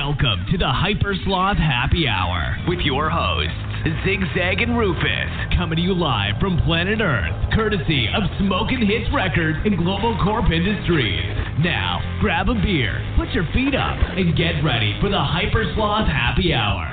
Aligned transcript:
Welcome 0.00 0.46
to 0.50 0.56
the 0.56 0.72
Hyper 0.72 1.14
Sloth 1.26 1.58
Happy 1.58 2.08
Hour 2.08 2.56
with 2.66 2.78
your 2.80 3.10
hosts, 3.12 3.52
Zigzag 4.00 4.64
and 4.64 4.72
Rufus, 4.72 5.28
coming 5.58 5.76
to 5.76 5.82
you 5.82 5.92
live 5.92 6.40
from 6.40 6.56
planet 6.64 7.02
Earth, 7.02 7.36
courtesy 7.52 8.08
of 8.08 8.24
Smoking 8.40 8.80
Hits 8.80 9.12
Records 9.12 9.58
and 9.66 9.76
Global 9.76 10.16
Corp 10.24 10.48
Industries. 10.50 11.20
Now, 11.60 12.00
grab 12.18 12.48
a 12.48 12.54
beer, 12.54 12.96
put 13.20 13.28
your 13.36 13.44
feet 13.52 13.76
up, 13.76 14.00
and 14.16 14.34
get 14.34 14.64
ready 14.64 14.96
for 15.04 15.10
the 15.12 15.20
Hyper 15.20 15.68
Sloth 15.76 16.08
Happy 16.08 16.54
Hour. 16.56 16.88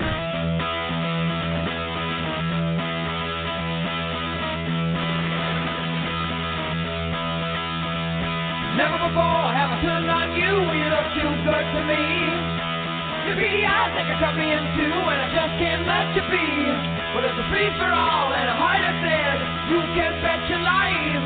Never 8.76 9.00
before 9.00 9.48
have 9.56 9.72
I 9.72 9.80
turned 9.80 10.12
on 10.12 10.28
you. 10.36 10.54
You 10.76 10.88
look 10.92 11.08
too 11.16 11.32
good 11.48 11.68
to 11.72 11.82
me. 11.88 12.57
To 13.28 13.36
be, 13.36 13.68
I 13.68 13.92
think 13.92 14.08
I 14.08 14.16
cut 14.24 14.40
me 14.40 14.48
in 14.56 14.64
two, 14.80 14.88
and 14.88 15.20
I 15.20 15.28
just 15.36 15.54
can't 15.60 15.84
let 15.84 16.16
you 16.16 16.24
be. 16.32 16.48
But 17.12 17.28
it's 17.28 17.36
a 17.36 17.46
free 17.52 17.68
for 17.76 17.92
all, 17.92 18.32
and 18.32 18.48
a 18.48 18.56
heart 18.56 18.80
that 18.80 18.96
says 19.04 19.38
you 19.68 19.84
can 20.00 20.16
bet 20.24 20.48
your 20.48 20.64
life. 20.64 21.24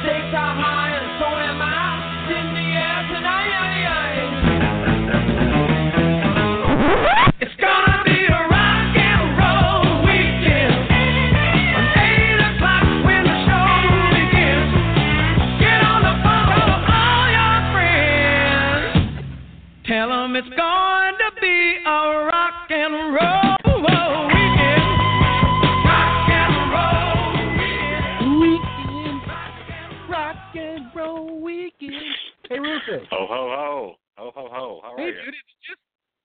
Stakes 0.00 0.32
are 0.32 0.54
high, 0.56 0.96
and 0.96 1.08
so 1.20 1.28
am 1.36 1.60
I. 1.60 1.73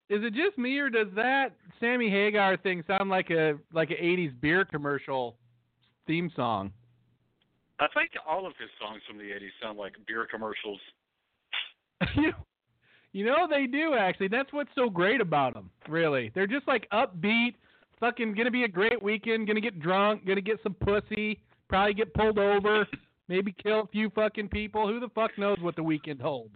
is 0.10 0.24
it 0.24 0.34
just 0.34 0.58
me 0.58 0.78
or 0.80 0.90
does 0.90 1.08
that 1.16 1.50
Sammy 1.80 2.10
Hagar 2.10 2.58
thing 2.58 2.84
sound 2.88 3.10
like 3.10 3.30
a 3.30 3.56
like 3.74 3.92
a 3.92 4.04
eighties 4.04 4.32
beer 4.42 4.66
commercial 4.66 5.38
theme 6.08 6.32
song? 6.36 6.72
I 7.80 7.88
think 7.94 8.12
all 8.28 8.46
of 8.46 8.54
his 8.60 8.70
songs 8.80 9.02
from 9.08 9.18
the 9.18 9.24
80s 9.24 9.52
sound 9.64 9.78
like 9.78 9.94
beer 10.06 10.28
commercials. 10.30 10.80
you, 12.16 12.34
you 13.14 13.26
know 13.26 13.48
they 13.50 13.68
do 13.68 13.94
actually. 13.94 14.28
That's 14.28 14.52
what's 14.52 14.72
so 14.76 14.90
great 14.90 15.22
about 15.22 15.54
them. 15.54 15.70
Really, 15.88 16.32
they're 16.36 16.48
just 16.48 16.68
like 16.68 16.88
upbeat. 16.92 17.56
Fucking 18.00 18.34
gonna 18.34 18.52
be 18.52 18.64
a 18.64 18.68
great 18.68 19.02
weekend. 19.02 19.48
Gonna 19.48 19.62
get 19.62 19.80
drunk. 19.80 20.26
Gonna 20.26 20.42
get 20.42 20.60
some 20.64 20.74
pussy. 20.74 21.40
Probably 21.70 21.94
get 21.94 22.14
pulled 22.14 22.40
over. 22.40 22.88
Maybe 23.28 23.54
kill 23.64 23.82
a 23.82 23.88
few 23.88 24.10
fucking 24.10 24.50
people. 24.50 24.88
Who 24.88 25.00
the 25.00 25.10
fuck 25.10 25.38
knows 25.38 25.60
what 25.62 25.76
the 25.76 25.84
weekend 25.84 26.22
holds? 26.22 26.56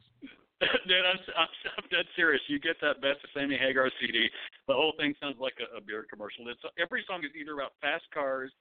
Dude, 0.87 1.05
I'm, 1.05 1.19
I'm, 1.37 1.47
I'm 1.77 1.87
dead 1.91 2.05
serious. 2.15 2.41
You 2.47 2.59
get 2.59 2.77
that 2.81 3.01
Best 3.01 3.23
of 3.23 3.29
Sammy 3.33 3.57
Hagar 3.57 3.89
CD, 3.99 4.27
the 4.67 4.73
whole 4.73 4.93
thing 4.97 5.13
sounds 5.21 5.37
like 5.39 5.55
a, 5.59 5.77
a 5.77 5.81
beer 5.81 6.05
commercial. 6.09 6.47
It's 6.47 6.61
every 6.79 7.03
song 7.07 7.23
is 7.23 7.31
either 7.39 7.53
about 7.53 7.73
fast 7.81 8.05
cars, 8.13 8.51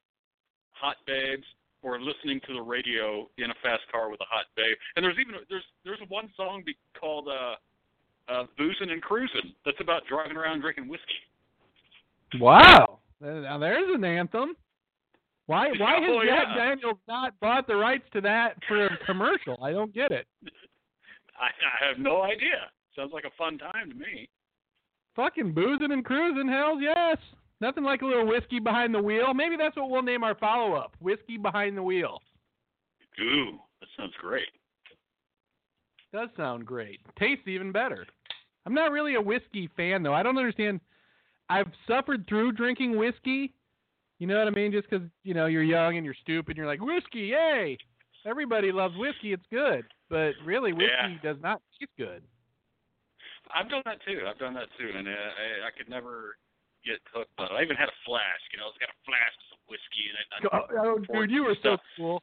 hot 0.73 0.97
babes, 1.07 1.45
or 1.83 2.01
listening 2.01 2.41
to 2.47 2.55
the 2.55 2.63
radio 2.63 3.29
in 3.39 3.51
a 3.51 3.59
fast 3.63 3.83
car 3.91 4.11
with 4.11 4.21
a 4.21 4.29
hot 4.31 4.47
babe. 4.57 4.77
And 4.97 5.05
there's 5.05 5.19
even 5.21 5.35
there's 5.49 5.67
there's 5.85 6.01
one 6.09 6.31
song 6.37 6.63
be, 6.65 6.77
called 6.99 7.29
uh, 7.29 7.57
uh, 8.33 8.45
"Boozing 8.57 8.91
and 8.91 9.03
Cruising" 9.03 9.53
that's 9.65 9.81
about 9.81 10.03
driving 10.09 10.37
around 10.37 10.61
drinking 10.61 10.89
whiskey. 10.89 11.21
Wow. 12.41 13.01
Now 13.21 13.59
there's 13.59 13.95
an 13.95 14.05
anthem. 14.05 14.55
Why 15.47 15.69
why 15.79 16.01
has 16.01 16.03
Oh, 16.07 16.23
Jack 16.25 16.47
yeah. 16.51 16.67
Daniels 16.67 16.99
not 17.09 17.39
bought 17.41 17.67
the 17.67 17.77
rights 17.77 18.05
to 18.13 18.21
that 18.23 18.57
for 18.69 18.87
a 18.87 18.99
commercial? 19.07 19.59
I 19.63 19.73
don't 19.73 19.93
get 19.95 20.13
it. 20.13 20.27
I, 21.43 21.47
I 21.47 21.89
have 21.89 21.99
no 21.99 22.23
idea. 22.23 22.71
Sounds 22.97 23.13
like 23.13 23.25
a 23.25 23.37
fun 23.37 23.59
time 23.59 23.91
to 23.91 23.97
me. 23.97 24.29
Fucking 25.17 25.53
boozing 25.53 25.93
and 25.93 26.05
cruising, 26.05 26.49
hells 26.49 26.79
yes. 26.81 27.19
Nothing 27.61 27.85
like 27.85 28.03
a 28.03 28.07
little 28.07 28.27
whiskey 28.27 28.61
behind 28.61 28.95
the 28.95 29.03
wheel. 29.03 29.35
Maybe 29.35 29.57
that's 29.57 29.77
what 29.77 29.91
we'll 29.91 30.03
name 30.03 30.25
our 30.25 30.35
follow 30.37 30.75
up. 30.75 30.93
Whiskey 31.01 31.37
behind 31.37 31.77
the 31.77 31.83
wheel. 31.83 32.19
Ooh, 33.21 33.59
that 33.81 33.89
sounds 33.97 34.15
great. 34.21 34.49
Does 36.13 36.29
sound 36.37 36.67
great. 36.67 37.01
Tastes 37.19 37.47
even 37.47 37.73
better. 37.73 38.07
I'm 38.67 38.75
not 38.75 38.91
really 38.91 39.15
a 39.15 39.21
whiskey 39.21 39.69
fan 39.77 40.03
though. 40.03 40.15
I 40.15 40.23
don't 40.23 40.39
understand. 40.39 40.81
I've 41.49 41.71
suffered 41.87 42.27
through 42.29 42.53
drinking 42.53 42.97
whiskey. 42.97 43.53
You 44.19 44.27
know 44.27 44.39
what 44.39 44.47
I 44.47 44.51
mean? 44.51 44.73
Just 44.73 44.89
'cause 44.89 45.03
you 45.25 45.35
know 45.35 45.47
you're 45.47 45.63
young 45.63 45.97
and 45.97 46.05
you're 46.05 46.15
stupid, 46.15 46.51
and 46.51 46.57
you're 46.57 46.67
like 46.67 46.81
whiskey, 46.81 47.33
yay! 47.33 47.77
Everybody 48.25 48.71
loves 48.71 48.97
whiskey. 48.97 49.33
It's 49.33 49.47
good, 49.51 49.85
but 50.13 50.37
really 50.45 50.73
whiskey 50.77 50.93
Yeah. 50.93 51.17
does 51.25 51.41
not 51.43 51.63
taste 51.81 51.91
good. 51.97 52.21
I've 53.55 53.69
done 53.73 53.83
that 53.89 53.99
too. 54.07 54.21
I've 54.29 54.39
done 54.39 54.53
that 54.55 54.69
too, 54.79 54.93
and 54.95 55.09
uh, 55.09 55.11
I, 55.11 55.69
I 55.69 55.71
could 55.77 55.89
never 55.89 56.37
get 56.85 57.01
hooked 57.13 57.33
on 57.39 57.47
it. 57.47 57.53
I 57.59 57.63
even 57.63 57.77
had 57.77 57.89
a 57.89 57.99
flask. 58.05 58.45
You 58.53 58.59
know, 58.61 58.69
it's 58.69 58.79
got 58.79 58.93
a 58.93 59.01
flask 59.09 59.35
of 59.41 59.47
some 59.57 59.63
whiskey 59.73 60.05
and 60.13 60.19
Oh, 60.47 60.53
I- 60.53 60.85
oh, 60.85 60.99
dude, 61.21 61.31
you 61.31 61.45
were 61.45 61.57
so 61.63 61.77
cool. 61.97 62.23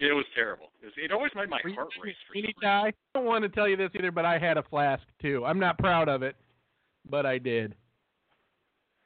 It 0.00 0.12
was 0.14 0.24
terrible. 0.34 0.72
It, 0.82 0.86
was, 0.86 0.94
it 0.96 1.12
always 1.12 1.30
made 1.36 1.50
my 1.50 1.60
Were 1.62 1.74
heart 1.74 1.88
race. 2.02 2.14
For 2.26 2.32
reason. 2.34 2.52
guy? 2.60 2.88
I 2.88 2.92
don't 3.14 3.26
want 3.26 3.42
to 3.44 3.50
tell 3.50 3.68
you 3.68 3.76
this 3.76 3.90
either, 3.94 4.10
but 4.10 4.24
I 4.24 4.38
had 4.38 4.56
a 4.56 4.62
flask 4.64 5.02
too. 5.20 5.44
I'm 5.44 5.58
not 5.58 5.78
proud 5.78 6.08
of 6.08 6.22
it, 6.22 6.36
but 7.08 7.26
I 7.26 7.38
did. 7.38 7.74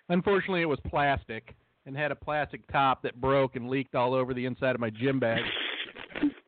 Unfortunately, 0.08 0.62
it 0.62 0.68
was 0.68 0.78
plastic 0.86 1.54
and 1.86 1.96
had 1.96 2.12
a 2.12 2.14
plastic 2.14 2.60
top 2.70 3.02
that 3.02 3.20
broke 3.20 3.56
and 3.56 3.68
leaked 3.68 3.94
all 3.94 4.14
over 4.14 4.34
the 4.34 4.44
inside 4.46 4.74
of 4.74 4.80
my 4.80 4.90
gym 4.90 5.18
bag. 5.18 5.42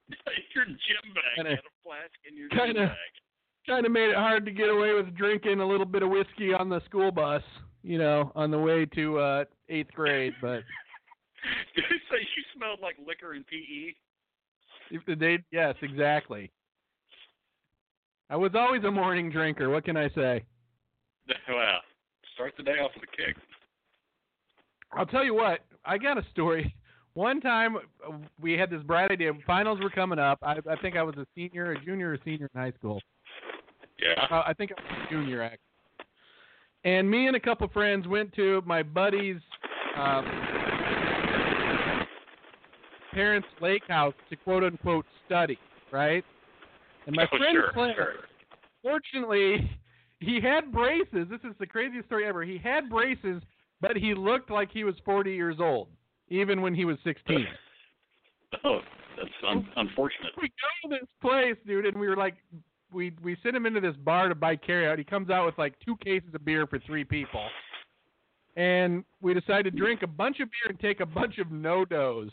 your 0.55 0.65
gym 0.67 1.15
bag. 1.15 1.37
Kinda- 1.37 1.51
had 1.51 1.59
a 1.59 1.77
flask 1.83 2.13
in 2.29 2.37
your 2.37 2.49
kinda- 2.49 2.73
gym 2.75 2.89
bag. 2.89 3.13
Kind 3.67 3.85
of 3.85 3.91
made 3.91 4.11
it 4.11 4.17
hard 4.17 4.45
to 4.47 4.53
get 4.53 4.69
away 4.69 4.95
with 4.95 5.13
drinking 5.17 5.59
a 5.59 5.67
little 5.67 5.87
bit 5.87 6.05
of 6.05 6.09
whiskey 6.11 6.55
on 6.55 6.69
the 6.69 6.81
school 6.85 7.11
bus, 7.11 7.43
you 7.83 7.99
know, 7.99 8.31
on 8.37 8.53
the 8.53 8.59
way 8.59 8.87
to 8.87 9.19
uh 9.19 9.45
eighth 9.69 9.91
grade. 9.93 10.35
But 10.41 10.63
so 11.77 12.17
you 12.17 12.43
smelled 12.55 12.79
like 12.81 12.97
liquor 13.05 13.33
and 13.33 13.45
PE. 13.47 15.17
they, 15.17 15.39
yes, 15.51 15.75
exactly. 15.83 16.53
I 18.31 18.37
was 18.37 18.53
always 18.55 18.85
a 18.85 18.91
morning 18.91 19.31
drinker. 19.31 19.69
What 19.69 19.85
can 19.85 19.97
I 19.97 20.09
say? 20.11 20.45
Well, 21.49 21.81
start 22.35 22.53
the 22.57 22.63
day 22.63 22.79
off 22.79 22.93
with 22.95 23.03
a 23.03 23.17
kick. 23.17 23.37
I'll 24.93 25.07
tell 25.07 25.25
you 25.25 25.35
what. 25.35 25.61
I 25.85 25.99
got 25.99 26.19
a 26.19 26.23
story. 26.31 26.73
One 27.17 27.41
time 27.41 27.77
uh, 27.77 28.13
we 28.39 28.53
had 28.53 28.69
this 28.69 28.83
bright 28.83 29.11
idea. 29.11 29.33
Finals 29.47 29.81
were 29.81 29.89
coming 29.89 30.19
up. 30.19 30.39
I, 30.43 30.59
I 30.71 30.77
think 30.83 30.97
I 30.97 31.03
was 31.03 31.15
a 31.17 31.27
senior, 31.35 31.73
a 31.73 31.83
junior, 31.83 32.13
or 32.13 32.19
senior 32.23 32.51
in 32.55 32.61
high 32.61 32.73
school. 32.73 33.01
Yeah. 33.99 34.23
Uh, 34.31 34.43
I 34.47 34.53
think 34.53 34.71
I 34.71 34.75
was 34.83 35.07
a 35.07 35.11
junior, 35.11 35.43
actually. 35.43 35.59
And 36.85 37.11
me 37.11 37.27
and 37.27 37.35
a 37.35 37.41
couple 37.41 37.67
friends 37.69 38.07
went 38.07 38.35
to 38.35 38.63
my 38.67 38.83
buddy's 38.83 39.41
um, 39.97 40.27
parents' 43.15 43.49
lake 43.63 43.85
house 43.89 44.15
to 44.29 44.37
quote 44.37 44.63
unquote 44.63 45.07
study, 45.25 45.59
right? 45.91 46.23
And 47.07 47.17
my 47.17 47.25
oh, 47.33 47.39
friend 47.39 47.55
sure, 47.55 47.71
Clint, 47.73 47.97
sure. 47.97 48.13
fortunately, 48.83 49.71
he 50.21 50.39
had 50.39 50.71
braces. 50.71 51.29
This 51.31 51.41
is 51.45 51.57
the 51.59 51.67
craziest 51.67 52.09
story 52.09 52.27
ever. 52.27 52.45
He 52.45 52.59
had 52.59 52.91
braces, 52.91 53.41
but 53.81 53.97
he 53.97 54.13
looked 54.13 54.51
like 54.51 54.71
he 54.71 54.85
was 54.85 54.97
40 55.07 55.33
years 55.33 55.57
old, 55.61 55.89
even 56.29 56.61
when 56.63 56.75
he 56.75 56.85
was 56.85 56.97
16. 57.05 57.47
Oh, 58.65 58.79
that's 59.17 59.29
un- 59.47 59.69
unfortunate. 59.77 60.33
we 60.41 60.49
go 60.49 60.89
to 60.89 61.01
this 61.01 61.09
place, 61.21 61.57
dude, 61.67 61.85
and 61.85 61.99
we 61.99 62.07
were 62.09 62.17
like, 62.17 62.37
we 62.93 63.13
we 63.23 63.37
sent 63.43 63.57
him 63.57 63.67
into 63.67 63.81
this 63.81 63.97
bar 63.97 64.29
to 64.29 64.35
buy 64.37 64.57
carryout. 64.57 64.99
He 64.99 65.05
comes 65.05 65.31
out 65.31 65.45
with 65.47 65.59
like 65.59 65.75
two 65.85 65.97
cases 65.97 66.29
of 66.33 66.45
beer 66.45 66.67
for 66.67 66.79
three 66.79 67.03
people, 67.05 67.45
and 68.57 69.05
we 69.21 69.35
decided 69.35 69.73
to 69.73 69.79
drink 69.79 70.03
a 70.03 70.07
bunch 70.07 70.39
of 70.41 70.49
beer 70.49 70.71
and 70.71 70.79
take 70.81 71.01
a 71.01 71.07
bunch 71.07 71.39
of 71.39 71.49
NoDoz, 71.49 72.31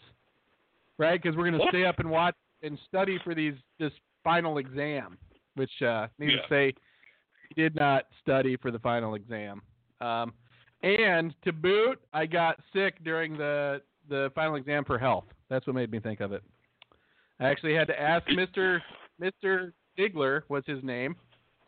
right? 1.00 1.22
Because 1.22 1.36
we're 1.36 1.46
gonna 1.46 1.58
What? 1.58 1.70
stay 1.70 1.84
up 1.86 2.00
and 2.00 2.10
watch 2.10 2.36
and 2.62 2.78
study 2.88 3.20
for 3.24 3.34
these 3.34 3.56
this 3.80 3.92
final 4.24 4.60
exam, 4.60 5.18
which 5.56 5.82
uh, 5.82 6.08
needless 6.20 6.42
Yeah. 6.44 6.48
to 6.48 6.72
say, 6.72 6.74
he 7.50 7.62
did 7.62 7.76
not 7.76 8.06
study 8.22 8.56
for 8.56 8.70
the 8.72 8.80
final 8.80 9.16
exam. 9.16 9.62
Um, 10.00 10.34
and 10.84 11.34
to 11.44 11.52
boot, 11.52 12.00
I 12.14 12.28
got 12.28 12.60
sick 12.72 13.04
during 13.04 13.36
the 13.36 13.82
the 14.10 14.32
final 14.36 14.56
exam 14.56 14.86
for 14.86 14.98
health. 14.98 15.26
That's 15.50 15.66
what 15.68 15.76
made 15.76 15.92
me 15.92 16.00
think 16.00 16.20
of 16.20 16.32
it. 16.32 16.44
I 17.40 17.46
actually 17.46 17.76
had 17.76 17.88
to 17.88 18.00
ask 18.00 18.26
Mr. 18.28 18.80
Mr. 19.22 19.74
Digler 19.98 20.42
was 20.50 20.64
his 20.66 20.84
name. 20.84 21.16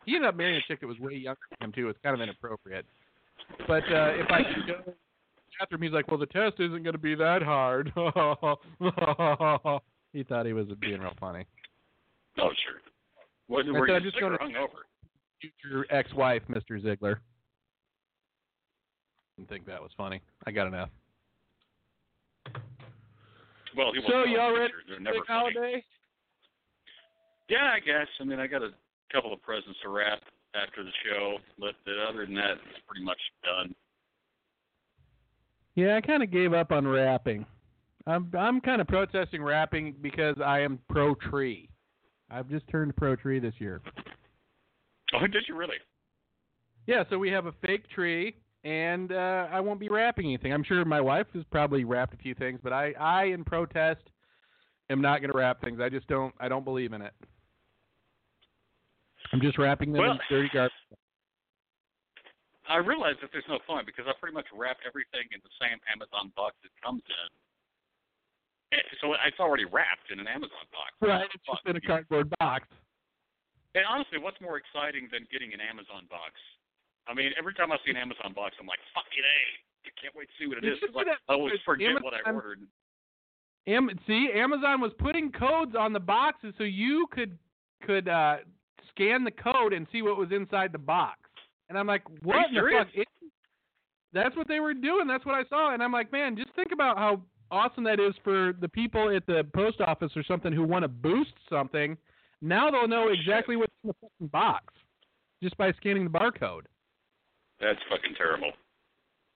He 0.04 0.14
ended 0.14 0.28
up 0.28 0.36
marrying 0.36 0.56
a 0.56 0.62
chick 0.68 0.80
that 0.80 0.86
was 0.86 0.98
way 0.98 1.14
younger 1.14 1.38
than 1.50 1.68
him 1.68 1.72
too. 1.72 1.88
It's 1.88 1.98
kind 2.02 2.14
of 2.14 2.20
inappropriate. 2.20 2.86
But 3.66 3.82
uh, 3.92 4.12
if 4.14 4.30
I 4.30 4.42
could 4.42 4.66
go 4.66 4.74
to 4.74 4.82
the 4.86 4.94
bathroom, 5.58 5.82
he's 5.82 5.92
like, 5.92 6.08
"Well, 6.10 6.18
the 6.18 6.26
test 6.26 6.54
isn't 6.58 6.82
going 6.82 6.92
to 6.92 6.98
be 6.98 7.14
that 7.16 7.42
hard." 7.42 7.92
he 10.12 10.22
thought 10.22 10.46
he 10.46 10.52
was 10.52 10.66
being 10.80 11.00
real 11.00 11.12
funny. 11.20 11.44
Oh, 12.38 12.50
sure. 12.64 12.80
What, 13.48 13.66
I 13.66 13.70
were 13.70 13.88
you 13.88 14.00
just 14.00 14.22
or 14.22 14.38
hungover? 14.38 14.84
future 15.40 15.86
ex-wife, 15.90 16.42
Mr. 16.48 16.82
Ziegler. 16.82 17.20
Didn't 19.36 19.48
think 19.48 19.66
that 19.66 19.82
was 19.82 19.90
funny. 19.96 20.20
I 20.46 20.50
got 20.50 20.66
enough. 20.66 20.88
Well, 23.76 23.92
he 23.92 24.00
So 24.08 24.14
won't 24.14 24.30
y'all 24.30 24.56
ready. 24.56 24.72
They're 24.88 25.00
never 25.00 25.16
funny. 25.26 25.52
holiday? 25.52 25.84
Yeah, 27.48 27.70
I 27.74 27.78
guess. 27.80 28.08
I 28.20 28.24
mean, 28.24 28.40
I 28.40 28.46
got 28.46 28.62
a 28.62 28.70
couple 29.12 29.32
of 29.32 29.42
presents 29.42 29.78
to 29.82 29.90
wrap 29.90 30.20
after 30.54 30.82
the 30.82 30.90
show, 31.04 31.36
but 31.58 31.74
other 32.08 32.24
than 32.26 32.34
that, 32.34 32.52
it's 32.70 32.80
pretty 32.88 33.04
much 33.04 33.18
done. 33.44 33.74
Yeah, 35.74 35.96
I 35.96 36.00
kind 36.00 36.22
of 36.22 36.30
gave 36.30 36.54
up 36.54 36.72
on 36.72 36.88
wrapping. 36.88 37.44
I'm 38.06 38.30
I'm 38.38 38.60
kind 38.60 38.80
of 38.80 38.86
protesting 38.88 39.42
wrapping 39.42 39.94
because 40.00 40.36
I 40.44 40.60
am 40.60 40.78
pro 40.88 41.14
tree. 41.14 41.68
I've 42.30 42.48
just 42.48 42.66
turned 42.68 42.96
pro 42.96 43.14
tree 43.14 43.38
this 43.38 43.54
year. 43.58 43.82
Oh, 45.14 45.26
did 45.26 45.44
you 45.48 45.56
really? 45.56 45.76
Yeah, 46.86 47.04
so 47.10 47.18
we 47.18 47.30
have 47.30 47.46
a 47.46 47.52
fake 47.62 47.88
tree, 47.90 48.36
and 48.66 49.12
uh, 49.12 49.46
I 49.52 49.60
won't 49.60 49.78
be 49.78 49.88
rapping 49.88 50.26
anything. 50.26 50.52
I'm 50.52 50.64
sure 50.64 50.84
my 50.84 51.00
wife 51.00 51.28
has 51.34 51.44
probably 51.52 51.84
rapped 51.84 52.14
a 52.14 52.16
few 52.16 52.34
things, 52.34 52.58
but 52.64 52.72
I, 52.72 52.92
I 52.98 53.24
in 53.26 53.44
protest, 53.44 54.02
am 54.90 55.00
not 55.00 55.20
going 55.20 55.30
to 55.30 55.38
rap 55.38 55.62
things. 55.62 55.78
I 55.80 55.88
just 55.88 56.08
don't. 56.08 56.34
I 56.40 56.48
don't 56.48 56.64
believe 56.64 56.92
in 56.92 57.00
it. 57.00 57.14
I'm 59.32 59.40
just 59.40 59.56
wrapping 59.56 59.92
them 59.92 60.02
Well- 60.02 60.12
in 60.12 60.18
dirty 60.28 60.50
garbage. 60.52 60.72
I 62.68 62.78
realize 62.82 63.14
that 63.22 63.30
there's 63.30 63.46
no 63.46 63.60
point 63.62 63.86
because 63.86 64.06
I 64.10 64.12
pretty 64.18 64.34
much 64.34 64.50
wrap 64.50 64.78
everything 64.82 65.30
in 65.30 65.38
the 65.46 65.54
same 65.62 65.78
Amazon 65.86 66.34
box 66.34 66.58
it 66.66 66.74
comes 66.82 67.02
in. 67.06 67.30
Eh, 68.74 68.82
So 69.00 69.14
it's 69.14 69.38
already 69.38 69.62
wrapped 69.64 70.10
in 70.10 70.18
an 70.18 70.26
Amazon 70.26 70.66
box. 70.74 70.90
Right, 70.98 71.30
it's 71.32 71.46
just 71.46 71.62
in 71.70 71.76
a 71.78 71.80
cardboard 71.80 72.26
box. 72.42 72.66
And 73.78 73.84
honestly, 73.86 74.18
what's 74.18 74.40
more 74.42 74.58
exciting 74.58 75.06
than 75.14 75.30
getting 75.30 75.54
an 75.54 75.62
Amazon 75.62 76.10
box? 76.10 76.34
I 77.08 77.14
mean, 77.14 77.32
every 77.38 77.54
time 77.54 77.70
I 77.72 77.76
see 77.84 77.90
an 77.90 77.96
Amazon 77.96 78.32
box, 78.34 78.56
I'm 78.60 78.66
like, 78.66 78.80
fucking 78.94 79.22
A. 79.22 79.38
I 79.86 79.90
can't 80.00 80.14
wait 80.16 80.28
to 80.28 80.34
see 80.38 80.48
what 80.48 80.58
it 80.58 80.64
is. 80.66 80.78
'cause 80.80 80.90
I, 81.28 81.32
always 81.32 81.52
forget 81.64 81.94
what 82.02 82.14
I 82.14 82.30
ordered. 82.30 82.60
Am, 83.68 83.90
see, 84.06 84.30
Amazon 84.32 84.80
was 84.80 84.92
putting 84.98 85.30
codes 85.32 85.74
on 85.76 85.92
the 85.92 86.00
boxes 86.00 86.54
so 86.58 86.64
you 86.64 87.06
could 87.10 87.38
could 87.82 88.08
uh, 88.08 88.38
scan 88.90 89.22
the 89.24 89.30
code 89.30 89.72
and 89.72 89.86
see 89.92 90.02
what 90.02 90.16
was 90.16 90.30
inside 90.32 90.72
the 90.72 90.78
box. 90.78 91.18
And 91.68 91.78
I'm 91.78 91.86
like, 91.86 92.02
what 92.22 92.46
the 92.50 92.54
fuck? 92.78 92.88
It, 92.94 93.08
that's 94.12 94.34
what 94.36 94.48
they 94.48 94.60
were 94.60 94.72
doing. 94.74 95.06
That's 95.06 95.26
what 95.26 95.34
I 95.34 95.44
saw. 95.48 95.72
And 95.74 95.82
I'm 95.82 95.92
like, 95.92 96.10
man, 96.10 96.36
just 96.36 96.52
think 96.54 96.72
about 96.72 96.96
how 96.96 97.20
awesome 97.50 97.84
that 97.84 98.00
is 98.00 98.14
for 98.24 98.54
the 98.60 98.68
people 98.68 99.14
at 99.14 99.26
the 99.26 99.44
post 99.54 99.80
office 99.80 100.10
or 100.16 100.22
something 100.24 100.52
who 100.52 100.64
want 100.64 100.82
to 100.84 100.88
boost 100.88 101.34
something. 101.50 101.96
Now 102.40 102.70
they'll 102.70 102.88
know 102.88 103.08
exactly 103.08 103.56
what's 103.56 103.72
in 103.84 103.88
the 103.88 103.94
fucking 104.00 104.28
box 104.28 104.74
just 105.42 105.56
by 105.58 105.72
scanning 105.72 106.04
the 106.04 106.10
barcode. 106.10 106.62
That's 107.60 107.78
fucking 107.90 108.14
terrible. 108.16 108.52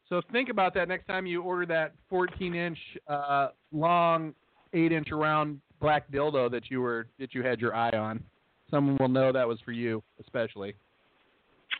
So 0.08 0.20
think 0.32 0.48
about 0.48 0.74
that 0.74 0.88
next 0.88 1.06
time 1.06 1.26
you 1.26 1.42
order 1.42 1.64
that 1.66 1.94
14 2.08 2.54
inch 2.54 2.78
uh, 3.06 3.48
long, 3.72 4.34
8 4.72 4.92
inch 4.92 5.12
around 5.12 5.60
black 5.80 6.10
dildo 6.10 6.50
that 6.50 6.70
you 6.70 6.80
were 6.80 7.06
that 7.18 7.34
you 7.34 7.42
had 7.42 7.60
your 7.60 7.74
eye 7.74 7.96
on. 7.96 8.22
Someone 8.70 8.96
will 9.00 9.08
know 9.08 9.32
that 9.32 9.46
was 9.46 9.58
for 9.64 9.72
you, 9.72 10.02
especially. 10.20 10.74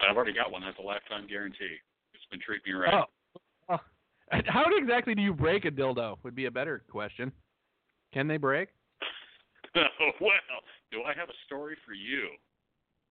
I've 0.00 0.16
already 0.16 0.32
got 0.32 0.50
one. 0.50 0.62
That's 0.62 0.78
a 0.78 0.82
lifetime 0.82 1.26
guarantee. 1.28 1.76
It's 2.14 2.25
been 2.31 2.40
treating 2.40 2.72
me 2.72 2.81
right. 2.81 2.94
Oh. 2.94 3.40
oh. 3.69 3.78
How 4.46 4.64
exactly 4.76 5.14
do 5.14 5.22
you 5.22 5.34
break 5.34 5.64
a 5.64 5.70
dildo? 5.70 6.16
Would 6.22 6.34
be 6.34 6.46
a 6.46 6.50
better 6.50 6.82
question. 6.90 7.32
Can 8.12 8.26
they 8.26 8.36
break? 8.36 8.69
well, 9.75 10.32
do 10.90 11.02
I 11.02 11.14
have 11.14 11.28
a 11.28 11.38
story 11.46 11.76
for 11.86 11.93
you? 11.93 12.28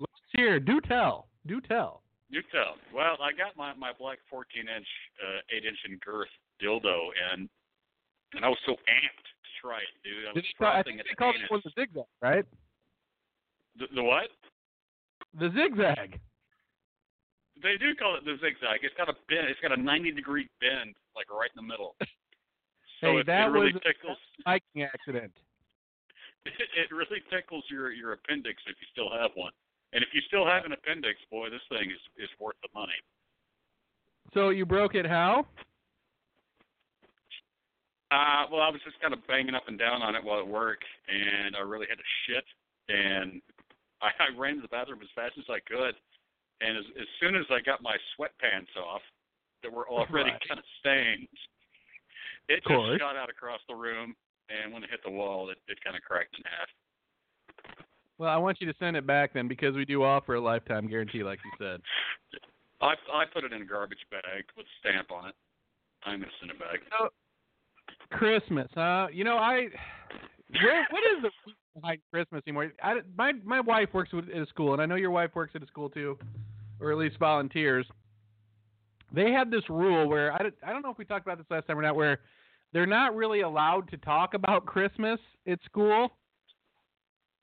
Let's 0.00 0.12
hear. 0.32 0.58
Do 0.58 0.80
tell. 0.80 1.26
Do 1.46 1.60
tell. 1.60 2.02
You 2.30 2.42
tell. 2.52 2.76
Well, 2.94 3.16
I 3.22 3.32
got 3.32 3.56
my 3.56 3.72
my 3.74 3.92
black 3.98 4.18
14 4.30 4.68
inch, 4.68 4.86
uh, 5.24 5.40
8 5.56 5.64
inch 5.64 5.78
in 5.88 5.96
girth 6.04 6.28
dildo, 6.62 7.08
and 7.32 7.48
and 8.34 8.44
I 8.44 8.48
was 8.48 8.58
so 8.66 8.72
amped 8.72 9.24
to 9.24 9.50
try 9.62 9.78
it, 9.80 9.94
dude. 10.04 10.24
I 10.28 10.32
was 10.32 10.34
Did 10.36 10.44
you 10.44 10.56
call- 10.58 10.76
I 10.76 10.82
think 10.82 10.98
they 10.98 11.08
the 11.08 11.16
called 11.16 11.36
it 11.36 11.50
one 11.50 11.62
the 11.64 11.72
zigzag, 11.72 12.04
right? 12.20 12.44
The, 13.78 13.86
the 13.94 14.02
what? 14.02 14.28
The 15.40 15.48
zigzag. 15.56 16.20
They 17.62 17.76
do 17.80 17.94
call 17.96 18.14
it 18.16 18.24
the 18.24 18.36
zigzag. 18.44 18.84
It's 18.84 18.94
got 18.96 19.08
a 19.08 19.16
bend. 19.28 19.48
It's 19.48 19.58
got 19.60 19.72
a 19.72 19.80
90 19.80 20.12
degree 20.12 20.48
bend, 20.60 20.94
like 21.16 21.26
right 21.32 21.50
in 21.56 21.64
the 21.64 21.68
middle. 21.68 21.96
So 23.00 23.12
Hey, 23.14 23.18
it, 23.20 23.26
that 23.26 23.46
it 23.46 23.50
really 23.54 23.72
was- 23.72 23.82
tickles. 23.86 24.18
Hiking 24.44 24.82
accident. 24.82 25.30
It, 26.44 26.52
it 26.90 26.90
really 26.92 27.22
tickles 27.30 27.62
your 27.70 27.92
your 27.92 28.12
appendix 28.14 28.60
if 28.66 28.74
you 28.80 28.86
still 28.90 29.08
have 29.16 29.30
one. 29.36 29.52
And 29.92 30.02
if 30.02 30.10
you 30.12 30.20
still 30.26 30.44
have 30.46 30.64
an 30.64 30.72
appendix, 30.72 31.18
boy, 31.30 31.48
this 31.50 31.64
thing 31.68 31.90
is 31.90 32.00
is 32.16 32.28
worth 32.38 32.56
the 32.62 32.68
money. 32.74 32.98
So 34.34 34.50
you 34.50 34.66
broke 34.66 34.94
it 34.94 35.06
how? 35.06 35.46
Uh, 38.10 38.48
well, 38.50 38.60
I 38.64 38.70
was 38.72 38.80
just 38.84 39.00
kind 39.00 39.12
of 39.12 39.20
banging 39.28 39.54
up 39.54 39.68
and 39.68 39.78
down 39.78 40.00
on 40.00 40.14
it 40.14 40.24
while 40.24 40.40
at 40.40 40.48
work, 40.48 40.80
and 41.08 41.56
I 41.56 41.60
really 41.60 41.86
had 41.88 41.98
to 42.00 42.08
shit. 42.24 42.44
And 42.88 43.42
I, 44.00 44.08
I 44.16 44.32
ran 44.36 44.56
to 44.56 44.62
the 44.62 44.68
bathroom 44.72 45.00
as 45.02 45.12
fast 45.14 45.36
as 45.36 45.44
I 45.48 45.60
could. 45.68 45.92
And 46.60 46.76
as, 46.76 46.84
as 46.98 47.08
soon 47.20 47.36
as 47.36 47.44
I 47.52 47.60
got 47.60 47.82
my 47.82 47.96
sweatpants 48.16 48.72
off, 48.80 49.02
that 49.62 49.72
were 49.72 49.88
already 49.88 50.30
Right. 50.30 50.48
kind 50.48 50.58
of 50.58 50.64
stained, 50.80 51.28
it 52.48 52.62
just 52.64 53.00
shot 53.00 53.16
out 53.16 53.28
across 53.28 53.60
the 53.68 53.74
room. 53.74 54.14
And 54.48 54.72
when 54.72 54.82
it 54.82 54.90
hit 54.90 55.00
the 55.04 55.10
wall, 55.10 55.50
it, 55.50 55.58
it 55.68 55.76
kind 55.84 55.96
of 55.96 56.02
cracked 56.02 56.32
in 56.38 56.44
half. 56.44 56.68
Well, 58.18 58.28
I 58.28 58.36
want 58.36 58.60
you 58.60 58.66
to 58.66 58.74
send 58.78 58.96
it 58.96 59.06
back 59.06 59.32
then 59.32 59.46
because 59.46 59.76
we 59.76 59.84
do 59.84 60.02
offer 60.02 60.34
a 60.34 60.40
lifetime 60.40 60.88
guarantee, 60.88 61.22
like 61.22 61.38
you 61.44 61.50
said. 61.58 61.80
I 62.80 62.94
I 63.12 63.24
put 63.32 63.44
it 63.44 63.52
in 63.52 63.62
a 63.62 63.64
garbage 63.64 64.04
bag 64.10 64.44
with 64.56 64.66
a 64.66 64.88
stamp 64.88 65.10
on 65.12 65.28
it. 65.28 65.34
I'm 66.04 66.20
gonna 66.20 66.32
send 66.40 66.50
it 66.50 66.58
back. 66.58 66.80
Christmas, 68.10 68.68
huh? 68.74 69.08
You 69.12 69.24
know, 69.24 69.36
I 69.36 69.68
where, 70.62 70.86
what 70.90 71.02
is 71.16 71.22
the 71.22 71.30
behind 71.80 72.00
Christmas 72.12 72.42
anymore? 72.46 72.72
I, 72.82 73.00
my 73.16 73.32
my 73.44 73.60
wife 73.60 73.88
works 73.92 74.10
at 74.12 74.36
a 74.36 74.46
school, 74.46 74.72
and 74.72 74.82
I 74.82 74.86
know 74.86 74.96
your 74.96 75.10
wife 75.10 75.30
works 75.34 75.52
at 75.54 75.62
a 75.62 75.66
school 75.66 75.88
too, 75.88 76.18
or 76.80 76.90
at 76.90 76.98
least 76.98 77.18
volunteers. 77.18 77.86
They 79.12 79.30
had 79.30 79.50
this 79.50 79.62
rule 79.68 80.08
where 80.08 80.32
I 80.32 80.40
I 80.66 80.72
don't 80.72 80.82
know 80.82 80.90
if 80.90 80.98
we 80.98 81.04
talked 81.04 81.26
about 81.26 81.38
this 81.38 81.46
last 81.50 81.66
time 81.68 81.78
or 81.78 81.82
not, 81.82 81.94
where 81.94 82.20
they're 82.72 82.86
not 82.86 83.14
really 83.14 83.40
allowed 83.42 83.88
to 83.90 83.96
talk 83.96 84.34
about 84.34 84.66
Christmas 84.66 85.20
at 85.46 85.58
school 85.64 86.17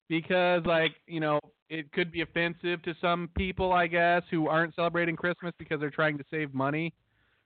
because, 0.08 0.64
like, 0.66 0.96
you 1.08 1.20
know, 1.20 1.40
it 1.70 1.92
could 1.94 2.12
be 2.12 2.22
offensive 2.22 2.82
to 2.84 2.94
some 3.02 3.30
people, 3.36 3.74
I 3.74 3.88
guess, 3.88 4.22
who 4.30 4.48
aren't 4.48 4.76
celebrating 4.76 5.16
Christmas 5.16 5.54
because 5.58 5.80
they're 5.80 5.90
trying 5.90 6.18
to 6.18 6.24
save 6.30 6.54
money 6.54 6.94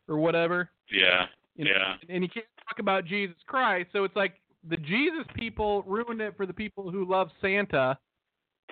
or 0.08 0.18
whatever 0.18 0.70
Yeah, 0.92 1.28
You 1.56 1.66
know, 1.66 1.72
yeah. 1.72 1.96
and 2.10 2.24
you 2.24 2.30
can't 2.30 2.46
talk 2.68 2.80
about 2.80 3.06
Jesus 3.06 3.38
Christ. 3.48 3.90
So 3.94 4.04
it's 4.04 4.16
like 4.16 4.36
the 4.68 4.78
Jesus 4.78 5.26
people 5.36 5.84
ruined 5.84 6.20
it 6.22 6.36
for 6.36 6.46
the 6.46 6.54
people 6.54 6.92
who 6.92 7.06
love 7.06 7.30
Santa, 7.42 7.98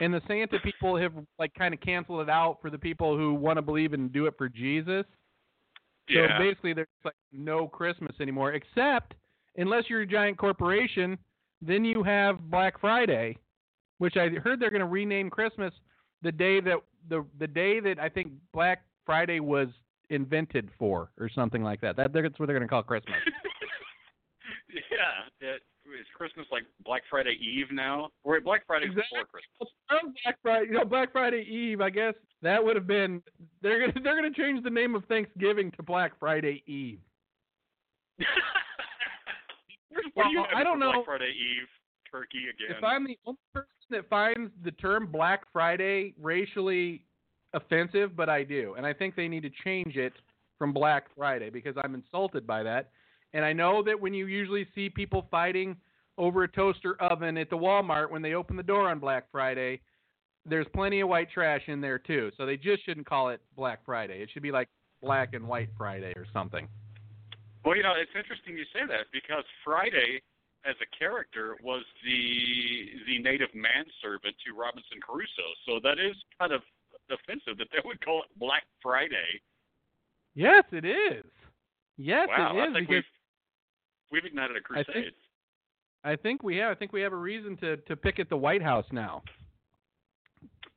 and 0.02 0.14
the 0.14 0.22
Santa 0.28 0.60
people 0.60 0.98
have 0.98 1.14
like 1.40 1.54
kind 1.54 1.74
of 1.74 1.80
canceled 1.80 2.22
it 2.22 2.30
out 2.30 2.58
for 2.62 2.70
the 2.70 2.78
people 2.78 3.16
who 3.18 3.34
want 3.34 3.58
to 3.58 3.62
believe 3.62 3.94
and 3.94 4.12
do 4.12 4.26
it 4.26 4.34
for 4.38 4.50
Jesus. 4.50 5.06
So 6.10 6.20
Yeah. 6.22 6.38
basically, 6.38 6.74
there's 6.74 6.88
like 7.06 7.16
no 7.32 7.68
Christmas 7.68 8.16
anymore, 8.20 8.52
except 8.54 9.14
unless 9.56 9.90
you're 9.90 10.02
a 10.02 10.08
giant 10.08 10.38
corporation, 10.38 11.18
then 11.62 11.84
you 11.86 12.04
have 12.04 12.50
Black 12.50 12.80
Friday, 12.80 13.38
which 13.98 14.16
I 14.18 14.30
heard 14.30 14.60
they're 14.60 14.72
going 14.72 14.82
to 14.82 14.86
rename 14.88 15.30
Christmas 15.30 15.74
the 16.22 16.32
day 16.32 16.60
that 16.62 16.78
the 17.10 17.26
the 17.40 17.48
day 17.48 17.80
that 17.80 18.00
I 18.00 18.10
think 18.10 18.32
Black 18.54 18.84
Friday 19.06 19.40
was 19.40 19.68
invented 20.10 20.70
for, 20.80 21.12
or 21.20 21.30
something 21.30 21.64
like 21.64 21.82
that. 21.82 21.96
That 21.98 22.14
that's 22.14 22.40
what 22.40 22.46
they're 22.48 22.58
going 22.58 22.62
to 22.62 22.68
call 22.68 22.84
Christmas. 22.84 23.16
yeah, 24.70 25.26
it, 25.42 25.62
is 26.00 26.06
Christmas 26.16 26.46
like 26.52 26.64
Black 26.84 27.02
Friday 27.10 27.38
Eve 27.42 27.68
now? 27.72 28.10
Or 28.24 28.40
Black 28.42 28.66
Friday's 28.68 28.90
Exactly. 28.90 29.20
before 29.20 29.26
Christmas. 29.26 29.70
Well, 29.90 30.14
Black 30.24 30.38
Friday, 30.42 30.66
you 30.68 30.74
know, 30.74 30.86
Black 30.86 31.12
Friday 31.12 31.42
Eve. 31.50 31.82
I 31.82 31.90
guess 31.90 32.14
that 32.42 32.64
would 32.64 32.76
have 32.76 32.88
been. 32.88 33.22
They're 33.62 33.80
gonna 33.80 33.94
they're 34.04 34.16
gonna 34.16 34.34
change 34.34 34.64
the 34.64 34.70
name 34.70 34.96
of 34.96 35.06
Thanksgiving 35.06 35.72
to 35.72 35.84
Black 35.84 36.20
Friday 36.20 36.62
Eve. 36.68 37.00
do 38.20 38.26
Well, 40.16 40.28
have 40.36 40.46
I 40.56 40.64
don't 40.64 40.80
know 40.80 40.92
Black 40.94 41.06
Friday 41.06 41.34
Eve 41.34 41.68
turkey 42.12 42.46
again? 42.50 42.76
if 42.78 42.84
I'm 42.84 43.06
the 43.06 43.18
only 43.26 43.40
person 43.54 43.70
that 43.90 44.10
finds 44.10 44.52
the 44.64 44.72
term 44.72 45.08
Black 45.08 45.44
Friday 45.52 46.14
racially 46.22 47.04
offensive, 47.54 48.16
but 48.16 48.30
I 48.30 48.44
do, 48.44 48.76
and 48.78 48.86
I 48.86 48.94
think 48.94 49.16
they 49.16 49.28
need 49.28 49.44
to 49.44 49.52
change 49.64 49.96
it 49.96 50.14
from 50.58 50.74
Black 50.74 51.06
Friday 51.16 51.50
because 51.50 51.76
I'm 51.84 51.96
insulted 51.96 52.46
by 52.46 52.64
that. 52.64 52.90
And 53.34 53.46
I 53.46 53.54
know 53.54 53.84
that 53.84 54.00
when 54.00 54.14
you 54.14 54.28
usually 54.28 54.68
see 54.74 54.90
people 54.90 55.28
fighting 55.30 55.76
over 56.18 56.44
a 56.44 56.48
toaster 56.48 57.00
oven 57.02 57.38
at 57.38 57.50
the 57.50 57.58
Walmart 57.58 58.10
when 58.10 58.22
they 58.22 58.34
open 58.34 58.56
the 58.56 58.64
door 58.64 58.90
on 58.90 59.00
Black 59.00 59.26
Friday, 59.32 59.82
there's 60.46 60.66
plenty 60.74 61.02
of 61.02 61.10
white 61.10 61.30
trash 61.32 61.62
in 61.68 61.82
there 61.82 62.00
too. 62.00 62.32
So 62.38 62.46
they 62.46 62.58
just 62.58 62.86
shouldn't 62.86 63.06
call 63.06 63.30
it 63.30 63.42
Black 63.56 63.80
Friday. 63.86 64.22
It 64.22 64.30
should 64.34 64.44
be 64.44 64.52
like 64.52 64.68
Black 65.02 65.34
and 65.34 65.48
White 65.48 65.70
Friday 65.78 66.14
or 66.16 66.26
something. 66.34 66.68
Well, 67.66 67.76
you 67.76 67.84
know, 67.84 67.94
it's 68.00 68.12
interesting 68.18 68.58
you 68.58 68.64
say 68.74 68.88
that 68.88 69.12
because 69.12 69.44
Friday, 69.64 70.22
as 70.66 70.76
a 70.82 70.98
character, 70.98 71.56
was 71.64 71.84
the 72.04 72.90
the 73.08 73.20
native 73.20 73.50
manservant 73.54 74.36
to 74.46 74.54
Robinson 74.54 75.00
Crusoe. 75.02 75.54
So 75.66 75.80
that 75.84 76.00
is 76.00 76.16
kind 76.40 76.52
of 76.52 76.62
offensive 77.12 77.58
that 77.58 77.68
they 77.72 77.80
would 77.86 78.04
call 78.04 78.24
it 78.24 78.40
Black 78.40 78.64
Friday. 78.82 79.42
Yes, 80.36 80.64
it 80.72 80.86
is. 80.86 81.26
Yes, 81.98 82.28
wow, 82.30 82.58
it 82.58 82.62
is 82.64 82.70
I 82.70 82.74
think 82.74 82.90
we've 82.90 83.04
we've 84.12 84.26
ignited 84.26 84.58
a 84.58 84.62
crusade. 84.62 84.86
think- 84.94 85.14
I 86.04 86.16
think 86.16 86.44
we 86.44 86.56
have. 86.58 86.72
I 86.72 86.76
think 86.76 86.94
we 86.94 87.02
have 87.02 87.12
a 87.14 87.18
reason 87.18 87.58
to 87.58 87.78
to 87.78 87.96
picket 87.96 88.30
the 88.30 88.38
White 88.38 88.62
House 88.62 88.86
now. 88.92 89.24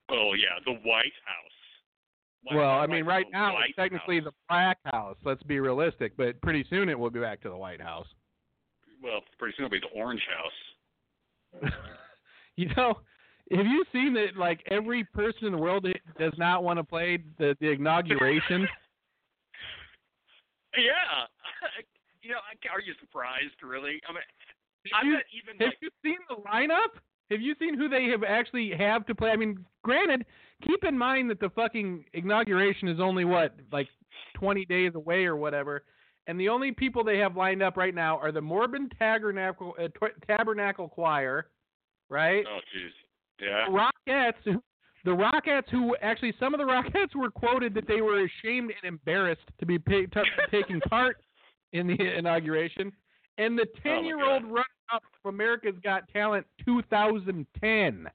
Oh 0.09 0.33
yeah, 0.35 0.59
the 0.65 0.73
White 0.73 1.13
House. 1.25 2.57
Well, 2.57 2.71
I 2.71 2.87
mean, 2.87 3.05
right 3.05 3.27
now 3.31 3.53
White 3.55 3.69
it's 3.69 3.77
technically 3.77 4.17
House? 4.21 4.25
the 4.25 4.33
Black 4.49 4.79
House. 4.87 5.17
Let's 5.25 5.43
be 5.43 5.61
realistic, 5.61 6.17
but 6.17 6.41
pretty 6.41 6.65
soon 6.71 6.89
it 6.89 6.99
will 6.99 7.11
be 7.11 7.21
back 7.21 7.43
to 7.43 7.51
the 7.51 7.57
White 7.57 7.83
House. 7.83 8.07
Well, 9.03 9.21
pretty 9.39 9.55
soon 9.57 9.67
it'll 9.67 9.73
be 9.73 9.81
the 9.81 9.99
Orange 10.01 10.23
House. 11.63 11.73
you 12.57 12.69
know, 12.77 12.95
have 13.53 13.67
you 13.67 13.85
seen 13.93 14.15
that? 14.15 14.37
Like 14.37 14.61
every 14.71 15.05
person 15.05 15.47
in 15.47 15.53
the 15.53 15.59
world 15.59 15.87
does 16.19 16.33
not 16.39 16.63
want 16.63 16.79
to 16.79 16.85
play 16.85 17.19
the 17.39 17.57
the 17.61 17.71
inauguration. 17.71 18.67
Yeah, 20.77 21.27
you 22.23 22.31
know, 22.31 22.37
are 22.73 22.81
you 22.81 22.93
surprised? 23.01 23.55
Really? 23.63 24.01
I 24.09 24.13
mean, 24.13 24.23
Have 24.93 25.01
I'm 25.03 25.07
you- 25.09 25.13
not 25.15 25.23
even 25.37 25.57
Have 25.59 25.69
like. 25.71 25.79
you 25.83 25.91
seen 26.05 26.19
the 26.29 26.37
lineup? 26.49 27.01
Have 27.31 27.41
you 27.41 27.55
seen 27.59 27.77
who 27.77 27.89
they 27.89 28.05
have 28.05 28.23
actually 28.25 28.71
have 28.79 29.07
to 29.07 29.15
play? 29.15 29.31
I 29.31 29.37
mean, 29.37 29.65
granted, 29.83 30.27
keep 30.63 30.85
in 30.85 30.97
mind 30.99 31.31
that 31.31 31.41
the 31.41 31.51
fucking 31.51 32.05
inauguration 32.13 32.89
is 32.89 32.99
only 33.01 33.25
what 33.25 33.55
like 33.73 33.89
20 34.35 34.65
days 34.67 34.93
away 34.95 35.25
or 35.25 35.37
whatever, 35.37 35.83
and 36.31 36.39
the 36.41 36.49
only 36.49 36.71
people 36.73 37.03
they 37.05 37.19
have 37.19 37.37
lined 37.37 37.63
up 37.63 37.77
right 37.77 37.95
now 37.95 38.17
are 38.19 38.31
the 38.33 38.41
Mormon 38.41 38.89
Tabernacle 38.99 39.75
uh, 39.79 39.89
Tw- 39.89 40.15
Tabernacle 40.27 40.89
Choir, 40.89 41.49
right? 42.09 42.45
Oh 42.49 42.61
jeez. 42.75 42.91
Yeah. 43.41 43.67
The 43.71 43.73
Rockettes, 44.13 44.45
who- 44.45 44.63
the 45.05 45.11
Rockettes, 45.11 45.69
who 45.71 45.97
actually 46.03 46.35
some 46.39 46.55
of 46.55 46.59
the 46.59 46.65
Rockettes 46.67 47.15
were 47.17 47.31
quoted 47.31 47.73
that 47.75 47.89
they 47.89 48.01
were 48.03 48.23
ashamed 48.25 48.71
and 48.83 48.85
embarrassed 48.89 49.49
to 49.59 49.67
be 49.67 49.79
pa- 49.79 50.07
t- 50.13 50.31
taking 50.51 50.79
part 50.89 51.17
in 51.73 51.87
the 51.87 52.19
inauguration, 52.19 52.93
and 53.39 53.59
the 53.59 53.67
Oh, 53.79 53.81
10 53.83 54.05
year 54.05 54.23
old 54.25 54.43
God. 54.43 54.51
runner-up 54.53 55.03
of 55.25 55.29
America's 55.35 55.77
Got 55.83 56.07
Talent 56.13 56.47
2010. 56.67 58.07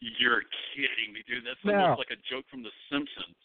You're 0.00 0.42
kidding 0.74 1.12
me, 1.12 1.22
dude. 1.28 1.44
That's 1.46 1.58
No. 1.64 1.74
almost 1.78 1.98
like 1.98 2.10
a 2.18 2.34
joke 2.34 2.44
from 2.50 2.62
The 2.62 2.70
Simpsons. 2.90 3.36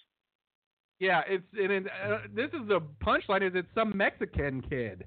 Yeah, 1.04 1.22
it's 1.28 1.44
and 1.52 1.70
it, 1.70 1.86
uh, 1.88 2.20
this 2.34 2.48
is 2.54 2.66
the 2.70 2.80
punchline 3.06 3.46
is 3.46 3.52
it's 3.56 3.68
some 3.76 3.92
Mexican 3.94 4.62
kid. 4.62 5.04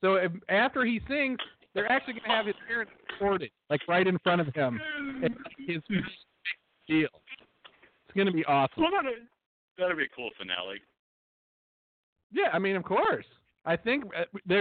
So 0.00 0.14
if, 0.14 0.30
after 0.48 0.84
he 0.84 1.00
sings, 1.08 1.38
they're 1.74 1.90
actually 1.90 2.14
going 2.14 2.22
to 2.26 2.28
have 2.28 2.46
his 2.46 2.54
parents 2.68 2.92
recorded, 3.10 3.50
like 3.68 3.80
right 3.88 4.06
in 4.06 4.18
front 4.20 4.40
of 4.40 4.54
him. 4.54 4.80
And 5.20 5.34
his 5.66 5.78
deal. 6.88 7.08
It's 8.04 8.14
going 8.14 8.28
to 8.28 8.32
be 8.32 8.44
awesome. 8.44 8.84
Well, 8.84 8.92
that'd, 8.92 9.18
that'd 9.76 9.96
be 9.96 10.04
a 10.04 10.08
cool 10.14 10.30
finale. 10.38 10.80
Yeah, 12.30 12.50
I 12.52 12.60
mean, 12.60 12.76
of 12.76 12.84
course. 12.84 13.26
I 13.64 13.76
think 13.76 14.04
uh, 14.16 14.24
they. 14.46 14.60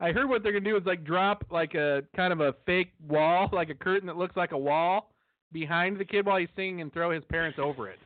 I 0.00 0.10
heard 0.10 0.30
what 0.30 0.42
they're 0.42 0.52
gonna 0.52 0.64
do 0.64 0.76
is 0.76 0.84
like 0.86 1.04
drop 1.04 1.44
like 1.50 1.74
a 1.74 2.02
kind 2.16 2.32
of 2.32 2.40
a 2.40 2.54
fake 2.64 2.92
wall, 3.08 3.50
like 3.52 3.68
a 3.68 3.74
curtain 3.74 4.06
that 4.06 4.16
looks 4.16 4.36
like 4.36 4.52
a 4.52 4.58
wall 4.58 5.12
behind 5.52 5.98
the 5.98 6.04
kid 6.04 6.24
while 6.24 6.38
he's 6.38 6.48
singing, 6.56 6.80
and 6.80 6.92
throw 6.92 7.10
his 7.10 7.22
parents 7.24 7.58
over 7.62 7.90
it. 7.90 7.98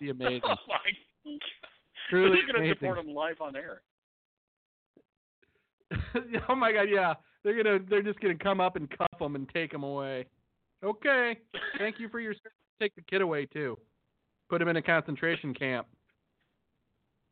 It'd 0.00 0.18
Be 0.18 0.24
amazing. 0.24 0.40
Oh 0.48 0.56
my! 0.66 0.76
Truly 2.10 2.38
They're 2.38 2.46
gonna 2.46 2.58
amazing. 2.58 2.74
deport 2.80 2.98
him 2.98 3.08
live 3.14 3.40
on 3.40 3.56
air. 3.56 3.82
oh 6.48 6.54
my 6.54 6.72
god, 6.72 6.88
yeah. 6.90 7.14
They're 7.44 7.62
gonna. 7.62 7.78
They're 7.88 8.02
just 8.02 8.20
gonna 8.20 8.36
come 8.36 8.60
up 8.60 8.76
and 8.76 8.88
cuff 8.90 9.20
him 9.20 9.34
and 9.36 9.48
take 9.48 9.72
him 9.72 9.82
away. 9.82 10.26
Okay. 10.84 11.38
Thank 11.78 11.98
you 12.00 12.08
for 12.08 12.20
your 12.20 12.34
service. 12.34 12.52
Take 12.80 12.94
the 12.94 13.02
kid 13.02 13.22
away 13.22 13.46
too. 13.46 13.78
Put 14.50 14.60
him 14.62 14.68
in 14.68 14.76
a 14.76 14.82
concentration 14.82 15.54
camp. 15.54 15.86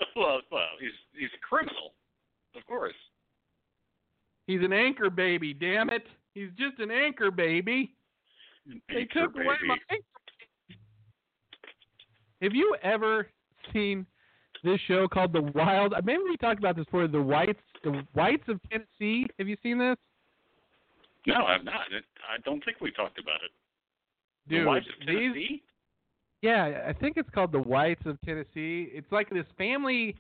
well, 0.17 0.41
well, 0.51 0.67
he's 0.81 0.91
he's 1.19 1.31
a 1.35 1.47
criminal, 1.47 1.95
of 2.57 2.65
course. 2.67 2.95
He's 4.47 4.61
an 4.63 4.73
anchor 4.73 5.11
baby. 5.11 5.55
Damn 5.55 5.91
it. 5.91 6.07
He's 6.35 6.51
just 6.59 6.79
an 6.79 6.91
anchor 6.91 7.31
baby. 7.31 7.95
An 8.69 8.81
They 8.89 9.01
anchor 9.01 9.23
took 9.27 9.35
away 9.37 9.45
baby. 9.61 9.69
my. 9.69 9.77
Have 12.43 12.55
you 12.55 12.77
ever 12.83 13.29
seen 13.73 14.07
this 14.63 14.81
show 14.87 15.07
called 15.09 15.33
The 15.33 15.43
Wild? 15.43 15.93
uh, 15.95 16.01
Maybe 16.05 16.23
we 16.29 16.37
talked 16.37 16.59
about 16.59 16.77
this 16.77 16.85
before. 16.87 17.07
The 17.09 17.21
Whites, 17.23 17.59
the 17.83 18.03
Whites 18.15 18.45
of 18.49 18.61
Tennessee. 18.71 19.27
Have 19.39 19.49
you 19.49 19.57
seen 19.63 19.79
this, 19.79 19.97
No, 21.27 21.45
I've 21.45 21.65
not. 21.65 21.81
I 22.33 22.39
don't 22.45 22.65
think 22.65 22.81
we 22.81 22.91
talked 22.91 23.19
about 23.19 23.41
it. 23.45 23.51
dude? 24.49 24.63
the 24.63 24.67
Wives 24.67 24.87
of 24.89 25.07
these, 25.07 25.17
Tennessee. 25.17 25.63
yeah, 26.43 26.85
I 26.89 26.93
think 26.93 27.17
it's 27.17 27.31
called 27.31 27.53
The 27.53 27.61
Whites 27.61 28.03
of 28.07 28.21
Tennessee. 28.23 28.89
It's 28.93 29.11
like 29.13 29.29
this 29.31 29.47
family 29.59 30.17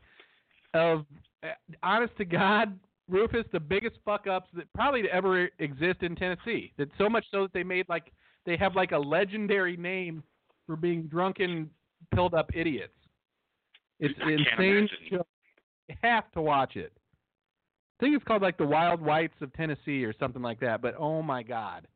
of, 0.75 1.05
uh, 1.43 1.49
honest 1.83 2.17
to 2.19 2.25
God, 2.25 2.79
Rufus, 3.09 3.45
the 3.53 3.61
biggest 3.61 3.97
fuck 4.05 4.27
ups 4.27 4.49
that 4.55 4.73
probably 4.75 5.03
to 5.03 5.09
ever 5.13 5.49
exist 5.59 6.03
in 6.03 6.17
Tennessee. 6.17 6.73
That 6.79 6.89
so 6.99 7.09
much 7.09 7.25
so 7.31 7.43
that 7.43 7.53
they 7.53 7.63
made 7.63 7.87
like 7.89 8.11
they 8.47 8.57
have 8.57 8.75
like 8.75 8.93
a 8.93 8.99
legendary 8.99 9.77
name 9.77 10.23
for 10.67 10.75
being 10.77 11.03
drunken, 11.03 11.69
pilled 12.15 12.33
up 12.35 12.51
idiots. 12.55 12.95
It's 14.01 14.15
I 14.25 14.31
insane 14.31 14.89
You 15.11 15.21
have 16.03 16.31
to 16.33 16.41
watch 16.41 16.77
it. 16.77 16.93
I 17.99 18.05
think 18.05 18.17
it's 18.17 18.25
called 18.25 18.43
like 18.43 18.59
the 18.59 18.67
Wild 18.67 19.01
Whites 19.01 19.35
of 19.41 19.53
Tennessee 19.53 20.05
or 20.05 20.13
something 20.19 20.43
like 20.43 20.61
that. 20.61 20.83
But 20.83 20.95
oh 20.99 21.23
my 21.23 21.43
god, 21.43 21.87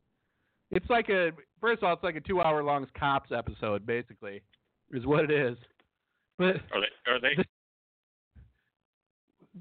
it's 0.71 0.89
like 0.89 1.09
a 1.09 1.33
first 1.61 1.83
of 1.83 1.89
all, 1.89 1.95
it's 1.95 2.05
like 2.05 2.17
a 2.17 2.21
two-hour 2.21 2.63
long 2.63 2.87
cops 2.99 3.31
episode, 3.33 3.85
basically, 3.85 4.43
is 4.93 5.07
what 5.07 5.25
it 5.25 5.31
is. 5.31 5.57
But 6.39 6.57
Are 6.73 6.81
they? 6.81 7.11
Are 7.11 7.21
they? 7.21 7.45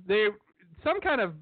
they 0.08 0.28
some 0.84 1.02
kind 1.02 1.22
of 1.22 1.34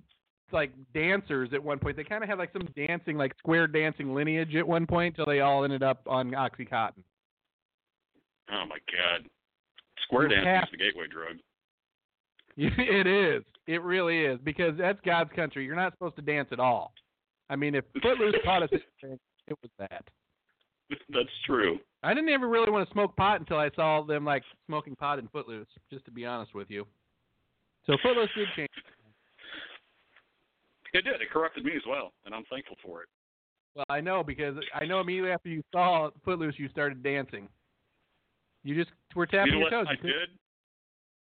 like 0.52 0.72
dancers 0.94 1.50
at 1.54 1.64
one 1.64 1.80
point. 1.80 1.98
They 1.98 2.04
kind 2.04 2.24
of 2.24 2.30
had 2.30 2.38
like 2.38 2.54
some 2.54 2.68
dancing, 2.76 3.18
like 3.18 3.34
square 3.38 3.68
dancing 3.68 4.14
lineage 4.14 4.56
at 4.56 4.68
one 4.68 4.88
point, 4.88 5.16
till 5.16 5.26
they 5.26 5.42
all 5.42 5.64
ended 5.64 5.84
up 5.84 6.02
on 6.08 6.32
OxyContin. 6.32 7.04
Oh 8.52 8.66
my 8.68 8.78
God! 8.92 9.28
Square 10.06 10.30
dancing 10.30 10.48
have- 10.48 10.64
is 10.64 10.72
the 10.72 10.78
gateway 10.78 11.08
drug. 11.08 11.38
it 12.58 13.08
is. 13.08 13.44
It 13.68 13.82
really 13.82 14.22
is 14.22 14.40
because 14.44 14.78
that's 14.78 15.00
God's 15.06 15.32
country. 15.36 15.66
You're 15.66 15.76
not 15.76 15.92
supposed 15.94 16.16
to 16.16 16.22
dance 16.22 16.50
at 16.52 16.60
all. 16.60 16.94
I 17.50 17.56
mean, 17.56 17.76
if 17.76 17.84
Footloose 18.02 18.36
taught 18.46 18.64
us 18.64 18.70
anything, 18.72 19.20
it 19.48 19.58
was 19.62 19.72
that. 19.78 20.06
That's 21.10 21.30
true. 21.46 21.80
I 22.04 22.14
didn't 22.14 22.30
ever 22.30 22.48
really 22.48 22.72
want 22.72 22.88
to 22.88 22.94
smoke 22.94 23.16
pot 23.16 23.40
until 23.40 23.58
I 23.58 23.72
saw 23.76 24.04
them 24.04 24.24
like 24.24 24.44
smoking 24.68 24.96
pot 24.96 25.20
in 25.20 25.28
Footloose. 25.28 25.68
Just 25.92 26.06
to 26.06 26.12
be 26.12 26.26
honest 26.26 26.54
with 26.54 26.70
you. 26.70 26.86
So 27.88 27.98
Footloose 28.02 28.30
did 28.36 28.48
change. 28.56 28.70
It 30.94 31.04
did. 31.04 31.22
It 31.22 31.30
corrupted 31.32 31.66
me 31.66 31.74
as 31.76 31.82
well, 31.88 32.14
and 32.26 32.34
I'm 32.34 32.46
thankful 32.50 32.78
for 32.84 33.02
it. 33.02 33.10
Well, 33.76 33.86
I 33.90 34.00
know 34.00 34.24
because 34.24 34.56
I 34.74 34.86
know 34.86 35.02
immediately 35.02 35.32
after 35.32 35.50
you 35.50 35.62
saw 35.74 36.10
Footloose, 36.24 36.56
you 36.58 36.70
started 36.70 37.04
dancing. 37.04 37.50
You 38.66 38.74
just 38.74 38.90
were 39.14 39.30
tapping 39.30 39.54
you 39.54 39.62
know 39.62 39.70
your 39.70 39.86
what 39.86 39.86
toes. 39.86 39.94
I 39.94 40.02
did? 40.02 40.34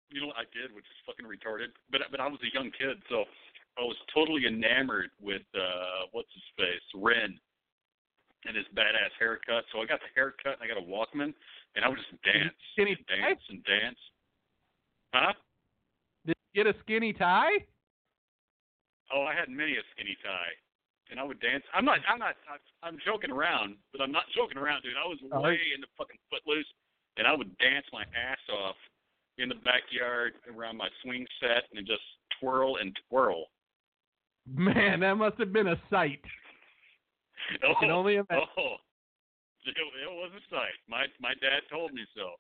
You 0.09 0.25
know 0.25 0.33
what 0.33 0.41
I 0.41 0.49
did, 0.49 0.73
which 0.73 0.89
is 0.89 0.97
fucking 1.05 1.29
retarded. 1.29 1.77
But 1.93 2.09
but 2.11 2.19
I 2.19 2.27
was 2.27 2.41
a 2.41 2.49
young 2.57 2.73
kid, 2.73 2.97
so 3.13 3.29
I 3.77 3.85
was 3.85 3.97
totally 4.17 4.49
enamored 4.49 5.13
with 5.21 5.45
uh 5.53 6.09
what's 6.13 6.33
his 6.33 6.49
face, 6.57 6.87
Ren, 6.97 7.37
and 8.49 8.57
his 8.57 8.65
badass 8.73 9.13
haircut. 9.21 9.69
So 9.77 9.85
I 9.85 9.87
got 9.87 10.01
the 10.01 10.09
haircut 10.17 10.57
and 10.57 10.65
I 10.65 10.67
got 10.73 10.81
a 10.81 10.87
Walkman, 10.89 11.37
and 11.77 11.85
I 11.85 11.89
would 11.93 12.01
just 12.01 12.17
dance, 12.25 12.57
Skinny 12.73 12.97
and 12.97 13.05
dance, 13.13 13.45
and 13.53 13.61
dance. 13.69 14.01
Huh? 15.13 15.37
Did 16.25 16.37
you 16.55 16.65
get 16.65 16.75
a 16.75 16.79
skinny 16.81 17.13
tie? 17.13 17.61
Oh, 19.13 19.29
I 19.29 19.37
had 19.37 19.53
many 19.53 19.77
a 19.77 19.85
skinny 19.93 20.17
tie, 20.25 20.57
and 21.13 21.21
I 21.21 21.25
would 21.29 21.45
dance. 21.45 21.63
I'm 21.77 21.85
not. 21.85 22.01
I'm 22.09 22.19
not. 22.19 22.41
I'm 22.83 22.97
joking 23.05 23.31
around, 23.31 23.77
but 23.93 24.01
I'm 24.01 24.13
not 24.13 24.25
joking 24.33 24.57
around, 24.57 24.81
dude. 24.81 24.97
I 24.97 25.05
was 25.05 25.21
Oh, 25.29 25.45
way 25.45 25.61
into 25.77 25.87
fucking 26.01 26.17
Footloose, 26.33 26.65
and 27.17 27.27
I 27.27 27.35
would 27.35 27.57
dance 27.59 27.87
my 27.93 28.03
ass 28.03 28.39
off 28.53 28.77
in 29.39 29.49
the 29.49 29.57
backyard 29.57 30.35
around 30.55 30.77
my 30.77 30.89
swing 31.03 31.27
set 31.41 31.65
and 31.75 31.87
just 31.87 32.03
twirl 32.41 32.77
and 32.77 32.97
twirl. 33.09 33.47
Man, 34.47 35.01
that 35.01 35.15
must 35.17 35.39
have 35.39 35.53
been 35.53 35.69
a 35.69 35.81
sight. 35.91 36.21
Oh, 37.65 37.73
I 37.77 37.81
can 37.81 37.91
only 37.91 38.15
imagine. 38.17 38.49
oh, 38.59 38.77
it, 39.67 39.75
it 39.77 40.11
was 40.11 40.31
a 40.37 40.55
sight. 40.55 40.77
My 40.89 41.07
my 41.21 41.35
dad 41.41 41.63
told 41.71 41.93
me 41.93 42.05
so. 42.17 42.33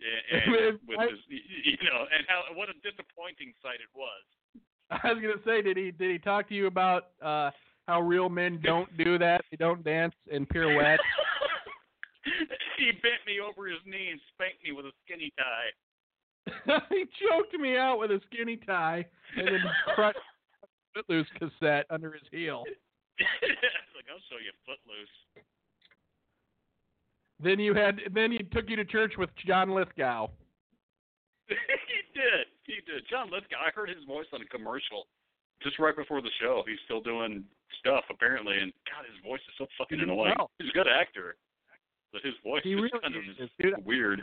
And, 0.00 0.54
and 0.54 0.78
with 0.86 0.98
I- 0.98 1.06
his, 1.06 1.18
you 1.28 1.88
know, 1.90 2.04
and 2.14 2.24
how 2.28 2.42
what 2.54 2.68
a 2.68 2.74
disappointing 2.88 3.52
sight 3.62 3.80
it 3.80 3.90
was. 3.96 4.60
I 5.02 5.12
was 5.12 5.22
gonna 5.22 5.42
say, 5.44 5.62
did 5.62 5.76
he 5.76 5.90
did 5.90 6.10
he 6.10 6.18
talk 6.18 6.48
to 6.48 6.54
you 6.54 6.66
about 6.66 7.08
uh 7.22 7.50
how 7.86 8.00
real 8.02 8.28
men 8.28 8.60
don't 8.62 8.94
do 8.98 9.18
that? 9.18 9.42
They 9.50 9.56
don't 9.56 9.82
dance 9.82 10.14
and 10.30 10.46
pirouette. 10.48 10.98
he 12.78 12.92
bent 12.92 13.22
me 13.26 13.40
over 13.40 13.66
his 13.68 13.80
knee 13.84 14.10
and 14.10 14.20
spanked 14.34 14.62
me 14.64 14.72
with 14.72 14.86
a 14.86 14.92
skinny 15.04 15.32
tie. 15.38 15.72
he 16.90 17.04
choked 17.20 17.52
me 17.54 17.76
out 17.76 17.98
with 17.98 18.10
a 18.10 18.20
skinny 18.30 18.56
tie 18.56 19.04
and 19.36 19.46
then 19.48 19.60
crushed 19.94 20.18
Footloose 20.94 21.28
cassette 21.38 21.86
under 21.90 22.12
his 22.12 22.22
heel. 22.32 22.64
like 23.44 24.08
I'll 24.10 24.24
show 24.30 24.40
you 24.40 24.52
Footloose. 24.64 25.44
Then 27.40 27.60
you 27.60 27.74
had 27.74 28.00
then 28.12 28.32
he 28.32 28.38
took 28.38 28.68
you 28.68 28.76
to 28.76 28.84
church 28.84 29.14
with 29.16 29.30
John 29.46 29.74
Lithgow. 29.74 30.28
he 31.46 32.00
did. 32.14 32.46
He 32.64 32.80
did. 32.90 33.04
John 33.08 33.30
Lithgow. 33.30 33.56
I 33.64 33.70
heard 33.70 33.88
his 33.90 34.04
voice 34.06 34.26
on 34.32 34.40
a 34.42 34.46
commercial 34.46 35.06
just 35.62 35.78
right 35.78 35.94
before 35.94 36.20
the 36.22 36.30
show. 36.40 36.62
He's 36.66 36.78
still 36.84 37.00
doing 37.00 37.44
stuff 37.80 38.04
apparently, 38.10 38.58
and 38.58 38.72
God, 38.86 39.04
his 39.06 39.22
voice 39.22 39.40
is 39.48 39.54
so 39.58 39.66
fucking 39.76 40.00
annoying. 40.00 40.34
well. 40.36 40.50
He's 40.58 40.70
a 40.70 40.72
good 40.72 40.88
actor, 40.88 41.36
but 42.12 42.22
his 42.22 42.34
voice 42.44 42.62
He 42.64 42.72
is 42.72 42.76
really 42.76 42.90
kind 43.02 43.16
of 43.16 43.22
is, 43.22 43.36
just 43.36 43.52
dude. 43.58 43.84
weird. 43.84 44.22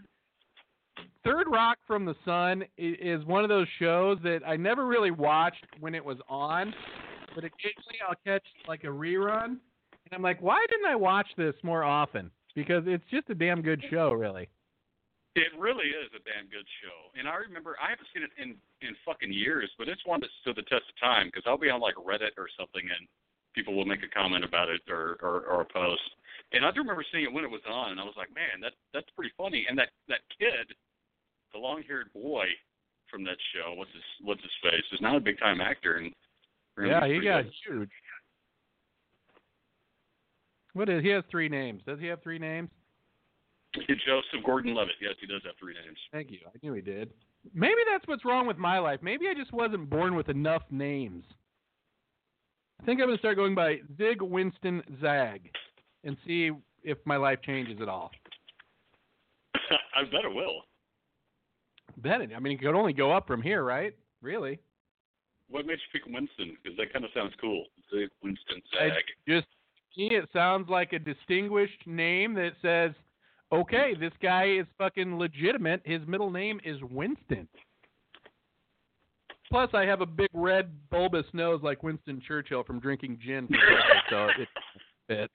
Third 1.23 1.47
Rock 1.51 1.77
from 1.85 2.05
the 2.05 2.15
Sun 2.23 2.63
is 2.77 3.25
one 3.25 3.43
of 3.43 3.49
those 3.49 3.67
shows 3.79 4.17
that 4.23 4.41
I 4.45 4.55
never 4.55 4.85
really 4.85 5.11
watched 5.11 5.65
when 5.79 5.93
it 5.95 6.03
was 6.03 6.17
on, 6.29 6.73
but 7.33 7.43
occasionally 7.43 7.99
I'll 8.07 8.15
catch 8.25 8.45
like 8.67 8.83
a 8.83 8.87
rerun, 8.87 9.45
and 9.45 10.11
I'm 10.13 10.21
like, 10.21 10.41
why 10.41 10.63
didn't 10.69 10.85
I 10.85 10.95
watch 10.95 11.27
this 11.37 11.55
more 11.63 11.83
often? 11.83 12.31
Because 12.55 12.83
it's 12.85 13.03
just 13.11 13.29
a 13.29 13.35
damn 13.35 13.61
good 13.61 13.83
show, 13.89 14.13
really. 14.13 14.47
It 15.35 15.51
really 15.59 15.87
is 15.91 16.07
a 16.15 16.23
damn 16.23 16.47
good 16.47 16.63
show, 16.79 17.19
and 17.19 17.27
I 17.27 17.35
remember 17.35 17.75
I 17.83 17.89
haven't 17.89 18.07
seen 18.15 18.23
it 18.23 18.31
in 18.41 18.55
in 18.87 18.95
fucking 19.03 19.33
years, 19.33 19.69
but 19.77 19.89
it's 19.89 19.99
one 20.05 20.21
that 20.21 20.29
stood 20.39 20.55
the 20.55 20.63
test 20.63 20.87
of 20.87 20.95
time 20.97 21.27
because 21.27 21.43
I'll 21.45 21.57
be 21.57 21.69
on 21.69 21.81
like 21.81 21.95
Reddit 21.95 22.37
or 22.37 22.47
something, 22.57 22.83
and 22.87 23.03
people 23.53 23.75
will 23.75 23.83
make 23.83 23.99
a 23.99 24.07
comment 24.07 24.45
about 24.45 24.69
it 24.69 24.79
or 24.87 25.17
or, 25.21 25.41
or 25.51 25.61
a 25.61 25.65
post, 25.65 26.07
and 26.51 26.65
I 26.65 26.71
do 26.71 26.81
remember 26.81 27.05
seeing 27.11 27.25
it 27.25 27.33
when 27.33 27.43
it 27.43 27.51
was 27.51 27.61
on, 27.69 27.91
and 27.91 27.99
I 27.99 28.03
was 28.03 28.15
like, 28.17 28.29
man, 28.33 28.61
that 28.61 28.73
that's 28.93 29.09
pretty 29.15 29.31
funny, 29.37 29.65
and 29.69 29.77
that 29.77 29.89
that 30.07 30.21
kid, 30.39 30.75
the 31.53 31.59
long-haired 31.59 32.11
boy 32.13 32.45
from 33.09 33.23
that 33.25 33.37
show, 33.53 33.73
what's 33.73 33.91
his 33.91 34.03
what's 34.23 34.41
his 34.41 34.51
face, 34.63 34.85
is 34.91 35.01
now 35.01 35.17
a 35.17 35.19
big-time 35.19 35.61
actor, 35.61 35.97
and 35.97 36.13
yeah, 36.77 37.07
he 37.07 37.19
got 37.19 37.43
good. 37.43 37.53
huge. 37.65 37.89
What 40.73 40.89
is 40.89 41.01
he 41.03 41.09
has 41.09 41.23
three 41.31 41.47
names? 41.47 41.81
Does 41.87 41.99
he 41.99 42.07
have 42.07 42.21
three 42.21 42.39
names? 42.39 42.69
Joseph 43.87 44.45
Gordon-Levitt. 44.45 44.95
Yes, 45.01 45.15
he 45.19 45.27
does 45.27 45.41
have 45.45 45.55
three 45.59 45.73
names. 45.73 45.97
Thank 46.11 46.31
you. 46.31 46.39
I 46.47 46.57
knew 46.61 46.73
he 46.73 46.81
did. 46.81 47.11
Maybe 47.53 47.81
that's 47.91 48.07
what's 48.07 48.25
wrong 48.25 48.47
with 48.47 48.57
my 48.57 48.79
life. 48.79 48.99
Maybe 49.01 49.27
I 49.29 49.33
just 49.33 49.53
wasn't 49.53 49.89
born 49.89 50.15
with 50.15 50.29
enough 50.29 50.63
names. 50.71 51.25
I 52.81 52.85
think 52.85 52.99
I'm 52.99 53.07
going 53.07 53.17
to 53.17 53.21
start 53.21 53.37
going 53.37 53.55
by 53.55 53.77
Zig 53.97 54.21
Winston 54.21 54.81
Zag 55.01 55.49
and 56.05 56.15
see 56.25 56.51
if 56.83 56.97
my 57.05 57.17
life 57.17 57.39
changes 57.43 57.79
at 57.81 57.89
all. 57.89 58.11
I 59.95 60.03
bet 60.03 60.23
it 60.23 60.33
will. 60.33 60.61
Bet 61.97 62.21
it. 62.21 62.31
I 62.35 62.39
mean, 62.39 62.53
it 62.53 62.61
could 62.61 62.75
only 62.75 62.93
go 62.93 63.11
up 63.11 63.27
from 63.27 63.41
here, 63.41 63.63
right? 63.63 63.95
Really? 64.21 64.59
What 65.49 65.65
makes 65.65 65.81
you 65.93 65.99
pick 65.99 66.11
Winston? 66.11 66.57
Because 66.61 66.77
that 66.77 66.93
kind 66.93 67.05
of 67.05 67.11
sounds 67.13 67.33
cool. 67.39 67.65
Zig 67.93 68.09
Winston 68.23 68.61
I 68.79 68.89
just 69.27 69.47
me, 69.97 70.09
it 70.11 70.27
sounds 70.33 70.69
like 70.69 70.93
a 70.93 70.99
distinguished 70.99 71.85
name 71.85 72.33
that 72.33 72.53
says, 72.61 72.91
"Okay, 73.51 73.93
this 73.93 74.11
guy 74.21 74.45
is 74.59 74.65
fucking 74.77 75.17
legitimate. 75.17 75.81
His 75.85 76.05
middle 76.07 76.31
name 76.31 76.59
is 76.65 76.81
Winston." 76.83 77.47
Plus, 79.49 79.69
I 79.73 79.85
have 79.85 80.01
a 80.01 80.05
big 80.05 80.29
red 80.33 80.71
bulbous 80.89 81.27
nose 81.33 81.61
like 81.63 81.83
Winston 81.83 82.21
Churchill 82.27 82.63
from 82.63 82.79
drinking 82.79 83.19
gin, 83.23 83.47
so 84.09 84.27
it 84.37 84.49
fits. 85.07 85.33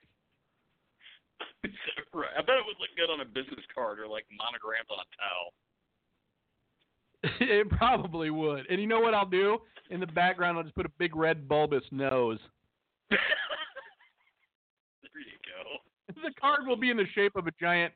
Right. 2.15 2.31
I 2.37 2.43
bet 2.43 2.57
it 2.57 2.65
would 2.67 2.77
look 2.81 2.91
good 2.97 3.11
on 3.13 3.21
a 3.21 3.25
business 3.25 3.65
card 3.75 3.99
or 3.99 4.07
like 4.07 4.27
monogrammed 4.31 4.87
on 4.91 4.99
a 4.99 5.07
towel. 5.19 5.53
it 7.41 7.69
probably 7.71 8.31
would. 8.31 8.67
And 8.71 8.81
you 8.81 8.87
know 8.87 9.01
what 9.01 9.13
I'll 9.15 9.29
do? 9.29 9.59
In 9.91 10.01
the 10.01 10.07
background, 10.07 10.57
I'll 10.57 10.65
just 10.65 10.75
put 10.75 10.87
a 10.87 10.93
big 10.99 11.15
red 11.17 11.47
bulbous 11.49 11.85
nose. 11.91 12.39
there 13.11 13.19
you 15.15 15.37
go. 15.45 15.81
The 16.23 16.33
card 16.41 16.61
will 16.67 16.77
be 16.77 16.91
in 16.91 16.97
the 16.97 17.07
shape 17.15 17.37
of 17.37 17.47
a 17.47 17.53
giant 17.61 17.93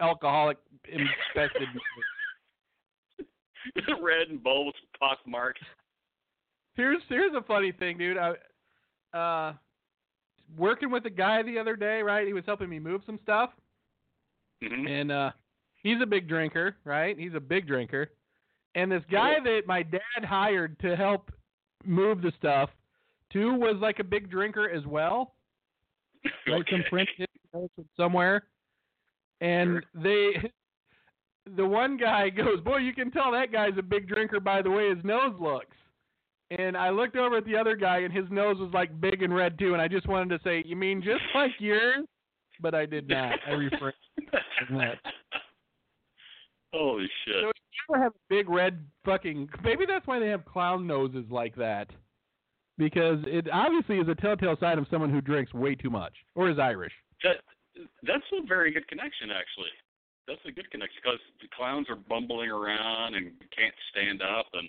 alcoholic 0.00 0.56
infested. 0.88 1.68
Red 4.02 4.28
and 4.28 4.42
bulbous 4.42 4.74
pock 4.98 5.18
mark. 5.26 5.56
Here's 6.74 7.02
here's 7.08 7.34
a 7.34 7.42
funny 7.42 7.70
thing, 7.70 7.98
dude. 7.98 8.16
I 8.16 8.30
uh 9.16 9.52
working 10.56 10.90
with 10.90 11.06
a 11.06 11.10
guy 11.10 11.42
the 11.42 11.58
other 11.58 11.76
day, 11.76 12.02
right? 12.02 12.26
He 12.26 12.32
was 12.32 12.44
helping 12.46 12.68
me 12.68 12.78
move 12.78 13.02
some 13.06 13.18
stuff, 13.22 13.50
hmm 14.62 14.86
and 14.86 15.10
uh 15.12 15.30
he's 15.82 16.00
a 16.02 16.06
big 16.06 16.28
drinker, 16.28 16.76
right? 16.84 17.18
He's 17.18 17.34
a 17.34 17.40
big 17.40 17.66
drinker. 17.66 18.10
And 18.74 18.90
this 18.90 19.02
guy 19.10 19.34
that 19.44 19.62
my 19.66 19.82
dad 19.82 20.24
hired 20.24 20.78
to 20.80 20.96
help 20.96 21.30
move 21.84 22.22
the 22.22 22.32
stuff 22.38 22.70
too 23.32 23.54
was 23.54 23.76
like 23.80 23.98
a 23.98 24.04
big 24.04 24.30
drinker 24.30 24.68
as 24.68 24.84
well. 24.86 25.34
Like 26.46 26.66
some 26.70 26.80
okay. 26.80 26.88
French 26.88 27.08
from 27.50 27.68
somewhere. 27.96 28.44
And 29.40 29.84
they 29.94 30.50
the 31.56 31.66
one 31.66 31.96
guy 31.96 32.30
goes, 32.30 32.60
Boy, 32.60 32.78
you 32.78 32.94
can 32.94 33.10
tell 33.10 33.32
that 33.32 33.52
guy's 33.52 33.76
a 33.78 33.82
big 33.82 34.08
drinker 34.08 34.40
by 34.40 34.62
the 34.62 34.70
way 34.70 34.94
his 34.94 35.04
nose 35.04 35.34
looks. 35.40 35.76
And 36.58 36.76
I 36.76 36.90
looked 36.90 37.16
over 37.16 37.38
at 37.38 37.46
the 37.46 37.56
other 37.56 37.76
guy 37.76 37.98
and 38.00 38.12
his 38.12 38.24
nose 38.30 38.58
was 38.58 38.70
like 38.74 39.00
big 39.00 39.22
and 39.22 39.34
red 39.34 39.58
too, 39.58 39.72
and 39.72 39.80
I 39.80 39.88
just 39.88 40.06
wanted 40.06 40.36
to 40.36 40.44
say, 40.44 40.62
You 40.66 40.76
mean 40.76 41.02
just 41.02 41.22
like 41.34 41.52
yours? 41.58 42.06
But 42.60 42.74
I 42.74 42.86
did 42.86 43.08
not. 43.08 43.38
I 43.46 43.52
refrained 43.52 43.94
from 44.66 44.78
that. 44.78 44.98
Holy 46.74 47.08
shit. 47.24 47.34
So 47.42 47.48
if 47.48 47.56
you 47.56 47.94
ever 47.94 48.02
have 48.02 48.12
a 48.12 48.28
big 48.28 48.48
red 48.48 48.84
fucking 49.04 49.48
maybe 49.64 49.84
that's 49.86 50.06
why 50.06 50.18
they 50.18 50.28
have 50.28 50.44
clown 50.44 50.86
noses 50.86 51.24
like 51.30 51.54
that. 51.56 51.88
Because 52.78 53.18
it 53.26 53.46
obviously 53.52 53.98
is 53.98 54.08
a 54.08 54.14
telltale 54.14 54.56
sign 54.58 54.78
of 54.78 54.86
someone 54.90 55.10
who 55.10 55.20
drinks 55.20 55.52
way 55.54 55.74
too 55.74 55.90
much 55.90 56.14
or 56.34 56.50
is 56.50 56.58
Irish. 56.58 56.92
That 57.22 57.36
that's 58.02 58.24
a 58.32 58.46
very 58.46 58.72
good 58.72 58.86
connection, 58.88 59.30
actually. 59.30 59.72
That's 60.28 60.40
a 60.46 60.52
good 60.52 60.70
connection 60.70 61.00
because 61.02 61.20
the 61.40 61.48
clowns 61.56 61.88
are 61.88 61.96
bumbling 61.96 62.50
around 62.50 63.14
and 63.14 63.32
can't 63.56 63.74
stand 63.90 64.22
up, 64.22 64.46
and 64.52 64.68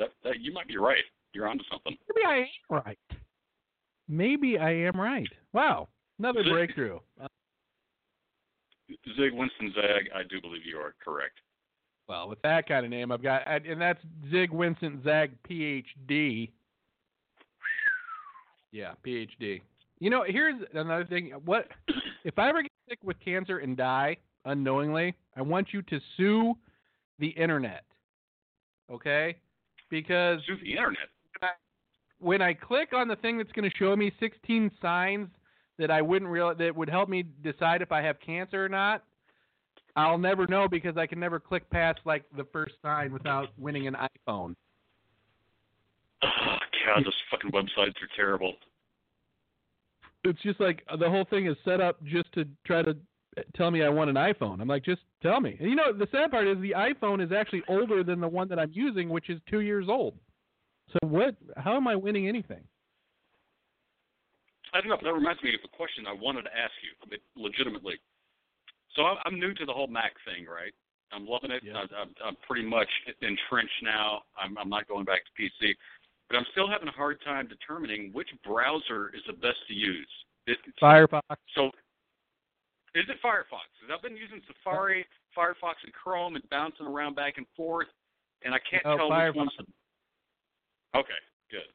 that, 0.00 0.08
that 0.24 0.40
you 0.40 0.52
might 0.52 0.66
be 0.66 0.76
right. 0.76 1.04
You're 1.32 1.46
onto 1.46 1.62
something. 1.70 1.96
Maybe 2.12 2.26
I 2.26 2.36
am 2.38 2.82
right. 2.84 2.98
Maybe 4.08 4.58
I 4.58 4.70
am 4.72 5.00
right. 5.00 5.28
Wow, 5.52 5.86
another 6.18 6.42
Zig- 6.42 6.52
breakthrough. 6.52 6.98
Uh, 7.22 7.28
Zig 9.16 9.32
Winston 9.32 9.72
Zag, 9.76 10.10
I 10.12 10.22
do 10.28 10.40
believe 10.40 10.62
you 10.66 10.76
are 10.78 10.94
correct. 11.04 11.38
well, 12.08 12.28
with 12.28 12.42
that 12.42 12.66
kind 12.66 12.84
of 12.84 12.90
name, 12.90 13.12
I've 13.12 13.22
got, 13.22 13.42
and 13.46 13.80
that's 13.80 14.00
Zig 14.32 14.50
Winston 14.50 15.00
Zag, 15.04 15.30
PhD. 15.48 16.50
Yeah, 18.72 18.92
PhD. 19.06 19.60
You 20.00 20.10
know, 20.10 20.24
here's 20.26 20.60
another 20.74 21.04
thing. 21.04 21.32
What 21.44 21.68
if 22.24 22.38
I 22.38 22.48
ever 22.48 22.62
get 22.62 22.72
sick 22.88 22.98
with 23.04 23.18
cancer 23.20 23.58
and 23.58 23.76
die 23.76 24.16
unknowingly? 24.44 25.14
I 25.36 25.42
want 25.42 25.68
you 25.72 25.82
to 25.82 26.00
sue 26.16 26.54
the 27.18 27.28
internet. 27.28 27.84
Okay? 28.90 29.36
Because 29.90 30.40
Through 30.46 30.58
the 30.62 30.72
internet. 30.72 31.08
when 32.18 32.40
I 32.40 32.54
click 32.54 32.92
on 32.92 33.08
the 33.08 33.16
thing 33.16 33.38
that's 33.38 33.52
going 33.52 33.68
to 33.68 33.76
show 33.76 33.94
me 33.96 34.12
16 34.20 34.70
signs 34.80 35.28
that 35.78 35.90
I 35.90 36.00
wouldn't 36.02 36.30
real 36.30 36.54
that 36.54 36.76
would 36.76 36.88
help 36.88 37.08
me 37.08 37.24
decide 37.42 37.82
if 37.82 37.90
I 37.90 38.02
have 38.02 38.16
cancer 38.20 38.64
or 38.64 38.68
not, 38.68 39.02
I'll 39.96 40.18
never 40.18 40.46
know 40.46 40.68
because 40.68 40.96
I 40.96 41.06
can 41.06 41.18
never 41.18 41.40
click 41.40 41.68
past 41.70 42.00
like 42.04 42.24
the 42.36 42.44
first 42.52 42.74
sign 42.82 43.12
without 43.12 43.48
winning 43.58 43.86
an 43.86 43.94
iPhone. 43.94 44.54
Oh, 46.22 46.56
God, 46.86 47.04
those 47.04 47.14
fucking 47.30 47.50
websites 47.50 47.96
are 48.02 48.10
terrible. 48.14 48.54
It's 50.22 50.40
just 50.42 50.60
like 50.60 50.84
the 50.98 51.08
whole 51.08 51.24
thing 51.30 51.46
is 51.46 51.56
set 51.64 51.80
up 51.80 52.02
just 52.04 52.30
to 52.34 52.44
try 52.66 52.82
to 52.82 52.96
tell 53.54 53.70
me 53.70 53.82
I 53.82 53.88
want 53.88 54.10
an 54.10 54.16
iPhone. 54.16 54.60
I'm 54.60 54.68
like, 54.68 54.84
just 54.84 55.02
tell 55.22 55.40
me. 55.40 55.56
And 55.60 55.68
you 55.70 55.76
know, 55.76 55.92
the 55.92 56.08
sad 56.12 56.30
part 56.30 56.46
is 56.46 56.58
the 56.60 56.74
iPhone 56.76 57.24
is 57.24 57.32
actually 57.32 57.62
older 57.68 58.02
than 58.02 58.20
the 58.20 58.28
one 58.28 58.48
that 58.48 58.58
I'm 58.58 58.72
using, 58.72 59.08
which 59.08 59.30
is 59.30 59.40
two 59.48 59.60
years 59.60 59.86
old. 59.88 60.14
So 60.92 60.98
what? 61.06 61.36
How 61.56 61.76
am 61.76 61.86
I 61.86 61.96
winning 61.96 62.28
anything? 62.28 62.62
I 64.72 64.80
don't 64.80 64.88
know. 64.88 64.98
That 65.02 65.12
reminds 65.12 65.42
me 65.42 65.54
of 65.54 65.60
a 65.64 65.76
question 65.76 66.06
I 66.06 66.12
wanted 66.12 66.42
to 66.42 66.50
ask 66.50 66.72
you, 66.82 67.18
legitimately. 67.36 67.94
So 68.94 69.02
I'm, 69.02 69.16
I'm 69.24 69.38
new 69.38 69.54
to 69.54 69.66
the 69.66 69.72
whole 69.72 69.88
Mac 69.88 70.12
thing, 70.24 70.46
right? 70.46 70.72
I'm 71.12 71.26
loving 71.26 71.50
it. 71.50 71.62
Yeah. 71.64 71.74
I'm, 71.74 71.88
I'm, 72.00 72.14
I'm 72.24 72.36
pretty 72.46 72.66
much 72.66 72.88
entrenched 73.20 73.82
now. 73.82 74.22
I'm, 74.40 74.56
I'm 74.58 74.68
not 74.68 74.86
going 74.88 75.04
back 75.04 75.20
to 75.24 75.42
PC, 75.42 75.74
but 76.28 76.36
I'm 76.36 76.46
still 76.52 76.68
having 76.68 76.88
a 76.88 76.92
hard 76.92 77.18
time 77.24 77.48
determining 77.48 78.10
which 78.12 78.28
browser 78.44 79.10
is 79.14 79.22
the 79.26 79.32
best 79.34 79.58
to 79.68 79.74
use. 79.74 80.08
It, 80.46 80.58
Firefox. 80.80 81.22
So, 81.54 81.70
is 82.94 83.08
it 83.08 83.20
Firefox? 83.22 83.66
'Cause 83.80 83.90
I've 83.92 84.02
been 84.02 84.16
using 84.16 84.42
Safari, 84.46 85.06
Firefox, 85.36 85.74
and 85.84 85.92
Chrome, 85.92 86.36
and 86.36 86.48
bouncing 86.50 86.86
around 86.86 87.14
back 87.14 87.38
and 87.38 87.46
forth, 87.56 87.88
and 88.42 88.54
I 88.54 88.58
can't 88.58 88.84
Oh, 88.86 88.96
tell 88.96 89.10
Firefox. 89.10 89.28
which 89.28 89.36
one's. 89.36 89.70
Okay, 90.94 91.18
good. 91.50 91.68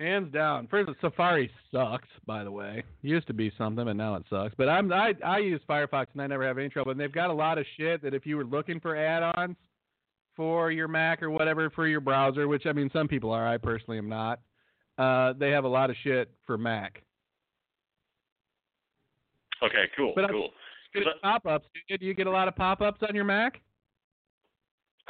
Hands 0.00 0.30
down. 0.32 0.66
First, 0.68 0.90
Safari 1.00 1.50
sucks. 1.70 2.08
By 2.26 2.42
the 2.44 2.50
way, 2.50 2.82
used 3.02 3.26
to 3.28 3.32
be 3.34 3.50
something, 3.50 3.84
but 3.84 3.96
now 3.96 4.16
it 4.16 4.24
sucks. 4.28 4.54
But 4.56 4.68
I'm 4.68 4.92
I 4.92 5.14
I 5.24 5.38
use 5.38 5.60
Firefox 5.68 6.08
and 6.12 6.22
I 6.22 6.26
never 6.26 6.44
have 6.44 6.58
any 6.58 6.68
trouble. 6.68 6.90
And 6.92 7.00
they've 7.00 7.12
got 7.12 7.30
a 7.30 7.32
lot 7.34 7.58
of 7.58 7.66
shit 7.76 8.02
that 8.02 8.12
if 8.14 8.26
you 8.26 8.36
were 8.36 8.44
looking 8.44 8.80
for 8.80 8.96
add-ons 8.96 9.56
for 10.34 10.70
your 10.72 10.88
Mac 10.88 11.22
or 11.22 11.30
whatever 11.30 11.70
for 11.70 11.86
your 11.86 12.00
browser, 12.00 12.48
which 12.48 12.66
I 12.66 12.72
mean 12.72 12.90
some 12.90 13.06
people 13.06 13.30
are, 13.30 13.46
I 13.46 13.56
personally 13.56 13.98
am 13.98 14.08
not. 14.08 14.40
Uh, 14.98 15.32
they 15.34 15.50
have 15.50 15.64
a 15.64 15.68
lot 15.68 15.90
of 15.90 15.96
shit 15.98 16.28
for 16.44 16.58
Mac. 16.58 17.02
Okay, 19.62 19.84
cool, 19.96 20.12
But 20.16 20.30
cool. 20.30 20.50
good 20.92 21.04
pop-ups. 21.22 21.66
Do 21.88 21.96
you 22.04 22.14
get 22.14 22.26
a 22.26 22.30
lot 22.30 22.48
of 22.48 22.56
pop-ups 22.56 23.00
on 23.08 23.14
your 23.14 23.24
Mac? 23.24 23.60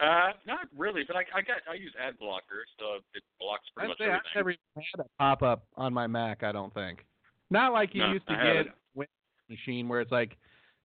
Uh, 0.00 0.33
not 0.46 0.66
really, 0.76 1.02
but 1.07 1.16
I 1.16 1.20
I 1.33 1.40
got 1.42 1.59
I 1.70 1.74
use 1.74 1.94
ad 2.00 2.18
blocker, 2.18 2.64
so 2.80 2.96
it 3.14 3.22
blocks 3.38 3.62
pretty 3.76 3.87
I'd 3.87 3.88
much 3.90 3.98
say 3.98 4.12
I've 4.12 4.20
everything. 4.37 4.61
never 4.74 4.87
had 4.96 5.07
a 5.07 5.09
pop-up 5.20 5.66
on 5.76 5.94
my 5.94 6.07
Mac. 6.09 6.42
I 6.42 6.50
don't 6.50 6.74
think. 6.74 7.04
Not 7.50 7.72
like 7.72 7.94
you 7.94 8.02
No, 8.02 8.12
used 8.12 8.26
to 8.26 8.33
I 8.33 8.42
get 8.64 8.66
with 8.94 9.09
machine 9.48 9.88
where 9.88 10.00
it's 10.00 10.11
like 10.11 10.37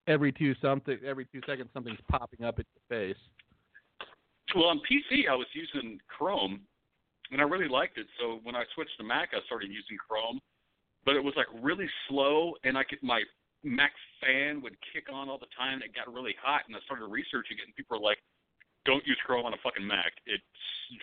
every 0.06 0.30
two 0.30 0.54
something 0.62 0.96
every 1.04 1.26
two 1.32 1.40
seconds 1.44 1.70
something's 1.74 1.98
popping 2.08 2.44
up 2.44 2.60
in 2.60 2.64
your 2.74 2.98
face. 3.00 3.18
Well, 4.54 4.66
on 4.66 4.78
PC, 4.80 5.28
I 5.28 5.34
was 5.34 5.46
using 5.54 5.98
Chrome, 6.06 6.60
and 7.32 7.40
I 7.40 7.44
really 7.44 7.68
liked 7.68 7.98
it. 7.98 8.06
So 8.20 8.38
when 8.44 8.54
I 8.54 8.62
switched 8.74 8.96
to 8.98 9.04
Mac, 9.04 9.30
I 9.32 9.44
started 9.46 9.70
using 9.70 9.96
Chrome, 10.08 10.38
but 11.04 11.16
it 11.16 11.22
was 11.24 11.34
like 11.36 11.46
really 11.60 11.88
slow, 12.08 12.54
and 12.62 12.78
I 12.78 12.84
could 12.84 13.02
my 13.02 13.22
Mac 13.62 13.92
fan 14.20 14.62
would 14.62 14.76
kick 14.92 15.12
on 15.12 15.28
all 15.28 15.38
the 15.38 15.50
time. 15.56 15.82
It 15.82 15.94
got 15.94 16.12
really 16.12 16.34
hot, 16.42 16.62
and 16.66 16.76
I 16.76 16.80
started 16.80 17.06
researching 17.06 17.58
it, 17.58 17.66
and 17.66 17.74
people 17.76 17.98
were 17.98 18.02
like, 18.02 18.18
"Don't 18.84 19.06
use 19.06 19.18
Chrome 19.24 19.44
on 19.44 19.54
a 19.54 19.58
fucking 19.58 19.86
Mac. 19.86 20.12
It 20.26 20.40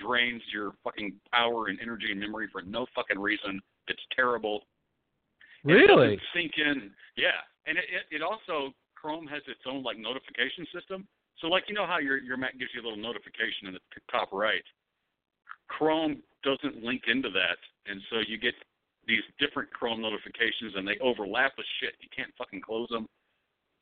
drains 0.02 0.42
your 0.52 0.74
fucking 0.84 1.20
power 1.32 1.68
and 1.68 1.80
energy 1.80 2.12
and 2.12 2.20
memory 2.20 2.48
for 2.52 2.62
no 2.62 2.86
fucking 2.96 3.20
reason. 3.20 3.62
It's 3.88 4.02
terrible." 4.16 4.66
It 5.66 5.74
Really? 5.74 5.88
doesn't 5.88 6.22
sink 6.34 6.58
in. 6.58 6.94
Yeah, 7.16 7.42
and 7.66 7.78
it, 7.78 7.86
it 7.90 8.16
it 8.18 8.22
also 8.22 8.74
Chrome 8.96 9.28
has 9.28 9.44
its 9.48 9.62
own 9.66 9.84
like 9.84 9.98
notification 9.98 10.66
system. 10.74 11.08
So 11.40 11.48
like 11.48 11.66
you 11.68 11.76
know 11.76 11.86
how 11.86 12.00
your 12.00 12.18
your 12.18 12.38
Mac 12.38 12.58
gives 12.58 12.72
you 12.74 12.82
a 12.82 12.86
little 12.86 12.98
notification 12.98 13.68
in 13.68 13.74
the 13.74 13.82
top 14.12 14.30
right. 14.32 14.64
Chrome 15.68 16.24
doesn't 16.44 16.84
link 16.84 17.04
into 17.08 17.30
that, 17.30 17.58
and 17.86 18.02
so 18.10 18.20
you 18.26 18.38
get 18.38 18.56
these 19.08 19.24
different 19.40 19.72
Chrome 19.72 20.02
notifications, 20.02 20.76
and 20.76 20.88
they 20.88 20.98
overlap 21.02 21.54
with 21.58 21.66
shit. 21.80 21.96
You 22.02 22.10
can't 22.16 22.32
fucking 22.38 22.62
close 22.62 22.90
them, 22.90 23.08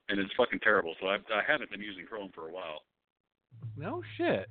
and 0.10 0.20
it's 0.20 0.32
fucking 0.38 0.60
terrible. 0.60 0.96
So 1.02 1.08
I 1.08 1.16
I 1.16 1.42
haven't 1.46 1.72
been 1.72 1.82
using 1.82 2.06
Chrome 2.06 2.32
for 2.34 2.48
a 2.48 2.52
while. 2.52 2.84
No 3.76 4.02
shit. 4.18 4.48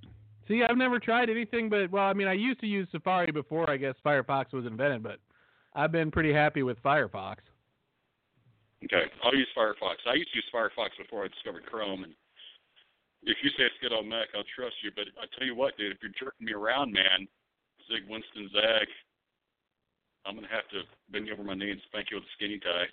See, 0.48 0.62
I've 0.62 0.76
never 0.76 0.98
tried 0.98 1.30
anything 1.30 1.70
but 1.70 1.90
well, 1.90 2.04
I 2.04 2.12
mean, 2.12 2.28
I 2.28 2.34
used 2.34 2.60
to 2.60 2.66
use 2.66 2.88
Safari 2.92 3.32
before 3.32 3.70
I 3.70 3.76
guess 3.76 3.94
Firefox 4.04 4.52
was 4.52 4.66
invented, 4.66 5.02
but 5.02 5.18
I've 5.74 5.92
been 5.92 6.10
pretty 6.10 6.32
happy 6.32 6.62
with 6.62 6.82
Firefox. 6.82 7.36
Okay, 8.84 9.08
I'll 9.22 9.34
use 9.34 9.48
Firefox. 9.56 10.04
I 10.06 10.14
used 10.14 10.30
to 10.32 10.36
use 10.36 10.50
Firefox 10.52 10.92
before 10.98 11.24
I 11.24 11.28
discovered 11.28 11.64
Chrome, 11.64 12.04
and 12.04 12.12
if 13.22 13.38
you 13.42 13.48
say 13.56 13.64
it's 13.64 13.80
good 13.80 13.96
on 13.96 14.08
Mac, 14.08 14.28
I'll 14.36 14.44
trust 14.54 14.76
you. 14.82 14.90
But 14.94 15.08
I 15.16 15.24
tell 15.38 15.46
you 15.46 15.54
what, 15.54 15.76
dude, 15.78 15.92
if 15.92 15.98
you're 16.02 16.12
jerking 16.12 16.44
me 16.44 16.52
around, 16.52 16.92
man, 16.92 17.26
Zig 17.88 18.04
Winston 18.08 18.50
Zag, 18.52 18.88
I'm 20.26 20.34
gonna 20.34 20.48
have 20.48 20.68
to 20.70 20.82
bend 21.10 21.26
you 21.26 21.34
over 21.34 21.42
my 21.42 21.54
knee 21.54 21.70
and 21.70 21.80
spank 21.86 22.08
you 22.10 22.16
with 22.16 22.24
a 22.24 22.32
skinny 22.36 22.58
tie. 22.58 22.86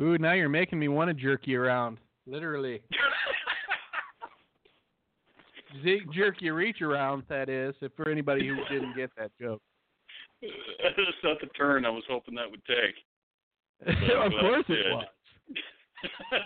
Ooh, 0.00 0.18
now 0.18 0.32
you're 0.32 0.48
making 0.48 0.78
me 0.78 0.88
want 0.88 1.08
to 1.08 1.14
jerk 1.14 1.46
you 1.46 1.60
around. 1.60 1.98
Literally. 2.26 2.80
Zig 5.84 6.12
jerk 6.12 6.36
you 6.40 6.54
reach 6.54 6.82
around, 6.82 7.22
that 7.28 7.48
is, 7.48 7.74
if 7.80 7.92
for 7.96 8.08
anybody 8.08 8.46
who 8.46 8.56
didn't 8.72 8.96
get 8.96 9.10
that 9.16 9.30
joke. 9.40 9.62
That's 10.40 10.96
not 11.22 11.40
the 11.40 11.46
turn 11.48 11.84
I 11.84 11.90
was 11.90 12.02
hoping 12.08 12.34
that 12.34 12.50
would 12.50 12.64
take. 12.64 12.94
of 13.86 14.32
course 14.40 14.64
it 14.68 14.72
it 14.72 14.82
did. 14.82 14.92
was. 14.92 15.04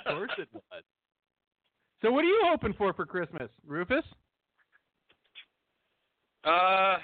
Of 0.07 0.17
course 0.17 0.31
it 0.39 0.49
was. 0.53 0.83
So 2.03 2.11
what 2.13 2.25
are 2.25 2.29
you 2.29 2.43
hoping 2.45 2.75
for 2.75 2.93
for 2.93 3.07
Christmas, 3.07 3.51
Rufus? 3.67 4.05
Uh, 6.45 6.97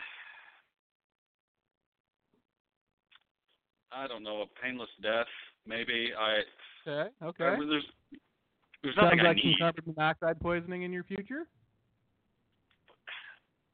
I 3.92 4.07
don't 4.07 4.22
know, 4.22 4.42
a 4.42 4.46
painless 4.62 4.88
death, 5.03 5.26
maybe. 5.66 6.11
I, 6.18 6.40
Okay. 6.88 7.11
Okay. 7.22 7.44
I 7.44 7.57
there's 7.57 7.85
there's 8.83 8.94
Sounds 8.94 9.05
nothing 9.12 9.20
I 9.20 9.22
like 9.29 9.37
some 9.38 9.50
need. 9.50 9.59
carbon 9.59 9.85
monoxide 9.94 10.40
poisoning 10.40 10.83
in 10.83 10.92
your 10.92 11.05
future. 11.05 11.44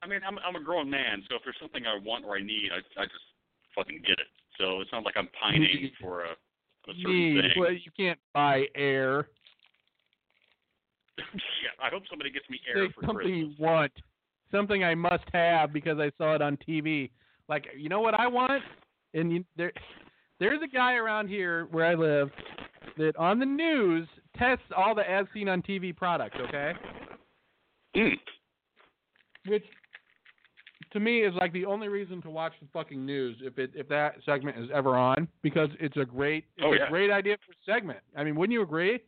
I 0.03 0.07
mean, 0.07 0.19
I'm 0.27 0.37
I'm 0.39 0.55
a 0.55 0.63
grown 0.63 0.89
man, 0.89 1.23
so 1.29 1.35
if 1.35 1.41
there's 1.43 1.55
something 1.61 1.83
I 1.85 1.97
want 2.03 2.25
or 2.25 2.35
I 2.37 2.41
need, 2.43 2.69
I 2.73 3.01
I 3.01 3.05
just 3.05 3.23
fucking 3.75 4.01
get 4.05 4.19
it. 4.19 4.27
So 4.57 4.81
it's 4.81 4.91
not 4.91 5.03
like 5.03 5.15
I'm 5.17 5.29
pining 5.39 5.91
for 6.01 6.25
a, 6.25 6.31
a 6.31 6.93
certain 7.01 7.11
Need. 7.35 7.41
thing. 7.41 7.51
Well, 7.57 7.71
you 7.71 7.91
can't 7.95 8.19
buy 8.33 8.65
air. 8.75 9.27
yeah, 11.17 11.73
I 11.81 11.89
hope 11.89 12.03
somebody 12.09 12.29
gets 12.31 12.49
me 12.49 12.59
air 12.67 12.87
Say 12.87 12.93
for 12.93 13.01
something 13.05 13.17
Christmas. 13.25 13.55
you 13.57 13.63
want, 13.63 13.91
something 14.51 14.83
I 14.83 14.95
must 14.95 15.23
have 15.33 15.73
because 15.73 15.99
I 15.99 16.11
saw 16.17 16.35
it 16.35 16.41
on 16.41 16.57
TV. 16.67 17.11
Like, 17.49 17.65
you 17.77 17.89
know 17.89 18.01
what 18.01 18.13
I 18.19 18.27
want? 18.27 18.63
And 19.13 19.31
you, 19.31 19.45
there, 19.55 19.71
there's 20.39 20.61
a 20.63 20.67
guy 20.67 20.95
around 20.95 21.27
here 21.27 21.67
where 21.71 21.85
I 21.85 21.95
live 21.95 22.29
that 22.97 23.15
on 23.17 23.39
the 23.39 23.45
news 23.45 24.07
tests 24.37 24.65
all 24.75 24.93
the 24.95 25.09
as 25.09 25.25
seen 25.33 25.47
on 25.49 25.61
TV 25.61 25.95
products. 25.95 26.37
Okay, 26.39 26.73
Mm. 27.95 28.19
which 29.47 29.65
to 30.91 30.99
me 30.99 31.21
is 31.23 31.33
like 31.35 31.51
the 31.53 31.65
only 31.65 31.87
reason 31.87 32.21
to 32.21 32.29
watch 32.29 32.53
the 32.61 32.67
fucking 32.71 33.03
news 33.05 33.37
if 33.41 33.57
it 33.57 33.71
if 33.75 33.87
that 33.89 34.15
segment 34.25 34.57
is 34.57 34.69
ever 34.73 34.95
on 34.95 35.27
because 35.41 35.69
it's 35.79 35.97
a 35.97 36.05
great 36.05 36.45
it's 36.57 36.65
Oh, 36.65 36.85
a 36.85 36.89
great 36.89 37.09
idea 37.11 37.37
for 37.45 37.51
a 37.53 37.73
segment. 37.73 37.99
I 38.15 38.23
mean, 38.23 38.35
wouldn't 38.35 38.53
you 38.53 38.61
agree? 38.61 38.99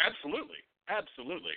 Absolutely, 0.00 0.58
absolutely. 0.88 1.52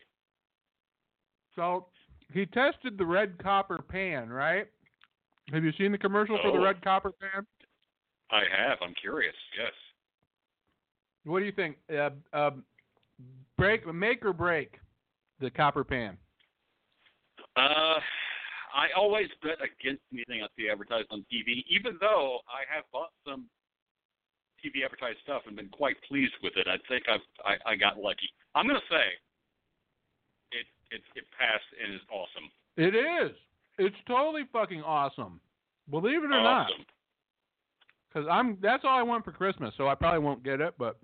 So 1.55 1.87
he 2.33 2.45
tested 2.45 2.97
the 2.97 3.05
red 3.05 3.37
copper 3.41 3.77
pan, 3.81 4.29
right? 4.29 4.67
Have 5.51 5.63
you 5.63 5.71
seen 5.77 5.91
the 5.91 5.97
commercial 5.97 6.37
for 6.41 6.51
the 6.51 6.59
red 6.59 6.81
copper 6.81 7.11
pan? 7.11 7.45
I 8.31 8.43
have. 8.57 8.77
I'm 8.81 8.93
curious. 8.99 9.35
Yes. 9.57 9.73
What 11.25 11.39
do 11.39 11.45
you 11.45 11.51
think? 11.51 11.77
Uh, 11.93 12.09
uh, 12.33 12.51
break, 13.57 13.85
make 13.93 14.25
or 14.25 14.33
break 14.33 14.79
the 15.39 15.49
copper 15.49 15.83
pan. 15.83 16.17
Uh, 17.55 17.99
I 18.73 18.87
always 18.95 19.27
bet 19.43 19.57
against 19.59 20.01
anything 20.13 20.41
I 20.41 20.47
see 20.57 20.69
advertised 20.69 21.07
on 21.11 21.25
TV, 21.31 21.63
even 21.69 21.97
though 21.99 22.39
I 22.47 22.63
have 22.73 22.85
bought 22.93 23.11
some 23.27 23.45
TV 24.63 24.85
advertised 24.85 25.17
stuff 25.23 25.43
and 25.47 25.55
been 25.55 25.69
quite 25.69 25.97
pleased 26.07 26.33
with 26.41 26.53
it. 26.55 26.67
I 26.67 26.77
think 26.87 27.03
I've 27.09 27.25
I, 27.43 27.71
I 27.71 27.75
got 27.75 27.97
lucky. 27.97 28.29
I'm 28.55 28.67
gonna 28.67 28.79
say 28.89 29.05
it 30.51 30.65
it 30.91 31.01
it 31.15 31.25
passed 31.37 31.65
and 31.83 31.95
is 31.95 32.01
awesome. 32.11 32.49
It 32.77 32.95
is. 32.95 33.35
It's 33.77 33.95
totally 34.07 34.43
fucking 34.53 34.81
awesome. 34.81 35.41
Believe 35.89 36.23
it 36.23 36.27
or 36.27 36.29
not, 36.29 36.71
because 38.11 38.27
I'm 38.31 38.57
that's 38.61 38.83
all 38.83 38.97
I 38.97 39.03
want 39.03 39.25
for 39.25 39.31
Christmas. 39.31 39.73
So 39.77 39.87
I 39.87 39.95
probably 39.95 40.19
won't 40.19 40.43
get 40.43 40.61
it, 40.61 40.73
but 40.77 40.97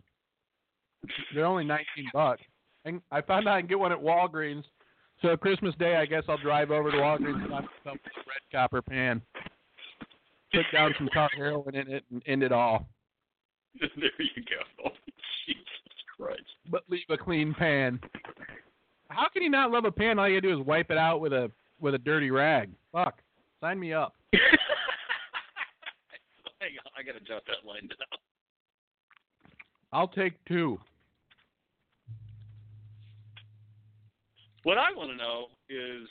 they're 1.34 1.46
only 1.46 1.66
nineteen 1.66 2.10
bucks. 2.14 2.42
And 2.86 3.02
I 3.12 3.22
found 3.22 3.48
out 3.48 3.56
I 3.56 3.62
can 3.62 3.68
get 3.68 3.80
one 3.80 3.92
at 3.92 4.00
Walgreens. 4.00 4.64
So 5.22 5.36
Christmas 5.36 5.74
Day, 5.80 5.96
I 5.96 6.06
guess 6.06 6.24
I'll 6.30 6.38
drive 6.38 6.72
over 6.72 6.92
to 6.92 6.98
Walgreens 6.98 7.42
and 7.42 7.50
buy 7.50 7.62
myself 7.62 7.68
a 7.86 7.92
red 7.92 8.52
copper 8.52 8.82
pan. 8.82 9.22
Put 10.54 10.66
down 10.72 10.94
some 10.98 11.10
tar 11.10 11.30
heroin 11.36 11.76
in 11.76 11.92
it 11.92 12.04
and 12.12 12.22
end 12.28 12.44
it 12.44 12.52
all. 12.52 12.88
there 13.80 13.90
you 14.20 14.44
go. 14.44 14.90
Jesus 15.46 15.66
Christ. 16.18 16.42
but 16.72 16.84
leave 16.88 17.02
a 17.10 17.18
clean 17.18 17.54
pan. 17.54 18.00
How 19.10 19.28
can 19.30 19.42
you 19.42 19.50
not 19.50 19.72
love 19.72 19.86
a 19.86 19.92
pan? 19.92 20.20
All 20.20 20.30
you 20.30 20.40
gotta 20.40 20.54
do 20.54 20.60
is 20.62 20.66
wipe 20.66 20.92
it 20.92 20.98
out 20.98 21.20
with 21.20 21.34
a 21.34 21.52
with 21.80 21.94
a 21.96 22.00
dirty 22.00 22.32
rag. 22.32 22.70
Fuck. 22.92 23.20
Sign 23.62 23.80
me 23.80 23.94
up. 23.94 24.14
Hang 26.68 26.76
on, 26.84 26.92
I 27.00 27.04
gotta 27.04 27.24
jot 27.24 27.44
that 27.48 27.66
line 27.66 27.88
down. 27.88 28.20
I'll 29.94 30.10
take 30.10 30.34
two. 30.46 30.78
What 34.64 34.78
I 34.78 34.92
want 34.92 35.12
to 35.12 35.16
know 35.16 35.48
is, 35.70 36.10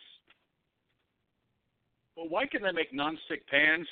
well, 2.16 2.30
why 2.30 2.46
can 2.46 2.62
they 2.62 2.72
make 2.72 2.90
nonstick 2.90 3.44
pans, 3.50 3.86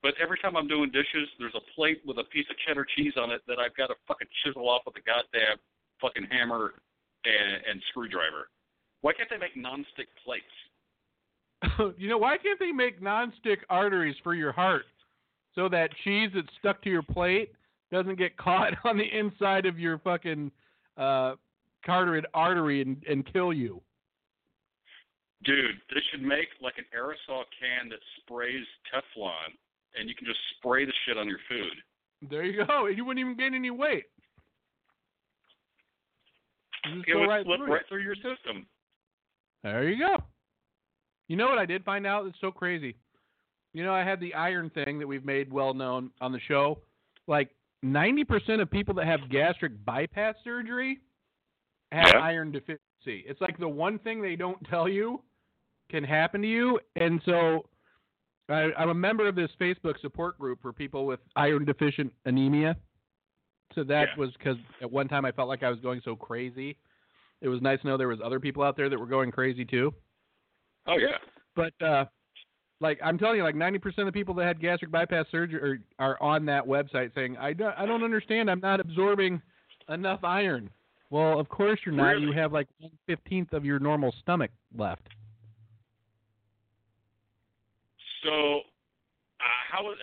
but 0.00 0.14
every 0.22 0.38
time 0.38 0.56
I'm 0.56 0.68
doing 0.68 0.92
dishes, 0.92 1.26
there's 1.40 1.56
a 1.56 1.74
plate 1.74 2.02
with 2.06 2.18
a 2.18 2.24
piece 2.30 2.46
of 2.50 2.56
cheddar 2.68 2.86
cheese 2.96 3.14
on 3.16 3.32
it 3.32 3.40
that 3.48 3.58
I've 3.58 3.74
got 3.74 3.88
to 3.88 3.96
fucking 4.06 4.28
chisel 4.44 4.68
off 4.68 4.82
with 4.86 4.94
a 4.94 5.02
goddamn 5.02 5.56
fucking 6.00 6.28
hammer 6.30 6.74
and, 7.24 7.64
and 7.68 7.82
screwdriver. 7.90 8.46
Why 9.00 9.12
can't 9.12 9.28
they 9.28 9.38
make 9.38 9.56
nonstick 9.56 10.06
plates? 10.24 10.46
you 11.98 12.08
know 12.08 12.18
why 12.18 12.36
can't 12.36 12.60
they 12.60 12.70
make 12.70 13.00
nonstick 13.00 13.66
arteries 13.68 14.14
for 14.22 14.34
your 14.34 14.52
heart 14.52 14.84
so 15.56 15.68
that 15.68 15.90
cheese 16.04 16.30
that's 16.32 16.46
stuck 16.60 16.80
to 16.82 16.90
your 16.90 17.02
plate 17.02 17.52
doesn't 17.90 18.16
get 18.16 18.36
caught 18.38 18.74
on 18.84 18.96
the 18.96 19.18
inside 19.18 19.66
of 19.66 19.78
your 19.78 19.98
fucking 19.98 20.52
uh 20.96 21.34
carotid 21.84 22.26
artery 22.34 22.82
and, 22.82 23.02
and 23.08 23.30
kill 23.32 23.52
you? 23.52 23.80
Dude, 25.44 25.76
they 25.90 26.00
should 26.10 26.22
make 26.22 26.48
like 26.62 26.74
an 26.78 26.84
aerosol 26.96 27.42
can 27.60 27.88
that 27.90 27.98
sprays 28.20 28.64
Teflon, 28.92 29.54
and 29.98 30.08
you 30.08 30.14
can 30.14 30.26
just 30.26 30.38
spray 30.56 30.84
the 30.84 30.92
shit 31.06 31.18
on 31.18 31.28
your 31.28 31.38
food. 31.48 32.30
There 32.30 32.44
you 32.44 32.64
go. 32.64 32.86
And 32.86 32.96
you 32.96 33.04
wouldn't 33.04 33.24
even 33.24 33.36
gain 33.36 33.54
any 33.54 33.70
weight. 33.70 34.04
You 36.86 36.96
just 36.96 37.08
It 37.08 37.14
would 37.14 37.26
right 37.26 37.44
slip 37.44 37.58
through 37.58 37.72
right 37.72 37.82
through 37.88 38.02
your 38.02 38.14
system. 38.16 38.66
There 39.62 39.88
you 39.88 39.98
go. 39.98 40.16
You 41.28 41.36
know 41.36 41.46
what 41.46 41.58
I 41.58 41.66
did 41.66 41.84
find 41.84 42.06
out? 42.06 42.26
It's 42.26 42.40
so 42.40 42.50
crazy. 42.50 42.96
You 43.76 43.84
know, 43.84 43.92
I 43.92 44.02
had 44.04 44.20
the 44.20 44.32
iron 44.32 44.70
thing 44.70 44.98
that 45.00 45.06
we've 45.06 45.26
made 45.26 45.52
well 45.52 45.74
known 45.74 46.10
on 46.22 46.32
the 46.32 46.40
show. 46.48 46.78
Like 47.26 47.50
90% 47.84 48.62
of 48.62 48.70
people 48.70 48.94
that 48.94 49.06
have 49.06 49.28
gastric 49.28 49.84
bypass 49.84 50.34
surgery 50.42 51.00
have 51.92 52.08
Yeah. 52.14 52.20
iron 52.20 52.52
deficiency. 52.52 52.80
It's 53.28 53.42
like 53.42 53.58
the 53.58 53.68
one 53.68 53.98
thing 53.98 54.22
they 54.22 54.34
don't 54.34 54.64
tell 54.70 54.88
you 54.88 55.22
can 55.90 56.02
happen 56.04 56.40
to 56.40 56.48
you, 56.48 56.80
and 56.96 57.20
so 57.26 57.68
I, 58.48 58.70
I'm 58.78 58.88
a 58.88 58.94
member 58.94 59.28
of 59.28 59.34
this 59.34 59.50
Facebook 59.60 60.00
support 60.00 60.38
group 60.38 60.62
for 60.62 60.72
people 60.72 61.04
with 61.04 61.20
iron 61.36 61.66
deficient 61.66 62.14
anemia. 62.24 62.76
So 63.74 63.84
that 63.84 64.08
Yeah. 64.08 64.16
was 64.16 64.32
because 64.38 64.56
at 64.80 64.90
one 64.90 65.06
time 65.06 65.26
I 65.26 65.32
felt 65.32 65.48
like 65.48 65.62
I 65.62 65.68
was 65.68 65.80
going 65.80 66.00
so 66.02 66.16
crazy. 66.16 66.78
It 67.42 67.48
was 67.48 67.60
nice 67.60 67.82
to 67.82 67.88
know 67.88 67.98
there 67.98 68.08
was 68.08 68.20
other 68.24 68.40
people 68.40 68.62
out 68.62 68.74
there 68.76 68.88
that 68.88 68.98
were 68.98 69.04
going 69.06 69.30
crazy 69.32 69.66
too. 69.66 69.92
Oh 70.86 70.96
yeah. 70.96 71.18
But 71.54 71.74
uh, 71.86 72.06
like 72.80 72.98
I'm 73.02 73.18
telling 73.18 73.36
you, 73.36 73.42
like 73.42 73.54
90% 73.54 73.98
of 73.98 74.06
the 74.06 74.12
people 74.12 74.34
that 74.34 74.46
had 74.46 74.60
gastric 74.60 74.90
bypass 74.90 75.26
surgery 75.30 75.80
are, 75.98 76.16
are 76.16 76.22
on 76.22 76.44
that 76.46 76.66
website 76.66 77.14
saying, 77.14 77.36
I 77.38 77.52
don't, 77.52 77.74
I 77.76 77.86
don't 77.86 78.02
understand. 78.02 78.50
I'm 78.50 78.60
not 78.60 78.80
absorbing 78.80 79.40
enough 79.88 80.24
iron. 80.24 80.70
Well, 81.10 81.38
of 81.38 81.48
course 81.48 81.78
you're 81.86 81.94
not. 81.94 82.20
You 82.20 82.32
have 82.32 82.52
like 82.52 82.66
one 82.78 82.90
fifteenth 83.06 83.52
of 83.52 83.64
your 83.64 83.78
normal 83.78 84.12
stomach 84.20 84.50
left. 84.76 85.08
So, 88.24 88.58
uh, 88.60 89.44
how 89.70 89.92
is 89.92 89.98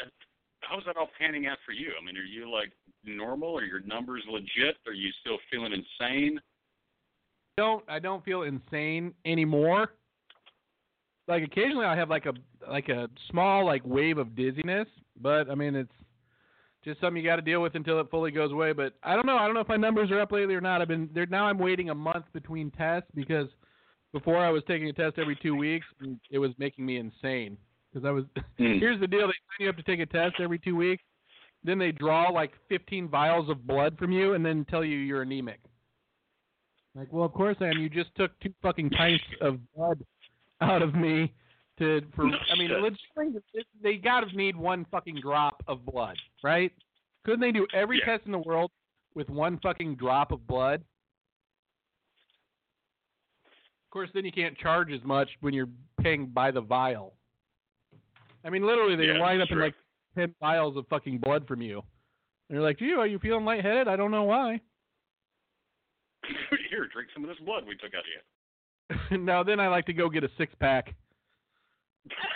how 0.61 0.77
is 0.77 0.85
that 0.85 0.95
all 0.95 1.09
panning 1.19 1.45
out 1.45 1.57
for 1.65 1.73
you? 1.73 1.91
I 2.01 2.05
mean, 2.05 2.15
are 2.15 2.21
you 2.21 2.49
like 2.49 2.71
normal? 3.03 3.57
Are 3.57 3.65
your 3.65 3.81
numbers 3.81 4.23
legit? 4.31 4.77
Are 4.87 4.93
you 4.93 5.11
still 5.21 5.37
feeling 5.51 5.73
insane? 5.73 6.39
don't 7.57 7.83
I 7.87 7.99
don't 7.99 8.23
feel 8.25 8.43
insane 8.43 9.13
anymore. 9.25 9.93
Like 11.27 11.43
occasionally 11.43 11.85
I 11.85 11.95
have 11.95 12.09
like 12.09 12.25
a 12.25 12.33
like 12.69 12.89
a 12.89 13.09
small 13.29 13.65
like 13.65 13.81
wave 13.85 14.17
of 14.17 14.35
dizziness, 14.35 14.87
but 15.21 15.49
I 15.49 15.55
mean 15.55 15.75
it's 15.75 15.91
just 16.83 16.99
something 16.99 17.21
you 17.21 17.27
got 17.27 17.37
to 17.37 17.41
deal 17.41 17.61
with 17.61 17.75
until 17.75 17.99
it 17.99 18.09
fully 18.11 18.31
goes 18.31 18.51
away. 18.51 18.73
But 18.73 18.93
I 19.03 19.15
don't 19.15 19.25
know. 19.25 19.37
I 19.37 19.45
don't 19.45 19.53
know 19.53 19.61
if 19.61 19.67
my 19.67 19.77
numbers 19.77 20.11
are 20.11 20.19
up 20.19 20.31
lately 20.31 20.55
or 20.55 20.61
not. 20.61 20.81
I've 20.81 20.87
been 20.87 21.09
there 21.13 21.25
now. 21.25 21.45
I'm 21.45 21.57
waiting 21.57 21.89
a 21.89 21.95
month 21.95 22.25
between 22.33 22.71
tests 22.71 23.09
because 23.15 23.47
before 24.11 24.37
I 24.37 24.49
was 24.49 24.63
taking 24.67 24.89
a 24.89 24.93
test 24.93 25.17
every 25.17 25.37
two 25.41 25.55
weeks. 25.55 25.85
And 26.01 26.19
it 26.29 26.39
was 26.39 26.51
making 26.57 26.85
me 26.85 26.97
insane 26.97 27.57
because 27.91 28.05
I 28.05 28.11
was. 28.11 28.25
Hmm. 28.57 28.77
Here's 28.77 28.99
the 28.99 29.07
deal: 29.07 29.21
they 29.21 29.33
sign 29.33 29.61
you 29.61 29.69
up 29.69 29.77
to 29.77 29.83
take 29.83 29.99
a 29.99 30.05
test 30.05 30.35
every 30.39 30.59
two 30.59 30.75
weeks. 30.75 31.03
Then 31.63 31.79
they 31.79 31.91
draw 31.91 32.29
like 32.29 32.51
15 32.69 33.07
vials 33.07 33.49
of 33.49 33.65
blood 33.65 33.97
from 33.97 34.11
you 34.11 34.33
and 34.33 34.45
then 34.45 34.63
tell 34.69 34.83
you 34.83 34.97
you're 34.97 35.23
anemic. 35.23 35.59
Like, 36.93 37.11
well, 37.11 37.25
of 37.25 37.33
course 37.33 37.57
I 37.61 37.67
am. 37.67 37.79
You 37.79 37.89
just 37.89 38.13
took 38.15 38.37
two 38.41 38.53
fucking 38.61 38.91
pints 38.91 39.23
of 39.41 39.57
blood 39.75 40.03
out 40.61 40.81
of 40.81 40.95
me 40.95 41.33
to 41.79 42.01
for. 42.15 42.25
I 42.25 42.55
mean, 42.57 42.71
they 43.81 43.95
gotta 43.95 44.27
need 44.35 44.55
one 44.55 44.85
fucking 44.91 45.19
drop 45.21 45.63
of 45.67 45.85
blood, 45.85 46.17
right? 46.43 46.71
Couldn't 47.25 47.39
they 47.41 47.51
do 47.51 47.67
every 47.73 47.99
Yeah. 47.99 48.05
test 48.17 48.25
in 48.25 48.31
the 48.31 48.39
world 48.39 48.71
with 49.15 49.29
one 49.29 49.59
fucking 49.59 49.95
drop 49.95 50.31
of 50.31 50.45
blood? 50.47 50.83
Of 53.45 53.89
course, 53.91 54.09
then 54.13 54.25
you 54.25 54.31
can't 54.31 54.57
charge 54.57 54.91
as 54.91 55.03
much 55.03 55.29
when 55.41 55.53
you're 55.53 55.69
paying 56.01 56.25
by 56.27 56.51
the 56.51 56.61
vial. 56.61 57.13
I 58.43 58.49
mean, 58.49 58.65
literally, 58.65 58.95
they 58.95 59.05
Yeah, 59.07 59.19
line 59.19 59.39
up 59.39 59.51
in 59.51 59.59
like 59.59 59.75
ten 60.15 60.33
vials 60.39 60.75
of 60.77 60.87
fucking 60.87 61.19
blood 61.19 61.47
from 61.47 61.61
you. 61.61 61.79
And 62.49 62.55
you're 62.57 62.61
like, 62.63 62.79
gee, 62.79 62.93
are 62.93 63.07
you 63.07 63.19
feeling 63.19 63.45
lightheaded? 63.45 63.87
I 63.87 63.95
don't 63.95 64.11
know 64.11 64.23
why. 64.23 64.59
Here, 66.69 66.87
drink 66.87 67.09
some 67.13 67.23
of 67.23 67.29
this 67.29 67.39
blood 67.39 67.65
we 67.65 67.75
took 67.75 67.93
out 67.93 67.99
of 68.01 68.07
you. 68.07 68.19
now 69.11 69.43
then, 69.43 69.59
I 69.59 69.67
like 69.67 69.85
to 69.87 69.93
go 69.93 70.09
get 70.09 70.23
a 70.23 70.29
six 70.37 70.53
pack. 70.59 70.93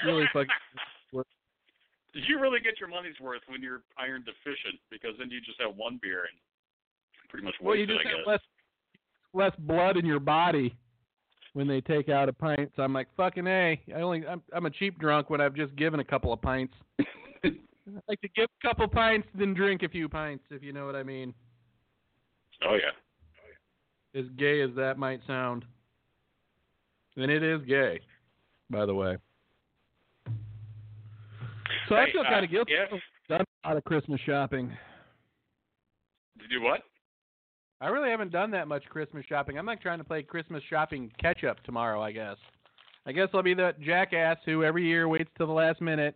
Really 0.06 0.26
fucking. 0.34 0.48
Did 2.14 2.24
you 2.28 2.40
really 2.40 2.60
get 2.60 2.80
your 2.80 2.90
money's 2.90 3.20
worth 3.22 3.42
when 3.48 3.62
you're 3.62 3.84
iron 4.00 4.24
deficient 4.26 4.80
because 4.90 5.12
then 5.20 5.30
you 5.30 5.40
just 5.40 5.62
have 5.62 5.76
one 5.76 6.00
beer 6.02 6.22
and 6.22 6.40
pretty 7.30 7.46
much 7.46 7.54
Well, 7.62 7.76
you 7.76 7.84
it, 7.84 7.88
just 7.88 8.00
have 8.00 8.26
less 8.26 8.40
less 9.34 9.52
blood 9.60 9.98
in 9.98 10.06
your 10.06 10.20
body 10.20 10.76
when 11.54 11.68
they 11.68 11.80
take 11.80 12.10
out 12.10 12.28
a 12.28 12.34
pint. 12.34 12.72
So 12.76 12.82
I'm 12.82 12.94
like, 12.94 13.08
fucking 13.16 13.46
a. 13.46 13.80
I 13.96 14.02
only 14.02 14.26
I'm 14.26 14.42
I'm 14.52 14.66
a 14.66 14.70
cheap 14.72 15.00
drunk 15.00 15.30
when 15.30 15.42
I've 15.42 15.54
just 15.54 15.76
given 15.76 16.00
a 16.00 16.04
couple 16.04 16.34
of 16.34 16.42
pints. 16.42 16.74
I 17.00 18.02
like 18.10 18.22
to 18.22 18.30
give 18.30 18.46
a 18.46 18.68
couple 18.68 18.88
pints, 18.88 19.28
then 19.36 19.54
drink 19.54 19.84
a 19.84 19.90
few 19.90 20.10
pints, 20.10 20.44
if 20.50 20.64
you 20.64 20.74
know 20.74 20.86
what 20.86 20.96
I 20.96 21.04
mean. 21.04 21.34
Oh 22.66 22.76
yeah. 22.76 24.20
As 24.20 24.26
gay 24.38 24.62
as 24.62 24.72
that 24.76 24.98
might 24.98 25.20
sound, 25.28 25.66
and 27.18 27.32
it 27.32 27.44
is 27.44 27.62
gay, 27.68 28.00
by 28.70 28.86
the 28.86 28.94
way. 28.94 29.18
So 31.90 31.96
I 31.96 32.12
feel 32.12 32.22
uh, 32.22 32.30
kind 32.30 32.46
of 32.46 32.52
guilty. 32.52 32.74
I've 32.78 33.00
done 33.30 33.42
a 33.64 33.68
lot 33.68 33.78
of 33.78 33.84
Christmas 33.84 34.20
shopping. 34.26 34.70
To 36.40 36.46
you 36.50 36.62
what? 36.62 36.82
I 37.80 37.88
really 37.88 38.10
haven't 38.10 38.32
done 38.32 38.52
that 38.52 38.68
much 38.68 38.84
Christmas 38.86 39.26
shopping. 39.28 39.58
I'm 39.58 39.66
like 39.66 39.82
trying 39.82 40.00
to 40.00 40.04
play 40.04 40.24
Christmas 40.24 40.64
shopping 40.70 41.12
catch 41.20 41.44
up 41.44 41.62
tomorrow, 41.64 42.02
I 42.02 42.12
guess. 42.12 42.38
I 43.06 43.12
guess 43.12 43.30
I'll 43.34 43.44
be 43.44 43.54
that 43.54 43.80
jackass 43.80 44.38
who 44.46 44.64
every 44.64 44.86
year 44.86 45.08
waits 45.08 45.30
till 45.38 45.48
the 45.48 45.54
last 45.54 45.80
minute, 45.80 46.16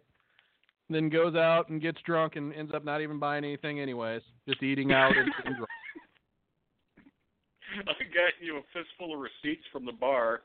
then 0.90 1.10
goes 1.10 1.36
out 1.36 1.70
and 1.70 1.82
gets 1.82 2.02
drunk 2.02 2.36
and 2.36 2.54
ends 2.54 2.74
up 2.76 2.84
not 2.84 3.02
even 3.02 3.20
buying 3.20 3.46
anything 3.46 3.80
anyways, 3.80 4.22
just 4.48 4.62
eating 4.62 4.92
out 4.92 5.16
and 5.16 5.32
getting 5.38 5.54
drunk. 5.54 5.70
I 7.88 8.04
got 8.04 8.34
you 8.42 8.58
a 8.58 8.62
fistful 8.74 9.14
of 9.14 9.20
receipts 9.22 9.64
from 9.72 9.86
the 9.86 9.94
bar. 9.94 10.42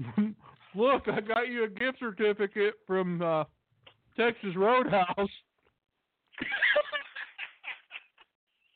Look, 0.74 1.08
I 1.08 1.20
got 1.20 1.48
you 1.48 1.64
a 1.64 1.68
gift 1.68 1.98
certificate 1.98 2.74
from 2.86 3.20
uh, 3.22 3.44
Texas 4.16 4.54
Roadhouse 4.56 5.06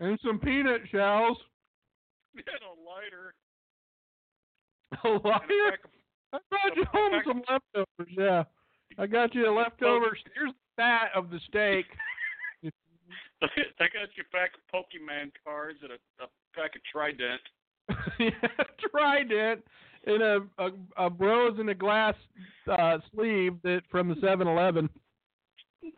and 0.00 0.18
some 0.24 0.38
peanut 0.38 0.82
shells. 0.90 1.36
and 2.36 2.44
a 2.46 2.74
lighter. 2.88 3.34
A 5.04 5.08
of 5.08 5.24
I 6.32 6.38
brought 6.50 6.76
you 6.76 6.84
home 6.92 7.12
some 7.26 7.42
leftovers. 7.48 8.12
Yeah, 8.16 8.44
I 8.98 9.06
got 9.06 9.34
you 9.34 9.48
a 9.48 9.52
leftovers. 9.52 10.18
Here's 10.34 10.50
the 10.50 10.82
fat 10.82 11.10
of 11.14 11.30
the 11.30 11.38
steak. 11.48 11.86
I 13.42 13.46
got 13.78 14.08
you 14.16 14.22
a 14.22 14.36
pack 14.36 14.50
of 14.54 14.60
Pokemon 14.72 15.32
cards 15.44 15.78
and 15.82 15.92
a, 15.92 16.24
a 16.24 16.28
pack 16.54 16.76
of 16.76 16.82
Trident. 16.90 17.40
yeah, 18.18 18.30
Trident 18.90 19.62
in 20.06 20.22
a, 20.22 20.38
a 20.58 20.70
a 20.98 21.10
rose 21.10 21.58
in 21.58 21.68
a 21.68 21.74
glass 21.74 22.14
uh, 22.70 22.98
sleeve 23.14 23.54
that 23.62 23.82
from 23.90 24.08
the 24.08 24.16
Seven 24.20 24.46
Eleven. 24.46 24.88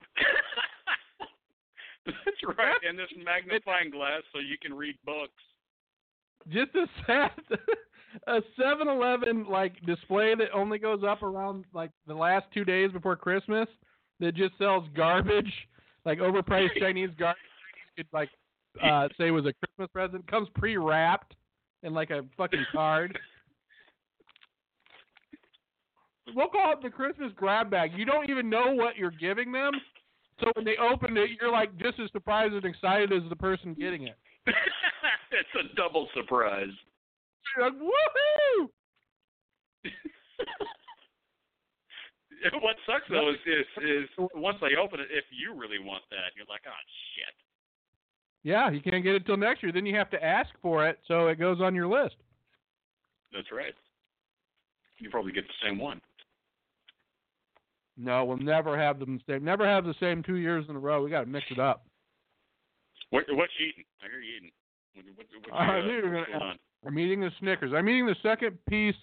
That's 2.06 2.56
right, 2.56 2.76
and 2.88 2.98
this 2.98 3.08
magnifying 3.24 3.90
glass 3.90 4.22
so 4.32 4.38
you 4.38 4.56
can 4.60 4.72
read 4.74 4.96
books. 5.04 5.32
Just 6.48 6.74
a 6.76 6.86
set, 7.06 7.32
a 8.28 8.40
Seven 8.60 8.88
Eleven 8.88 9.46
like 9.48 9.84
display 9.84 10.34
that 10.36 10.52
only 10.54 10.78
goes 10.78 11.02
up 11.06 11.22
around 11.22 11.64
like 11.74 11.90
the 12.06 12.14
last 12.14 12.46
two 12.54 12.64
days 12.64 12.92
before 12.92 13.16
Christmas. 13.16 13.68
That 14.18 14.34
just 14.34 14.56
sells 14.56 14.88
garbage, 14.96 15.52
like 16.06 16.18
overpriced 16.20 16.78
Chinese 16.78 17.10
garbage. 17.18 17.42
You 17.96 18.04
could 18.04 18.12
like 18.12 18.30
uh, 18.82 19.08
say 19.18 19.30
was 19.30 19.44
a 19.44 19.52
Christmas 19.52 19.90
present. 19.92 20.26
Comes 20.30 20.48
pre-wrapped 20.54 21.34
in 21.82 21.92
like 21.92 22.10
a 22.10 22.24
fucking 22.36 22.64
card. 22.72 23.18
We'll 26.34 26.48
call 26.48 26.72
it 26.72 26.82
the 26.82 26.90
Christmas 26.90 27.30
grab 27.36 27.70
bag. 27.70 27.92
You 27.96 28.04
don't 28.04 28.28
even 28.28 28.50
know 28.50 28.72
what 28.72 28.96
you're 28.96 29.12
giving 29.12 29.52
them. 29.52 29.70
So 30.40 30.50
when 30.54 30.64
they 30.64 30.76
open 30.76 31.16
it, 31.16 31.30
you're 31.40 31.52
like 31.52 31.76
just 31.78 32.00
as 32.00 32.10
surprised 32.12 32.54
and 32.54 32.64
excited 32.64 33.12
as 33.12 33.22
the 33.28 33.36
person 33.36 33.74
getting 33.74 34.08
it. 34.08 34.16
it's 35.32 35.54
a 35.54 35.74
double 35.76 36.08
surprise. 36.14 36.72
You're 37.56 37.66
like, 37.66 37.78
woohoo! 37.78 38.68
what 42.60 42.76
sucks 42.86 43.04
though 43.08 43.30
is, 43.30 43.36
is 43.46 43.66
is 43.82 44.08
once 44.34 44.58
they 44.60 44.76
open 44.76 45.00
it, 45.00 45.08
if 45.10 45.24
you 45.30 45.54
really 45.54 45.78
want 45.78 46.02
that, 46.10 46.36
you're 46.36 46.46
like, 46.48 46.62
oh 46.66 46.82
shit. 47.14 47.34
Yeah, 48.42 48.70
you 48.70 48.80
can't 48.80 49.02
get 49.02 49.14
it 49.14 49.26
till 49.26 49.36
next 49.36 49.62
year. 49.62 49.72
Then 49.72 49.86
you 49.86 49.96
have 49.96 50.10
to 50.10 50.22
ask 50.22 50.50
for 50.62 50.86
it, 50.86 50.98
so 51.08 51.26
it 51.28 51.38
goes 51.38 51.60
on 51.60 51.74
your 51.74 51.88
list. 51.88 52.16
That's 53.32 53.50
right. 53.52 53.74
You 54.98 55.10
probably 55.10 55.32
get 55.32 55.46
the 55.46 55.66
same 55.66 55.78
one. 55.78 56.00
No, 57.96 58.24
we'll 58.24 58.36
never 58.36 58.78
have 58.78 58.98
them 58.98 59.20
same. 59.28 59.44
Never 59.44 59.66
have 59.66 59.84
the 59.84 59.94
same 60.00 60.22
two 60.22 60.36
years 60.36 60.66
in 60.68 60.76
a 60.76 60.78
row. 60.78 61.02
We 61.02 61.10
got 61.10 61.20
to 61.20 61.26
mix 61.26 61.46
it 61.50 61.58
up. 61.58 61.86
What 63.10 63.24
what 63.30 63.48
you 63.58 63.66
eating? 63.68 63.84
I 64.02 64.10
hear 64.10 64.20
you 64.20 64.36
eating. 64.36 64.50
What, 64.94 65.04
what, 65.16 65.52
what, 65.52 65.60
I 65.60 65.80
knew 65.80 65.92
uh, 65.92 65.96
you 65.96 66.02
were 66.04 66.16
what's 66.18 66.30
gonna 66.30 66.38
going 66.38 66.50
on? 66.50 66.58
I'm 66.86 66.98
eating 66.98 67.20
the 67.20 67.30
Snickers. 67.40 67.72
I'm 67.74 67.88
eating 67.88 68.06
the 68.06 68.16
second 68.22 68.58
piece 68.68 68.94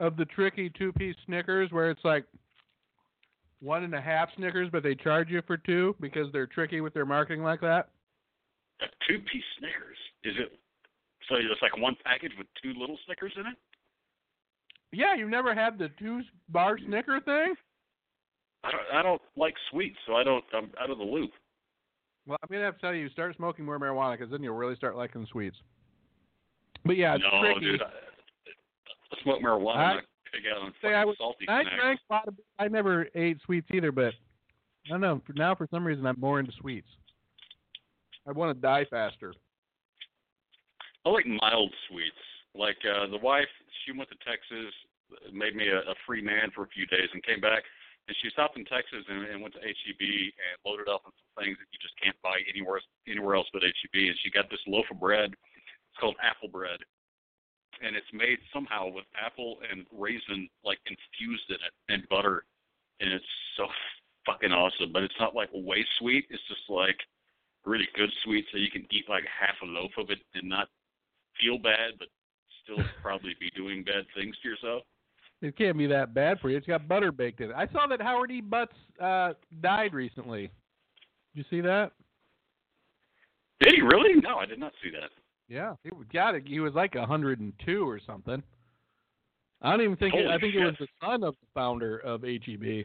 of 0.00 0.16
the 0.16 0.24
tricky 0.26 0.70
two-piece 0.70 1.16
Snickers, 1.26 1.70
where 1.70 1.90
it's 1.90 2.04
like 2.04 2.24
one 3.60 3.84
and 3.84 3.94
a 3.94 4.00
half 4.00 4.28
Snickers, 4.36 4.68
but 4.70 4.82
they 4.82 4.94
charge 4.94 5.28
you 5.30 5.42
for 5.46 5.56
two 5.56 5.96
because 6.00 6.26
they're 6.32 6.46
tricky 6.46 6.80
with 6.80 6.92
their 6.92 7.06
marketing 7.06 7.42
like 7.42 7.60
that. 7.60 7.88
A 8.80 8.86
two 9.08 9.18
piece 9.20 9.44
Snickers. 9.58 9.98
Is 10.24 10.34
it 10.38 10.58
so 11.28 11.36
it's 11.36 11.62
like 11.62 11.76
one 11.78 11.96
package 12.04 12.32
with 12.36 12.46
two 12.62 12.78
little 12.78 12.98
Snickers 13.06 13.32
in 13.36 13.46
it? 13.46 13.56
Yeah, 14.92 15.14
you've 15.14 15.30
never 15.30 15.54
had 15.54 15.78
the 15.78 15.88
two-bar 15.98 16.78
Snicker 16.86 17.20
thing? 17.20 17.54
I 18.64 18.70
don't 18.70 18.82
I 18.94 19.02
don't 19.02 19.22
like 19.36 19.54
sweets, 19.70 19.96
so 20.06 20.14
I 20.14 20.22
don't 20.24 20.44
I'm 20.54 20.70
out 20.80 20.90
of 20.90 20.98
the 20.98 21.04
loop. 21.04 21.30
Well, 22.26 22.38
I'm 22.42 22.48
gonna 22.50 22.64
have 22.64 22.76
to 22.76 22.80
tell 22.80 22.94
you, 22.94 23.08
start 23.10 23.34
smoking 23.36 23.64
more 23.64 23.78
marijuana 23.78 24.16
because 24.16 24.30
then 24.30 24.42
you'll 24.42 24.56
really 24.56 24.76
start 24.76 24.96
liking 24.96 25.26
sweets. 25.30 25.56
But 26.84 26.96
yeah, 26.96 27.14
it's 27.14 27.24
no, 27.24 27.40
tricky. 27.42 27.60
dude. 27.60 27.82
I, 27.82 27.86
I 27.86 29.22
smoke 29.22 29.40
marijuana. 29.42 29.76
I- 29.76 29.98
I 29.98 30.36
pig 30.36 30.44
on 30.62 30.72
say 30.80 30.94
I 30.94 31.04
was- 31.04 31.16
salty 31.18 31.46
I 31.48 31.62
drank 31.64 32.00
a 32.08 32.12
lot 32.12 32.28
of. 32.28 32.34
I 32.58 32.68
never 32.68 33.06
ate 33.14 33.38
sweets 33.44 33.68
either, 33.74 33.92
but 33.92 34.14
I 34.86 34.88
don't 34.88 35.00
know. 35.02 35.20
For 35.26 35.34
now, 35.34 35.54
for 35.54 35.68
some 35.70 35.84
reason, 35.86 36.06
I'm 36.06 36.18
more 36.18 36.40
into 36.40 36.52
sweets. 36.52 36.88
I 38.26 38.32
want 38.32 38.56
to 38.56 38.60
die 38.60 38.86
faster. 38.88 39.34
I 41.04 41.10
like 41.10 41.26
mild 41.26 41.72
sweets. 41.88 42.16
Like 42.54 42.76
uh 42.88 43.08
the 43.08 43.18
wife, 43.18 43.48
she 43.84 43.92
went 43.92 44.08
to 44.10 44.16
Texas, 44.24 44.72
made 45.32 45.56
me 45.56 45.68
a, 45.68 45.78
a 45.78 45.94
free 46.06 46.22
man 46.22 46.50
for 46.54 46.62
a 46.62 46.68
few 46.68 46.86
days, 46.86 47.08
and 47.12 47.22
came 47.24 47.40
back. 47.40 47.62
And 48.08 48.16
she 48.18 48.30
stopped 48.30 48.58
in 48.58 48.64
Texas 48.66 49.06
and, 49.06 49.24
and 49.30 49.40
went 49.40 49.54
to 49.54 49.62
HEB 49.62 50.02
and 50.02 50.56
loaded 50.66 50.90
up 50.90 51.06
on 51.06 51.14
some 51.14 51.32
things 51.38 51.56
that 51.58 51.70
you 51.70 51.78
just 51.78 51.94
can't 52.02 52.18
buy 52.22 52.42
anywhere 52.50 52.82
anywhere 53.06 53.36
else 53.36 53.46
but 53.52 53.62
HEB. 53.62 53.94
And 53.94 54.18
she 54.22 54.30
got 54.30 54.50
this 54.50 54.62
loaf 54.66 54.86
of 54.90 54.98
bread. 54.98 55.30
It's 55.30 56.00
called 56.00 56.16
apple 56.22 56.48
bread, 56.48 56.80
and 57.84 57.94
it's 57.94 58.08
made 58.12 58.38
somehow 58.52 58.88
with 58.88 59.04
apple 59.12 59.58
and 59.70 59.84
raisin 59.92 60.48
like 60.64 60.78
infused 60.86 61.50
in 61.50 61.60
it 61.60 61.74
and 61.88 62.08
butter, 62.08 62.44
and 63.00 63.12
it's 63.12 63.32
so 63.56 63.66
fucking 64.26 64.52
awesome. 64.52 64.90
But 64.92 65.02
it's 65.04 65.20
not 65.20 65.34
like 65.34 65.50
way 65.52 65.84
sweet. 65.98 66.26
It's 66.30 66.42
just 66.48 66.66
like 66.68 66.96
really 67.64 67.88
good 67.94 68.10
sweet, 68.24 68.46
so 68.50 68.58
you 68.58 68.70
can 68.70 68.86
eat 68.90 69.04
like 69.08 69.24
half 69.28 69.54
a 69.62 69.66
loaf 69.66 69.92
of 69.98 70.10
it 70.10 70.18
and 70.34 70.48
not 70.48 70.68
feel 71.40 71.58
bad, 71.58 71.94
but 71.98 72.08
still 72.64 72.82
probably 73.02 73.34
be 73.38 73.50
doing 73.54 73.84
bad 73.84 74.06
things 74.14 74.36
to 74.42 74.48
yourself. 74.48 74.82
It 75.42 75.56
can't 75.58 75.76
be 75.76 75.88
that 75.88 76.14
bad 76.14 76.38
for 76.40 76.48
you. 76.50 76.56
It's 76.56 76.66
got 76.66 76.86
butter 76.86 77.10
baked 77.10 77.40
in 77.40 77.50
it. 77.50 77.56
I 77.56 77.66
saw 77.72 77.86
that 77.88 78.00
Howard 78.00 78.30
E. 78.30 78.40
Butts 78.40 78.76
uh, 79.02 79.32
died 79.60 79.92
recently. 79.92 80.42
Did 80.42 80.50
you 81.34 81.44
see 81.50 81.60
that? 81.62 81.90
Did 83.60 83.74
he 83.74 83.82
really? 83.82 84.20
No, 84.22 84.36
I 84.36 84.46
did 84.46 84.60
not 84.60 84.72
see 84.82 84.90
that. 84.90 85.10
Yeah, 85.48 85.74
he 85.82 85.90
was- 85.90 86.06
got 86.12 86.34
it. 86.36 86.44
He 86.46 86.60
was 86.60 86.74
like 86.74 86.94
102 86.94 87.88
or 87.88 88.00
something. 88.06 88.42
I 89.60 89.70
don't 89.72 89.82
even 89.82 89.96
think. 89.96 90.14
It, 90.14 90.26
I 90.28 90.38
think 90.38 90.54
it 90.54 90.64
was 90.64 90.74
the 90.78 90.88
son 91.00 91.22
of 91.24 91.34
the 91.40 91.46
founder 91.54 91.98
of 91.98 92.22
HEB. 92.22 92.84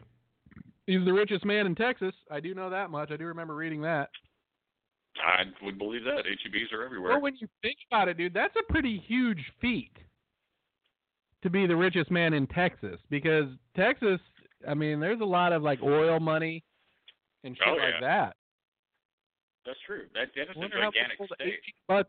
He's 0.86 1.04
the 1.04 1.12
richest 1.12 1.44
man 1.44 1.66
in 1.66 1.74
Texas. 1.74 2.14
I 2.30 2.40
do 2.40 2.54
know 2.54 2.70
that 2.70 2.90
much. 2.90 3.10
I 3.10 3.16
do 3.16 3.24
remember 3.26 3.54
reading 3.54 3.82
that. 3.82 4.10
I 5.16 5.42
would 5.64 5.78
believe 5.78 6.04
that. 6.04 6.24
HEBs 6.24 6.72
are 6.72 6.84
everywhere. 6.84 7.12
Well, 7.12 7.20
when 7.20 7.36
you 7.36 7.48
think 7.62 7.76
about 7.90 8.08
it, 8.08 8.16
dude, 8.16 8.32
that's 8.32 8.54
a 8.56 8.72
pretty 8.72 9.02
huge 9.06 9.42
feat 9.60 9.90
to 11.42 11.50
be 11.50 11.66
the 11.66 11.76
richest 11.76 12.10
man 12.10 12.34
in 12.34 12.46
Texas 12.48 12.98
because 13.10 13.46
Texas, 13.76 14.20
I 14.68 14.74
mean, 14.74 15.00
there's 15.00 15.20
a 15.20 15.24
lot 15.24 15.52
of 15.52 15.62
like 15.62 15.80
oil 15.82 16.18
money 16.20 16.64
and 17.44 17.56
shit 17.56 17.66
Oh, 17.68 17.72
like 17.76 18.00
that. 18.00 18.36
That's 19.64 19.78
true. 19.86 20.02
That, 20.14 20.28
that 20.34 20.42
is 20.50 20.56
a 20.56 20.60
gigantic 20.68 21.18
state. 21.34 21.54
But 21.86 22.08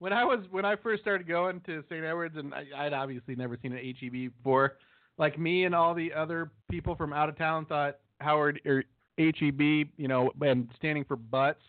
when 0.00 0.12
I 0.12 0.24
was 0.24 0.40
when 0.50 0.64
I 0.64 0.74
first 0.76 1.02
started 1.02 1.28
going 1.28 1.60
to 1.66 1.82
St. 1.88 2.04
Edwards, 2.04 2.36
and 2.36 2.52
I, 2.52 2.64
I'd 2.76 2.92
obviously 2.92 3.36
never 3.36 3.56
seen 3.62 3.72
an 3.72 3.78
HEB 4.00 4.32
before, 4.36 4.74
like 5.16 5.38
me 5.38 5.64
and 5.64 5.74
all 5.74 5.94
the 5.94 6.12
other 6.12 6.50
people 6.70 6.96
from 6.96 7.12
out 7.12 7.28
of 7.28 7.38
town 7.38 7.66
thought 7.66 7.98
Howard 8.20 8.60
or 8.66 8.82
HEB, 9.16 9.60
you 9.96 10.08
know, 10.08 10.32
and 10.40 10.68
standing 10.76 11.04
for 11.04 11.16
butts 11.16 11.62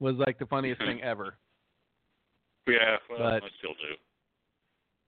was 0.00 0.16
like 0.16 0.38
the 0.40 0.46
funniest 0.46 0.80
thing 0.86 1.00
ever. 1.02 1.36
Yeah, 2.66 2.96
well, 3.08 3.18
But- 3.18 3.44
I 3.44 3.48
still 3.58 3.74
do. 3.74 3.94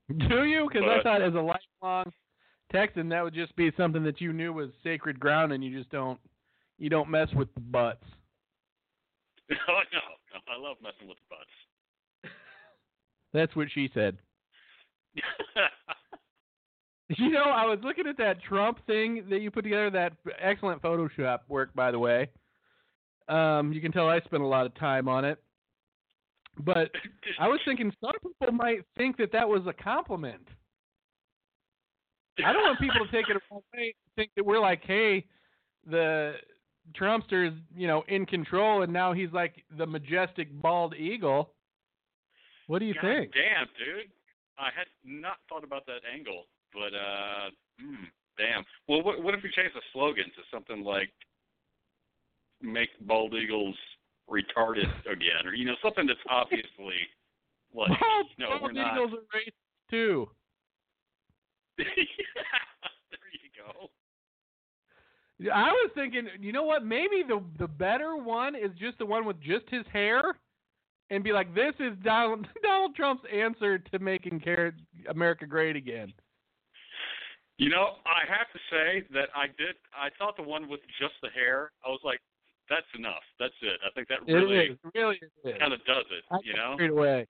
Do 0.08 0.44
you? 0.44 0.68
Because 0.70 0.88
I 0.88 1.02
thought 1.02 1.22
as 1.22 1.34
a 1.34 1.40
lifelong 1.40 2.12
Texan, 2.70 3.08
that 3.08 3.22
would 3.22 3.34
just 3.34 3.54
be 3.56 3.70
something 3.76 4.02
that 4.04 4.20
you 4.20 4.32
knew 4.32 4.52
was 4.52 4.70
sacred 4.82 5.18
ground, 5.18 5.52
and 5.52 5.64
you 5.64 5.76
just 5.76 5.90
don't 5.90 6.18
you 6.78 6.90
don't 6.90 7.10
mess 7.10 7.28
with 7.34 7.52
the 7.54 7.60
butts. 7.60 8.04
oh 9.50 9.80
no, 9.92 10.00
no, 10.32 10.52
I 10.52 10.58
love 10.60 10.76
messing 10.82 11.08
with 11.08 11.18
the 11.18 11.36
butts. 11.36 12.34
That's 13.32 13.54
what 13.56 13.68
she 13.72 13.90
said. 13.94 14.18
You 17.18 17.30
know, 17.30 17.44
I 17.44 17.66
was 17.66 17.78
looking 17.82 18.06
at 18.06 18.16
that 18.16 18.42
Trump 18.42 18.78
thing 18.86 19.26
that 19.28 19.40
you 19.40 19.50
put 19.50 19.62
together. 19.62 19.90
That 19.90 20.14
excellent 20.40 20.80
Photoshop 20.80 21.40
work, 21.48 21.74
by 21.74 21.90
the 21.90 21.98
way. 21.98 22.30
Um, 23.28 23.72
you 23.72 23.80
can 23.80 23.92
tell 23.92 24.08
I 24.08 24.20
spent 24.20 24.42
a 24.42 24.46
lot 24.46 24.66
of 24.66 24.74
time 24.76 25.08
on 25.08 25.24
it. 25.24 25.38
But 26.60 26.90
I 27.38 27.48
was 27.48 27.60
thinking 27.64 27.92
some 28.00 28.12
people 28.22 28.54
might 28.54 28.84
think 28.96 29.16
that 29.18 29.32
that 29.32 29.48
was 29.48 29.62
a 29.66 29.72
compliment. 29.72 30.46
I 32.44 32.52
don't 32.52 32.62
want 32.62 32.80
people 32.80 33.04
to 33.04 33.12
take 33.12 33.28
it 33.28 33.40
wrong. 33.50 33.60
Think 34.16 34.30
that 34.36 34.44
we're 34.44 34.60
like, 34.60 34.82
hey, 34.84 35.24
the 35.88 36.34
Trumpster 36.98 37.48
is, 37.48 37.54
you 37.74 37.86
know, 37.86 38.02
in 38.08 38.26
control, 38.26 38.82
and 38.82 38.92
now 38.92 39.12
he's 39.12 39.32
like 39.32 39.64
the 39.78 39.86
majestic 39.86 40.52
bald 40.60 40.94
eagle. 40.94 41.50
What 42.66 42.80
do 42.80 42.86
you 42.86 42.94
God 42.94 43.02
think? 43.02 43.32
Damn, 43.32 43.66
dude. 43.78 44.10
I 44.58 44.70
had 44.76 44.86
not 45.04 45.36
thought 45.48 45.64
about 45.64 45.86
that 45.86 46.00
angle, 46.12 46.44
but 46.72 46.94
uh, 46.94 47.50
hmm, 47.80 48.04
damn. 48.38 48.64
Well, 48.88 49.02
what, 49.02 49.22
what 49.22 49.34
if 49.34 49.42
we 49.42 49.50
change 49.50 49.72
the 49.74 49.82
slogan 49.92 50.24
to 50.24 50.42
something 50.52 50.84
like 50.84 51.10
"Make 52.62 52.90
bald 53.00 53.34
eagles 53.34 53.76
retarded 54.28 54.88
again," 55.10 55.46
or 55.46 55.54
you 55.54 55.64
know, 55.64 55.74
something 55.82 56.06
that's 56.06 56.20
obviously 56.28 56.96
like, 57.74 57.88
Bald, 57.88 58.26
no, 58.38 58.58
we're 58.62 58.72
not. 58.72 58.94
eagles 58.94 59.12
are 59.12 59.38
racist 59.38 59.90
too. 59.90 60.28
there 61.78 61.86
you 61.96 63.50
go. 63.56 63.90
I 65.52 65.72
was 65.72 65.90
thinking, 65.94 66.28
you 66.40 66.52
know 66.52 66.62
what? 66.62 66.84
Maybe 66.84 67.22
the 67.26 67.42
the 67.58 67.66
better 67.66 68.16
one 68.16 68.54
is 68.54 68.70
just 68.78 68.98
the 68.98 69.06
one 69.06 69.24
with 69.24 69.40
just 69.40 69.68
his 69.68 69.84
hair, 69.92 70.22
and 71.10 71.24
be 71.24 71.32
like, 71.32 71.54
"This 71.54 71.74
is 71.80 71.92
Donald 72.04 72.46
Donald 72.62 72.94
Trump's 72.94 73.24
answer 73.32 73.78
to 73.78 73.98
making 73.98 74.42
America 75.08 75.46
great 75.46 75.76
again." 75.76 76.12
You 77.58 77.70
know, 77.70 78.02
I 78.04 78.26
have 78.26 78.50
to 78.52 78.58
say 78.70 79.06
that 79.14 79.28
I 79.34 79.46
did. 79.46 79.76
I 79.94 80.08
thought 80.18 80.36
the 80.36 80.42
one 80.42 80.68
with 80.68 80.80
just 81.00 81.14
the 81.22 81.28
hair. 81.30 81.70
I 81.84 81.88
was 81.88 82.00
like, 82.02 82.20
that's 82.68 82.86
enough. 82.96 83.22
That's 83.38 83.54
it. 83.62 83.78
I 83.84 83.90
think 83.94 84.08
that 84.08 84.26
really 84.26 84.66
is, 84.72 84.78
really 84.94 85.20
is. 85.44 85.54
kind 85.58 85.72
of 85.72 85.84
does 85.84 86.04
it. 86.10 86.24
I 86.30 86.38
You 86.44 86.54
know. 86.54 86.76
carried 86.76 86.90
away. 86.90 87.26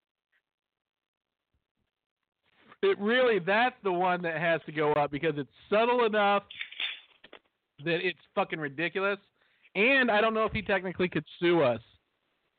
It 2.81 2.99
really 2.99 3.39
that's 3.39 3.75
the 3.83 3.91
one 3.91 4.21
that 4.21 4.39
has 4.39 4.61
to 4.65 4.71
go 4.71 4.93
up 4.93 5.11
because 5.11 5.33
it's 5.37 5.49
subtle 5.69 6.05
enough 6.05 6.43
that 7.83 8.05
it's 8.05 8.19
fucking 8.35 8.59
ridiculous. 8.59 9.17
And 9.75 10.09
I 10.09 10.21
don't 10.21 10.33
know 10.33 10.45
if 10.45 10.53
he 10.53 10.61
technically 10.61 11.09
could 11.09 11.25
sue 11.39 11.61
us 11.61 11.81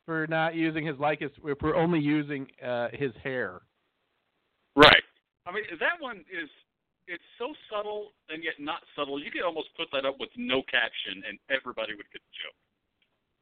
for 0.04 0.26
not 0.28 0.54
using 0.54 0.86
his 0.86 0.98
likeness 0.98 1.32
if 1.44 1.58
we're 1.62 1.76
only 1.76 2.00
using 2.00 2.46
uh, 2.64 2.88
his 2.92 3.12
hair. 3.22 3.60
Right. 4.74 5.02
I 5.46 5.52
mean, 5.52 5.64
that 5.80 6.00
one 6.00 6.18
is. 6.18 6.48
It's 7.08 7.22
so 7.38 7.54
subtle 7.70 8.10
and 8.30 8.42
yet 8.42 8.54
not 8.58 8.82
subtle. 8.98 9.22
You 9.22 9.30
could 9.30 9.42
almost 9.46 9.68
put 9.76 9.86
that 9.92 10.04
up 10.04 10.16
with 10.18 10.30
no 10.36 10.60
caption, 10.62 11.22
and 11.22 11.38
everybody 11.54 11.94
would 11.94 12.10
get 12.10 12.18
the 12.18 12.34
joke. 12.34 12.58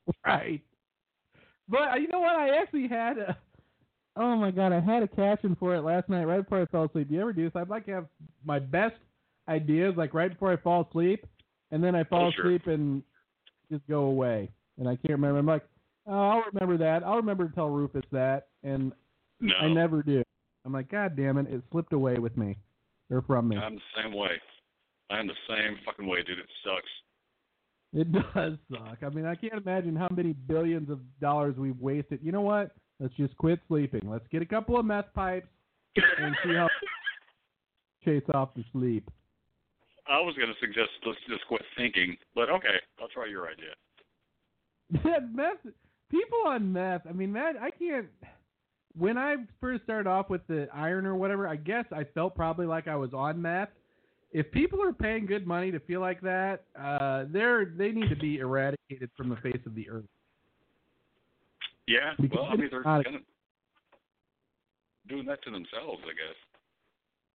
Right. 0.26 0.60
But 1.68 1.82
uh, 1.92 1.94
you 1.96 2.08
know 2.08 2.20
what? 2.20 2.36
I 2.36 2.58
actually 2.60 2.88
had 2.88 3.18
a. 3.18 3.36
Oh 4.16 4.36
my 4.36 4.50
god! 4.50 4.72
I 4.72 4.80
had 4.80 5.02
a 5.02 5.08
caption 5.08 5.56
for 5.58 5.74
it 5.74 5.80
last 5.80 6.08
night 6.08 6.24
right 6.26 6.42
before 6.42 6.60
I 6.62 6.66
fell 6.66 6.84
asleep. 6.84 7.08
Do 7.08 7.14
you 7.14 7.20
ever 7.22 7.32
do 7.32 7.44
this? 7.44 7.52
I'd 7.56 7.68
like 7.70 7.86
to 7.86 7.92
have 7.92 8.06
my 8.44 8.58
best 8.58 8.94
ideas 9.48 9.94
like 9.96 10.14
right 10.14 10.30
before 10.30 10.52
I 10.52 10.56
fall 10.56 10.86
asleep, 10.88 11.26
and 11.70 11.82
then 11.82 11.94
I 11.94 12.04
fall 12.04 12.26
Oh, 12.28 12.30
sure. 12.32 12.44
asleep 12.46 12.66
and 12.66 13.02
just 13.72 13.86
go 13.88 14.04
away, 14.04 14.50
and 14.78 14.86
I 14.88 14.96
can't 14.96 15.10
remember. 15.10 15.38
I'm 15.38 15.46
like, 15.46 15.64
oh, 16.06 16.12
I'll 16.12 16.44
remember 16.52 16.76
that. 16.78 17.02
I'll 17.04 17.16
remember 17.16 17.48
to 17.48 17.54
tell 17.54 17.70
Rufus 17.70 18.04
that, 18.12 18.48
and 18.62 18.92
No, 19.40 19.54
I 19.60 19.68
never 19.68 20.02
do. 20.02 20.22
I'm 20.66 20.72
like, 20.72 20.90
God 20.90 21.16
damn 21.16 21.38
it! 21.38 21.46
It 21.52 21.62
slipped 21.72 21.92
away 21.94 22.18
with 22.18 22.36
me, 22.36 22.56
or 23.10 23.22
from 23.22 23.48
me. 23.48 23.56
I'm 23.56 23.74
the 23.76 23.80
same 24.02 24.14
way. 24.14 24.30
I'm 25.10 25.26
the 25.26 25.34
same 25.48 25.76
fucking 25.84 26.06
way, 26.06 26.22
dude. 26.22 26.38
It 26.38 26.46
sucks. 26.62 26.88
It 27.94 28.11
does 28.35 28.59
suck. 28.70 28.98
I 29.02 29.09
mean, 29.11 29.24
I 29.24 29.35
can't 29.37 29.54
imagine 29.54 29.94
how 29.96 30.09
many 30.11 30.33
billions 30.33 30.90
of 30.90 30.99
dollars 31.20 31.57
we've 31.57 31.78
wasted. 31.78 32.18
You 32.22 32.32
know 32.32 32.40
what? 32.40 32.72
Let's 33.01 33.14
just 33.14 33.36
quit 33.36 33.61
sleeping. 33.68 34.03
Let's 34.05 34.26
get 34.30 34.42
a 34.42 34.47
couple 34.47 34.78
of 34.78 34.84
meth 34.84 35.12
pipes 35.14 35.47
and 35.97 36.34
see 36.45 36.55
how 36.55 36.68
chase 38.05 38.22
off 38.34 38.51
the 38.55 38.64
sleep. 38.72 39.09
I 40.07 40.20
was 40.20 40.34
going 40.36 40.49
to 40.49 40.55
suggest 40.61 40.90
let's 41.07 41.18
just 41.28 41.47
quit 41.49 41.62
thinking, 41.76 42.16
but 42.34 42.51
okay, 42.51 42.76
I'll 43.01 43.09
try 43.09 43.26
your 43.26 43.49
idea. 43.49 43.72
That 45.03 45.34
meth, 45.34 45.72
people 46.11 46.38
on 46.47 46.70
meth. 46.70 47.03
I 47.09 47.12
mean, 47.12 47.32
that 47.32 47.55
I 47.61 47.70
can't. 47.70 48.07
When 48.97 49.16
I 49.16 49.36
first 49.61 49.82
started 49.82 50.09
off 50.09 50.28
with 50.28 50.47
the 50.47 50.68
iron 50.72 51.07
or 51.07 51.16
whatever, 51.16 51.49
I 51.49 51.57
guess 51.57 51.86
I 51.90 52.05
felt 52.05 52.36
probably 52.36 52.66
like 52.66 52.86
I 52.86 52.95
was 52.97 53.12
on 53.14 53.40
meth. 53.40 53.70
If 54.35 54.51
people 54.51 54.82
are 54.82 54.93
paying 54.93 55.26
good 55.26 55.47
money 55.47 55.70
to 55.70 55.78
feel 55.78 56.01
like 56.01 56.20
that, 56.22 56.64
uh, 56.78 57.24
they're 57.28 57.66
they 57.66 57.93
need 57.93 58.09
to 58.09 58.16
be 58.16 58.39
eradicated 58.39 59.09
from 59.16 59.28
the 59.28 59.37
face 59.37 59.61
of 59.64 59.76
the 59.76 59.89
earth. 59.89 60.05
Yeah, 61.87 62.14
Because 62.20 62.39
well, 62.39 62.49
I 62.51 62.57
mean, 62.57 62.68
they're 62.70 62.82
kind 62.82 63.07
of 63.07 63.22
doing 65.09 65.24
that 65.26 65.43
to 65.45 65.51
themselves, 65.51 66.03
I 66.03 66.14
guess. 66.16 66.37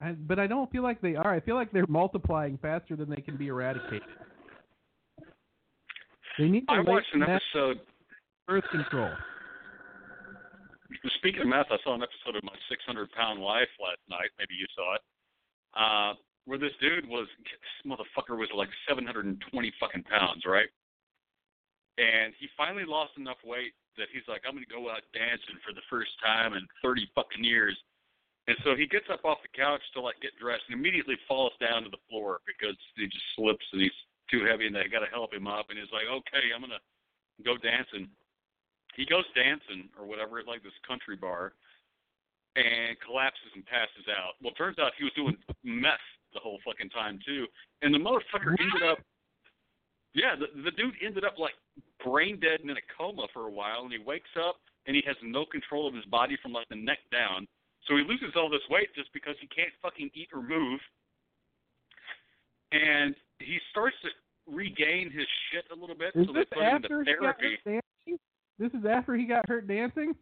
I, 0.02 0.12
but 0.12 0.40
I 0.40 0.48
don't 0.48 0.70
feel 0.72 0.84
like 0.84 1.02
they 1.02 1.16
are. 1.16 1.34
I 1.34 1.40
feel 1.40 1.56
like 1.56 1.72
they're 1.72 1.88
multiplying 1.88 2.58
faster 2.62 2.96
than 2.96 3.10
they 3.10 3.22
can 3.22 3.38
be 3.38 3.48
eradicated. 3.48 4.02
They 6.38 6.48
need 6.48 6.68
to 6.68 6.74
I 6.74 6.80
watched 6.82 7.14
an 7.14 7.24
episode. 7.24 7.80
birth 8.48 8.64
control. 8.72 9.12
speaking 11.18 11.42
of 11.42 11.48
meth, 11.48 11.68
I 11.70 11.78
saw 11.84 11.96
an 11.96 12.02
episode 12.02 12.38
of 12.38 12.44
My 12.44 12.56
600 12.70 13.12
Pound 13.12 13.42
Life 13.42 13.70
last 13.80 14.00
night. 14.10 14.30
Maybe 14.40 14.56
you 14.56 14.66
saw 14.76 14.96
it. 14.96 15.02
Uh, 15.76 16.14
where 16.46 16.58
this 16.58 16.74
dude 16.82 17.08
was, 17.08 17.28
this 17.44 17.86
motherfucker 17.86 18.38
was 18.38 18.50
like 18.56 18.70
720 18.88 19.38
fucking 19.80 20.04
pounds, 20.04 20.44
right? 20.46 20.70
And 22.00 22.34
he 22.40 22.48
finally 22.56 22.86
lost 22.88 23.12
enough 23.18 23.44
weight 23.44 23.76
that 24.00 24.08
he's 24.16 24.24
like, 24.28 24.48
I'm 24.48 24.56
gonna 24.56 24.72
go 24.72 24.88
out 24.90 25.04
dancing 25.12 25.60
for 25.62 25.76
the 25.76 25.84
first 25.92 26.12
time 26.24 26.56
in 26.56 26.64
30 26.82 27.04
fucking 27.14 27.44
years. 27.44 27.76
And 28.48 28.58
so 28.64 28.74
he 28.74 28.88
gets 28.88 29.06
up 29.12 29.28
off 29.28 29.44
the 29.44 29.52
couch 29.52 29.84
to 29.94 30.02
like 30.02 30.18
get 30.24 30.34
dressed 30.40 30.64
and 30.72 30.80
immediately 30.80 31.20
falls 31.28 31.54
down 31.60 31.84
to 31.84 31.92
the 31.92 32.02
floor 32.10 32.40
because 32.48 32.80
he 32.96 33.06
just 33.06 33.30
slips 33.36 33.66
and 33.76 33.84
he's 33.84 34.00
too 34.32 34.48
heavy 34.48 34.66
and 34.66 34.74
they 34.74 34.88
got 34.88 35.04
to 35.04 35.12
help 35.12 35.34
him 35.34 35.46
up. 35.46 35.70
And 35.70 35.78
he's 35.78 35.92
like, 35.92 36.08
okay, 36.08 36.50
I'm 36.56 36.64
gonna 36.64 36.82
go 37.44 37.60
dancing. 37.60 38.08
He 38.96 39.06
goes 39.06 39.28
dancing 39.36 39.92
or 40.00 40.08
whatever 40.08 40.40
at 40.40 40.48
like 40.48 40.64
this 40.64 40.76
country 40.88 41.20
bar 41.20 41.54
and 42.56 42.98
collapses 43.06 43.54
and 43.54 43.66
passes 43.68 44.08
out. 44.10 44.40
Well, 44.42 44.56
turns 44.56 44.80
out 44.80 44.98
he 44.98 45.04
was 45.04 45.14
doing 45.14 45.38
meth 45.64 46.10
the 46.34 46.40
whole 46.40 46.60
fucking 46.66 46.90
time 46.90 47.20
too, 47.26 47.46
and 47.82 47.94
the 47.94 48.00
motherfucker 48.00 48.56
ended 48.60 48.84
up. 48.90 49.00
Yeah, 50.14 50.36
the 50.36 50.48
the 50.64 50.72
dude 50.72 50.96
ended 51.06 51.24
up 51.24 51.38
like 51.38 51.54
brain 52.04 52.40
dead 52.40 52.62
and 52.62 52.70
in 52.70 52.78
a 52.78 52.86
coma 52.98 53.28
for 53.34 53.48
a 53.48 53.52
while, 53.52 53.84
and 53.84 53.92
he 53.92 54.00
wakes 54.00 54.30
up 54.38 54.56
and 54.88 54.96
he 54.96 55.04
has 55.06 55.16
no 55.24 55.46
control 55.46 55.88
of 55.88 55.94
his 55.94 56.06
body 56.06 56.38
from 56.42 56.52
like 56.54 56.68
the 56.70 56.76
neck 56.76 57.00
down. 57.12 57.48
So 57.88 57.96
he 57.96 58.04
loses 58.04 58.36
all 58.36 58.50
this 58.50 58.66
weight 58.70 58.90
just 58.96 59.12
because 59.14 59.36
he 59.40 59.48
can't 59.48 59.72
fucking 59.82 60.10
eat 60.14 60.30
or 60.34 60.42
move. 60.42 60.80
And 62.72 63.16
he 63.40 63.58
starts 63.72 63.96
to 64.04 64.10
regain 64.52 65.12
his 65.12 65.26
shit 65.52 65.66
a 65.72 65.80
little 65.80 65.96
bit, 65.96 66.12
Is 66.16 66.28
so 66.28 66.34
they 66.34 66.40
this 66.40 66.50
after 66.62 67.04
he 67.04 67.14
got 67.20 67.36
hurt 67.40 67.60
dancing? 67.66 68.20
This 68.58 68.72
is 68.74 68.86
after 68.86 69.16
he 69.16 69.26
got 69.26 69.48
hurt 69.48 69.68
dancing. 69.68 70.16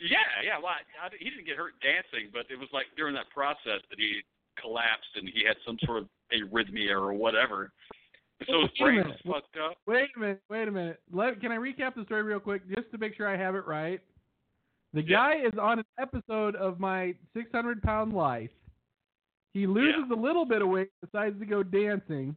Yeah, 0.00 0.16
yeah. 0.44 0.56
Well, 0.58 0.68
I, 0.72 1.06
I, 1.06 1.08
he 1.18 1.28
didn't 1.30 1.46
get 1.46 1.56
hurt 1.56 1.74
dancing, 1.82 2.30
but 2.32 2.46
it 2.50 2.58
was 2.58 2.68
like 2.72 2.86
during 2.96 3.14
that 3.14 3.28
process 3.30 3.80
that 3.90 3.98
he 3.98 4.20
collapsed 4.60 5.12
and 5.16 5.28
he 5.28 5.44
had 5.46 5.56
some 5.66 5.76
sort 5.84 5.98
of 6.02 6.08
arrhythmia 6.32 6.92
or 6.92 7.12
whatever. 7.12 7.70
So 8.48 8.62
his 8.62 8.70
brain 8.80 8.96
was 9.06 9.16
fucked 9.26 9.56
up. 9.62 9.76
Wait 9.86 10.08
a 10.16 10.18
minute. 10.18 10.40
Wait 10.48 10.66
a 10.68 10.70
minute. 10.70 11.00
Let, 11.12 11.40
can 11.40 11.52
I 11.52 11.56
recap 11.56 11.94
the 11.94 12.04
story 12.04 12.22
real 12.22 12.40
quick, 12.40 12.62
just 12.74 12.90
to 12.92 12.98
make 12.98 13.14
sure 13.14 13.28
I 13.28 13.36
have 13.36 13.54
it 13.54 13.66
right? 13.66 14.00
The 14.94 15.02
Yeah. 15.02 15.16
guy 15.16 15.34
is 15.46 15.58
on 15.60 15.78
an 15.80 15.84
episode 15.98 16.56
of 16.56 16.80
my 16.80 17.14
600 17.34 17.82
pound 17.82 18.12
life. 18.14 18.50
He 19.52 19.66
loses 19.66 20.04
a 20.10 20.14
little 20.14 20.44
bit 20.46 20.62
of 20.62 20.68
weight, 20.68 20.88
decides 21.04 21.38
to 21.40 21.46
go 21.46 21.62
dancing, 21.62 22.34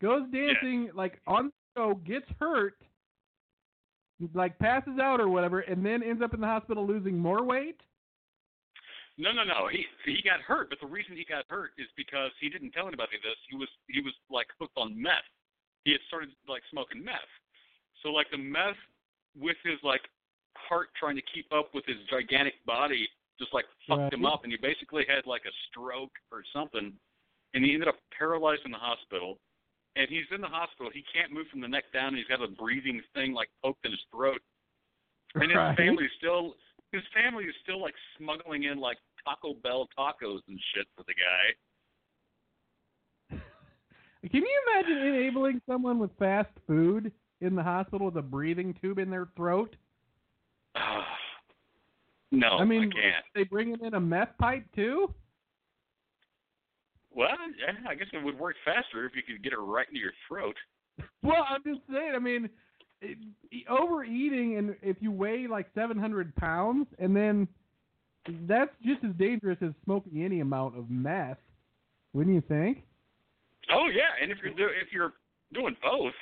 goes 0.00 0.22
dancing 0.32 0.90
like 0.94 1.20
on 1.26 1.46
the 1.46 1.52
show, 1.76 1.94
gets 2.06 2.26
hurt, 2.40 2.74
like 4.34 4.58
passes 4.58 4.98
out 5.00 5.20
or 5.20 5.28
whatever, 5.28 5.60
and 5.60 5.84
then 5.84 6.02
ends 6.02 6.22
up 6.22 6.34
in 6.34 6.40
the 6.40 6.46
hospital 6.46 6.86
losing 6.86 7.18
more 7.18 7.44
weight. 7.44 7.80
No, 9.18 9.30
no, 9.32 9.44
no. 9.44 9.68
He 9.70 9.84
he 10.04 10.22
got 10.22 10.40
hurt, 10.40 10.70
but 10.70 10.80
the 10.80 10.86
reason 10.86 11.16
he 11.16 11.24
got 11.24 11.44
hurt 11.48 11.72
is 11.78 11.86
because 11.96 12.30
he 12.40 12.48
didn't 12.48 12.72
tell 12.72 12.88
anybody 12.88 13.18
this. 13.22 13.36
He 13.48 13.56
was 13.56 13.68
he 13.88 14.00
was 14.00 14.14
like 14.30 14.46
hooked 14.58 14.76
on 14.76 15.00
meth. 15.00 15.28
He 15.84 15.92
had 15.92 16.00
started 16.08 16.30
like 16.48 16.62
smoking 16.70 17.04
meth. 17.04 17.32
So 18.02 18.10
like 18.10 18.30
the 18.30 18.38
meth 18.38 18.80
with 19.38 19.56
his 19.64 19.78
like 19.82 20.02
heart 20.56 20.88
trying 20.98 21.16
to 21.16 21.22
keep 21.34 21.46
up 21.52 21.74
with 21.74 21.84
his 21.86 21.96
gigantic 22.10 22.54
body 22.66 23.08
just 23.38 23.52
like 23.54 23.64
fucked 23.88 24.12
him 24.12 24.26
up 24.26 24.44
and 24.44 24.52
he 24.52 24.58
basically 24.60 25.04
had 25.08 25.26
like 25.26 25.42
a 25.46 25.54
stroke 25.68 26.12
or 26.30 26.42
something 26.52 26.92
and 27.54 27.64
he 27.64 27.72
ended 27.72 27.88
up 27.88 27.96
paralyzed 28.16 28.62
in 28.64 28.70
the 28.70 28.78
hospital 28.78 29.38
and 29.96 30.08
he's 30.08 30.24
in 30.34 30.40
the 30.40 30.48
hospital. 30.48 30.90
He 30.92 31.04
can't 31.12 31.32
move 31.32 31.46
from 31.50 31.60
the 31.60 31.68
neck 31.68 31.84
down 31.92 32.08
and 32.08 32.16
he's 32.16 32.26
got 32.26 32.42
a 32.42 32.48
breathing 32.48 33.00
thing 33.14 33.32
like 33.32 33.48
poked 33.62 33.84
in 33.84 33.92
his 33.92 34.00
throat. 34.10 34.40
And 35.34 35.44
his 35.50 35.56
Right. 35.56 35.76
family 35.76 36.08
still 36.18 36.56
his 36.92 37.02
family 37.14 37.44
is 37.44 37.54
still 37.62 37.80
like 37.80 37.94
smuggling 38.18 38.64
in 38.64 38.78
like 38.78 38.98
Taco 39.24 39.54
Bell 39.54 39.88
tacos 39.98 40.40
and 40.48 40.60
shit 40.74 40.86
for 40.94 41.04
the 41.04 41.14
guy. 41.14 41.54
Can 44.30 44.42
you 44.42 44.62
imagine 44.68 44.98
enabling 44.98 45.62
someone 45.66 45.98
with 45.98 46.10
fast 46.18 46.50
food 46.66 47.10
in 47.40 47.54
the 47.54 47.62
hospital 47.62 48.06
with 48.06 48.16
a 48.18 48.22
breathing 48.22 48.74
tube 48.74 48.98
in 48.98 49.08
their 49.10 49.28
throat? 49.36 49.74
no, 52.30 52.58
I 52.58 52.64
mean, 52.64 52.90
can't. 52.92 53.24
they 53.34 53.44
bringing 53.44 53.80
in 53.82 53.94
a 53.94 54.00
meth 54.00 54.36
pipe 54.38 54.64
too? 54.74 55.14
Well, 57.14 57.28
yeah, 57.58 57.88
I 57.88 57.94
guess 57.94 58.08
it 58.12 58.24
would 58.24 58.38
work 58.38 58.56
faster 58.64 59.04
if 59.04 59.12
you 59.14 59.22
could 59.22 59.42
get 59.42 59.52
it 59.52 59.58
right 59.58 59.86
into 59.88 60.00
your 60.00 60.12
throat. 60.28 60.56
Well, 61.22 61.44
I'm 61.48 61.62
just 61.64 61.80
saying. 61.90 62.12
I 62.14 62.18
mean, 62.18 62.48
it, 63.00 63.18
overeating, 63.68 64.56
and 64.58 64.76
if 64.82 64.96
you 65.00 65.10
weigh 65.10 65.46
like 65.48 65.66
700 65.74 66.34
pounds, 66.36 66.86
and 66.98 67.14
then 67.14 67.48
that's 68.46 68.70
just 68.84 69.04
as 69.04 69.12
dangerous 69.18 69.58
as 69.62 69.70
smoking 69.84 70.22
any 70.24 70.40
amount 70.40 70.78
of 70.78 70.90
meth, 70.90 71.38
wouldn't 72.12 72.34
you 72.34 72.42
think? 72.42 72.82
Oh 73.70 73.86
yeah, 73.92 74.10
and 74.20 74.30
if 74.30 74.38
you're 74.42 74.54
do- 74.54 74.74
if 74.80 74.92
you're 74.92 75.12
doing 75.52 75.76
both, 75.82 76.14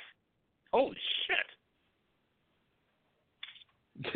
holy 0.71 0.97
shit. 1.27 1.37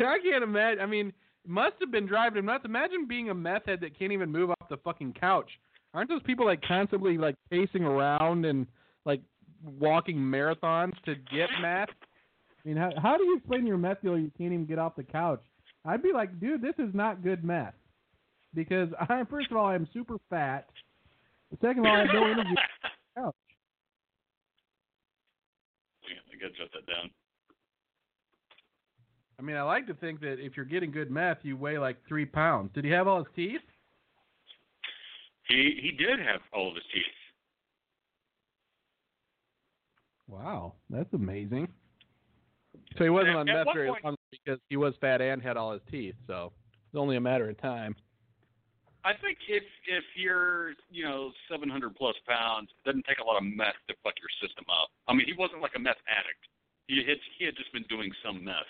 I 0.00 0.18
can't 0.22 0.42
imagine. 0.42 0.80
I 0.80 0.86
mean, 0.86 1.08
it 1.08 1.50
must 1.50 1.74
have 1.80 1.90
been 1.90 2.06
driving 2.06 2.38
him 2.38 2.46
nuts. 2.46 2.64
Imagine 2.64 3.06
being 3.06 3.30
a 3.30 3.34
meth 3.34 3.66
head 3.66 3.80
that 3.82 3.98
can't 3.98 4.12
even 4.12 4.30
move 4.30 4.50
off 4.50 4.68
the 4.68 4.76
fucking 4.78 5.14
couch. 5.18 5.50
Aren't 5.96 6.10
those 6.10 6.22
people 6.24 6.44
like 6.44 6.60
constantly 6.60 7.16
like 7.16 7.36
pacing 7.50 7.82
around 7.82 8.44
and 8.44 8.66
like 9.06 9.22
walking 9.64 10.18
marathons 10.18 10.92
to 11.06 11.14
get 11.14 11.48
meth? 11.62 11.88
I 11.88 12.68
mean, 12.68 12.76
how 12.76 12.90
how 13.00 13.16
do 13.16 13.24
you 13.24 13.38
explain 13.38 13.66
your 13.66 13.78
meth 13.78 14.02
dealer 14.02 14.18
you 14.18 14.30
can't 14.36 14.52
even 14.52 14.66
get 14.66 14.78
off 14.78 14.94
the 14.94 15.02
couch? 15.02 15.42
I'd 15.86 16.02
be 16.02 16.12
like, 16.12 16.38
dude, 16.38 16.60
this 16.60 16.74
is 16.78 16.94
not 16.94 17.22
good 17.22 17.42
meth. 17.42 17.72
Because 18.52 18.90
I 19.00 19.22
first 19.30 19.50
of 19.50 19.56
all 19.56 19.64
I'm 19.64 19.88
super 19.94 20.18
fat. 20.28 20.68
Second 21.62 21.78
of 21.78 21.86
all, 21.86 21.96
I 21.96 22.00
have 22.00 22.08
no 22.12 22.24
energy 22.30 22.40
on 22.40 22.44
the 22.44 23.20
couch. 23.22 23.34
Yeah, 26.02 26.18
I 26.30 26.38
gotta 26.38 26.52
jot 26.58 26.68
that 26.74 26.86
down. 26.92 27.10
I 29.38 29.42
mean, 29.42 29.56
I 29.56 29.62
like 29.62 29.86
to 29.86 29.94
think 29.94 30.20
that 30.20 30.44
if 30.44 30.56
you're 30.56 30.66
getting 30.66 30.90
good 30.90 31.10
meth, 31.10 31.38
you 31.42 31.56
weigh 31.56 31.78
like 31.78 31.96
three 32.06 32.26
pounds. 32.26 32.70
Did 32.74 32.84
he 32.84 32.90
have 32.90 33.08
all 33.08 33.24
his 33.24 33.32
teeth? 33.34 33.62
He 35.48 35.78
he 35.82 35.92
did 35.92 36.18
have 36.18 36.40
all 36.52 36.68
of 36.68 36.74
his 36.74 36.84
teeth. 36.92 37.04
Wow, 40.28 40.74
that's 40.90 41.12
amazing. 41.14 41.68
So 42.98 43.04
he 43.04 43.10
wasn't 43.10 43.30
At- 43.30 43.36
on 43.36 43.46
meth 43.46 43.66
what 43.66 43.74
very 43.76 43.88
point- 43.90 44.04
long 44.04 44.16
because 44.30 44.58
he 44.68 44.76
was 44.76 44.94
fat 45.00 45.20
and 45.20 45.40
had 45.42 45.56
all 45.56 45.72
his 45.72 45.82
teeth. 45.90 46.16
So 46.26 46.52
it's 46.86 46.96
only 46.96 47.16
a 47.16 47.20
matter 47.20 47.48
of 47.48 47.56
time. 47.60 47.94
I 49.04 49.14
think 49.14 49.38
if 49.48 49.62
if 49.86 50.04
you're 50.16 50.74
you 50.90 51.04
know 51.04 51.32
700 51.48 51.94
plus 51.94 52.16
pounds, 52.26 52.70
it 52.70 52.84
doesn't 52.88 53.04
take 53.06 53.20
a 53.20 53.24
lot 53.24 53.36
of 53.36 53.44
meth 53.44 53.76
to 53.88 53.94
fuck 54.02 54.14
your 54.18 54.30
system 54.42 54.64
up. 54.68 54.88
I 55.06 55.14
mean, 55.14 55.26
he 55.26 55.32
wasn't 55.34 55.60
like 55.62 55.76
a 55.76 55.78
meth 55.78 56.00
addict. 56.08 56.42
He 56.88 57.04
had 57.04 57.18
he 57.38 57.44
had 57.44 57.56
just 57.56 57.72
been 57.72 57.84
doing 57.88 58.10
some 58.24 58.42
meth. 58.42 58.66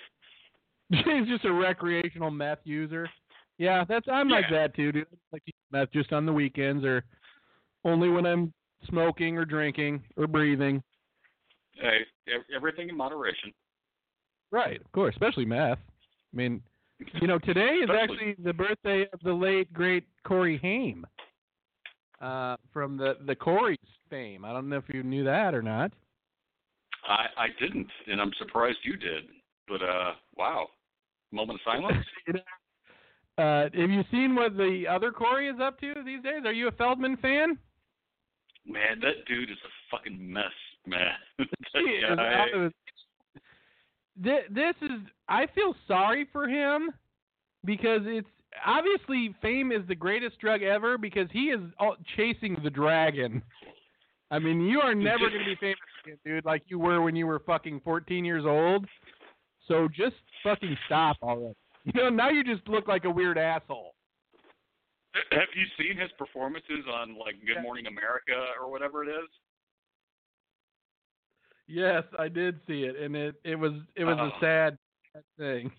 He's 0.90 1.26
just 1.26 1.44
a 1.46 1.52
recreational 1.52 2.30
meth 2.30 2.60
user. 2.64 3.08
Yeah, 3.58 3.84
that's 3.88 4.06
I'm 4.10 4.28
like 4.28 4.44
that 4.50 4.74
too, 4.74 4.92
dude. 4.92 5.06
I 5.10 5.16
like 5.32 5.44
to 5.46 5.52
meth 5.72 5.92
just 5.92 6.12
on 6.12 6.26
the 6.26 6.32
weekends 6.32 6.84
or 6.84 7.04
only 7.84 8.08
when 8.08 8.26
I'm 8.26 8.52
smoking 8.88 9.38
or 9.38 9.44
drinking 9.44 10.02
or 10.16 10.26
breathing. 10.26 10.82
Hey, 11.74 12.00
everything 12.54 12.88
in 12.88 12.96
moderation. 12.96 13.52
Right, 14.50 14.80
of 14.80 14.92
course, 14.92 15.14
especially 15.14 15.44
meth. 15.44 15.78
I 15.78 16.36
mean, 16.36 16.62
you 17.20 17.26
know, 17.26 17.38
today 17.38 17.80
is 17.82 17.90
actually 17.90 18.36
the 18.42 18.52
birthday 18.52 19.06
of 19.12 19.20
the 19.22 19.32
late 19.32 19.72
great 19.72 20.04
Corey 20.26 20.58
Haim. 20.58 21.06
Uh, 22.20 22.56
from 22.72 22.96
the 22.96 23.18
the 23.26 23.34
Corey's 23.34 23.76
fame. 24.08 24.44
I 24.44 24.52
don't 24.52 24.70
know 24.70 24.78
if 24.78 24.84
you 24.88 25.02
knew 25.02 25.22
that 25.24 25.54
or 25.54 25.60
not. 25.60 25.92
I 27.06 27.26
I 27.36 27.46
didn't, 27.60 27.88
and 28.06 28.22
I'm 28.22 28.32
surprised 28.38 28.78
you 28.84 28.96
did. 28.96 29.24
But 29.68 29.82
uh, 29.82 30.12
wow, 30.34 30.68
moment 31.30 31.60
of 31.66 31.72
silence. 31.72 32.06
Uh, 33.38 33.64
have 33.74 33.90
you 33.90 34.02
seen 34.10 34.34
what 34.34 34.56
the 34.56 34.84
other 34.90 35.12
Corey 35.12 35.48
is 35.48 35.60
up 35.60 35.78
to 35.80 35.92
these 36.04 36.22
days? 36.22 36.42
Are 36.44 36.52
you 36.52 36.68
a 36.68 36.72
Feldman 36.72 37.16
fan? 37.18 37.58
Man, 38.66 38.98
that 39.00 39.24
dude 39.26 39.50
is 39.50 39.58
a 39.64 39.96
fucking 39.96 40.32
mess, 40.32 40.44
man. 40.86 41.12
that 41.38 41.46
He 41.74 42.00
guy. 42.00 42.34
out 42.34 42.54
of 42.54 42.62
his- 42.62 42.72
Thi- 44.22 44.48
This 44.54 44.74
is. 44.80 45.00
I 45.28 45.46
feel 45.54 45.74
sorry 45.86 46.26
for 46.32 46.48
him 46.48 46.90
because 47.66 48.00
it's 48.04 48.28
obviously 48.64 49.34
fame 49.42 49.70
is 49.72 49.82
the 49.86 49.94
greatest 49.94 50.38
drug 50.38 50.62
ever 50.62 50.96
because 50.96 51.28
he 51.30 51.50
is 51.50 51.60
all, 51.78 51.96
chasing 52.16 52.56
the 52.64 52.70
dragon. 52.70 53.42
I 54.30 54.38
mean, 54.38 54.62
you 54.62 54.80
are 54.80 54.94
never 54.94 55.28
going 55.28 55.32
to 55.32 55.44
be 55.44 55.56
famous 55.60 55.76
again, 56.04 56.16
dude, 56.24 56.44
like 56.46 56.62
you 56.68 56.78
were 56.78 57.02
when 57.02 57.14
you 57.14 57.26
were 57.26 57.40
fucking 57.40 57.82
14 57.84 58.24
years 58.24 58.44
old. 58.46 58.86
So 59.68 59.86
just 59.94 60.16
fucking 60.42 60.76
stop 60.86 61.16
already. 61.22 61.54
You 61.86 61.92
know, 62.02 62.10
now 62.10 62.30
you 62.30 62.42
just 62.42 62.66
look 62.68 62.88
like 62.88 63.04
a 63.04 63.10
weird 63.10 63.38
asshole. 63.38 63.94
Have 65.30 65.48
you 65.54 65.64
seen 65.78 65.96
his 65.96 66.10
performances 66.18 66.84
on 66.92 67.16
like 67.16 67.36
Good 67.46 67.62
Morning 67.62 67.86
America 67.86 68.34
or 68.60 68.70
whatever 68.70 69.04
it 69.04 69.08
is? 69.08 69.28
Yes, 71.68 72.02
I 72.18 72.28
did 72.28 72.58
see 72.66 72.82
it, 72.84 72.96
and 72.96 73.14
it 73.16 73.36
it 73.44 73.54
was 73.54 73.72
it 73.94 74.04
was 74.04 74.16
Oh. 74.20 74.26
a 74.26 74.40
sad, 74.40 74.78
sad 75.12 75.22
thing. 75.38 75.70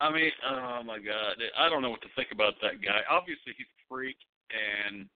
I 0.00 0.10
mean, 0.10 0.30
oh 0.48 0.82
my 0.84 0.98
god, 0.98 1.36
I 1.58 1.68
don't 1.68 1.82
know 1.82 1.90
what 1.90 2.02
to 2.02 2.08
think 2.16 2.28
about 2.32 2.54
that 2.62 2.80
guy. 2.82 3.00
Obviously, 3.10 3.52
he's 3.58 3.66
a 3.66 3.82
freak, 3.88 4.16
and 4.50 5.08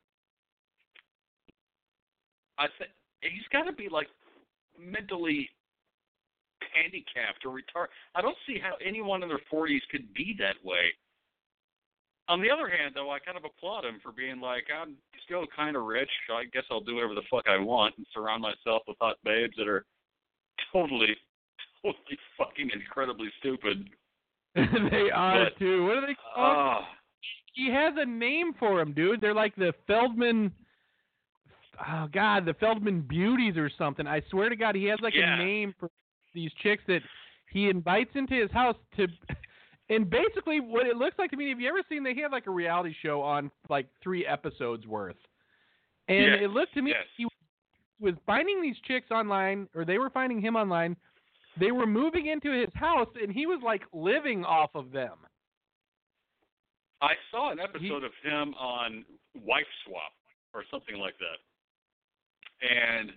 I 2.59 2.67
think 2.79 2.91
he's 3.23 3.47
got 3.53 3.63
to 3.63 3.73
be 3.73 3.89
like 3.89 4.09
mentally 4.79 5.49
handicapped 6.73 7.45
or 7.45 7.51
retarded. 7.51 7.89
I 8.15 8.23
don't 8.23 8.37
see 8.47 8.59
how 8.63 8.75
anyone 8.85 9.23
in 9.23 9.29
their 9.29 9.41
40s 9.53 9.81
could 9.91 10.13
be 10.15 10.35
that 10.39 10.57
way. 10.65 10.87
On 12.29 12.41
the 12.41 12.51
other 12.51 12.69
hand, 12.71 12.93
though, 12.95 13.11
I 13.11 13.19
kind 13.19 13.37
of 13.37 13.45
applaud 13.45 13.85
him 13.85 14.01
for 14.03 14.11
being 14.11 14.41
like, 14.41 14.65
I'm 14.75 14.95
still 15.25 15.45
kind 15.55 15.77
of 15.77 15.85
rich. 15.85 16.09
I 16.33 16.45
guess 16.45 16.63
I'll 16.71 16.81
do 16.81 16.95
whatever 16.95 17.15
the 17.15 17.23
fuck 17.31 17.45
I 17.49 17.59
want 17.59 17.95
and 17.99 18.07
surround 18.15 18.41
myself 18.43 18.83
with 18.89 18.97
hot 19.01 19.17
babes 19.25 19.55
that 19.59 19.69
are 19.69 19.85
totally, 20.73 21.15
totally 21.83 22.19
fucking 22.39 22.71
incredibly 22.73 23.29
stupid. 23.41 23.89
they 24.55 25.11
are 25.13 25.45
But- 25.45 25.59
too. 25.59 25.85
What 25.85 25.97
are 25.99 26.07
they 26.07 26.15
called? 26.15 26.37
Ah, 26.37 26.89
he 27.53 27.71
has 27.71 27.93
a 27.99 28.07
name 28.07 28.53
for 28.59 28.79
them, 28.79 28.93
dude. 28.95 29.21
They're 29.21 29.35
like 29.35 29.55
the 29.57 29.75
Feldman. 29.87 30.51
Oh 31.89 32.07
God, 32.13 32.47
the 32.47 32.55
Feldman 32.55 33.03
Beauties 33.03 33.57
or 33.57 33.69
something. 33.77 34.07
I 34.07 34.23
swear 34.31 34.49
to 34.49 34.57
God, 34.57 34.75
he 34.77 34.85
has 34.87 34.99
like 35.03 35.15
Yeah. 35.15 35.35
a 35.35 35.45
name 35.45 35.75
for 35.79 35.91
these 36.35 36.51
chicks 36.63 36.83
that 36.89 37.01
he 37.51 37.69
invites 37.69 38.11
into 38.15 38.35
his 38.35 38.51
house 38.51 38.77
to. 38.97 39.07
And 39.91 40.09
basically, 40.09 40.61
what 40.61 40.87
it 40.87 40.97
looks 40.97 41.19
like 41.19 41.31
to 41.31 41.37
me, 41.37 41.51
have 41.51 41.61
you 41.61 41.69
ever 41.69 41.83
seen? 41.91 42.03
They 42.03 42.15
have 42.23 42.33
like 42.33 42.47
a 42.47 42.51
reality 42.51 42.95
show 43.03 43.21
on 43.21 43.51
like 43.69 43.87
three 44.03 44.27
episodes 44.27 44.87
worth, 44.87 45.17
and 46.09 46.17
Yes, 46.19 46.39
it 46.43 46.51
looked 46.51 46.73
to 46.75 46.83
me 46.83 46.91
yes. 46.93 47.01
like 47.01 47.09
he 47.17 47.27
was 48.01 48.15
finding 48.25 48.63
these 48.63 48.77
chicks 48.87 49.11
online, 49.11 49.69
or 49.75 49.85
they 49.85 49.99
were 49.99 50.11
finding 50.11 50.41
him 50.41 50.57
online. 50.57 50.97
They 51.61 51.71
were 51.71 51.87
moving 51.87 52.27
into 52.27 52.51
his 52.51 52.71
house, 52.75 53.09
and 53.23 53.31
he 53.31 53.47
was 53.47 53.61
like 53.63 53.83
living 53.93 54.45
off 54.45 54.71
of 54.75 54.91
them. 54.91 55.19
I 57.03 57.13
saw 57.31 57.53
an 57.53 57.61
episode 57.61 58.05
of 58.05 58.13
him 58.23 58.55
on 58.55 59.05
Wife 59.35 59.67
Swap 59.85 60.13
or 60.55 60.65
something 60.71 60.97
like 60.97 61.15
that, 61.19 62.67
and 62.67 63.13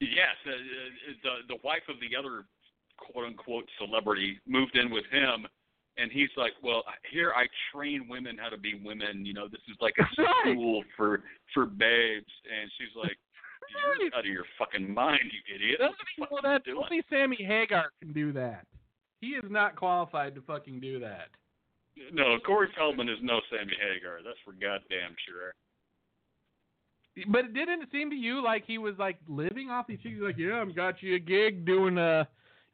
yes, 0.00 0.36
uh, 0.46 0.50
uh, 0.50 1.12
the 1.22 1.54
the 1.54 1.60
wife 1.64 1.82
of 1.88 1.96
the 2.00 2.16
other 2.16 2.44
quote 2.96 3.26
unquote 3.26 3.68
celebrity 3.78 4.38
moved 4.46 4.76
in 4.76 4.90
with 4.90 5.04
him, 5.10 5.46
and 5.96 6.10
he's 6.12 6.30
like, 6.36 6.52
"Well, 6.62 6.84
here 7.10 7.32
I 7.34 7.46
train 7.72 8.06
women 8.08 8.38
how 8.38 8.48
to 8.48 8.58
be 8.58 8.80
women. 8.84 9.24
You 9.24 9.34
know, 9.34 9.48
this 9.48 9.60
is 9.68 9.76
like 9.80 9.94
a 9.98 10.06
school 10.52 10.84
for 10.96 11.22
for 11.54 11.66
babes." 11.66 12.32
And 12.46 12.70
she's 12.78 12.94
like, 12.96 13.16
"You're 14.00 14.14
out 14.14 14.20
of 14.20 14.26
your 14.26 14.44
fucking 14.58 14.92
mind, 14.92 15.20
you 15.32 15.54
idiot! 15.54 15.80
What 15.80 15.90
Doesn't 15.90 15.98
the 15.98 16.12
he 16.16 16.22
fuck 16.22 16.30
know 16.30 16.36
you 16.36 16.42
that? 16.54 16.64
doing?" 16.64 16.78
Only 16.84 17.02
Sammy 17.10 17.44
Hagar 17.44 17.90
can 18.00 18.12
do 18.12 18.32
that. 18.32 18.66
He 19.20 19.28
is 19.28 19.50
not 19.50 19.74
qualified 19.76 20.34
to 20.36 20.42
fucking 20.42 20.80
do 20.80 21.00
that. 21.00 21.28
No, 22.12 22.38
Corey 22.46 22.68
Feldman 22.76 23.08
is 23.08 23.18
no 23.22 23.40
Sammy 23.50 23.74
Hagar. 23.74 24.20
That's 24.24 24.38
for 24.44 24.52
goddamn 24.52 25.16
sure. 25.26 25.54
But 27.28 27.46
it 27.46 27.54
didn't 27.54 27.90
seem 27.90 28.10
to 28.10 28.16
you 28.16 28.42
like 28.42 28.64
he 28.66 28.78
was 28.78 28.94
like 28.98 29.18
living 29.28 29.70
off 29.70 29.86
these 29.86 29.98
chicks. 30.02 30.16
Like, 30.20 30.38
yeah, 30.38 30.60
I've 30.60 30.74
got 30.76 31.02
you 31.02 31.16
a 31.16 31.18
gig 31.18 31.64
doing 31.66 31.98
uh 31.98 32.24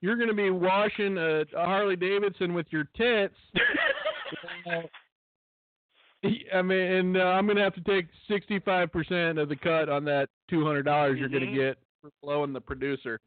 You're 0.00 0.16
gonna 0.16 0.34
be 0.34 0.50
washing 0.50 1.16
a, 1.16 1.40
a 1.56 1.64
Harley 1.64 1.96
Davidson 1.96 2.52
with 2.54 2.66
your 2.70 2.84
tits. 2.96 3.34
Uh, 4.66 4.80
I 6.54 6.62
mean, 6.62 6.78
and 6.78 7.16
uh, 7.18 7.20
I'm 7.20 7.46
gonna 7.46 7.62
have 7.62 7.74
to 7.74 7.82
take 7.82 8.06
65 8.28 8.90
percent 8.90 9.38
of 9.38 9.48
the 9.48 9.56
cut 9.56 9.88
on 9.88 10.04
that 10.06 10.28
$200 10.50 11.18
you're 11.18 11.28
gonna 11.28 11.46
Mhm. 11.46 11.54
get 11.54 11.78
for 12.00 12.10
blowing 12.22 12.52
the 12.52 12.60
producer. 12.60 13.20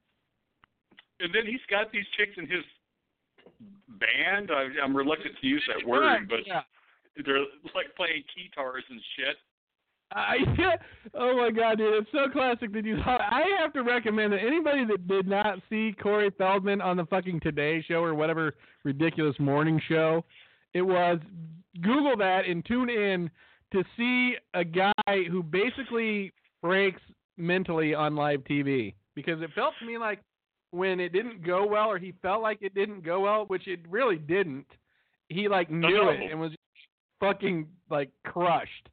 And 1.20 1.34
then 1.34 1.46
he's 1.46 1.62
got 1.70 1.92
these 1.92 2.06
chicks 2.18 2.38
in 2.38 2.48
his 2.48 2.64
band. 3.88 4.50
I, 4.52 4.68
I'm 4.84 4.96
reluctant 4.98 5.36
to 5.40 5.48
use 5.48 5.64
that 5.68 5.88
word, 5.88 6.28
but 6.28 6.46
yeah. 6.46 6.64
they're 7.24 7.40
like 7.76 7.96
playing 7.96 8.24
guitars 8.36 8.84
and 8.90 9.00
shit. 9.16 9.38
I, 10.12 10.38
oh 11.14 11.38
my 11.38 11.52
god, 11.52 11.78
dude, 11.78 11.94
it's 11.94 12.12
so 12.12 12.32
classic 12.32 12.74
that 12.74 12.86
you. 12.86 12.98
I 13.06 13.44
have 13.60 13.74
to 13.74 13.84
recommend 13.84 14.34
that 14.34 14.40
anybody 14.40 14.86
that 14.86 15.08
did 15.08 15.28
not 15.28 15.60
see 15.70 15.94
Corey 16.02 16.32
Feldman 16.38 16.82
on 16.82 16.98
the 16.98 17.06
fucking 17.06 17.40
Today 17.42 17.84
Show 17.88 18.04
or 18.04 18.16
whatever 18.16 18.56
ridiculous 18.84 19.36
morning 19.40 19.82
show 19.88 20.24
it 20.74 20.82
was, 20.82 21.20
Google 21.82 22.16
that 22.18 22.46
and 22.46 22.66
tune 22.66 22.90
in 22.90 23.30
to 23.72 23.84
see 23.98 24.36
a 24.54 24.64
guy 24.64 25.24
who 25.30 25.44
basically 25.44 26.34
breaks 26.62 27.02
mentally 27.38 27.94
on 27.94 28.16
live 28.16 28.42
TV 28.44 28.94
because 29.16 29.42
it 29.42 29.50
felt 29.54 29.74
to 29.80 29.86
me 29.86 29.98
like 29.98 30.20
when 30.72 31.00
it 31.00 31.14
didn't 31.14 31.44
go 31.44 31.66
well 31.66 31.88
or 31.88 31.98
he 31.98 32.14
felt 32.22 32.42
like 32.42 32.60
it 32.62 32.74
didn't 32.74 33.04
go 33.04 33.22
well, 33.22 33.46
which 33.48 33.68
it 33.68 33.80
really 33.90 34.18
didn't. 34.18 34.68
He 35.30 35.48
like 35.48 35.70
knew 35.70 36.10
it 36.10 36.32
and 36.32 36.40
was 36.40 36.52
fucking 37.20 37.68
like 37.90 38.10
crushed. 38.26 38.90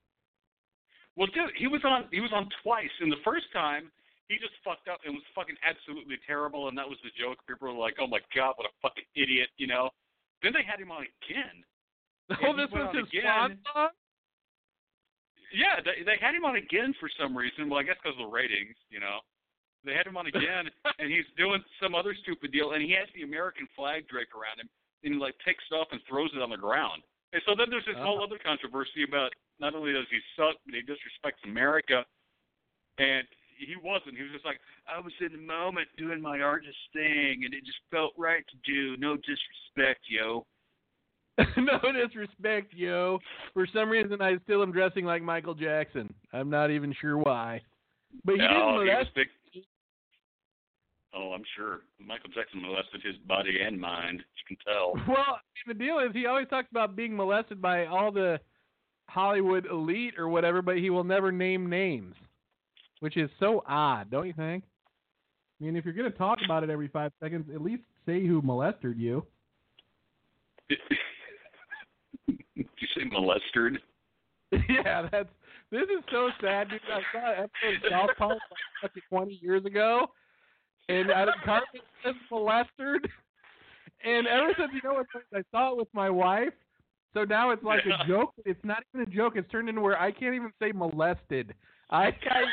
Well, 1.16 1.28
dude, 1.30 1.54
he 1.56 1.66
was 1.68 1.82
on 1.84 2.08
he 2.10 2.20
was 2.20 2.32
on 2.34 2.48
twice, 2.62 2.90
and 3.00 3.10
the 3.10 3.22
first 3.24 3.46
time 3.52 3.90
he 4.28 4.36
just 4.40 4.54
fucked 4.64 4.88
up 4.88 5.00
and 5.04 5.14
was 5.14 5.22
fucking 5.34 5.56
absolutely 5.62 6.16
terrible, 6.26 6.68
and 6.68 6.76
that 6.78 6.88
was 6.88 6.98
the 7.04 7.12
joke. 7.14 7.38
People 7.46 7.68
were 7.70 7.78
like, 7.78 7.96
"Oh 8.00 8.06
my 8.08 8.20
god, 8.34 8.54
what 8.56 8.66
a 8.66 8.74
fucking 8.82 9.04
idiot," 9.14 9.48
you 9.56 9.66
know. 9.66 9.90
Then 10.42 10.52
they 10.52 10.64
had 10.66 10.80
him 10.80 10.90
on 10.90 11.06
again. 11.06 11.64
Oh, 12.40 12.56
this 12.56 12.72
was 12.72 12.88
his 12.96 13.04
again. 13.12 13.60
swan? 13.70 13.92
Yeah, 15.52 15.78
they 15.84 16.02
they 16.02 16.16
had 16.18 16.34
him 16.34 16.44
on 16.44 16.56
again 16.56 16.94
for 16.98 17.08
some 17.20 17.36
reason. 17.36 17.68
Well, 17.68 17.78
I 17.78 17.84
guess 17.84 18.00
because 18.02 18.18
of 18.18 18.26
the 18.26 18.32
ratings, 18.32 18.74
you 18.90 18.98
know. 18.98 19.20
They 19.84 19.92
had 19.92 20.06
him 20.08 20.16
on 20.16 20.26
again, 20.26 20.66
and 20.98 21.12
he's 21.12 21.28
doing 21.36 21.62
some 21.80 21.94
other 21.94 22.16
stupid 22.24 22.50
deal, 22.50 22.72
and 22.72 22.80
he 22.82 22.96
has 22.96 23.06
the 23.14 23.22
American 23.22 23.68
flag 23.76 24.08
draped 24.08 24.32
around 24.32 24.58
him, 24.58 24.68
and 25.04 25.14
he 25.14 25.20
like 25.20 25.36
takes 25.44 25.62
it 25.70 25.74
off 25.76 25.88
and 25.92 26.00
throws 26.08 26.32
it 26.34 26.40
on 26.40 26.48
the 26.50 26.56
ground. 26.56 27.04
And 27.36 27.42
so 27.44 27.52
then 27.54 27.68
there's 27.68 27.84
this 27.84 27.94
uh-huh. 27.94 28.04
whole 28.08 28.20
Oh. 28.20 28.24
other 28.24 28.40
controversy 28.40 29.04
about 29.04 29.30
not 29.60 29.74
only 29.74 29.92
does 29.92 30.06
he 30.10 30.18
suck, 30.36 30.56
but 30.66 30.74
he 30.74 30.82
disrespects 30.82 31.42
America. 31.48 32.04
And 32.98 33.26
he 33.58 33.76
wasn't. 33.82 34.16
He 34.16 34.22
was 34.22 34.32
just 34.32 34.44
like, 34.44 34.60
I 34.88 35.00
was 35.00 35.12
in 35.20 35.32
the 35.32 35.38
moment 35.38 35.88
doing 35.96 36.20
my 36.20 36.40
artist 36.40 36.76
thing, 36.92 37.42
and 37.44 37.54
it 37.54 37.64
just 37.64 37.78
felt 37.90 38.12
right 38.16 38.44
to 38.48 38.72
do. 38.72 38.96
No 38.98 39.16
disrespect, 39.16 40.00
yo. 40.08 40.46
no 41.56 41.78
disrespect, 41.92 42.72
yo. 42.74 43.18
For 43.52 43.66
some 43.72 43.90
reason, 43.90 44.20
I 44.20 44.36
still 44.44 44.62
am 44.62 44.72
dressing 44.72 45.04
like 45.04 45.22
Michael 45.22 45.54
Jackson. 45.54 46.12
I'm 46.32 46.50
not 46.50 46.70
even 46.70 46.94
sure 47.00 47.18
why. 47.18 47.60
But 48.24 48.32
he 48.32 48.38
no, 48.38 48.48
didn't 48.48 48.86
he 48.86 48.92
molest. 48.92 49.14
big. 49.14 49.26
Oh, 51.16 51.32
I'm 51.32 51.44
sure 51.56 51.82
Michael 52.04 52.30
Jackson 52.34 52.60
molested 52.60 53.00
his 53.04 53.16
body 53.28 53.60
and 53.64 53.80
mind. 53.80 54.18
You 54.18 54.56
can 54.56 54.56
tell. 54.66 54.94
Well, 55.08 55.38
the 55.66 55.74
deal 55.74 56.00
is, 56.00 56.12
he 56.12 56.26
always 56.26 56.48
talks 56.48 56.68
about 56.70 56.96
being 56.96 57.16
molested 57.16 57.62
by 57.62 57.86
all 57.86 58.10
the 58.10 58.40
Hollywood 59.08 59.66
elite 59.66 60.18
or 60.18 60.28
whatever, 60.28 60.62
but 60.62 60.78
he 60.78 60.90
will 60.90 61.04
never 61.04 61.30
name 61.30 61.68
names, 61.68 62.14
which 63.00 63.16
is 63.16 63.30
so 63.38 63.62
odd, 63.66 64.10
don't 64.10 64.26
you 64.26 64.32
think? 64.32 64.64
I 65.60 65.64
mean, 65.64 65.76
if 65.76 65.84
you're 65.84 65.94
going 65.94 66.10
to 66.10 66.18
talk 66.18 66.38
about 66.44 66.64
it 66.64 66.70
every 66.70 66.88
five 66.88 67.12
seconds, 67.22 67.46
at 67.54 67.62
least 67.62 67.82
say 68.06 68.26
who 68.26 68.42
molested 68.42 68.98
you. 68.98 69.24
Did 70.68 70.78
you 72.56 72.88
say 72.96 73.04
molested? 73.10 73.78
yeah, 74.68 75.08
that's. 75.10 75.28
This 75.70 75.82
is 75.82 76.04
so 76.10 76.30
sad, 76.40 76.68
dude. 76.68 76.80
I 76.88 77.00
saw 77.12 77.32
an 77.32 77.48
episode 77.64 77.86
of 77.86 77.90
South 77.90 78.10
Park 78.16 78.38
like 78.82 78.92
20 79.08 79.40
years 79.42 79.64
ago, 79.64 80.06
and 80.88 81.10
I, 81.10 81.24
Cartman 81.44 81.82
says 82.04 82.14
molested. 82.30 83.10
And 84.04 84.26
ever 84.26 84.54
since 84.56 84.70
you 84.72 84.80
know 84.84 84.94
what, 84.94 85.06
I 85.34 85.42
saw 85.50 85.72
it 85.72 85.78
with 85.78 85.88
my 85.92 86.10
wife. 86.10 86.52
So 87.14 87.24
now 87.24 87.50
it's 87.50 87.62
like 87.62 87.84
Yeah. 87.86 88.02
a 88.02 88.06
joke. 88.06 88.34
It's 88.44 88.62
not 88.64 88.84
even 88.92 89.06
a 89.06 89.10
joke. 89.10 89.36
It's 89.36 89.48
turned 89.50 89.68
into 89.68 89.80
where 89.80 89.98
I 89.98 90.10
can't 90.10 90.34
even 90.34 90.52
say 90.60 90.72
molested. 90.72 91.54
I, 91.90 92.06
I 92.30 92.44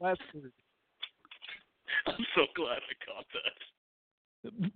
molested. 0.00 0.52
I'm 2.06 2.26
so 2.34 2.46
glad 2.54 2.78
I 2.78 2.94
caught 3.04 3.26
that. 3.32 4.70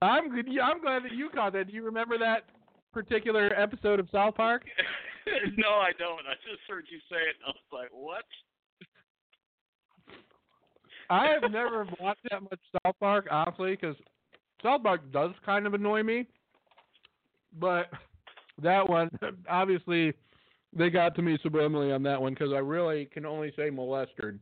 I'm 0.00 0.30
good. 0.34 0.48
I'm 0.58 0.80
glad 0.80 1.04
that 1.04 1.12
you 1.12 1.28
caught 1.28 1.52
that. 1.52 1.66
Do 1.66 1.72
you 1.72 1.84
remember 1.84 2.16
that 2.18 2.44
particular 2.92 3.52
episode 3.58 4.00
of 4.00 4.08
South 4.10 4.36
Park? 4.36 4.64
no, 5.56 5.68
I 5.68 5.92
don't. 5.98 6.26
I 6.26 6.34
just 6.48 6.62
heard 6.68 6.86
you 6.90 6.98
say 7.10 7.16
it, 7.16 7.36
and 7.44 7.46
I 7.46 7.48
was 7.48 7.56
like, 7.72 7.90
what? 7.92 8.24
I 11.10 11.26
have 11.28 11.50
never 11.50 11.86
watched 12.00 12.22
that 12.30 12.42
much 12.42 12.60
South 12.84 12.96
Park, 12.98 13.26
honestly, 13.30 13.72
because 13.72 13.96
Park 14.62 15.12
does 15.12 15.32
kind 15.44 15.66
of 15.66 15.74
annoy 15.74 16.02
me. 16.02 16.26
But 17.58 17.90
that 18.62 18.88
one, 18.88 19.10
obviously, 19.48 20.14
they 20.72 20.90
got 20.90 21.14
to 21.16 21.22
me 21.22 21.38
subliminally 21.44 21.94
on 21.94 22.02
that 22.04 22.20
one 22.20 22.32
because 22.32 22.52
I 22.52 22.58
really 22.58 23.06
can 23.06 23.26
only 23.26 23.52
say 23.56 23.70
molested. 23.70 24.40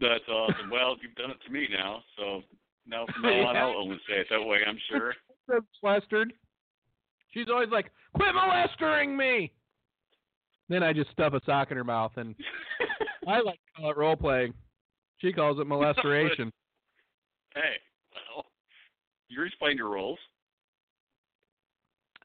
That's 0.00 0.28
awesome. 0.28 0.70
Well, 0.70 0.96
you've 1.02 1.14
done 1.14 1.30
it 1.30 1.38
to 1.46 1.52
me 1.52 1.68
now, 1.70 2.02
so 2.16 2.42
now 2.86 3.06
from 3.12 3.22
now 3.22 3.46
on, 3.46 3.56
I'll 3.56 3.76
only 3.76 3.98
say 4.08 4.20
it 4.20 4.26
that 4.30 4.44
way. 4.44 4.58
I'm 4.66 4.78
sure. 4.90 5.14
Molested. 5.82 6.32
She's 7.32 7.46
always 7.48 7.68
like, 7.70 7.90
"Quit 8.14 8.34
molesting 8.34 9.16
me." 9.16 9.52
Then 10.68 10.82
I 10.82 10.92
just 10.92 11.10
stuff 11.10 11.32
a 11.32 11.40
sock 11.46 11.70
in 11.70 11.76
her 11.76 11.84
mouth, 11.84 12.12
and 12.16 12.34
I 13.28 13.40
like 13.40 13.60
to 13.76 13.80
call 13.80 13.90
it 13.90 13.96
role 13.96 14.16
playing. 14.16 14.54
She 15.18 15.32
calls 15.32 15.58
it 15.60 15.66
molestation. 15.66 16.52
hey, 17.54 17.76
well. 18.34 18.44
You're 19.28 19.44
just 19.46 19.58
playing 19.58 19.76
your 19.76 19.90
roles. 19.90 20.18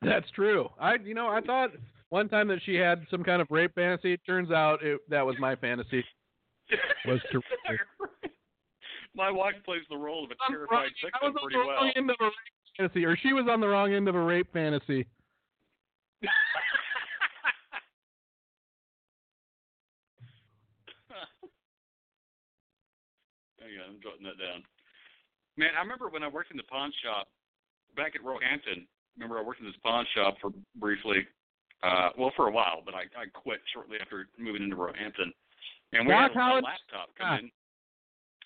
That's 0.02 0.30
true. 0.32 0.70
I, 0.80 0.95
you 1.04 1.14
know, 1.14 1.28
I 1.28 1.41
thought 1.41 1.72
one 2.10 2.28
time 2.30 2.47
that 2.49 2.60
she 2.66 2.76
had 2.76 3.06
some 3.12 3.24
kind 3.24 3.41
of 3.41 3.47
rape 3.52 3.74
fantasy. 3.76 4.14
It 4.14 4.22
turns 4.26 4.52
out 4.52 4.84
it, 4.84 4.99
that 5.10 5.26
was 5.26 5.36
my 5.39 5.56
fantasy. 5.56 6.04
Was 7.06 7.20
to- 7.32 7.41
My 9.14 9.30
wife 9.30 9.56
plays 9.66 9.82
the 9.89 9.97
role 9.97 10.24
of 10.24 10.32
a 10.32 10.36
the 10.36 10.38
terrified 10.47 10.72
wrong- 10.72 10.84
I 10.86 11.06
victim 11.06 11.22
was 11.22 11.36
on 11.36 11.43
pretty 11.43 11.56
the 11.60 11.68
well. 11.68 11.76
wrong 11.76 11.91
end 11.97 12.10
of 12.10 12.16
a 12.22 12.24
rape 12.24 12.34
fantasy, 12.78 13.06
or 13.06 13.18
she 13.18 13.34
was 13.34 13.45
on 13.49 13.60
the 13.60 13.68
wrong 13.68 13.93
end 13.93 14.08
of 14.08 14.16
a 14.16 14.22
rape 14.22 14.47
fantasy. 14.54 15.06
Hang 23.60 23.74
on, 23.84 23.89
I'm 23.95 24.02
jotting 24.02 24.24
that 24.26 24.39
down. 24.39 24.64
Man, 25.58 25.70
I 25.78 25.82
remember 25.82 26.10
when 26.10 26.24
I 26.24 26.28
worked 26.28 26.52
in 26.52 26.58
the 26.58 26.64
pawn 26.64 26.91
shop 27.04 27.28
back 27.95 28.16
at 28.16 28.24
Roehampton. 28.24 28.88
Remember, 29.18 29.38
I 29.38 29.43
worked 29.43 29.60
in 29.60 29.66
this 29.68 29.76
pawn 29.84 30.06
shop 30.16 30.36
for 30.41 30.52
briefly. 30.76 31.28
Uh, 31.84 32.10
well, 32.18 32.32
for 32.36 32.47
a 32.47 32.52
while, 32.52 32.82
but 32.86 32.93
I, 32.93 33.10
I 33.18 33.26
quit 33.34 33.60
shortly 33.74 33.97
after 33.99 34.30
moving 34.38 34.62
into 34.64 34.76
Roehampton. 34.78 35.34
And 35.93 36.08
we 36.08 36.14
had 36.14 36.32
a, 36.32 36.62
laptop 36.62 37.10
Ah. 37.18 37.18
come 37.18 37.39
in. 37.39 37.52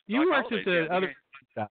You 0.07 0.29
worked 0.31 0.53
at 0.53 0.65
the 0.65 0.87
yeah, 0.89 0.95
other. 0.95 1.13
Shop. 1.53 1.71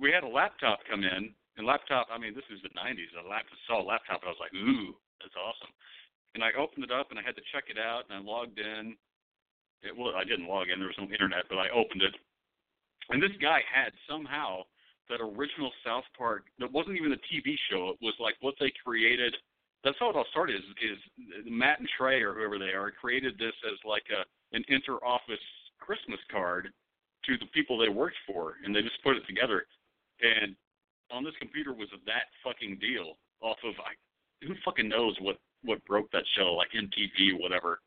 We 0.00 0.10
had 0.10 0.24
a 0.24 0.28
laptop 0.28 0.80
come 0.90 1.04
in, 1.04 1.32
and 1.56 1.62
laptop. 1.66 2.08
I 2.10 2.18
mean, 2.18 2.34
this 2.34 2.44
is 2.50 2.60
the 2.62 2.74
'90s. 2.74 3.14
I 3.14 3.22
laptop, 3.22 3.56
saw 3.68 3.80
a 3.80 3.86
laptop, 3.86 4.20
and 4.20 4.28
I 4.28 4.32
was 4.34 4.42
like, 4.42 4.52
"Ooh, 4.52 4.92
that's 5.22 5.36
awesome." 5.38 5.72
And 6.34 6.42
I 6.42 6.50
opened 6.58 6.84
it 6.84 6.90
up, 6.90 7.14
and 7.14 7.18
I 7.18 7.22
had 7.22 7.36
to 7.36 7.44
check 7.54 7.70
it 7.70 7.78
out, 7.78 8.10
and 8.10 8.18
I 8.18 8.20
logged 8.20 8.58
in. 8.58 8.96
It 9.86 9.94
well, 9.96 10.16
I 10.16 10.24
didn't 10.24 10.48
log 10.50 10.68
in. 10.68 10.80
There 10.82 10.90
was 10.90 10.98
no 10.98 11.06
internet, 11.06 11.46
but 11.48 11.62
I 11.62 11.70
opened 11.70 12.02
it, 12.02 12.16
and 13.10 13.22
this 13.22 13.32
guy 13.40 13.60
had 13.72 13.92
somehow 14.08 14.62
that 15.08 15.20
original 15.20 15.70
South 15.84 16.04
Park. 16.16 16.46
That 16.58 16.72
wasn't 16.72 16.96
even 16.96 17.12
a 17.12 17.20
TV 17.28 17.54
show. 17.70 17.90
It 17.90 17.98
was 18.00 18.14
like 18.18 18.34
what 18.40 18.54
they 18.58 18.72
created. 18.84 19.34
That's 19.82 19.96
how 20.00 20.08
it 20.10 20.16
all 20.16 20.24
started. 20.30 20.56
Is, 20.56 20.64
is 20.80 20.98
Matt 21.46 21.80
and 21.80 21.88
Trey 21.98 22.22
or 22.22 22.34
whoever 22.34 22.58
they 22.58 22.72
are 22.72 22.90
created 22.90 23.36
this 23.38 23.52
as 23.70 23.78
like 23.84 24.04
a 24.10 24.24
an 24.56 24.64
inter-office 24.68 25.44
Christmas 25.78 26.20
card 26.30 26.68
to 27.26 27.38
the 27.38 27.46
people 27.52 27.76
they 27.76 27.88
worked 27.88 28.16
for, 28.26 28.54
and 28.64 28.74
they 28.74 28.82
just 28.82 29.02
put 29.02 29.16
it 29.16 29.26
together. 29.26 29.66
And 30.22 30.54
on 31.10 31.24
this 31.24 31.34
computer 31.40 31.72
was 31.72 31.88
that 32.06 32.32
fucking 32.42 32.78
deal 32.78 33.18
off 33.42 33.58
of 33.64 33.74
I, 33.80 33.92
who 34.46 34.54
fucking 34.64 34.88
knows 34.88 35.16
what 35.20 35.36
what 35.64 35.84
broke 35.86 36.10
that 36.12 36.24
show 36.36 36.54
like 36.54 36.68
MTV 36.72 37.40
whatever. 37.40 37.80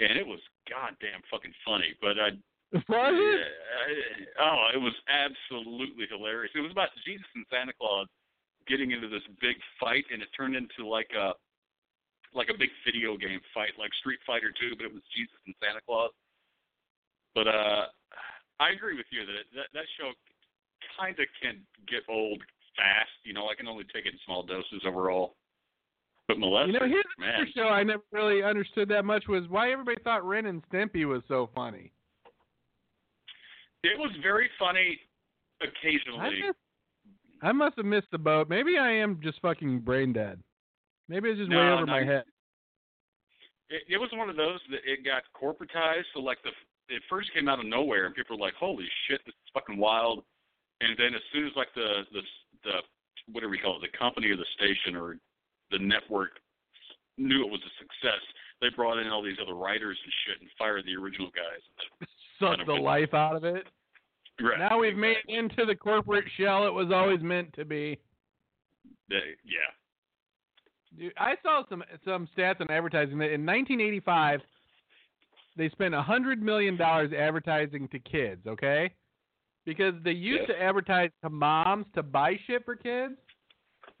And 0.00 0.18
it 0.18 0.26
was 0.26 0.40
goddamn 0.68 1.20
fucking 1.30 1.52
funny, 1.64 1.94
but 2.00 2.18
I 2.18 2.30
Was 2.88 3.12
it? 3.12 3.46
uh, 4.40 4.48
oh, 4.48 4.72
it 4.72 4.80
was 4.80 4.96
absolutely 5.04 6.08
hilarious. 6.08 6.52
It 6.56 6.64
was 6.64 6.72
about 6.72 6.88
Jesus 7.04 7.28
and 7.36 7.44
Santa 7.52 7.72
Claus 7.76 8.08
getting 8.66 8.92
into 8.92 9.12
this 9.12 9.20
big 9.44 9.60
fight, 9.76 10.08
and 10.08 10.22
it 10.22 10.28
turned 10.32 10.56
into 10.56 10.88
like 10.88 11.10
a 11.12 11.36
like 12.32 12.48
a 12.48 12.56
big 12.56 12.72
video 12.80 13.20
game 13.20 13.44
fight, 13.52 13.76
like 13.76 13.92
Street 14.00 14.20
Fighter 14.24 14.48
2, 14.56 14.80
but 14.80 14.88
it 14.88 14.92
was 14.92 15.04
Jesus 15.12 15.36
and 15.44 15.52
Santa 15.60 15.84
Claus. 15.84 16.16
But 17.36 17.44
uh, 17.44 17.92
I 18.56 18.72
agree 18.72 18.96
with 18.96 19.04
you 19.12 19.20
that 19.28 19.36
it, 19.36 19.46
that 19.52 19.68
that 19.76 19.88
show 20.00 20.08
kind 20.96 21.16
of 21.20 21.28
can 21.44 21.60
get 21.84 22.08
old 22.08 22.40
fast. 22.76 23.12
You 23.24 23.36
know, 23.36 23.52
I 23.52 23.54
can 23.54 23.68
only 23.68 23.84
take 23.92 24.06
it 24.06 24.16
in 24.16 24.20
small 24.24 24.42
doses 24.42 24.80
overall. 24.86 25.36
But 26.28 26.38
molesters, 26.38 26.66
You 26.68 26.72
know, 26.80 26.88
here's 26.88 27.04
man, 27.18 27.34
another 27.34 27.50
show 27.54 27.68
I 27.68 27.82
never 27.82 28.02
really 28.12 28.42
understood 28.42 28.88
that 28.88 29.04
much 29.04 29.28
was 29.28 29.44
why 29.48 29.72
everybody 29.72 30.00
thought 30.02 30.24
Ren 30.24 30.46
and 30.46 30.62
Stimpy 30.70 31.04
was 31.04 31.22
so 31.28 31.50
funny. 31.54 31.92
It 33.82 33.98
was 33.98 34.10
very 34.22 34.48
funny 34.58 35.00
I, 35.60 35.66
occasionally. 35.66 36.40
just, 36.46 36.58
I 37.42 37.52
must 37.52 37.76
have 37.76 37.86
missed 37.86 38.10
the 38.12 38.18
boat. 38.18 38.48
Maybe 38.48 38.78
I 38.78 38.92
am 38.92 39.20
just 39.22 39.40
fucking 39.40 39.80
brain 39.80 40.12
dead. 40.12 40.40
Maybe 41.08 41.30
it's 41.30 41.38
just 41.38 41.50
way 41.50 41.56
over 41.56 41.86
no, 41.86 41.92
my 41.92 42.04
head. 42.04 42.24
it, 43.68 43.82
it 43.88 43.98
was 43.98 44.10
one 44.12 44.30
of 44.30 44.36
those 44.36 44.60
that 44.70 44.80
it 44.84 45.04
got 45.04 45.22
corporatized. 45.34 46.06
So 46.14 46.20
like 46.20 46.38
the 46.42 46.50
it 46.88 47.02
first 47.08 47.32
came 47.32 47.48
out 47.48 47.58
of 47.58 47.66
nowhere, 47.66 48.06
and 48.06 48.14
people 48.14 48.36
were 48.36 48.44
like, 48.44 48.54
"Holy 48.54 48.86
shit, 49.08 49.20
this 49.24 49.34
is 49.34 49.50
fucking 49.54 49.78
wild!" 49.78 50.24
And 50.80 50.96
then 50.98 51.14
as 51.14 51.22
soon 51.32 51.46
as 51.46 51.52
like 51.56 51.72
the 51.74 52.02
the 52.12 52.22
the 52.64 52.76
whatever 53.32 53.50
we 53.50 53.58
call 53.58 53.76
it, 53.76 53.82
the 53.90 53.98
company 53.98 54.28
or 54.28 54.36
the 54.36 54.48
station 54.56 54.96
or 54.96 55.16
the 55.70 55.78
network 55.78 56.40
knew 57.18 57.44
it 57.44 57.50
was 57.50 57.60
a 57.60 57.72
success, 57.78 58.22
they 58.60 58.68
brought 58.74 58.98
in 58.98 59.08
all 59.08 59.22
these 59.22 59.38
other 59.40 59.54
writers 59.54 59.98
and 60.02 60.12
shit 60.26 60.40
and 60.40 60.50
fired 60.58 60.84
the 60.84 60.96
original 60.96 61.30
guys. 61.30 61.62
Sucked 62.42 62.66
the 62.66 62.72
life 62.74 63.14
out 63.14 63.36
of 63.36 63.44
it. 63.44 63.66
Right. 64.40 64.58
Now 64.58 64.78
we've 64.80 64.96
made 64.96 65.16
it 65.26 65.32
into 65.32 65.64
the 65.64 65.74
corporate 65.74 66.24
shell 66.36 66.66
it 66.66 66.72
was 66.72 66.90
always 66.92 67.20
meant 67.22 67.52
to 67.54 67.64
be. 67.64 67.98
They, 69.08 69.20
yeah. 69.44 70.98
Dude, 70.98 71.12
I 71.16 71.34
saw 71.42 71.62
some 71.68 71.82
some 72.04 72.28
stats 72.36 72.60
on 72.60 72.70
advertising 72.70 73.18
that 73.18 73.32
in 73.32 73.46
1985 73.46 74.40
they 75.56 75.68
spent 75.70 75.94
a 75.94 76.02
hundred 76.02 76.42
million 76.42 76.76
dollars 76.76 77.12
advertising 77.12 77.88
to 77.88 77.98
kids. 77.98 78.46
Okay, 78.46 78.90
because 79.64 79.94
they 80.02 80.12
used 80.12 80.48
Yes. 80.48 80.58
to 80.58 80.62
advertise 80.62 81.10
to 81.22 81.30
moms 81.30 81.86
to 81.94 82.02
buy 82.02 82.38
shit 82.46 82.64
for 82.64 82.74
kids, 82.74 83.14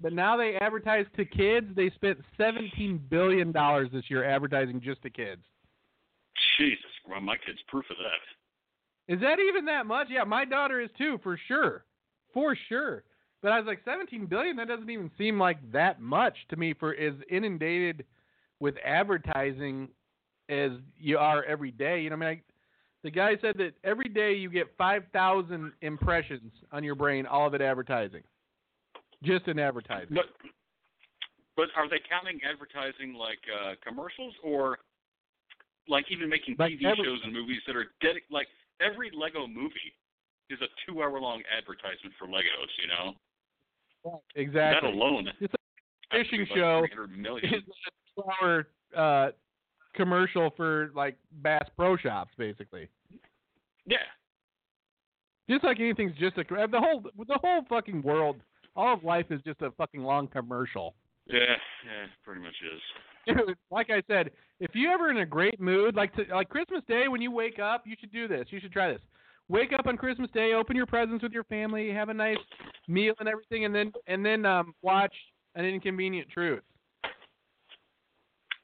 but 0.00 0.12
now 0.12 0.36
they 0.36 0.56
advertise 0.56 1.06
to 1.16 1.24
kids. 1.24 1.66
They 1.76 1.90
spent 1.90 2.18
17 2.36 2.98
billion 3.10 3.52
dollars 3.52 3.90
this 3.92 4.04
year 4.10 4.24
advertising 4.24 4.80
just 4.80 5.02
to 5.02 5.10
kids. 5.10 5.42
Jesus, 6.58 6.90
well, 7.08 7.20
my 7.20 7.36
kid's 7.36 7.60
proof 7.68 7.84
of 7.90 7.96
that. 7.98 9.14
Is 9.14 9.20
that 9.20 9.38
even 9.40 9.64
that 9.66 9.86
much? 9.86 10.08
Yeah, 10.10 10.24
my 10.24 10.44
daughter 10.44 10.80
is 10.80 10.90
too, 10.96 11.18
for 11.22 11.38
sure, 11.48 11.84
for 12.32 12.56
sure. 12.68 13.04
But 13.42 13.52
I 13.52 13.58
was 13.58 13.66
like, 13.66 13.80
17 13.84 14.26
billion. 14.26 14.56
That 14.56 14.68
doesn't 14.68 14.88
even 14.88 15.10
seem 15.18 15.38
like 15.38 15.58
that 15.72 16.00
much 16.00 16.34
to 16.50 16.56
me 16.56 16.74
for 16.74 16.94
as 16.94 17.14
inundated 17.28 18.04
with 18.60 18.76
advertising 18.84 19.88
as 20.48 20.70
you 20.96 21.18
are 21.18 21.44
every 21.44 21.72
day. 21.72 22.00
You 22.00 22.10
know, 22.10 22.16
what 22.16 22.26
I 22.26 22.30
mean, 22.30 22.38
I, 22.38 22.52
the 23.02 23.10
guy 23.10 23.36
said 23.40 23.56
that 23.58 23.72
every 23.82 24.08
day 24.08 24.34
you 24.34 24.48
get 24.48 24.68
5,000 24.78 25.72
impressions 25.82 26.52
on 26.70 26.84
your 26.84 26.94
brain, 26.94 27.26
all 27.26 27.48
of 27.48 27.54
it 27.54 27.60
advertising, 27.60 28.22
just 29.24 29.48
in 29.48 29.58
advertising. 29.58 30.14
But 30.14 30.26
but 31.54 31.66
are 31.76 31.86
they 31.88 32.00
counting 32.08 32.40
advertising 32.48 33.14
like 33.14 33.38
uh 33.52 33.74
commercials 33.86 34.32
or 34.42 34.78
like 35.88 36.06
even 36.10 36.28
making 36.28 36.56
Like 36.58 36.72
TV 36.72 36.84
every- 36.86 37.04
shows 37.04 37.20
and 37.24 37.32
movies 37.32 37.60
that 37.66 37.76
are 37.76 37.86
dedic 38.02 38.22
like 38.30 38.48
every 38.80 39.10
Lego 39.14 39.46
movie 39.46 39.94
is 40.50 40.58
a 40.60 40.66
two 40.86 41.02
hour 41.02 41.20
long 41.20 41.42
advertisement 41.56 42.14
for 42.18 42.26
Legos, 42.26 42.70
you 42.80 42.88
know? 42.88 43.14
Exactly. 44.34 44.90
That 44.90 44.96
alone 44.96 45.28
It's 45.40 45.54
a 45.54 46.16
fishing 46.16 46.40
like 46.40 46.56
show. 46.56 46.84
It's 47.42 47.66
a 47.66 48.20
two-hour 48.20 48.68
uh, 48.96 49.30
commercial 49.94 50.50
for 50.56 50.90
like 50.94 51.16
Bass 51.42 51.64
Pro 51.76 51.96
Shops, 51.96 52.32
basically. 52.36 52.88
yeah. 53.86 53.98
Just 55.48 55.64
like 55.64 55.80
anything's 55.80 56.16
just 56.18 56.36
a 56.38 56.44
the 56.44 56.80
whole 56.80 57.02
the 57.02 57.38
whole 57.42 57.64
fucking 57.68 58.02
world, 58.02 58.36
all 58.76 58.94
of 58.94 59.04
life 59.04 59.26
is 59.30 59.40
just 59.42 59.60
a 59.62 59.70
fucking 59.72 60.02
long 60.02 60.26
commercial. 60.28 60.94
Yeah, 61.26 61.38
yeah, 61.40 62.06
pretty 62.24 62.40
much 62.40 62.54
is. 62.74 62.80
Dude, 63.26 63.56
like 63.70 63.90
I 63.90 64.02
said, 64.08 64.30
if 64.60 64.74
you 64.74 64.90
ever 64.90 65.10
in 65.10 65.18
a 65.18 65.26
great 65.26 65.60
mood, 65.60 65.94
like 65.94 66.14
to, 66.16 66.24
like 66.30 66.48
Christmas 66.48 66.82
Day 66.88 67.08
when 67.08 67.20
you 67.20 67.30
wake 67.30 67.58
up, 67.58 67.84
you 67.86 67.94
should 67.98 68.12
do 68.12 68.26
this. 68.26 68.46
You 68.50 68.60
should 68.60 68.72
try 68.72 68.92
this. 68.92 69.00
Wake 69.48 69.72
up 69.72 69.86
on 69.86 69.96
Christmas 69.96 70.30
Day, 70.32 70.54
open 70.54 70.76
your 70.76 70.86
presents 70.86 71.22
with 71.22 71.32
your 71.32 71.44
family, 71.44 71.92
have 71.92 72.08
a 72.08 72.14
nice 72.14 72.38
meal 72.88 73.14
and 73.20 73.28
everything, 73.28 73.64
and 73.64 73.74
then 73.74 73.92
and 74.06 74.24
then 74.24 74.46
um, 74.46 74.74
watch 74.82 75.14
an 75.54 75.64
Inconvenient 75.64 76.28
Truth. 76.30 76.62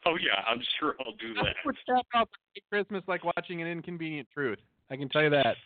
Oh 0.07 0.17
yeah, 0.17 0.43
I'm 0.47 0.61
sure 0.79 0.95
I'll 1.01 1.17
do 1.17 1.35
that. 1.35 1.55
would 1.65 1.77
out 2.15 2.29
Christmas 2.71 3.03
like 3.07 3.23
watching 3.25 3.61
an 3.61 3.69
Inconvenient 3.69 4.29
Truth. 4.33 4.59
I 4.91 4.97
can 4.97 5.09
tell 5.09 5.23
you 5.23 5.31
that. 5.31 5.57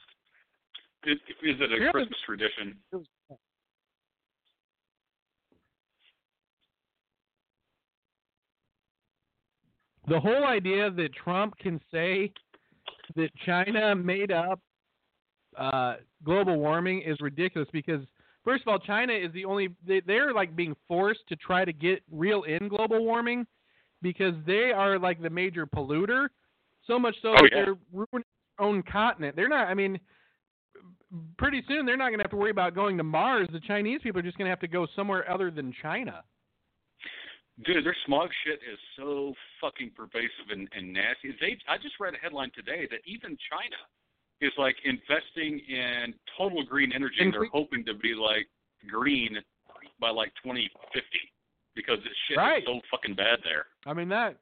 Is, 1.05 1.19
is 1.43 1.57
it 1.61 1.73
a 1.73 1.91
Christmas 1.91 2.19
tradition? 2.25 2.77
The 10.09 10.19
whole 10.19 10.45
idea 10.45 10.91
that 10.91 11.15
Trump 11.15 11.57
can 11.59 11.81
say 11.91 12.33
that 13.17 13.31
China 13.47 13.95
made 13.95 14.33
up 14.33 14.61
uh, 15.57 15.97
global 16.25 16.59
warming 16.59 17.03
is 17.03 17.21
ridiculous 17.21 17.69
because 17.73 18.01
first 18.45 18.63
of 18.63 18.69
all, 18.69 18.79
China 18.79 19.13
is 19.13 19.33
the 19.33 19.45
only 19.45 19.69
they, 19.87 20.01
they're 20.01 20.33
like 20.33 20.57
being 20.57 20.75
forced 20.89 21.21
to 21.29 21.37
try 21.37 21.65
to 21.65 21.73
get 21.73 22.03
real 22.11 22.43
in 22.45 22.69
global 22.69 23.05
warming 23.05 23.47
because 24.01 24.35
they 24.47 24.73
are 24.75 24.99
like 24.99 25.23
the 25.23 25.31
major 25.31 25.67
polluter. 25.67 26.29
So 26.87 26.99
much 26.99 27.15
so 27.23 27.29
Oh, 27.31 27.35
that 27.35 27.51
yeah. 27.53 27.65
they're 27.65 27.75
ruining 27.93 28.25
their 28.59 28.67
own 28.67 28.83
continent. 28.83 29.37
They're 29.37 29.49
not. 29.49 29.69
I 29.69 29.75
mean, 29.75 30.01
pretty 31.39 31.63
soon 31.69 31.87
they're 31.87 31.97
not 31.97 32.09
going 32.09 32.19
to 32.19 32.25
have 32.25 32.31
to 32.31 32.37
worry 32.37 32.51
about 32.51 32.75
going 32.75 32.97
to 32.97 33.05
Mars. 33.05 33.49
The 33.53 33.61
Chinese 33.61 34.01
people 34.03 34.19
are 34.19 34.25
just 34.25 34.37
going 34.39 34.47
to 34.47 34.51
have 34.51 34.61
to 34.61 34.69
go 34.69 34.87
somewhere 34.97 35.31
other 35.31 35.51
than 35.51 35.73
China. 35.81 36.25
Dude, 37.65 37.85
their 37.85 37.97
smog 38.07 38.31
shit 38.45 38.61
is 38.65 38.79
so 38.97 39.35
fucking 39.61 39.91
pervasive 39.95 40.49
and, 40.51 40.69
and 40.75 40.93
nasty. 40.93 41.37
They, 41.39 41.59
I 41.69 41.77
just 41.77 42.01
read 42.01 42.15
a 42.15 42.19
headline 42.19 42.51
today 42.55 42.89
that 42.91 43.01
even 43.05 43.37
China 43.51 43.77
is 44.41 44.53
like 44.57 44.77
investing 44.85 45.61
in 45.69 46.15
total 46.37 46.65
green 46.65 46.93
energy. 46.93 47.17
And 47.21 47.33
they're 47.33 47.45
hoping 47.53 47.85
to 47.85 47.95
be 47.95 48.15
like 48.15 48.49
green 48.89 49.37
by 50.01 50.11
like 50.11 50.33
2050 50.43 51.05
because 51.77 51.99
this 52.03 52.13
shit 52.27 52.39
Right. 52.39 52.63
is 52.63 52.67
so 52.67 52.81
fucking 52.91 53.15
bad 53.15 53.39
there. 53.45 53.67
I 53.87 53.93
mean 53.93 54.09
that. 54.09 54.39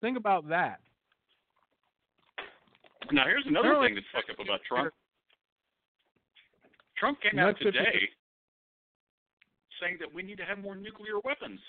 Think 0.00 0.18
about 0.18 0.48
that. 0.48 0.80
Now 3.12 3.24
here's 3.24 3.46
another 3.46 3.70
They're 3.74 3.82
thing 3.86 3.94
that's 3.94 4.06
fucked 4.12 4.30
up 4.30 4.44
about 4.44 4.60
Trump. 4.68 4.92
Trump 6.98 7.20
came 7.22 7.38
out 7.38 7.56
today 7.60 8.10
saying 9.80 9.96
that 10.00 10.12
we 10.12 10.22
need 10.22 10.36
to 10.38 10.44
have 10.44 10.58
more 10.58 10.74
nuclear 10.74 11.20
weapons. 11.24 11.60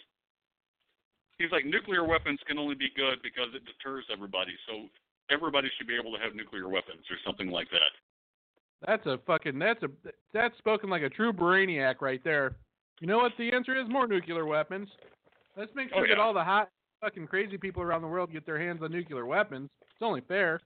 He's 1.40 1.52
like, 1.52 1.66
nuclear 1.66 2.04
weapons 2.04 2.40
can 2.46 2.60
only 2.60 2.76
be 2.76 2.92
good 2.96 3.24
because 3.24 3.48
it 3.56 3.64
deters 3.66 4.06
everybody. 4.12 4.52
So 4.68 4.88
everybody 5.32 5.70
should 5.78 5.88
be 5.88 5.96
able 5.96 6.12
to 6.16 6.22
have 6.22 6.36
nuclear 6.36 6.68
weapons 6.68 7.02
or 7.10 7.16
something 7.26 7.50
like 7.50 7.70
that. 7.72 7.92
That's 8.86 9.06
a 9.08 9.20
fucking. 9.26 9.58
That's 9.58 9.82
a. 9.84 9.90
That's 10.34 10.58
spoken 10.58 10.90
like 10.90 11.02
a 11.02 11.10
true 11.10 11.34
brainiac 11.34 11.96
right 12.02 12.22
there. 12.24 12.56
You 13.02 13.08
know 13.08 13.18
what 13.18 13.32
the 13.38 13.52
answer 13.52 13.76
is? 13.80 13.88
More 13.90 14.08
nuclear 14.08 14.46
weapons. 14.46 14.90
Let's 15.58 15.72
make 15.76 15.90
sure 15.90 16.06
Oh, 16.06 16.08
that 16.08 16.20
all 16.20 16.34
the 16.34 16.44
hot 16.44 16.70
fucking 17.02 17.28
crazy 17.28 17.58
people 17.58 17.82
around 17.82 18.02
the 18.02 18.08
world 18.08 18.32
get 18.32 18.46
their 18.46 18.60
hands 18.60 18.82
on 18.84 18.92
nuclear 18.92 19.26
weapons. 19.26 19.70
It's 19.82 20.02
only 20.02 20.22
fair. 20.22 20.60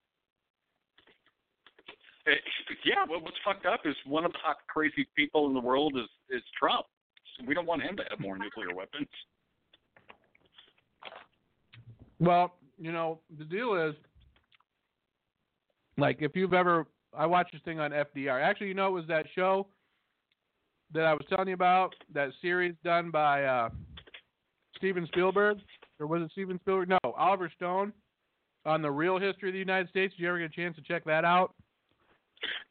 Eh, 2.28 2.32
yeah, 2.86 3.05
but 3.07 3.21
what's 3.21 3.38
fucked 3.43 3.65
up 3.65 3.82
is 3.86 3.95
one 4.05 4.26
of 4.26 4.32
the 4.32 4.38
hot 4.41 4.57
crazy 4.67 5.07
people 5.15 5.47
in 5.47 5.53
the 5.53 5.59
world 5.59 5.95
is 5.97 6.09
is 6.30 6.43
Trump. 6.57 6.86
So 7.38 7.45
we 7.47 7.53
don't 7.53 7.65
want 7.65 7.82
him 7.82 7.97
to 7.97 8.03
have 8.09 8.19
more 8.19 8.38
nuclear 8.38 8.74
weapons. 8.76 9.07
Well, 12.24 12.53
you 12.80 12.93
know, 12.93 13.19
the 13.38 13.43
deal 13.43 13.76
is, 13.76 13.95
like, 15.97 16.21
if 16.21 16.36
you've 16.36 16.53
ever, 16.53 16.88
I 17.15 17.26
watched 17.26 17.51
this 17.51 17.61
thing 17.65 17.82
on 17.82 17.91
FDR. 17.91 18.41
Actually, 18.41 18.67
you 18.67 18.74
know, 18.74 18.88
it 18.88 18.91
was 18.91 19.07
that 19.09 19.26
show 19.36 19.67
that 20.93 21.03
I 21.03 21.13
was 21.13 21.26
telling 21.28 21.49
you 21.49 21.53
about, 21.53 21.93
that 22.13 22.30
series 22.41 22.76
done 22.84 23.11
by 23.11 23.43
uh, 23.43 23.69
Steven 24.78 25.05
Spielberg, 25.07 25.57
or 25.99 26.07
was 26.07 26.21
it 26.21 26.32
Steven 26.32 26.59
Spielberg? 26.61 26.88
No, 26.88 26.99
Oliver 27.03 27.51
Stone, 27.57 27.91
on 28.65 28.82
the 28.82 28.91
real 28.91 29.19
history 29.19 29.49
of 29.49 29.53
the 29.53 29.59
United 29.59 29.89
States. 29.89 30.13
Did 30.13 30.24
you 30.24 30.30
ever 30.30 30.39
get 30.39 30.45
a 30.45 30.55
chance 30.55 30.78
to 30.78 30.82
check 30.82 31.03
that 31.03 31.26
out? 31.26 31.53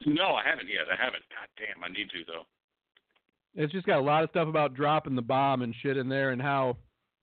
No, 0.07 0.35
I 0.35 0.49
haven't 0.49 0.69
yet. 0.69 0.87
I 0.91 0.97
haven't. 1.03 1.25
God 1.29 1.49
damn, 1.59 1.85
I 1.85 1.89
need 1.89 2.09
to 2.11 2.25
though. 2.27 2.45
It's 3.55 3.73
just 3.73 3.87
got 3.87 3.99
a 3.99 4.03
lot 4.03 4.25
of 4.25 4.31
stuff 4.31 4.49
about 4.49 4.75
dropping 4.75 5.15
the 5.15 5.23
bomb 5.23 5.61
and 5.61 5.75
shit 5.83 5.99
in 5.99 6.09
there, 6.09 6.31
and 6.31 6.41
how 6.41 6.79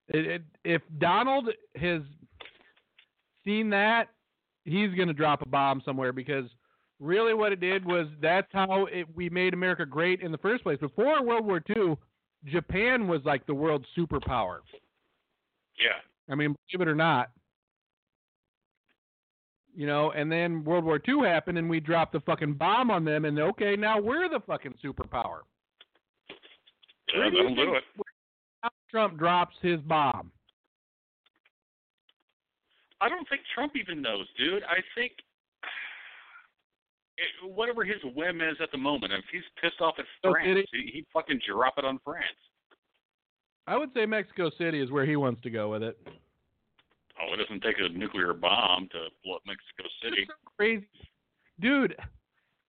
it, 0.10 0.26
it 0.26 0.42
if 0.64 0.82
Donald 1.00 1.50
has 1.76 2.02
seen 3.50 3.70
that, 3.72 4.10
he's 4.66 4.94
gonna 4.94 5.14
drop 5.14 5.42
a 5.42 5.50
bomb 5.50 5.82
somewhere 5.84 6.14
because 6.14 6.46
really 7.00 7.34
what 7.34 7.52
it 7.52 7.60
did 7.60 7.84
was 7.84 8.08
that's 8.22 8.48
how 8.52 8.86
it, 8.86 9.08
we 9.16 9.30
made 9.30 9.54
America 9.54 9.86
great 9.86 10.22
in 10.22 10.32
the 10.32 10.38
first 10.38 10.64
place. 10.64 10.78
Before 10.80 11.24
World 11.24 11.46
War 11.46 11.62
II, 11.76 11.98
Japan 12.46 13.08
was 13.08 13.22
like 13.26 13.46
the 13.48 13.54
world's 13.54 13.88
superpower. 13.98 14.60
Yeah. 15.80 16.00
I 16.32 16.36
mean, 16.36 16.56
believe 16.72 16.88
it 16.88 16.92
or 16.92 16.96
not. 16.96 17.32
You 19.76 19.88
know, 19.88 20.12
and 20.12 20.32
then 20.32 20.64
World 20.64 20.84
War 20.84 21.00
II 21.08 21.28
happened, 21.28 21.58
and 21.58 21.70
we 21.70 21.80
dropped 21.80 22.12
the 22.14 22.20
fucking 22.22 22.56
bomb 22.56 22.92
on 22.92 23.06
them, 23.06 23.26
and 23.26 23.40
okay, 23.40 23.76
now 23.76 24.00
we're 24.00 24.28
the 24.30 24.42
fucking 24.46 24.76
superpower. 24.84 25.40
Yeah, 27.14 27.20
Where 27.20 27.32
do 27.32 27.38
you 27.38 27.50
that'll 27.50 27.66
do 27.66 27.76
it. 27.76 27.84
Trump 28.92 29.18
drops 29.18 29.56
his 29.62 29.80
bomb. 29.82 30.32
I 33.02 33.10
don't 33.10 33.28
think 33.30 33.42
Trump 33.54 33.74
even 33.76 34.02
knows, 34.02 34.28
dude. 34.38 34.64
I 34.64 34.78
think 34.96 35.14
it, 37.18 37.50
whatever 37.54 37.84
his 37.84 37.98
whim 38.16 38.42
is 38.42 38.58
at 38.62 38.72
the 38.72 38.78
moment, 38.78 39.14
if 39.14 39.24
he's 39.32 39.44
pissed 39.62 39.82
off 39.82 39.96
at 40.00 40.06
France, 40.22 40.46
did 40.46 40.66
he- 40.72 40.78
he, 40.86 40.92
he'd 40.92 41.06
fucking 41.14 41.40
drop 41.48 41.76
it 41.78 41.86
on 41.86 42.00
France. 42.04 42.26
I 43.68 43.78
would 43.78 43.92
say 43.94 44.06
Mexico 44.06 44.50
City 44.58 44.82
is 44.82 44.90
where 44.90 45.06
he 45.06 45.16
wants 45.16 45.42
to 45.44 45.50
go 45.52 45.70
with 45.70 45.84
it. 45.84 45.98
Oh, 47.22 47.34
it 47.34 47.38
doesn't 47.38 47.62
take 47.62 47.76
a 47.80 47.90
nuclear 47.90 48.34
bomb 48.34 48.88
to 48.90 49.08
blow 49.24 49.36
up 49.36 49.42
Mexico 49.46 49.84
City. 50.02 50.26
So 50.28 50.34
crazy, 50.58 50.88
dude. 51.60 51.96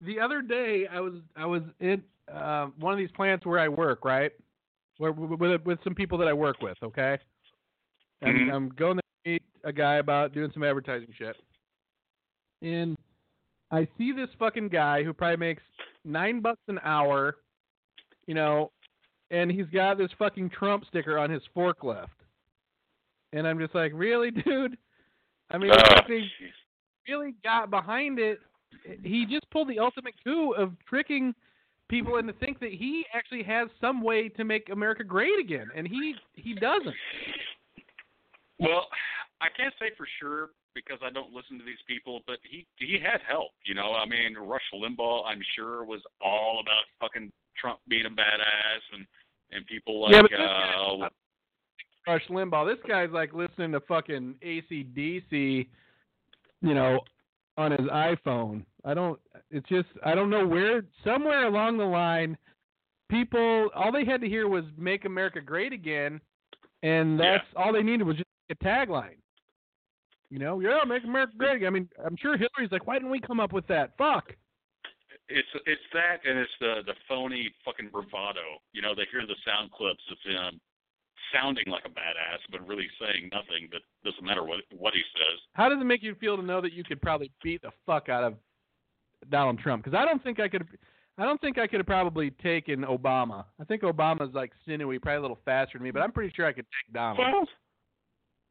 The 0.03 0.19
other 0.21 0.43
day, 0.43 0.87
I 0.91 1.01
was 1.01 1.15
I 1.37 1.47
was 1.47 1.63
in 1.79 2.03
uh, 2.31 2.67
one 2.79 2.93
of 2.93 2.99
these 2.99 3.11
plants 3.13 3.47
where 3.47 3.59
I 3.61 3.69
work, 3.69 4.05
right? 4.05 4.33
Where 4.99 5.13
with 5.13 5.63
with 5.65 5.79
some 5.85 5.95
people 5.95 6.19
that 6.19 6.29
I 6.29 6.33
work 6.33 6.61
with, 6.61 6.77
okay. 6.83 7.19
And 8.23 8.51
Mhm. 8.51 8.53
I'm 8.55 8.69
going 8.71 9.01
a 9.65 9.73
guy 9.73 9.97
about 9.97 10.33
doing 10.33 10.51
some 10.53 10.63
advertising 10.63 11.09
shit, 11.17 11.37
and 12.63 12.97
I 13.71 13.87
see 13.97 14.13
this 14.13 14.29
fucking 14.39 14.69
guy 14.69 15.03
who 15.03 15.13
probably 15.13 15.37
makes 15.37 15.63
nine 16.05 16.41
bucks 16.41 16.63
an 16.69 16.81
hour, 16.83 17.37
you 18.27 18.35
know, 18.35 18.71
and 19.31 19.51
he's 19.51 19.67
got 19.67 19.99
this 19.99 20.11
fucking 20.19 20.51
Trump 20.51 20.85
sticker 20.89 21.19
on 21.19 21.31
his 21.31 21.43
forklift, 21.57 22.07
and 23.33 23.47
I'm 23.47 23.59
just 23.59 23.75
like, 23.75 23.93
really, 23.95 24.31
dude? 24.31 24.77
I 25.51 25.59
mean, 25.59 25.73
Oh, 25.73 26.01
think 26.07 26.27
really 27.09 27.35
got 27.43 27.71
behind 27.71 28.19
it. 28.19 28.39
He 29.03 29.27
just 29.27 29.51
pulled 29.51 29.69
the 29.69 29.79
ultimate 29.79 30.15
coup 30.23 30.53
of 30.53 30.73
tricking 30.89 31.35
people 31.89 32.17
into 32.17 32.33
think 32.35 32.61
that 32.61 32.71
he 32.71 33.05
actually 33.13 33.43
has 33.43 33.69
some 33.81 34.01
way 34.01 34.29
to 34.29 34.45
make 34.45 34.69
America 34.71 35.03
great 35.03 35.39
again, 35.41 35.69
and 35.75 35.87
he 35.87 36.15
he 36.35 36.55
doesn't. 36.55 36.95
Well, 38.59 38.87
I 39.41 39.49
can't 39.57 39.75
say 39.79 39.91
for 39.97 40.07
sure 40.21 40.51
because 40.75 40.99
I 41.03 41.11
don't 41.11 41.33
listen 41.33 41.59
to 41.59 41.65
these 41.65 41.81
people, 41.87 42.21
but 42.27 42.39
he 42.43 42.67
he 42.77 42.99
had 42.99 43.21
help. 43.27 43.51
You 43.65 43.75
know, 43.75 43.93
I 43.95 44.07
mean, 44.07 44.35
Rush 44.37 44.63
Limbaugh, 44.75 45.25
I'm 45.27 45.41
sure, 45.57 45.85
was 45.85 46.01
all 46.21 46.61
about 46.61 46.85
fucking 47.01 47.33
Trump 47.61 47.81
being 47.89 48.07
a 48.07 48.11
badass 48.11 48.83
and 48.95 49.07
and 49.53 49.67
people 49.67 50.03
like 50.03 50.13
Yeah, 50.13 50.23
but 50.23 50.31
this 50.31 50.39
guy- 50.39 50.75
uh, 51.07 51.09
Rush 52.07 52.27
Limbaugh, 52.29 52.67
this 52.75 52.83
guy's 52.89 53.11
like 53.11 53.33
listening 53.35 53.73
to 53.73 53.81
fucking 53.81 54.35
ACDC, 54.43 55.69
you 56.63 56.75
know, 56.75 57.01
on 57.57 57.73
his 57.73 57.81
iPhone. 57.89 58.65
I 58.85 58.95
don't. 58.95 59.19
It's 59.51 59.69
just 59.69 59.89
I 60.05 60.15
don't 60.15 60.31
know 60.31 60.47
where. 60.47 60.83
Somewhere 61.05 61.47
along 61.47 61.79
the 61.79 61.85
line, 61.85 62.37
people 63.09 63.71
all 63.75 63.93
they 63.93 64.05
had 64.05 64.21
to 64.23 64.29
hear 64.29 64.49
was 64.49 64.65
"Make 64.77 65.05
America 65.05 65.41
Great 65.41 65.73
Again," 65.73 66.21
and 66.83 67.19
Yeah. 67.19 67.39
that's 67.39 67.49
all 67.57 67.73
they 67.73 67.83
needed 67.83 68.05
was 68.05 68.17
just 68.17 68.29
a 68.51 68.55
tagline. 68.57 69.17
You 70.31 70.39
know, 70.39 70.61
yeah, 70.61 70.79
make 70.87 71.05
America 71.05 71.33
great 71.37 71.57
again. 71.57 71.67
I 71.67 71.71
mean, 71.71 71.89
I'm 72.05 72.17
sure 72.17 72.37
Hillary's 72.37 72.71
like, 72.71 72.87
why 72.87 72.95
didn't 72.95 73.11
we 73.11 73.21
come 73.21 73.41
up 73.41 73.53
with 73.53 73.67
that? 73.67 73.93
Fuck. 73.99 74.33
it's 75.29 75.49
it's 75.67 75.83
that 75.93 76.19
and 76.29 76.39
it's 76.39 76.51
the 76.61 76.83
the 76.87 76.95
phony 77.09 77.51
fucking 77.65 77.89
bravado. 77.91 78.63
You 78.73 78.83
know, 78.83 78.95
they 78.95 79.07
hear 79.11 79.27
the 79.27 79.37
sound 79.47 79.71
clips 79.73 80.03
of 80.11 80.19
him 80.25 80.61
sounding 81.33 81.65
like 81.69 81.85
a 81.85 81.89
badass, 81.89 82.41
but 82.51 82.67
really 82.67 82.89
saying 83.01 83.31
nothing. 83.33 83.69
But 83.71 83.83
doesn't 84.05 84.25
matter 84.25 84.45
what 84.45 84.61
what 84.77 84.95
he 84.95 85.03
says. 85.15 85.39
How 85.55 85.69
does 85.69 85.81
it 85.81 85.85
make 85.85 86.03
you 86.03 86.15
feel 86.17 86.37
to 86.37 86.43
know 86.43 86.61
that 86.61 86.73
you 86.73 86.85
could 86.85 87.01
probably 87.01 87.31
beat 87.43 87.63
the 87.63 87.71
fuck 87.87 88.09
out 88.09 88.25
of 88.25 88.35
Donald 89.31 89.59
Trump? 89.59 89.85
Because 89.85 89.97
I 89.97 90.05
don't 90.05 90.23
think 90.23 90.41
I 90.41 90.49
could. 90.49 90.67
I 91.19 91.25
don't 91.25 91.41
think 91.41 91.59
I 91.59 91.67
could 91.67 91.81
have 91.81 91.87
probably 91.87 92.31
taken 92.31 92.83
Obama. 92.83 93.45
I 93.61 93.65
think 93.65 93.83
Obama's 93.83 94.35
like 94.35 94.53
sinewy, 94.67 94.99
probably 94.99 95.19
a 95.19 95.21
little 95.21 95.39
faster 95.45 95.77
than 95.77 95.85
me, 95.85 95.91
but 95.91 96.01
I'm 96.01 96.13
pretty 96.13 96.33
sure 96.35 96.47
I 96.47 96.53
could 96.53 96.65
take 96.65 96.95
Donald. 96.95 97.19
Well, 97.19 97.47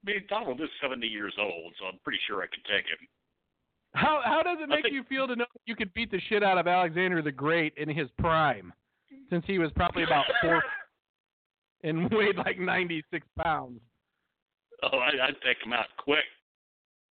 I 0.08 0.12
mean, 0.12 0.24
Donald 0.30 0.62
is 0.62 0.70
70 0.82 1.06
years 1.08 1.34
old, 1.40 1.74
so 1.80 1.86
I'm 1.86 2.00
pretty 2.04 2.20
sure 2.28 2.42
I 2.42 2.48
could 2.48 2.64
take 2.66 2.86
him. 2.86 3.08
How 3.96 4.22
how 4.24 4.44
does 4.44 4.60
it 4.62 4.70
make 4.70 4.84
think- 4.84 4.94
you 4.94 5.04
feel 5.04 5.28
to 5.28 5.36
know 5.36 5.46
that 5.52 5.62
you 5.66 5.76
could 5.76 5.94
beat 5.94 6.12
the 6.12 6.22
shit 6.30 6.44
out 6.44 6.58
of 6.58 6.68
Alexander 6.68 7.22
the 7.22 7.32
Great 7.32 7.74
in 7.76 7.90
his 7.90 8.08
prime, 8.20 8.72
since 9.30 9.44
he 9.48 9.58
was 9.60 9.72
probably 9.76 10.04
about 10.04 10.26
four 10.42 10.64
and 11.84 12.10
weighed 12.12 12.36
like 12.38 12.60
96 12.60 13.26
pounds? 13.44 13.82
Oh, 14.84 15.00
I, 15.00 15.28
I'd 15.28 15.42
take 15.44 15.58
him 15.66 15.74
out 15.74 15.88
quick. 15.98 16.24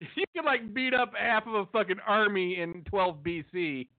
You 0.15 0.25
could 0.35 0.45
like 0.45 0.73
beat 0.73 0.95
up 0.95 1.13
half 1.19 1.47
of 1.49 1.55
a 1.55 1.67
fucking 1.73 1.99
army 2.07 2.61
in 2.61 2.85
12 2.85 3.17
BC. 3.17 3.89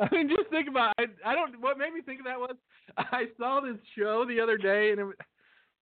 I 0.00 0.08
mean, 0.14 0.28
just 0.28 0.48
think 0.50 0.68
about. 0.68 0.94
I 0.98 1.06
I 1.24 1.34
don't. 1.34 1.60
What 1.60 1.76
made 1.76 1.92
me 1.92 2.00
think 2.00 2.20
of 2.20 2.26
that 2.26 2.38
was 2.38 2.54
I 2.98 3.24
saw 3.38 3.60
this 3.60 3.76
show 3.96 4.24
the 4.26 4.40
other 4.40 4.56
day, 4.56 4.90
and 4.90 5.00
it 5.00 5.04
was 5.04 5.14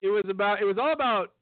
it 0.03 0.09
was 0.09 0.25
about. 0.29 0.61
It 0.61 0.65
was 0.65 0.77
all 0.79 0.93
about 0.93 1.33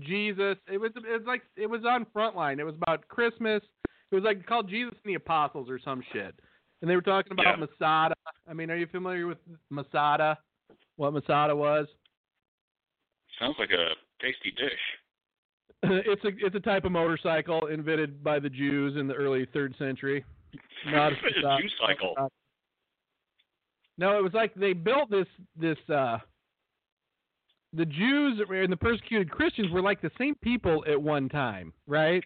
Jesus. 0.00 0.56
It 0.70 0.78
was 0.78 0.90
it 0.96 1.02
was 1.02 1.22
like 1.26 1.42
it 1.56 1.68
was 1.68 1.82
on 1.86 2.06
Frontline. 2.14 2.58
It 2.58 2.64
was 2.64 2.74
about 2.74 3.06
Christmas. 3.08 3.62
It 4.10 4.14
was 4.14 4.24
like 4.24 4.46
called 4.46 4.68
Jesus 4.68 4.94
and 5.04 5.10
the 5.10 5.16
Apostles 5.16 5.68
or 5.68 5.78
some 5.78 6.02
shit. 6.12 6.34
And 6.80 6.90
they 6.90 6.94
were 6.94 7.02
talking 7.02 7.32
about 7.32 7.46
Yeah. 7.46 7.56
Masada. 7.56 8.14
I 8.48 8.52
mean, 8.52 8.70
are 8.70 8.76
you 8.76 8.86
familiar 8.86 9.26
with 9.26 9.38
Masada? 9.70 10.38
What 10.96 11.12
Masada 11.12 11.54
was? 11.56 11.86
Sounds 13.40 13.56
like 13.58 13.70
a 13.70 13.90
tasty 14.20 14.50
dish. 14.50 14.72
it's 15.82 16.24
a 16.24 16.28
it's 16.44 16.56
a 16.56 16.60
type 16.60 16.84
of 16.84 16.92
motorcycle 16.92 17.66
invented 17.66 18.22
by 18.22 18.38
the 18.38 18.48
Jews 18.48 18.96
in 18.96 19.06
the 19.06 19.14
early 19.14 19.46
third 19.52 19.74
century. 19.78 20.24
Not 20.86 21.12
a, 21.12 21.16
A 21.16 21.58
Jew 21.60 21.68
cycle. 21.86 22.14
No, 23.98 24.18
it 24.18 24.22
was 24.22 24.34
like 24.34 24.54
they 24.54 24.72
built 24.72 25.10
this 25.10 25.26
this 25.58 25.78
uh 25.88 26.18
the 27.72 27.84
Jews 27.86 28.40
and 28.48 28.72
the 28.72 28.76
persecuted 28.76 29.30
Christians 29.30 29.70
were 29.70 29.82
like 29.82 30.00
the 30.00 30.10
same 30.18 30.34
people 30.36 30.84
at 30.90 31.00
one 31.00 31.28
time, 31.28 31.72
right? 31.86 32.22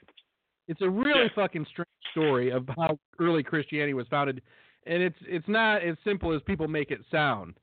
It's 0.69 0.81
a 0.83 0.89
really 0.89 1.23
Yeah. 1.25 1.29
fucking 1.35 1.67
strange 1.71 1.89
story 2.13 2.51
of 2.51 2.69
how 2.77 2.99
early 3.19 3.43
Christianity 3.43 3.95
was 3.95 4.07
founded, 4.09 4.43
and 4.87 5.03
it's 5.03 5.19
it's 5.23 5.49
not 5.49 5.83
as 5.83 5.97
simple 6.05 6.33
as 6.33 6.43
people 6.43 6.69
make 6.69 6.91
it 6.91 7.01
sound. 7.11 7.55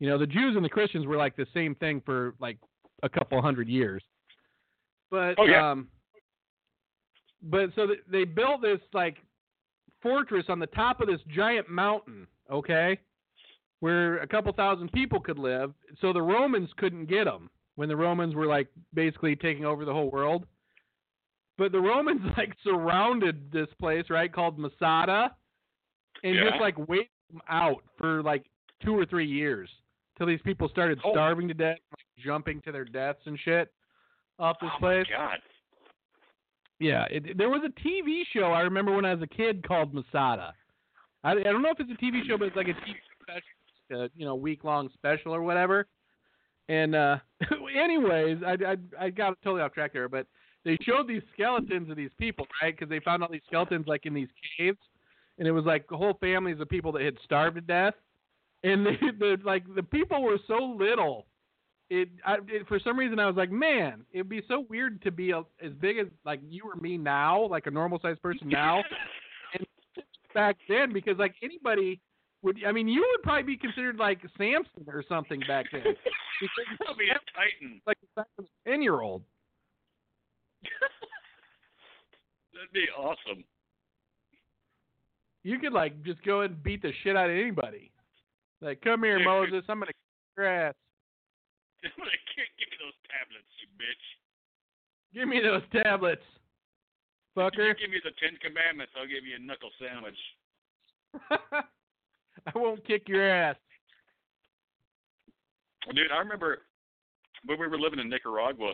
You 0.00 0.08
know, 0.08 0.18
the 0.18 0.26
Jews 0.26 0.56
and 0.56 0.64
the 0.64 0.68
Christians 0.68 1.06
were 1.06 1.16
like 1.16 1.36
the 1.36 1.46
same 1.54 1.74
thing 1.76 2.00
for 2.04 2.34
like 2.40 2.58
a 3.04 3.08
couple 3.08 3.40
hundred 3.40 3.68
years. 3.68 4.02
But 5.10 5.34
Oh, 5.38 5.44
yeah. 5.44 5.70
um 5.70 5.88
but 7.42 7.70
so 7.74 7.88
they 8.10 8.24
built 8.24 8.62
this 8.62 8.80
like 8.92 9.18
fortress 10.00 10.46
on 10.48 10.58
the 10.58 10.66
top 10.68 11.00
of 11.00 11.08
this 11.08 11.20
giant 11.28 11.68
mountain, 11.68 12.26
okay? 12.50 12.98
Where 13.82 14.18
a 14.18 14.28
couple 14.28 14.52
thousand 14.52 14.92
people 14.92 15.18
could 15.18 15.40
live, 15.40 15.74
so 16.00 16.12
the 16.12 16.22
Romans 16.22 16.70
couldn't 16.76 17.06
get 17.06 17.24
them 17.24 17.50
when 17.74 17.88
the 17.88 17.96
Romans 17.96 18.32
were 18.32 18.46
like 18.46 18.68
basically 18.94 19.34
taking 19.34 19.64
over 19.64 19.84
the 19.84 19.92
whole 19.92 20.08
world. 20.08 20.46
But 21.58 21.72
the 21.72 21.80
Romans 21.80 22.20
like 22.36 22.54
surrounded 22.62 23.50
this 23.50 23.66
place, 23.80 24.04
right, 24.08 24.32
called 24.32 24.56
Masada, 24.56 25.34
and 26.22 26.36
Yeah. 26.36 26.50
just 26.50 26.60
like 26.60 26.78
waited 26.88 27.08
them 27.32 27.42
out 27.48 27.82
for 27.98 28.22
like 28.22 28.44
two 28.84 28.96
or 28.96 29.04
three 29.04 29.26
years 29.26 29.68
till 30.16 30.28
these 30.28 30.40
people 30.44 30.68
started 30.68 31.00
Oh. 31.04 31.10
starving 31.10 31.48
to 31.48 31.54
death, 31.54 31.78
like 31.90 32.24
jumping 32.24 32.60
to 32.62 32.70
their 32.70 32.84
deaths 32.84 33.22
and 33.26 33.36
shit 33.40 33.72
off 34.38 34.58
this 34.60 34.70
oh 34.76 34.78
place. 34.78 35.06
my 35.10 35.16
god. 35.16 35.38
Yeah, 36.78 37.04
it, 37.10 37.36
there 37.36 37.48
was 37.50 37.62
a 37.64 37.80
TV 37.88 38.22
show 38.32 38.52
I 38.52 38.60
remember 38.60 38.94
when 38.94 39.04
I 39.04 39.14
was 39.14 39.22
a 39.24 39.26
kid 39.26 39.66
called 39.66 39.92
Masada. 39.92 40.54
I, 41.24 41.32
I 41.32 41.34
don't 41.42 41.62
know 41.62 41.70
if 41.70 41.80
it's 41.80 41.90
a 41.90 42.04
TV 42.04 42.24
show, 42.28 42.38
but 42.38 42.46
it's 42.46 42.56
like 42.56 42.68
a 42.68 42.74
TV 42.74 42.94
special, 43.22 43.42
uh, 43.92 44.08
you 44.14 44.24
know, 44.24 44.34
week 44.34 44.64
long 44.64 44.90
special 44.94 45.34
or 45.34 45.42
whatever. 45.42 45.86
And 46.68 46.94
uh 46.94 47.16
anyways, 47.76 48.38
I, 48.46 48.56
I 48.66 48.76
I 49.06 49.10
got 49.10 49.40
totally 49.42 49.62
off 49.62 49.72
track 49.72 49.92
there, 49.92 50.08
but 50.08 50.26
they 50.64 50.76
showed 50.82 51.08
these 51.08 51.22
skeletons 51.32 51.90
of 51.90 51.96
these 51.96 52.12
people, 52.18 52.46
right? 52.62 52.74
Because 52.74 52.88
they 52.88 53.00
found 53.00 53.22
all 53.22 53.28
these 53.30 53.42
skeletons 53.46 53.86
like 53.86 54.06
in 54.06 54.14
these 54.14 54.28
caves, 54.56 54.78
and 55.38 55.48
it 55.48 55.52
was 55.52 55.64
like 55.64 55.88
whole 55.88 56.14
families 56.20 56.60
of 56.60 56.68
people 56.68 56.92
that 56.92 57.02
had 57.02 57.16
starved 57.24 57.56
to 57.56 57.60
death. 57.60 57.94
And 58.62 58.86
they, 58.86 58.96
the 59.18 59.38
like 59.44 59.64
the 59.74 59.82
people 59.82 60.22
were 60.22 60.38
so 60.46 60.76
little 60.78 61.26
it, 61.92 62.08
I, 62.24 62.36
it 62.48 62.66
for 62.68 62.80
some 62.80 62.98
reason 62.98 63.18
I 63.18 63.26
was 63.26 63.36
like, 63.36 63.50
man, 63.50 64.04
it'd 64.12 64.28
be 64.28 64.42
so 64.48 64.64
weird 64.70 65.02
to 65.02 65.10
be 65.10 65.32
a, 65.32 65.40
as 65.62 65.72
big 65.78 65.98
as 65.98 66.06
like 66.24 66.40
you 66.48 66.62
or 66.64 66.80
me 66.80 66.96
now, 66.96 67.46
like 67.48 67.66
a 67.66 67.70
normal 67.70 67.98
sized 68.00 68.22
person 68.22 68.48
now, 68.48 68.82
and 69.54 69.66
back 70.32 70.56
then 70.70 70.94
because 70.94 71.18
like 71.18 71.34
anybody 71.42 72.00
would, 72.42 72.58
I 72.66 72.72
mean, 72.72 72.88
you 72.88 73.00
would 73.00 73.22
probably 73.22 73.44
be 73.44 73.56
considered 73.56 73.96
like 73.96 74.20
Samson 74.36 74.84
or 74.88 75.04
something 75.08 75.40
back 75.46 75.66
then, 75.72 75.82
That'll 76.78 76.96
be 76.96 77.08
a 77.08 77.18
titan. 77.34 77.80
like 77.86 77.98
the 78.00 78.08
size 78.16 78.26
of 78.38 78.44
a 78.44 78.68
ten 78.70 78.82
year 78.82 79.00
old. 79.00 79.22
That'd 82.54 82.72
be 82.72 82.86
awesome. 82.96 83.44
You 85.44 85.58
could 85.58 85.72
like 85.72 86.02
just 86.04 86.22
go 86.24 86.42
and 86.42 86.62
beat 86.62 86.82
the 86.82 86.92
shit 87.02 87.16
out 87.16 87.30
of 87.30 87.36
anybody. 87.36 87.90
Like, 88.60 88.80
come 88.80 89.02
here, 89.02 89.18
Moses, 89.18 89.64
I'm 89.68 89.78
gonna 89.78 89.86
kick 89.86 89.96
your 90.36 90.46
ass. 90.46 90.74
Give 91.82 91.90
me 91.98 92.78
those 92.78 92.94
tablets, 93.10 93.50
you 93.58 93.66
bitch. 93.74 94.04
Give 95.14 95.26
me 95.28 95.40
those 95.42 95.62
tablets, 95.82 96.22
If 97.36 97.42
fucker. 97.42 97.68
you 97.68 97.74
give 97.74 97.90
me 97.90 97.98
the 98.04 98.12
Ten 98.22 98.38
Commandments, 98.40 98.92
I'll 98.96 99.06
give 99.10 99.26
you 99.26 99.34
a 99.36 99.42
knuckle 99.42 99.70
sandwich. 99.82 100.18
I 102.46 102.58
won't 102.58 102.86
kick 102.86 103.08
your 103.08 103.28
ass. 103.28 103.56
Dude, 105.94 106.12
I 106.12 106.18
remember 106.18 106.58
when 107.44 107.58
we 107.58 107.66
were 107.66 107.78
living 107.78 107.98
in 107.98 108.08
Nicaragua. 108.08 108.72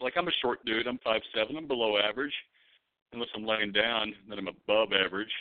Like 0.00 0.14
I'm 0.16 0.28
a 0.28 0.38
short 0.42 0.64
dude. 0.64 0.86
I'm 0.86 0.98
five 1.02 1.22
seven. 1.34 1.56
I'm 1.56 1.66
below 1.66 1.98
average, 1.98 2.34
unless 3.12 3.28
I'm 3.34 3.44
laying 3.44 3.72
down. 3.72 4.14
Then 4.28 4.38
I'm 4.38 4.48
above 4.48 4.88
average. 4.92 5.32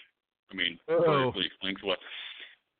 I 0.51 0.55
mean, 0.55 0.79
vertically 0.87 1.51
lengthwise. 1.61 1.97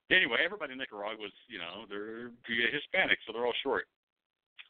Anyway, 0.10 0.38
everybody 0.44 0.72
in 0.72 0.80
Nicaragua's, 0.80 1.34
you 1.50 1.60
know, 1.60 1.84
they're 1.90 2.32
Hispanic, 2.72 3.20
so 3.28 3.34
they're 3.34 3.46
all 3.46 3.54
short. 3.62 3.86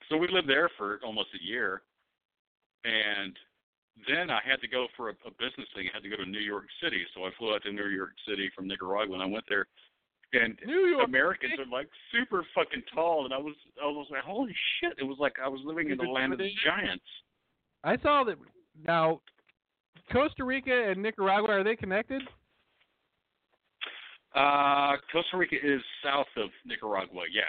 So 0.10 0.18
we 0.18 0.28
lived 0.28 0.50
there 0.50 0.70
for 0.78 1.00
almost 1.06 1.30
a 1.36 1.46
year, 1.46 1.84
and 2.84 3.38
then 4.06 4.30
I 4.30 4.40
had 4.46 4.62
to 4.62 4.68
go 4.68 4.88
for 4.96 5.10
a, 5.10 5.16
a 5.26 5.32
business 5.32 5.68
thing. 5.74 5.90
I 5.90 5.98
had 5.98 6.04
to 6.04 6.10
go 6.10 6.18
to 6.18 6.30
New 6.30 6.44
York 6.44 6.66
City, 6.84 7.02
so 7.16 7.26
I 7.26 7.30
flew 7.38 7.54
out 7.56 7.64
to 7.64 7.72
New 7.72 7.88
York 7.88 8.14
City 8.28 8.52
from 8.56 8.68
Nicaragua, 8.68 9.16
and 9.16 9.24
I 9.24 9.26
went 9.26 9.46
there. 9.50 9.66
And 10.34 10.58
New 10.66 10.88
York. 10.88 11.08
Americans 11.08 11.54
are 11.58 11.72
like 11.72 11.88
super 12.12 12.46
fucking 12.54 12.84
tall, 12.94 13.26
and 13.26 13.34
I 13.34 13.38
was 13.38 13.56
I 13.82 13.86
was 13.86 14.08
like, 14.12 14.24
holy 14.24 14.54
shit! 14.80 14.94
It 15.00 15.04
was 15.04 15.18
like 15.20 15.36
I 15.44 15.48
was 15.48 15.62
living 15.64 15.90
in 15.90 15.98
the 15.98 16.04
land 16.04 16.34
of 16.34 16.40
the 16.40 16.52
giants. 16.66 17.06
I 17.84 17.98
saw 18.04 18.26
that 18.26 18.36
now 18.86 19.22
Costa 20.12 20.44
Rica 20.44 20.90
and 20.92 21.02
Nicaragua 21.02 21.50
are 21.50 21.64
they 21.64 21.78
connected? 21.78 22.22
Uh, 24.36 24.98
Costa 25.12 25.38
Rica 25.38 25.56
is 25.56 25.82
south 26.04 26.28
of 26.36 26.50
Nicaragua. 26.66 27.24
Yeah, 27.32 27.44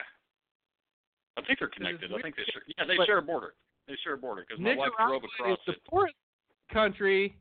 I 1.37 1.43
think 1.47 1.59
they're 1.59 1.69
connected. 1.69 2.13
I 2.15 2.23
think 2.23 2.37
they 2.37 2.47
share. 2.53 2.63
Yeah, 2.79 2.85
they 2.87 3.05
share 3.05 3.19
a 3.19 3.23
border. 3.23 3.55
They 3.89 3.95
share 4.05 4.15
a 4.15 4.19
border 4.19 4.45
because 4.47 4.63
my 4.63 4.77
wife 4.77 4.91
drove 5.05 5.23
across 5.25 5.59
is 5.59 5.65
the 5.67 5.73
it. 5.73 6.15
Country 6.73 7.37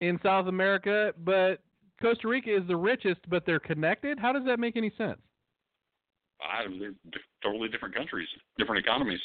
in 0.00 0.18
South 0.22 0.46
America, 0.46 1.12
but 1.24 1.60
Costa 2.00 2.28
Rica 2.28 2.54
is 2.54 2.66
the 2.68 2.76
richest, 2.76 3.20
but 3.28 3.44
they're 3.46 3.60
connected. 3.60 4.18
How 4.18 4.32
does 4.32 4.44
that 4.46 4.58
make 4.58 4.76
any 4.76 4.92
sense? 4.98 5.18
I, 6.40 6.64
they're 6.78 6.90
di- 7.10 7.18
totally 7.42 7.68
different 7.68 7.94
countries, 7.94 8.28
different 8.58 8.84
economies. 8.84 9.20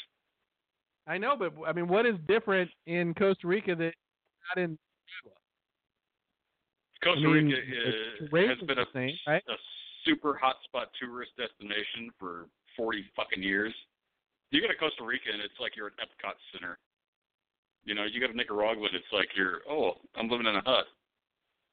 I 1.06 1.18
know, 1.18 1.36
but 1.36 1.52
I 1.66 1.72
mean, 1.72 1.88
what 1.88 2.06
is 2.06 2.14
different 2.26 2.70
in 2.86 3.12
Costa 3.14 3.46
Rica 3.46 3.74
that 3.74 3.92
not 4.56 4.62
in? 4.62 4.78
Costa 7.02 7.20
I 7.20 7.32
mean, 7.32 7.46
Rica 7.46 7.60
the 8.30 8.38
uh, 8.38 8.42
is, 8.42 8.58
has 8.58 8.66
been 8.66 8.78
a, 8.78 8.86
same, 8.94 9.10
right? 9.26 9.42
a 9.48 9.56
super 10.06 10.38
hotspot 10.38 10.86
tourist 10.98 11.32
destination 11.36 12.10
for 12.18 12.46
40 12.76 13.04
fucking 13.16 13.42
years. 13.42 13.74
You 14.50 14.60
go 14.60 14.68
to 14.68 14.76
Costa 14.78 15.04
Rica 15.04 15.32
and 15.32 15.42
it's 15.42 15.58
like 15.60 15.76
you're 15.76 15.88
at 15.88 15.98
Epcot 15.98 16.38
Center. 16.52 16.78
You 17.84 17.94
know, 17.94 18.04
you 18.04 18.20
go 18.20 18.28
to 18.28 18.36
Nicaragua 18.36 18.86
and 18.86 18.94
it's 18.94 19.12
like 19.12 19.28
you're, 19.36 19.60
oh, 19.68 19.94
I'm 20.16 20.28
living 20.28 20.46
in 20.46 20.56
a 20.56 20.62
hut. 20.62 20.84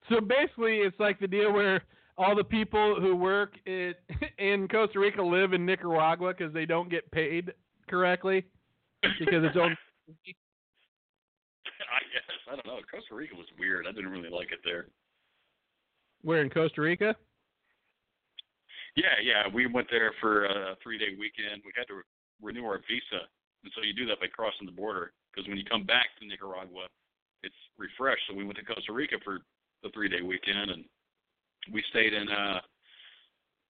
So 0.09 0.19
basically, 0.21 0.77
it's 0.77 0.99
like 0.99 1.19
the 1.19 1.27
deal 1.27 1.53
where 1.53 1.83
all 2.17 2.35
the 2.35 2.43
people 2.43 2.99
who 2.99 3.15
work 3.15 3.53
in, 3.65 3.93
in 4.37 4.67
Costa 4.67 4.99
Rica 4.99 5.21
live 5.21 5.53
in 5.53 5.65
Nicaragua 5.65 6.33
because 6.35 6.53
they 6.53 6.65
don't 6.65 6.89
get 6.89 7.09
paid 7.11 7.53
correctly 7.87 8.45
because 9.01 9.43
it's 9.43 9.57
owned. 9.57 9.77
I 11.79 12.01
guess. 12.11 12.23
I 12.51 12.55
don't 12.55 12.65
know. 12.65 12.79
Costa 12.91 13.15
Rica 13.15 13.35
was 13.35 13.47
weird. 13.57 13.85
I 13.87 13.91
didn't 13.91 14.11
really 14.11 14.29
like 14.29 14.51
it 14.51 14.59
there. 14.63 14.87
We're 16.23 16.41
in 16.41 16.49
Costa 16.49 16.81
Rica. 16.81 17.15
Yeah, 18.95 19.15
yeah. 19.23 19.43
We 19.53 19.67
went 19.67 19.87
there 19.89 20.11
for 20.19 20.45
a 20.45 20.75
three 20.83 20.97
day 20.97 21.15
weekend. 21.17 21.61
We 21.65 21.71
had 21.75 21.87
to 21.87 22.01
renew 22.41 22.65
our 22.65 22.79
visa. 22.87 23.25
And 23.63 23.71
so 23.75 23.81
you 23.83 23.93
do 23.93 24.05
that 24.07 24.19
by 24.19 24.27
crossing 24.27 24.65
the 24.65 24.71
border. 24.75 25.11
Because 25.31 25.47
when 25.47 25.57
you 25.57 25.65
come 25.65 25.83
back 25.83 26.15
to 26.19 26.25
Nicaragua, 26.25 26.87
it's 27.43 27.55
refreshed. 27.77 28.23
So 28.27 28.35
we 28.35 28.43
went 28.45 28.57
to 28.57 28.65
Costa 28.65 28.91
Rica 28.93 29.17
for 29.23 29.39
the 29.83 29.89
three 29.93 30.09
day 30.09 30.21
weekend 30.21 30.71
and 30.71 30.83
we 31.71 31.83
stayed 31.89 32.13
in 32.13 32.27
uh 32.29 32.59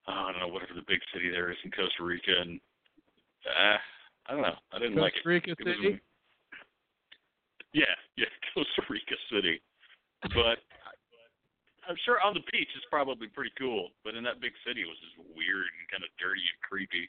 I 0.10 0.32
don't 0.32 0.42
know, 0.42 0.48
whatever 0.50 0.74
the 0.74 0.86
big 0.88 1.02
city 1.14 1.30
there 1.30 1.52
is 1.52 1.58
in 1.64 1.70
Costa 1.72 2.02
Rica 2.02 2.34
and 2.42 2.60
uh 3.46 3.78
I 4.28 4.34
don't 4.34 4.42
know. 4.42 4.58
I 4.74 4.80
didn't 4.80 4.98
Costa 4.98 5.06
like 5.06 5.14
it. 5.18 5.24
Costa 5.26 5.30
Rica 5.30 5.52
It 5.54 5.66
was 5.66 5.76
City. 5.78 5.94
a- 5.94 6.02
yeah, 7.74 7.96
yeah, 8.18 8.32
Costa 8.54 8.82
Rica 8.90 9.16
City. 9.30 9.62
But 10.34 10.58
I'm 11.88 11.98
sure 12.06 12.18
on 12.22 12.34
the 12.34 12.46
beach 12.54 12.70
it's 12.74 12.86
probably 12.90 13.28
pretty 13.30 13.54
cool, 13.58 13.90
but 14.04 14.14
in 14.16 14.24
that 14.26 14.42
big 14.42 14.54
city 14.66 14.82
it 14.82 14.90
was 14.90 14.98
just 15.02 15.18
weird 15.38 15.70
and 15.78 15.86
kind 15.90 16.02
of 16.06 16.10
dirty 16.18 16.42
and 16.42 16.60
creepy. 16.66 17.06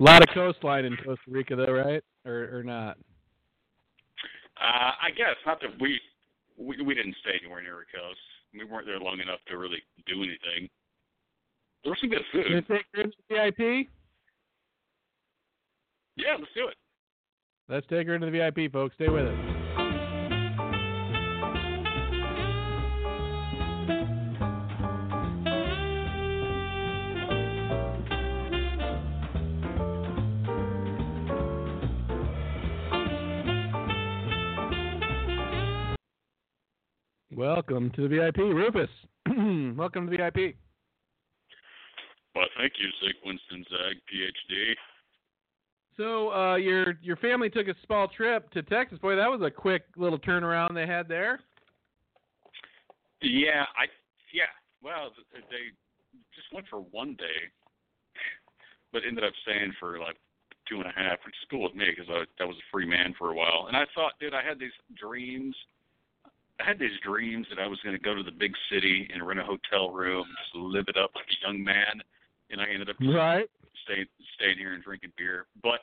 A 0.00 0.02
lot 0.02 0.22
of 0.22 0.28
coastline 0.32 0.86
in 0.86 0.96
Costa 0.96 1.20
Rica, 1.28 1.54
though, 1.54 1.72
right? 1.72 2.02
Or 2.24 2.58
or 2.58 2.62
not? 2.62 2.96
Uh, 4.56 4.92
I 5.02 5.10
guess 5.16 5.36
not 5.46 5.60
that 5.60 5.70
we, 5.78 6.00
we 6.58 6.80
we 6.82 6.94
didn't 6.94 7.16
stay 7.20 7.38
anywhere 7.40 7.62
near 7.62 7.80
a 7.80 7.84
coast. 7.84 8.20
We 8.54 8.64
weren't 8.64 8.86
there 8.86 8.98
long 8.98 9.20
enough 9.20 9.40
to 9.48 9.58
really 9.58 9.82
do 10.06 10.16
anything. 10.22 10.68
There 11.84 11.92
was 11.92 11.98
some 12.00 12.10
good 12.10 12.22
food. 12.32 12.66
take 12.68 12.84
her 12.94 13.02
into 13.02 13.16
the 13.28 13.34
VIP? 13.34 13.88
Yeah, 16.16 16.36
let's 16.38 16.50
do 16.54 16.68
it. 16.68 16.76
Let's 17.68 17.86
take 17.86 18.06
her 18.06 18.14
into 18.14 18.30
the 18.30 18.32
VIP, 18.32 18.72
folks. 18.72 18.94
Stay 18.96 19.08
with 19.08 19.26
us. 19.26 19.49
Welcome 37.36 37.90
to 37.94 38.02
the 38.02 38.08
VIP, 38.08 38.38
Rufus. 38.38 38.90
Welcome 39.78 40.06
to 40.06 40.10
the 40.10 40.16
VIP. 40.16 40.56
Well, 42.34 42.46
thank 42.58 42.72
you, 42.80 42.88
Zig 43.00 43.14
Winston 43.24 43.64
Zag, 43.70 43.96
PhD. 44.12 44.74
So 45.96 46.32
uh, 46.32 46.56
your 46.56 46.94
your 47.02 47.16
family 47.16 47.48
took 47.48 47.68
a 47.68 47.74
small 47.86 48.08
trip 48.08 48.50
to 48.50 48.62
Texas. 48.62 48.98
Boy, 48.98 49.14
that 49.14 49.30
was 49.30 49.42
a 49.42 49.50
quick 49.50 49.84
little 49.96 50.18
turnaround 50.18 50.74
they 50.74 50.88
had 50.88 51.06
there. 51.06 51.38
Yeah, 53.22 53.64
I 53.78 53.86
yeah. 54.34 54.50
Well, 54.82 55.10
they 55.32 55.70
just 56.34 56.52
went 56.52 56.66
for 56.68 56.80
one 56.80 57.14
day, 57.14 57.46
but 58.92 59.02
ended 59.06 59.22
up 59.22 59.34
staying 59.42 59.72
for 59.78 60.00
like 60.00 60.16
two 60.68 60.78
and 60.78 60.86
a 60.86 61.00
half, 61.00 61.18
which 61.24 61.34
is 61.34 61.48
cool 61.48 61.62
with 61.62 61.76
me 61.76 61.86
because 61.94 62.10
I, 62.10 62.42
I 62.42 62.46
was 62.46 62.56
a 62.56 62.70
free 62.72 62.86
man 62.86 63.14
for 63.16 63.30
a 63.30 63.34
while. 63.34 63.66
And 63.68 63.76
I 63.76 63.84
thought, 63.94 64.14
dude, 64.18 64.34
I 64.34 64.42
had 64.42 64.58
these 64.58 64.74
dreams. 64.98 65.54
I 66.60 66.66
had 66.66 66.78
these 66.78 66.98
dreams 67.02 67.46
that 67.50 67.58
I 67.58 67.66
was 67.66 67.78
going 67.80 67.96
to 67.96 68.02
go 68.02 68.14
to 68.14 68.22
the 68.22 68.30
big 68.32 68.52
city 68.70 69.08
and 69.12 69.26
rent 69.26 69.40
a 69.40 69.44
hotel 69.44 69.90
room, 69.90 70.26
just 70.44 70.54
live 70.54 70.84
it 70.88 70.96
up 70.96 71.10
like 71.14 71.26
a 71.30 71.46
young 71.46 71.62
man. 71.64 72.02
And 72.50 72.60
I 72.60 72.66
ended 72.68 72.90
up 72.90 72.98
just 73.00 73.14
Right. 73.14 73.48
staying 73.84 74.06
staying 74.34 74.58
here 74.58 74.74
and 74.74 74.82
drinking 74.82 75.12
beer. 75.16 75.46
But 75.62 75.80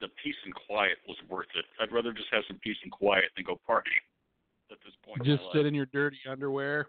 the 0.00 0.08
peace 0.22 0.36
and 0.44 0.54
quiet 0.54 0.98
was 1.06 1.16
worth 1.28 1.48
it. 1.54 1.64
I'd 1.80 1.92
rather 1.92 2.12
just 2.12 2.28
have 2.30 2.44
some 2.46 2.58
peace 2.60 2.76
and 2.82 2.92
quiet 2.92 3.30
than 3.36 3.44
go 3.44 3.56
party 3.66 3.90
at 4.70 4.78
this 4.84 4.94
point. 5.02 5.24
Just 5.24 5.42
in 5.42 5.50
sit 5.52 5.66
in 5.66 5.74
your 5.74 5.86
dirty 5.86 6.18
underwear. 6.28 6.88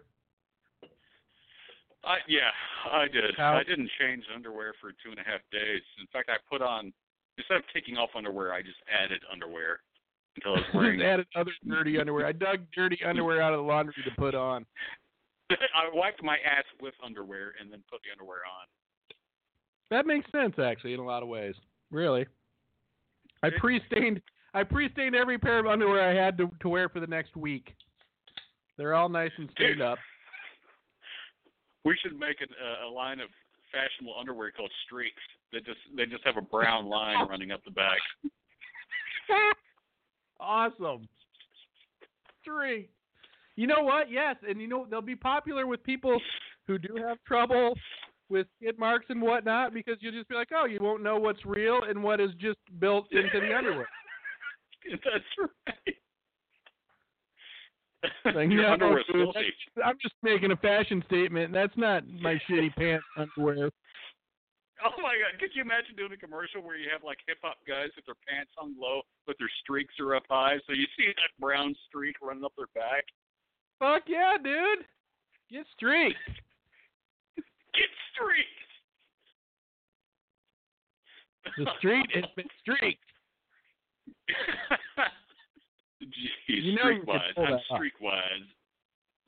I 2.04 2.18
yeah, 2.28 2.50
I 2.90 3.08
did. 3.08 3.34
How- 3.36 3.56
I 3.56 3.64
didn't 3.64 3.90
change 3.98 4.24
underwear 4.34 4.72
for 4.80 4.92
two 4.92 5.10
and 5.10 5.18
a 5.18 5.24
half 5.24 5.40
days. 5.50 5.82
In 5.98 6.06
fact, 6.06 6.30
I 6.30 6.36
put 6.48 6.62
on 6.62 6.92
instead 7.36 7.56
of 7.58 7.64
taking 7.74 7.96
off 7.98 8.10
underwear, 8.14 8.52
I 8.52 8.62
just 8.62 8.78
added 8.88 9.22
underwear 9.30 9.80
until 10.36 10.56
I 10.56 10.76
wearing. 10.76 10.98
Just 10.98 11.06
added 11.06 11.26
other 11.36 11.52
dirty 11.68 11.98
underwear. 11.98 12.26
I 12.26 12.32
dug 12.32 12.60
dirty 12.74 12.98
underwear 13.06 13.42
out 13.42 13.52
of 13.52 13.58
the 13.58 13.64
laundry 13.64 13.94
to 14.04 14.10
put 14.16 14.34
on. 14.34 14.66
I 15.50 15.90
wiped 15.92 16.22
my 16.22 16.36
ass 16.36 16.64
with 16.80 16.94
underwear 17.04 17.52
and 17.60 17.72
then 17.72 17.82
put 17.90 18.00
the 18.02 18.12
underwear 18.12 18.38
on. 18.38 18.66
That 19.90 20.06
makes 20.06 20.30
sense 20.30 20.54
actually 20.58 20.94
in 20.94 21.00
a 21.00 21.04
lot 21.04 21.22
of 21.22 21.28
ways. 21.28 21.54
Really. 21.90 22.26
I 23.42 23.50
pre-stained 23.58 24.20
I 24.52 24.64
pre-stained 24.64 25.14
every 25.14 25.38
pair 25.38 25.58
of 25.58 25.66
underwear 25.66 26.08
I 26.08 26.14
had 26.14 26.36
to 26.38 26.50
to 26.60 26.68
wear 26.68 26.88
for 26.88 27.00
the 27.00 27.06
next 27.06 27.36
week. 27.36 27.74
They're 28.76 28.94
all 28.94 29.08
nice 29.08 29.32
and 29.38 29.48
stained 29.52 29.82
up. 29.82 29.98
We 31.82 31.96
should 32.02 32.12
make 32.12 32.42
an, 32.42 32.48
uh, 32.60 32.88
a 32.88 32.90
line 32.90 33.20
of 33.20 33.30
fashionable 33.72 34.14
underwear 34.20 34.50
called 34.50 34.70
streaks. 34.84 35.22
They 35.50 35.60
just 35.60 35.80
they 35.96 36.04
just 36.04 36.22
have 36.26 36.36
a 36.36 36.42
brown 36.42 36.86
line 36.86 37.26
running 37.30 37.52
up 37.52 37.64
the 37.64 37.70
back. 37.70 37.96
Awesome. 40.40 41.08
Three. 42.44 42.88
You 43.56 43.66
know 43.66 43.82
what? 43.82 44.10
Yes, 44.10 44.36
and 44.48 44.60
you 44.60 44.68
know 44.68 44.86
they'll 44.90 45.02
be 45.02 45.16
popular 45.16 45.66
with 45.66 45.82
people 45.84 46.20
who 46.66 46.78
do 46.78 46.96
have 47.06 47.18
trouble 47.26 47.74
with 48.30 48.46
skid 48.56 48.78
marks 48.78 49.06
and 49.08 49.20
whatnot 49.20 49.74
because 49.74 49.96
you'll 50.00 50.12
just 50.12 50.28
be 50.28 50.34
like, 50.34 50.48
oh, 50.54 50.64
you 50.64 50.78
won't 50.80 51.02
know 51.02 51.18
what's 51.18 51.44
real 51.44 51.80
and 51.88 52.02
what 52.02 52.20
is 52.20 52.30
just 52.38 52.58
built 52.78 53.06
into 53.10 53.40
the 53.40 53.54
underwear. 53.54 53.88
That's 54.90 55.24
right. 55.38 55.96
Like, 58.24 58.48
Your 58.50 58.78
no. 58.78 58.96
I'm 59.84 59.96
just 60.00 60.14
making 60.22 60.52
a 60.52 60.56
fashion 60.56 61.02
statement. 61.06 61.52
That's 61.52 61.76
not 61.76 62.02
my 62.22 62.40
shitty 62.50 62.74
pants 62.74 63.04
underwear. 63.14 63.70
Oh 64.84 64.96
my 65.02 65.14
god! 65.20 65.38
Could 65.40 65.50
you 65.54 65.62
imagine 65.62 65.94
doing 65.96 66.12
a 66.12 66.16
commercial 66.16 66.62
where 66.62 66.76
you 66.76 66.88
have 66.92 67.02
like 67.04 67.18
hip 67.26 67.38
hop 67.42 67.56
guys 67.68 67.88
with 67.96 68.06
their 68.06 68.14
pants 68.28 68.50
hung 68.56 68.74
low, 68.80 69.02
but 69.26 69.36
their 69.38 69.50
streaks 69.62 69.94
are 70.00 70.14
up 70.14 70.24
high, 70.30 70.56
so 70.66 70.72
you 70.72 70.86
see 70.96 71.06
that 71.06 71.30
brown 71.38 71.74
streak 71.88 72.16
running 72.22 72.44
up 72.44 72.52
their 72.56 72.68
back? 72.74 73.04
Fuck 73.78 74.04
yeah, 74.06 74.36
dude. 74.42 74.84
Get 75.50 75.66
streaked. 75.76 76.16
Get 77.74 77.90
streaks. 78.14 78.48
The 81.58 81.66
street 81.78 82.06
has 82.14 82.24
been 82.36 82.48
streaked. 82.60 83.04
Jeez, 86.02 86.64
You 86.64 86.74
know 86.76 86.82
streakwise. 86.84 87.34
pull 87.34 87.44
I'm 87.44 87.50
that 87.52 87.60
off. 87.70 87.80
streakwise. 87.80 88.46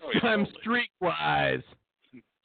Oh, 0.02 0.10
yeah, 0.14 0.28
I'm 0.30 0.46
totally. 0.46 0.88
streetwise. 1.02 1.62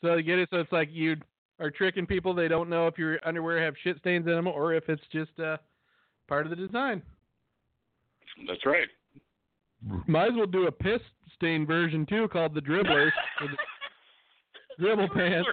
So 0.01 0.15
you 0.15 0.23
get 0.23 0.39
it. 0.39 0.49
So 0.51 0.57
it's 0.59 0.71
like 0.71 0.89
you 0.91 1.15
are 1.59 1.71
tricking 1.71 2.05
people. 2.05 2.33
They 2.33 2.47
don't 2.47 2.69
know 2.69 2.87
if 2.87 2.97
your 2.97 3.19
underwear 3.25 3.63
have 3.63 3.73
shit 3.83 3.97
stains 3.99 4.25
in 4.27 4.33
them 4.33 4.47
or 4.47 4.73
if 4.73 4.87
it's 4.89 5.01
just 5.11 5.37
uh, 5.39 5.57
part 6.27 6.45
of 6.45 6.49
the 6.49 6.55
design. 6.55 7.01
That's 8.47 8.65
right. 8.65 8.87
Might 10.07 10.29
as 10.29 10.33
well 10.35 10.47
do 10.47 10.67
a 10.67 10.71
piss 10.71 11.01
stain 11.35 11.65
version 11.65 12.05
too, 12.05 12.27
called 12.29 12.53
the 12.53 12.61
dribblers. 12.61 13.11
the 13.39 13.47
dribble 14.79 15.09
pants. 15.09 15.47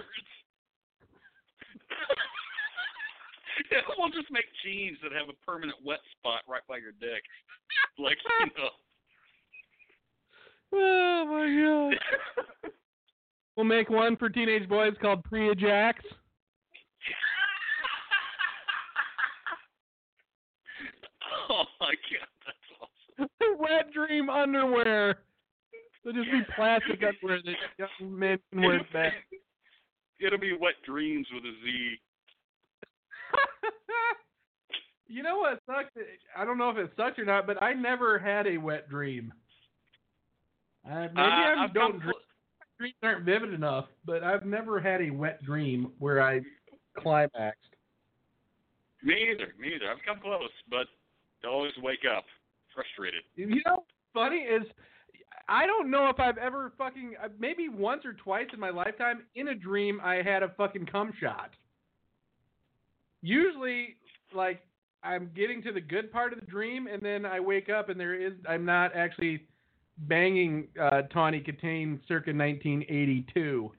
yeah, 3.71 3.77
we'll 3.97 4.09
just 4.09 4.31
make 4.31 4.45
jeans 4.63 4.97
that 5.03 5.11
have 5.11 5.29
a 5.29 5.45
permanent 5.45 5.77
wet 5.83 5.99
spot 6.17 6.41
right 6.47 6.63
by 6.67 6.77
your 6.77 6.91
dick. 6.99 7.23
Like, 7.97 8.17
you 8.39 8.45
know. 8.57 8.69
Oh 10.77 11.25
my 11.29 11.91
god. 12.67 12.71
We'll 13.55 13.65
make 13.65 13.89
one 13.89 14.17
for 14.17 14.29
teenage 14.29 14.67
boys 14.67 14.93
called 15.01 15.23
Pre-Ajax. 15.23 16.03
oh 21.49 21.63
my 21.79 21.87
god, 21.87 22.27
that's 22.45 22.57
awesome. 22.81 23.29
Wet 23.59 23.91
dream 23.93 24.29
underwear. 24.29 25.19
They'll 26.03 26.13
just 26.13 26.31
be 26.31 26.41
plastic 26.55 27.01
underwear 27.07 27.39
that 27.45 27.55
young 27.77 28.19
men 28.19 28.37
can 28.51 28.61
wear 28.61 28.81
back. 28.93 29.13
It'll 30.19 30.39
be 30.39 30.53
wet 30.57 30.75
dreams 30.85 31.27
with 31.33 31.43
a 31.43 31.51
Z. 31.63 31.95
you 35.07 35.23
know 35.23 35.37
what 35.37 35.59
sucks? 35.65 35.89
I 36.37 36.45
don't 36.45 36.57
know 36.57 36.69
if 36.69 36.77
it 36.77 36.91
sucks 36.95 37.19
or 37.19 37.25
not, 37.25 37.45
but 37.47 37.61
I 37.61 37.73
never 37.73 38.17
had 38.17 38.47
a 38.47 38.57
wet 38.57 38.87
dream. 38.89 39.33
Uh, 40.85 41.07
maybe 41.13 41.17
Uh, 41.17 41.21
I 41.21 41.63
I've 41.65 41.73
don't 41.73 41.99
dream, 41.99 42.13
dreams 42.77 42.95
aren't 43.03 43.25
vivid 43.25 43.53
enough, 43.53 43.85
but 44.05 44.23
I've 44.23 44.45
never 44.45 44.79
had 44.79 45.01
a 45.01 45.09
wet 45.09 45.43
dream 45.43 45.91
where 45.99 46.21
I 46.21 46.41
climaxed. 46.97 47.61
Me 49.03 49.31
either. 49.31 49.53
Me 49.59 49.73
either. 49.75 49.91
I've 49.91 50.03
come 50.05 50.19
close, 50.21 50.49
but 50.69 50.87
I 51.43 51.47
always 51.47 51.73
wake 51.81 52.05
up 52.11 52.25
frustrated. 52.73 53.21
You 53.35 53.47
know, 53.65 53.75
what's 53.75 53.87
funny 54.13 54.37
is 54.39 54.63
I 55.47 55.65
don't 55.65 55.91
know 55.91 56.09
if 56.09 56.19
I've 56.19 56.37
ever 56.37 56.73
fucking 56.77 57.13
uh, 57.23 57.29
maybe 57.39 57.69
once 57.69 58.03
or 58.03 58.13
twice 58.13 58.47
in 58.53 58.59
my 58.59 58.71
lifetime 58.71 59.23
in 59.35 59.49
a 59.49 59.55
dream 59.55 60.01
I 60.03 60.15
had 60.15 60.43
a 60.43 60.49
fucking 60.57 60.87
cum 60.87 61.13
shot. 61.19 61.51
Usually, 63.21 63.95
like 64.33 64.61
I'm 65.03 65.29
getting 65.35 65.61
to 65.63 65.71
the 65.71 65.81
good 65.81 66.11
part 66.11 66.33
of 66.33 66.39
the 66.39 66.45
dream, 66.45 66.87
and 66.87 67.01
then 67.01 67.25
I 67.25 67.39
wake 67.39 67.69
up 67.69 67.89
and 67.89 67.99
there 67.99 68.19
is 68.19 68.33
I'm 68.47 68.65
not 68.65 68.95
actually 68.95 69.43
banging 69.97 70.67
uh, 70.79 71.03
Tawny 71.03 71.39
Kitaen 71.39 71.99
circa 72.07 72.31
1982. 72.31 73.71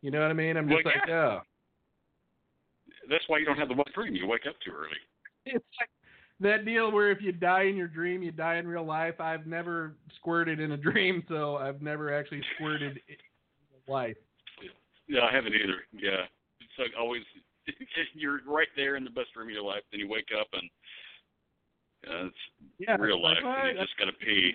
You 0.00 0.10
know 0.10 0.20
what 0.20 0.30
I 0.30 0.34
mean? 0.34 0.56
I'm 0.56 0.68
just 0.68 0.84
Well, 0.84 0.94
like, 0.94 1.08
yeah. 1.08 1.14
oh. 1.14 1.40
That's 3.10 3.24
why 3.28 3.38
you 3.38 3.46
don't 3.46 3.56
have 3.58 3.68
the 3.68 3.74
wet 3.74 3.86
dream. 3.94 4.14
You 4.14 4.26
wake 4.26 4.46
up 4.48 4.54
too 4.64 4.72
early. 4.72 4.96
It's 5.46 5.64
like 5.80 5.88
that 6.40 6.66
deal 6.66 6.92
where 6.92 7.10
if 7.10 7.22
you 7.22 7.32
die 7.32 7.62
in 7.62 7.76
your 7.76 7.88
dream, 7.88 8.22
you 8.22 8.30
die 8.30 8.56
in 8.56 8.68
real 8.68 8.84
life. 8.84 9.18
I've 9.18 9.46
never 9.46 9.96
squirted 10.16 10.60
in 10.60 10.72
a 10.72 10.76
dream, 10.76 11.24
so 11.28 11.56
I've 11.56 11.80
never 11.80 12.12
actually 12.12 12.42
squirted 12.54 13.00
in 13.08 13.16
real 13.72 13.94
life. 13.94 14.16
Yeah, 15.08 15.22
I 15.22 15.32
haven't 15.34 15.54
either. 15.54 15.84
Yeah, 15.92 16.24
it's 16.60 16.78
like 16.78 16.90
always 17.00 17.22
you're 18.14 18.40
right 18.46 18.68
there 18.76 18.96
in 18.96 19.04
the 19.04 19.10
best 19.10 19.32
dream 19.32 19.48
of 19.48 19.54
your 19.54 19.62
life. 19.64 19.82
Then 19.90 20.00
you 20.00 20.08
wake 20.08 20.28
up 20.38 20.48
and 20.52 20.70
uh, 22.06 22.26
it's 22.26 22.36
Yeah, 22.78 22.96
real 22.96 23.22
life, 23.22 23.38
and 23.42 23.78
you 23.78 23.82
just 23.82 23.96
gotta 23.98 24.12
pee. 24.12 24.52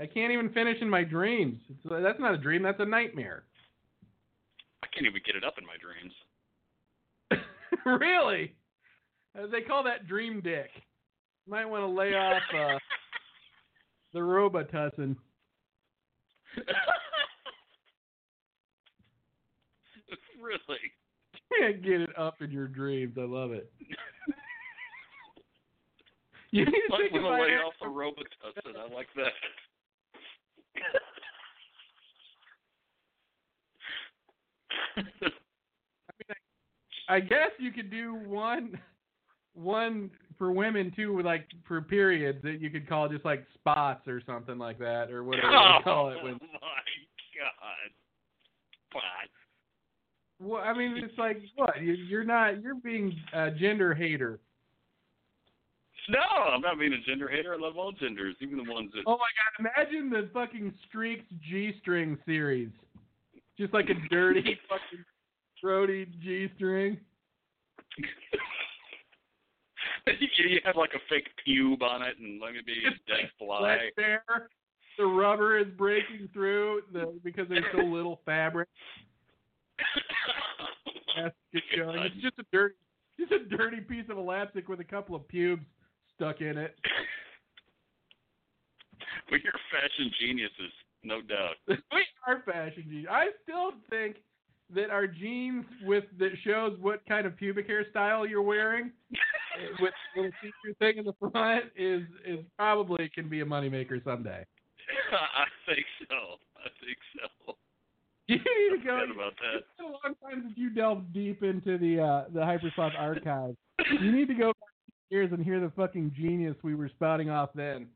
I 0.00 0.06
can't 0.06 0.32
even 0.32 0.50
finish 0.50 0.76
in 0.80 0.88
my 0.88 1.02
dreams. 1.02 1.58
It's, 1.68 1.80
that's 1.90 2.20
not 2.20 2.34
a 2.34 2.38
dream. 2.38 2.62
That's 2.62 2.78
a 2.80 2.86
nightmare. 2.86 3.42
I 4.82 4.86
can't 4.86 5.06
even 5.06 5.20
get 5.26 5.34
it 5.34 5.44
up 5.44 5.54
in 5.58 5.66
my 5.66 5.76
dreams. 5.80 6.12
really? 8.00 8.54
Uh, 9.36 9.46
they 9.50 9.60
call 9.62 9.82
that 9.84 10.06
dream 10.06 10.40
dick. 10.40 10.70
Might 11.48 11.66
want 11.66 11.82
to 11.82 11.88
lay 11.88 12.14
off 12.14 12.42
uh, 12.54 12.78
the 14.12 14.20
Robitussin. 14.20 15.16
really? 20.40 20.92
Can't 21.58 21.82
get 21.82 22.00
it 22.02 22.16
up 22.16 22.40
in 22.40 22.52
your 22.52 22.68
dreams. 22.68 23.16
I 23.18 23.24
love 23.24 23.52
it. 23.52 23.72
You 26.50 26.64
need 26.64 26.70
to 26.70 26.80
Might 26.88 26.98
think 26.98 27.12
want 27.12 27.24
to 27.24 27.28
about 27.28 27.40
lay 27.42 27.54
off 27.56 27.74
the 27.80 27.86
Robitussin. 27.86 28.76
I 28.78 28.94
like 28.94 29.08
that. 29.16 29.32
I 37.08 37.20
guess 37.20 37.50
you 37.58 37.72
could 37.72 37.90
do 37.90 38.14
one, 38.14 38.78
one 39.54 40.10
for 40.36 40.52
women 40.52 40.92
too, 40.94 41.22
like 41.22 41.46
for 41.66 41.80
periods 41.80 42.42
that 42.42 42.60
you 42.60 42.68
could 42.70 42.88
call 42.88 43.08
just 43.08 43.24
like 43.24 43.46
spots 43.54 44.06
or 44.06 44.20
something 44.26 44.58
like 44.58 44.78
that, 44.78 45.10
or 45.10 45.24
whatever 45.24 45.48
oh 45.48 45.78
they 45.78 45.84
call 45.84 46.10
it. 46.10 46.22
When, 46.22 46.34
my 46.34 46.38
god! 47.38 47.90
What? 48.92 49.02
well, 50.40 50.62
I 50.62 50.76
mean, 50.76 50.96
it's 50.98 51.18
like 51.18 51.40
what 51.56 51.82
you're 51.82 52.24
not 52.24 52.62
you're 52.62 52.74
being 52.74 53.16
a 53.32 53.50
gender 53.50 53.94
hater. 53.94 54.38
No, 56.08 56.20
I'm 56.54 56.62
not 56.62 56.78
being 56.78 56.94
a 56.94 57.00
gender 57.00 57.28
hater. 57.28 57.54
I 57.54 57.58
love 57.58 57.76
all 57.76 57.92
genders, 57.92 58.34
even 58.40 58.56
the 58.56 58.72
ones 58.72 58.90
that. 58.94 59.02
Oh 59.06 59.18
my 59.18 59.26
god! 59.36 59.70
Imagine 59.76 60.08
the 60.08 60.30
fucking 60.32 60.72
Streaks 60.88 61.26
G-string 61.50 62.16
series, 62.24 62.70
just 63.58 63.74
like 63.74 63.90
a 63.90 64.08
dirty 64.08 64.58
fucking 64.68 65.04
throaty 65.60 66.06
G-string. 66.22 66.98
you 70.06 70.60
have 70.64 70.76
like 70.76 70.92
a 70.94 71.00
fake 71.10 71.28
pube 71.46 71.82
on 71.82 72.00
it, 72.00 72.16
and 72.18 72.40
let 72.40 72.52
me 72.52 72.60
be 72.64 72.84
a 72.86 72.90
dead 73.06 73.30
fly. 73.38 73.90
There. 73.96 74.24
The 74.96 75.04
rubber 75.04 75.58
is 75.58 75.66
breaking 75.76 76.30
through 76.32 76.82
the 76.92 77.20
because 77.22 77.48
there's 77.50 77.64
so 77.72 77.82
little 77.82 78.20
fabric. 78.24 78.68
That's 81.16 81.34
showing. 81.76 81.98
It's 81.98 82.14
just 82.16 82.38
a 82.38 82.44
dirty, 82.50 82.74
just 83.20 83.32
a 83.32 83.44
dirty 83.56 83.80
piece 83.80 84.06
of 84.08 84.16
elastic 84.16 84.68
with 84.68 84.80
a 84.80 84.84
couple 84.84 85.14
of 85.14 85.28
pubes 85.28 85.64
stuck 86.18 86.40
in 86.40 86.58
it. 86.58 86.74
We're 89.30 89.38
fashion 89.70 90.10
geniuses, 90.20 90.72
no 91.04 91.20
doubt. 91.20 91.56
we 91.68 92.04
are 92.26 92.42
fashion 92.44 92.84
jeans. 92.88 93.06
I 93.10 93.28
still 93.42 93.72
think 93.90 94.16
that 94.74 94.90
our 94.90 95.06
jeans 95.06 95.64
with 95.84 96.04
that 96.18 96.32
shows 96.44 96.76
what 96.80 97.00
kind 97.06 97.26
of 97.26 97.36
pubic 97.36 97.68
hairstyle 97.68 98.28
you're 98.28 98.42
wearing 98.42 98.90
with 99.80 99.92
the 100.14 100.22
little 100.22 100.36
feature 100.40 100.74
thing 100.78 100.98
in 100.98 101.04
the 101.04 101.14
front 101.30 101.66
is 101.76 102.02
is 102.26 102.40
probably 102.56 103.10
can 103.14 103.28
be 103.28 103.40
a 103.40 103.44
moneymaker 103.44 104.02
someday. 104.04 104.44
I 105.12 105.44
think 105.66 105.86
so. 106.08 106.16
I 106.56 106.68
think 106.84 106.98
so. 107.14 107.54
You 108.26 108.36
need 108.36 108.78
to 108.78 108.84
go. 108.84 108.96
About 108.96 109.34
that. 109.40 109.58
It's 109.58 109.66
been 109.78 109.86
a 109.86 109.90
long 109.90 110.14
time 110.22 110.42
since 110.44 110.54
you 110.56 110.70
delved 110.70 111.12
deep 111.14 111.42
into 111.42 111.78
the 111.78 112.00
uh, 112.02 112.24
the 112.32 112.40
Hypersoft 112.40 112.98
archive. 112.98 113.56
You 114.00 114.12
need 114.12 114.28
to 114.28 114.34
go 114.34 114.52
years 115.10 115.30
and 115.32 115.44
hear 115.44 115.60
the 115.60 115.70
fucking 115.76 116.12
genius 116.16 116.56
we 116.62 116.74
were 116.74 116.88
spouting 116.88 117.30
off 117.30 117.50
then. 117.54 117.86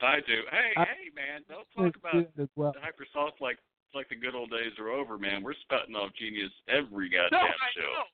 I 0.00 0.16
do. 0.26 0.40
Hey, 0.50 0.72
I- 0.76 0.84
hey, 0.84 1.10
man! 1.14 1.42
Don't 1.48 1.66
talk 1.76 1.96
about 1.96 2.26
well. 2.56 2.72
the 2.72 2.80
hypersoft 2.80 3.40
like 3.40 3.58
like 3.94 4.08
the 4.08 4.16
good 4.16 4.34
old 4.34 4.50
days 4.50 4.72
are 4.78 4.88
over, 4.90 5.18
man. 5.18 5.42
We're 5.42 5.54
spouting 5.62 5.94
off 5.94 6.10
genius 6.18 6.50
every 6.68 7.08
No, 7.10 7.18
goddamn 7.30 7.40
I 7.40 7.70
show. 7.74 7.82
know. 7.82 8.04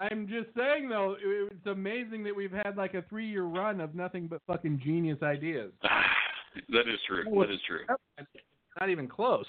I'm 0.00 0.26
just 0.26 0.48
saying 0.56 0.88
though, 0.88 1.12
it- 1.20 1.52
it's 1.52 1.66
amazing 1.66 2.24
that 2.24 2.34
we've 2.34 2.50
had 2.50 2.76
like 2.76 2.94
a 2.94 3.02
three 3.02 3.26
year 3.28 3.44
run 3.44 3.80
of 3.80 3.94
nothing 3.94 4.26
but 4.26 4.40
fucking 4.46 4.80
genius 4.82 5.22
ideas. 5.22 5.70
that 5.82 6.88
is 6.88 6.98
true. 7.06 7.24
That 7.24 7.50
is 7.52 7.60
true. 7.66 7.84
Not 8.80 8.88
even 8.90 9.06
close. 9.06 9.46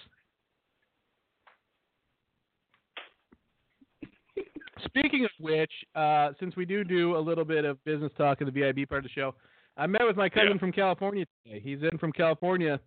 Speaking 4.86 5.26
of 5.26 5.32
which, 5.40 5.72
uh, 5.96 6.32
since 6.40 6.56
we 6.56 6.66
do 6.66 6.84
do 6.84 7.16
a 7.16 7.20
little 7.20 7.46
bit 7.46 7.66
of 7.66 7.84
business 7.86 8.12
talk 8.18 8.42
in 8.42 8.46
the 8.46 8.52
VIB 8.52 8.86
part 8.88 9.00
of 9.00 9.04
the 9.04 9.10
show, 9.10 9.36
I 9.78 9.88
met 9.88 10.06
with 10.06 10.16
my 10.18 10.30
cousin 10.30 10.54
Yeah. 10.54 10.58
from 10.60 10.72
California 10.72 11.26
today. 11.46 11.60
He's 11.60 11.82
in 11.84 11.98
from 11.98 12.12
California. 12.12 12.80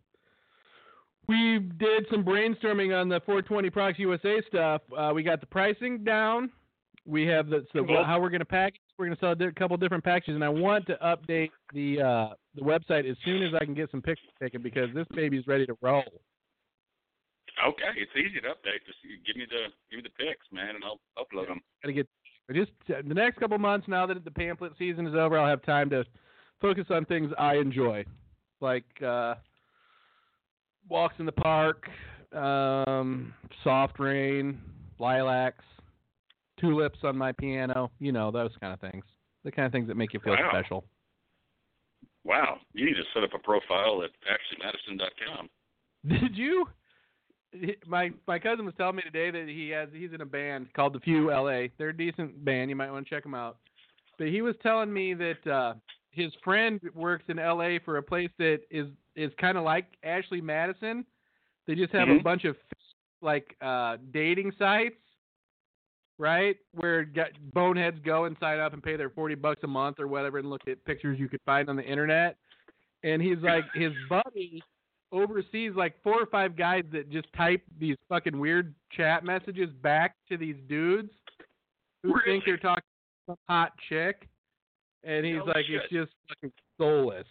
We 1.28 1.58
did 1.58 2.06
some 2.10 2.24
brainstorming 2.24 2.96
on 2.98 3.08
the 3.08 3.20
420 3.20 3.70
Prox 3.70 3.98
USA 3.98 4.40
stuff. 4.46 4.82
Uh, 4.96 5.12
we 5.14 5.22
got 5.24 5.40
the 5.40 5.46
pricing 5.46 6.04
down. 6.04 6.50
We 7.04 7.26
have 7.26 7.48
the 7.48 7.66
so 7.72 7.84
Cool. 7.84 8.04
how 8.04 8.20
we're 8.20 8.30
going 8.30 8.40
to 8.40 8.44
package. 8.44 8.80
We're 8.98 9.06
going 9.06 9.16
to 9.16 9.20
sell 9.20 9.32
a 9.32 9.36
di- 9.36 9.52
couple 9.52 9.76
different 9.76 10.04
packages, 10.04 10.34
and 10.34 10.44
I 10.44 10.48
want 10.48 10.86
to 10.86 10.96
update 11.02 11.50
the 11.72 12.00
uh, 12.00 12.28
the 12.54 12.62
website 12.62 13.08
as 13.10 13.16
soon 13.24 13.42
as 13.42 13.54
I 13.54 13.64
can 13.64 13.74
get 13.74 13.90
some 13.90 14.02
pictures 14.02 14.28
taken 14.40 14.62
because 14.62 14.88
this 14.94 15.06
baby's 15.14 15.46
ready 15.46 15.66
to 15.66 15.76
roll. 15.82 16.04
Okay, 17.64 17.92
it's 17.96 18.12
easy 18.16 18.40
to 18.40 18.48
update. 18.48 18.84
Just 18.86 18.98
give 19.26 19.36
me 19.36 19.46
the 19.48 19.72
give 19.90 20.02
me 20.02 20.02
the 20.02 20.24
pics, 20.24 20.46
man, 20.52 20.74
and 20.74 20.84
I'll 20.84 21.00
upload 21.16 21.48
them. 21.48 21.60
Got 21.82 21.88
to 21.88 21.92
get 21.92 22.08
just 22.52 22.70
the 22.88 23.14
next 23.14 23.38
couple 23.38 23.58
months. 23.58 23.88
Now 23.88 24.06
that 24.06 24.24
the 24.24 24.30
pamphlet 24.30 24.72
season 24.78 25.06
is 25.06 25.14
over, 25.14 25.38
I'll 25.38 25.48
have 25.48 25.62
time 25.62 25.88
to 25.90 26.04
focus 26.60 26.84
on 26.90 27.04
things 27.06 27.32
I 27.38 27.56
enjoy, 27.56 28.04
like 28.60 28.84
uh, 29.02 29.36
walks 30.88 31.14
in 31.18 31.26
the 31.26 31.32
park, 31.32 31.88
um, 32.32 33.32
soft 33.64 33.98
rain, 33.98 34.60
lilacs, 34.98 35.64
tulips 36.60 36.98
on 37.04 37.16
my 37.16 37.32
piano. 37.32 37.90
You 37.98 38.12
know 38.12 38.30
those 38.30 38.52
kind 38.60 38.72
of 38.74 38.80
things. 38.80 39.04
The 39.44 39.52
kind 39.52 39.66
of 39.66 39.72
things 39.72 39.88
that 39.88 39.96
make 39.96 40.12
you 40.12 40.20
feel 40.20 40.34
Wow. 40.34 40.50
special. 40.50 40.84
Wow, 42.24 42.58
you 42.72 42.84
need 42.84 42.96
to 42.96 43.04
set 43.14 43.22
up 43.22 43.30
a 43.34 43.38
profile 43.38 44.02
at 44.02 44.10
ashleymadison.com. 44.28 45.48
Did 46.08 46.36
you? 46.36 46.66
My 47.86 48.10
my 48.26 48.38
cousin 48.38 48.64
was 48.64 48.74
telling 48.76 48.96
me 48.96 49.02
today 49.02 49.30
that 49.30 49.48
he 49.48 49.70
has 49.70 49.88
he's 49.92 50.12
in 50.12 50.20
a 50.20 50.26
band 50.26 50.72
called 50.74 50.92
The 50.94 51.00
Few 51.00 51.30
LA. 51.30 51.68
They're 51.78 51.90
a 51.90 51.96
decent 51.96 52.44
band. 52.44 52.70
You 52.70 52.76
might 52.76 52.90
want 52.90 53.06
to 53.06 53.10
check 53.14 53.22
them 53.22 53.34
out. 53.34 53.58
But 54.18 54.28
he 54.28 54.42
was 54.42 54.54
telling 54.62 54.92
me 54.92 55.14
that 55.14 55.46
uh 55.50 55.74
his 56.10 56.32
friend 56.42 56.80
works 56.94 57.24
in 57.28 57.36
LA 57.36 57.78
for 57.84 57.98
a 57.98 58.02
place 58.02 58.30
that 58.38 58.60
is 58.70 58.86
is 59.14 59.32
kind 59.40 59.58
of 59.58 59.64
like 59.64 59.86
Ashley 60.02 60.40
Madison. 60.40 61.04
They 61.66 61.74
just 61.74 61.92
have 61.92 62.08
a 62.08 62.12
Mhm. 62.12 62.22
bunch 62.22 62.44
of 62.44 62.56
like 63.22 63.56
uh 63.60 63.98
dating 64.12 64.52
sites, 64.58 64.96
right? 66.18 66.56
Where 66.72 67.06
boneheads 67.52 67.98
go 68.04 68.24
and 68.24 68.36
sign 68.38 68.58
up 68.58 68.72
and 68.72 68.82
pay 68.82 68.96
their 68.96 69.10
40 69.10 69.34
bucks 69.34 69.62
a 69.64 69.66
month 69.66 70.00
or 70.00 70.08
whatever 70.08 70.38
and 70.38 70.48
look 70.50 70.66
at 70.68 70.84
pictures 70.84 71.18
you 71.18 71.28
could 71.28 71.40
find 71.44 71.68
on 71.68 71.76
the 71.76 71.84
internet. 71.84 72.36
And 73.02 73.20
he's 73.22 73.38
like 73.38 73.64
his 73.74 73.92
buddy 74.08 74.62
oversees 75.16 75.72
like 75.74 75.94
four 76.02 76.20
or 76.20 76.26
five 76.26 76.56
guys 76.56 76.84
that 76.92 77.10
just 77.10 77.26
type 77.36 77.62
these 77.78 77.96
fucking 78.08 78.38
weird 78.38 78.74
chat 78.92 79.24
messages 79.24 79.70
back 79.82 80.14
to 80.28 80.36
these 80.36 80.56
dudes 80.68 81.10
who 82.02 82.14
think 82.24 82.44
they're 82.44 82.56
talking 82.56 82.82
to 82.82 83.32
some 83.32 83.36
hot 83.48 83.72
chick, 83.88 84.28
and 85.04 85.24
he's 85.24 85.36
No 85.36 85.44
like, 85.44 85.66
shit. 85.66 85.82
it's 85.82 85.92
just 85.92 86.12
fucking 86.28 86.52
soulless. 86.78 87.26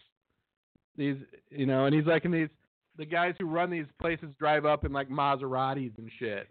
These, 0.98 1.18
you 1.50 1.66
know, 1.66 1.86
and 1.86 1.94
he's 1.96 2.06
like, 2.06 2.26
and 2.26 2.34
these 2.34 2.50
the 2.98 3.06
guys 3.06 3.36
who 3.40 3.46
run 3.46 3.70
these 3.70 3.86
places 4.00 4.30
drive 4.40 4.66
up 4.66 4.86
in 4.86 4.94
like 4.94 5.10
Maseratis 5.10 5.98
and 5.98 6.10
shit. 6.18 6.48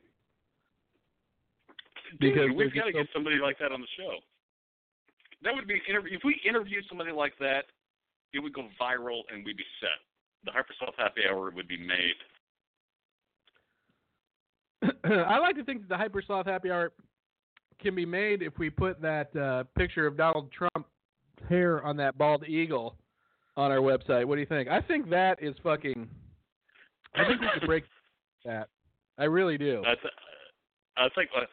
Dude, 2.21 2.35
Because 2.35 2.51
we've 2.55 2.75
got 2.75 2.85
to 2.85 2.93
just 2.93 3.05
get 3.05 3.07
somebody 3.15 3.37
like 3.39 3.59
that 3.59 3.73
on 3.73 3.81
the 3.81 3.87
show. 3.97 4.19
That 5.43 5.55
would 5.55 5.67
be 5.67 5.81
interview. 5.89 6.17
If 6.17 6.23
we 6.25 6.41
interviewed 6.47 6.85
somebody 6.89 7.13
like 7.13 7.33
that, 7.41 7.65
it 8.35 8.41
would 8.41 8.53
go 8.53 8.69
viral 8.81 9.23
and 9.33 9.45
we'd 9.45 9.57
be 9.57 9.65
set. 9.81 10.01
The 10.45 10.51
Hypersoft 10.51 10.97
Happy 10.99 11.23
Hour 11.31 11.51
would 11.51 11.69
be 11.69 11.79
made. 11.79 12.15
I 15.05 15.39
like 15.39 15.57
to 15.57 15.65
think 15.65 15.89
that 15.89 15.89
the 15.89 15.97
Hypersoft 15.97 16.47
Happy 16.47 16.71
Hour 16.71 16.93
can 17.81 17.95
be 17.95 18.07
made 18.07 18.43
if 18.43 18.59
we 18.59 18.71
put 18.71 19.01
that 19.03 19.35
uh, 19.37 19.65
picture 19.77 20.07
of 20.07 20.17
Donald 20.17 20.51
Trump 20.53 20.87
hair 21.49 21.83
on 21.85 21.97
that 21.97 22.17
bald 22.17 22.45
eagle 22.47 22.97
on 23.57 23.71
our 23.71 23.79
website. 23.79 24.25
What 24.25 24.37
do 24.37 24.41
you 24.41 24.47
think? 24.47 24.69
I 24.69 24.81
think 24.81 25.09
that 25.11 25.43
is 25.43 25.55
fucking. 25.63 26.09
I 27.15 27.27
think 27.27 27.41
we 27.41 27.49
could 27.55 27.67
break 27.67 27.85
that. 28.45 28.69
I 29.19 29.25
really 29.25 29.59
do. 29.59 29.83
That's. 29.85 30.01
I 30.97 31.09
think. 31.15 31.31
Uh, 31.37 31.45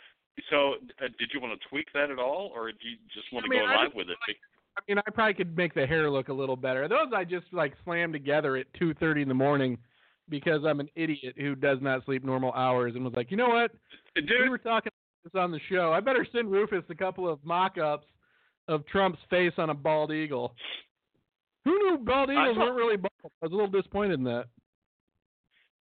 so, 0.50 0.74
uh, 1.04 1.08
did 1.20 1.30
you 1.34 1.40
want 1.40 1.60
to 1.60 1.68
tweak 1.70 1.88
that 1.94 2.10
at 2.10 2.18
all, 2.18 2.52
or 2.56 2.72
do 2.72 2.78
you 2.84 2.98
just 3.14 3.32
want 3.32 3.46
I 3.46 3.48
to 3.48 3.50
mean, 3.50 3.60
go 3.60 3.66
I 3.66 3.84
live 3.84 3.94
with 3.96 4.10
it? 4.10 4.18
I 4.78 4.82
mean, 4.88 4.98
I 5.00 5.10
probably 5.12 5.34
could 5.34 5.56
make 5.56 5.74
the 5.74 5.86
hair 5.86 6.10
look 6.10 6.30
a 6.30 6.34
little 6.34 6.56
better. 6.56 6.88
Those 6.88 7.12
I 7.16 7.24
just 7.24 7.46
like 7.52 7.74
slammed 7.84 8.14
together 8.14 8.56
at 8.56 8.68
two 8.78 8.94
thirty 8.96 9.22
in 9.22 9.28
the 9.28 9.34
morning 9.34 9.78
because 10.30 10.62
I'm 10.66 10.80
an 10.80 10.90
idiot 10.96 11.36
who 11.38 11.56
does 11.56 11.80
not 11.82 12.06
sleep 12.06 12.24
normal 12.24 12.54
hours 12.54 12.94
and 12.96 13.04
was 13.04 13.14
like, 13.14 13.32
you 13.32 13.38
know 13.38 13.50
what? 13.50 13.72
Dude, 14.16 14.30
we 14.44 14.50
were 14.50 14.58
talking 14.58 14.92
about 14.92 15.34
this 15.34 15.40
on 15.40 15.52
the 15.52 15.60
show. 15.70 15.92
I 15.92 16.00
better 16.00 16.26
send 16.32 16.52
Rufus 16.52 16.84
a 16.90 16.96
couple 16.96 17.28
of 17.30 17.40
mock-ups 17.44 18.08
of 18.68 18.86
Trump's 18.88 19.20
face 19.30 19.54
on 19.58 19.70
a 19.70 19.74
bald 19.74 20.12
eagle. 20.12 20.54
Who 21.66 21.72
knew 21.72 21.98
bald 21.98 22.30
eagles 22.30 22.56
saw- 22.56 22.62
weren't 22.64 22.78
really 22.78 22.98
bald? 22.98 23.12
I 23.24 23.46
was 23.46 23.52
a 23.52 23.56
little 23.56 23.70
disappointed 23.70 24.16
in 24.16 24.24
that. 24.24 24.46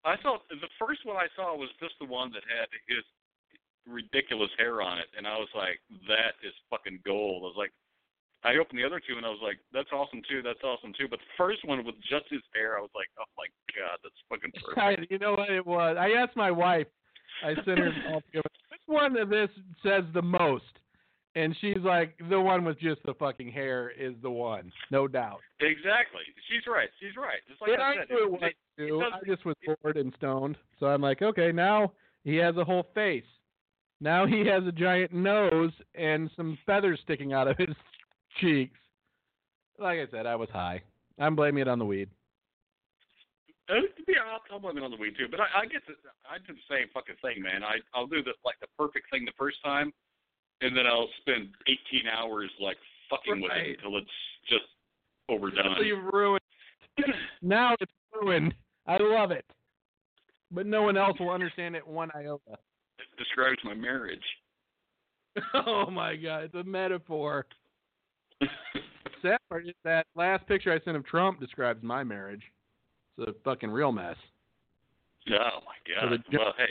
I 0.04 0.16
saw 0.22 0.36
the 0.50 0.68
first 0.78 1.00
one 1.04 1.16
I 1.16 1.28
saw 1.34 1.56
was 1.56 1.70
just 1.80 1.94
the 1.98 2.06
one 2.06 2.30
that 2.32 2.42
had 2.44 2.68
his 2.86 3.02
ridiculous 3.88 4.50
hair 4.58 4.82
on 4.82 4.98
it, 4.98 5.06
and 5.16 5.26
I 5.26 5.38
was 5.38 5.48
like, 5.54 5.80
"That 6.08 6.36
is 6.44 6.52
fucking 6.68 7.00
gold." 7.06 7.42
I 7.42 7.46
was 7.46 7.56
like, 7.56 7.72
I 8.44 8.56
opened 8.56 8.78
the 8.78 8.84
other 8.84 9.00
two, 9.00 9.16
and 9.16 9.24
I 9.24 9.30
was 9.30 9.40
like, 9.42 9.58
"That's 9.72 9.90
awesome 9.92 10.20
too. 10.28 10.42
That's 10.42 10.62
awesome 10.62 10.92
too." 10.98 11.08
But 11.08 11.18
the 11.20 11.32
first 11.36 11.64
one 11.64 11.84
with 11.84 11.96
just 12.02 12.26
his 12.30 12.42
hair, 12.54 12.76
I 12.78 12.80
was 12.80 12.90
like, 12.94 13.08
"Oh 13.18 13.24
my 13.36 13.46
god, 13.74 13.98
that's 14.02 14.14
fucking 14.28 14.52
perfect." 14.74 15.10
You 15.10 15.18
know 15.18 15.32
what 15.32 15.50
it 15.50 15.66
was? 15.66 15.96
I 15.98 16.10
asked 16.12 16.36
my 16.36 16.50
wife. 16.50 16.86
I 17.42 17.54
sent 17.64 17.78
her 17.78 17.92
all 18.08 18.20
together. 18.26 18.48
Which 18.70 18.80
one 18.86 19.16
of 19.16 19.28
this 19.28 19.48
says 19.82 20.04
the 20.12 20.22
most? 20.22 20.64
And 21.36 21.56
she's 21.60 21.78
like, 21.82 22.14
the 22.30 22.40
one 22.40 22.64
with 22.64 22.78
just 22.78 23.02
the 23.04 23.14
fucking 23.14 23.50
hair 23.50 23.90
is 23.98 24.14
the 24.22 24.30
one, 24.30 24.70
no 24.92 25.08
doubt. 25.08 25.40
exactly. 25.60 26.20
She's 26.48 26.64
right. 26.68 26.88
She's 27.00 27.16
right. 27.16 27.40
Just 27.48 27.60
like 27.60 27.72
and 27.72 27.82
I 27.82 27.90
I 27.90 27.94
knew 28.08 28.24
it 28.24 28.30
was 28.30 28.52
too. 28.78 29.02
I 29.02 29.18
just 29.26 29.44
was 29.44 29.56
bored 29.82 29.96
and 29.96 30.12
stoned, 30.16 30.56
so 30.78 30.86
I'm 30.86 31.00
like, 31.02 31.22
okay, 31.22 31.50
now 31.50 31.90
he 32.22 32.36
has 32.36 32.56
a 32.56 32.64
whole 32.64 32.86
face. 32.94 33.24
Now 34.00 34.26
he 34.26 34.46
has 34.46 34.62
a 34.64 34.70
giant 34.72 35.12
nose 35.12 35.72
and 35.96 36.30
some 36.36 36.56
feathers 36.66 37.00
sticking 37.02 37.32
out 37.32 37.48
of 37.48 37.56
his 37.58 37.74
cheeks. 38.40 38.78
Like 39.78 39.98
I 39.98 40.06
said, 40.10 40.26
I 40.26 40.36
was 40.36 40.48
high. 40.50 40.82
I'm 41.18 41.36
blaming 41.36 41.62
it 41.62 41.68
on 41.68 41.78
the 41.78 41.84
weed. 41.84 42.08
Yeah, 43.68 44.20
I'll, 44.30 44.40
I'll 44.52 44.60
blame 44.60 44.76
it 44.76 44.84
on 44.84 44.90
the 44.90 44.96
weed 44.96 45.14
too. 45.18 45.26
But 45.30 45.40
I, 45.40 45.62
I 45.62 45.66
the, 45.66 45.94
I 46.28 46.36
do 46.46 46.52
the 46.52 46.68
same 46.68 46.88
fucking 46.92 47.16
thing, 47.22 47.42
man. 47.42 47.64
I 47.64 47.80
I'll 47.94 48.06
do 48.06 48.22
the 48.22 48.32
like 48.44 48.60
the 48.60 48.66
perfect 48.78 49.10
thing 49.10 49.24
the 49.24 49.32
first 49.38 49.56
time, 49.64 49.92
and 50.60 50.76
then 50.76 50.86
I'll 50.86 51.08
spend 51.20 51.48
18 51.66 52.06
hours 52.06 52.50
like 52.60 52.76
fucking 53.08 53.40
with 53.40 53.52
it 53.52 53.78
until 53.78 53.98
it's 53.98 54.06
just 54.48 54.68
overdone. 55.28 55.76
So 55.78 55.82
you've 55.82 56.04
ruined. 56.12 56.42
Now 57.42 57.74
it's 57.80 57.92
ruined. 58.12 58.54
I 58.86 58.98
love 58.98 59.30
it. 59.30 59.44
But 60.50 60.66
no 60.66 60.82
one 60.82 60.96
else 60.96 61.18
will 61.18 61.30
understand 61.30 61.74
it 61.74 61.86
one 61.86 62.10
iota. 62.14 62.58
it 62.98 63.18
describes 63.18 63.58
my 63.64 63.74
marriage. 63.74 64.22
oh 65.66 65.90
my 65.90 66.16
god, 66.16 66.44
it's 66.44 66.54
a 66.54 66.62
metaphor. 66.62 67.46
Sad 69.22 69.38
part 69.48 69.66
is 69.66 69.74
that 69.84 70.06
last 70.14 70.46
picture 70.46 70.72
I 70.72 70.80
sent 70.84 70.96
of 70.96 71.06
Trump 71.06 71.40
describes 71.40 71.82
my 71.82 72.04
marriage. 72.04 72.42
It's 73.18 73.28
a 73.28 73.32
fucking 73.44 73.70
real 73.70 73.92
mess. 73.92 74.16
oh 75.30 75.32
my 75.64 75.94
god. 76.08 76.20
the- 76.30 76.38
well, 76.38 76.52
hey, 76.58 76.66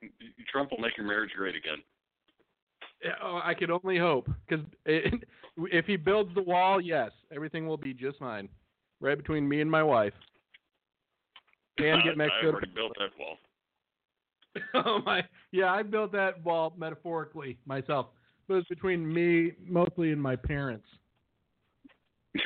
you, 0.00 0.08
Trump 0.50 0.70
will 0.72 0.78
make 0.78 0.96
your 0.96 1.06
marriage 1.06 1.30
great 1.36 1.54
again. 1.54 1.78
Oh, 3.22 3.40
I 3.42 3.54
could 3.54 3.70
only 3.70 3.98
hope 3.98 4.28
because 4.48 4.64
if 4.86 5.86
he 5.86 5.96
builds 5.96 6.34
the 6.34 6.42
wall, 6.42 6.80
yes, 6.80 7.10
everything 7.34 7.66
will 7.66 7.76
be 7.76 7.92
just 7.94 8.18
fine, 8.18 8.48
right 9.00 9.16
between 9.16 9.48
me 9.48 9.60
and 9.60 9.70
my 9.70 9.82
wife. 9.82 10.14
And 11.78 12.02
get 12.02 12.12
I 12.14 12.16
Mexico. 12.16 12.50
already 12.50 12.70
built 12.74 12.92
that 12.98 13.10
wall. 13.18 13.36
oh 14.86 15.00
my, 15.04 15.22
yeah, 15.50 15.72
I 15.72 15.82
built 15.82 16.12
that 16.12 16.42
wall 16.44 16.74
metaphorically 16.76 17.58
myself, 17.66 18.06
but 18.48 18.54
it's 18.54 18.68
between 18.68 19.12
me 19.12 19.52
mostly 19.66 20.12
and 20.12 20.20
my 20.22 20.36
parents. 20.36 20.86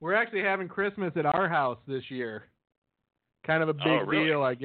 We're 0.00 0.14
actually 0.14 0.42
having 0.42 0.68
Christmas 0.68 1.12
at 1.16 1.26
our 1.26 1.48
house 1.48 1.78
this 1.86 2.04
year. 2.08 2.44
Kind 3.46 3.62
of 3.62 3.68
a 3.68 3.74
big 3.74 3.82
Oh, 3.86 4.04
really? 4.06 4.26
deal, 4.26 4.42
I 4.42 4.54
guess. 4.54 4.64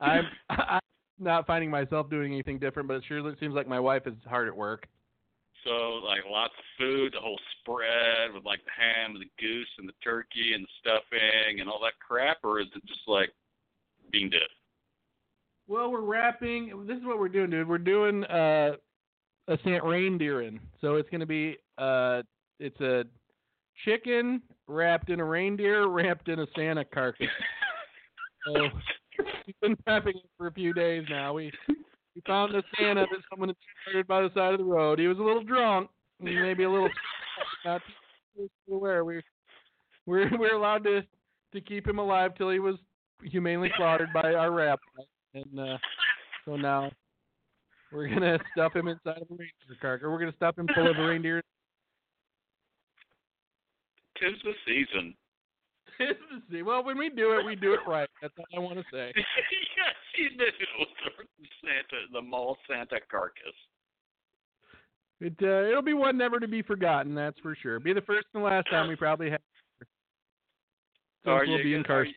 I'm 0.00 0.24
I'm 0.50 0.80
not 1.18 1.46
finding 1.46 1.70
myself 1.70 2.08
doing 2.08 2.32
anything 2.32 2.58
different, 2.58 2.88
but 2.88 2.94
it 2.94 3.04
sure 3.06 3.34
seems 3.38 3.54
like 3.54 3.68
my 3.68 3.80
wife 3.80 4.06
is 4.06 4.14
hard 4.26 4.48
at 4.48 4.56
work. 4.56 4.86
So 5.64 6.00
like 6.06 6.20
lots 6.28 6.54
of 6.56 6.64
food, 6.78 7.12
the 7.12 7.20
whole 7.20 7.38
spread 7.60 8.32
with 8.32 8.44
like 8.46 8.60
the 8.64 8.70
ham, 8.74 9.12
the 9.14 9.28
goose, 9.38 9.68
and 9.78 9.86
the 9.86 9.92
turkey, 10.02 10.54
and 10.54 10.64
the 10.64 10.68
stuffing, 10.80 11.60
and 11.60 11.68
all 11.68 11.80
that 11.82 11.92
crap, 12.00 12.38
or 12.42 12.60
is 12.60 12.68
it 12.74 12.82
just 12.86 13.06
like 13.06 13.30
bean 14.10 14.30
dip? 14.30 14.40
Well, 15.70 15.92
we're 15.92 16.00
wrapping. 16.00 16.84
This 16.88 16.96
is 16.98 17.04
what 17.04 17.20
we're 17.20 17.28
doing, 17.28 17.48
dude. 17.48 17.68
We're 17.68 17.78
doing 17.78 18.24
uh, 18.24 18.72
a 19.46 19.58
Saint 19.64 19.84
reindeering. 19.84 20.58
So 20.80 20.96
it's 20.96 21.08
going 21.10 21.20
to 21.20 21.26
be 21.26 21.58
uh, 21.78 22.22
it's 22.58 22.80
a 22.80 23.04
chicken 23.84 24.42
wrapped 24.66 25.10
in 25.10 25.20
a 25.20 25.24
reindeer 25.24 25.86
wrapped 25.86 26.28
in 26.28 26.40
a 26.40 26.46
Santa 26.56 26.84
carcass. 26.84 27.28
So 28.46 28.68
we've 29.46 29.60
been 29.60 29.76
prepping 29.86 30.16
it 30.16 30.30
for 30.38 30.46
a 30.46 30.52
few 30.52 30.72
days 30.72 31.04
now. 31.10 31.34
We 31.34 31.52
we 31.68 32.22
found 32.26 32.54
a 32.54 32.62
Santa 32.78 33.02
that 33.02 33.20
someone 33.28 33.50
had 33.50 33.56
started 33.82 34.06
by 34.06 34.22
the 34.22 34.30
side 34.34 34.54
of 34.54 34.58
the 34.60 34.64
road. 34.64 34.98
He 34.98 35.06
was 35.08 35.18
a 35.18 35.22
little 35.22 35.44
drunk, 35.44 35.90
maybe 36.18 36.62
a 36.62 36.70
little 36.70 36.88
not 37.66 37.82
aware. 38.72 39.04
We 39.04 39.20
we're 40.06 40.30
we're 40.38 40.54
allowed 40.54 40.84
to 40.84 41.02
to 41.52 41.60
keep 41.60 41.86
him 41.86 41.98
alive 41.98 42.34
till 42.34 42.48
he 42.48 42.60
was 42.60 42.76
humanely 43.22 43.70
slaughtered 43.76 44.08
by 44.14 44.32
our 44.32 44.50
rabbi, 44.50 44.80
and 45.34 45.60
uh, 45.60 45.78
so 46.44 46.56
now 46.56 46.90
we're 47.92 48.08
gonna 48.08 48.38
stuff 48.52 48.74
him 48.74 48.88
inside 48.88 49.22
of 49.22 49.30
a 49.30 49.34
reindeer 49.34 49.76
carcass. 49.80 50.06
We're 50.08 50.18
gonna 50.18 50.36
stuff 50.36 50.58
him 50.58 50.68
full 50.74 50.90
of 50.90 50.96
reindeer. 50.96 51.42
Tis 54.18 54.34
the 54.44 54.52
season. 54.66 55.14
Tis 55.98 56.16
the 56.30 56.40
season. 56.50 56.66
well, 56.66 56.84
when 56.84 56.98
we 56.98 57.08
do 57.10 57.38
it, 57.38 57.44
we 57.44 57.56
do 57.56 57.74
it 57.74 57.80
right. 57.86 58.08
That's 58.20 58.34
all 58.38 58.46
I 58.56 58.60
want 58.60 58.76
to 58.76 58.84
say. 58.92 59.12
yes, 59.16 59.94
you 60.16 60.30
do. 60.30 60.46
Santa, 61.62 62.04
the 62.12 62.22
mall 62.22 62.56
Santa 62.68 62.98
carcass. 63.10 63.54
It 65.20 65.34
uh, 65.42 65.68
it'll 65.68 65.82
be 65.82 65.92
one 65.92 66.16
never 66.16 66.40
to 66.40 66.48
be 66.48 66.62
forgotten. 66.62 67.14
That's 67.14 67.38
for 67.40 67.54
sure. 67.54 67.78
Be 67.78 67.92
the 67.92 68.00
first 68.02 68.26
and 68.34 68.42
last 68.42 68.70
time 68.70 68.88
we 68.88 68.96
probably 68.96 69.30
have. 69.30 69.40
So 71.22 71.38
we'll 71.46 71.62
be 71.62 71.74
in 71.74 71.82
gonna- 71.82 72.00
are 72.00 72.04
Carson. 72.04 72.14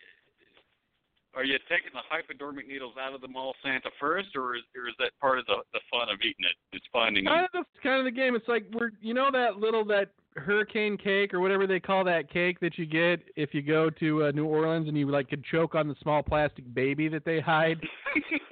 Are 1.35 1.43
you 1.43 1.57
taking 1.69 1.91
the 1.93 2.05
hypodermic 2.09 2.67
needles 2.67 2.93
out 2.99 3.13
of 3.13 3.21
the 3.21 3.27
mall 3.27 3.55
Santa 3.63 3.89
first, 3.99 4.35
or 4.35 4.55
is, 4.55 4.61
or 4.75 4.87
is 4.87 4.95
that 4.99 5.11
part 5.19 5.39
of 5.39 5.45
the 5.45 5.57
the 5.73 5.79
fun 5.91 6.09
of 6.09 6.19
eating 6.21 6.45
it? 6.45 6.55
It's 6.73 6.85
finding 6.91 7.25
them. 7.25 7.33
Kind 7.33 7.45
of, 7.45 7.49
that's 7.53 7.83
kind 7.83 7.99
of 7.99 8.05
the 8.05 8.11
game. 8.11 8.35
It's 8.35 8.47
like 8.47 8.65
we're, 8.71 8.91
you 9.01 9.13
know, 9.13 9.29
that 9.31 9.57
little 9.57 9.83
that 9.85 10.09
hurricane 10.35 10.97
cake 10.97 11.33
or 11.33 11.39
whatever 11.39 11.67
they 11.67 11.79
call 11.79 12.03
that 12.03 12.31
cake 12.31 12.59
that 12.59 12.77
you 12.77 12.85
get 12.85 13.21
if 13.35 13.53
you 13.53 13.61
go 13.61 13.89
to 13.89 14.25
uh, 14.25 14.31
New 14.31 14.45
Orleans 14.45 14.87
and 14.87 14.97
you 14.97 15.09
like 15.09 15.29
could 15.29 15.43
choke 15.45 15.75
on 15.75 15.87
the 15.87 15.95
small 16.01 16.23
plastic 16.23 16.71
baby 16.73 17.07
that 17.09 17.25
they 17.25 17.39
hide 17.39 17.77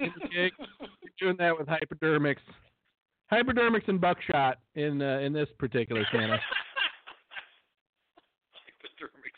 in 0.00 0.12
the 0.20 0.28
cake. 0.28 0.52
We're 0.80 1.10
doing 1.18 1.36
that 1.38 1.56
with 1.56 1.68
hypodermics, 1.68 2.42
hypodermics 3.32 3.88
and 3.88 4.00
buckshot 4.00 4.58
in 4.74 5.02
uh, 5.02 5.18
in 5.18 5.32
this 5.32 5.48
particular 5.58 6.04
Santa. 6.12 6.38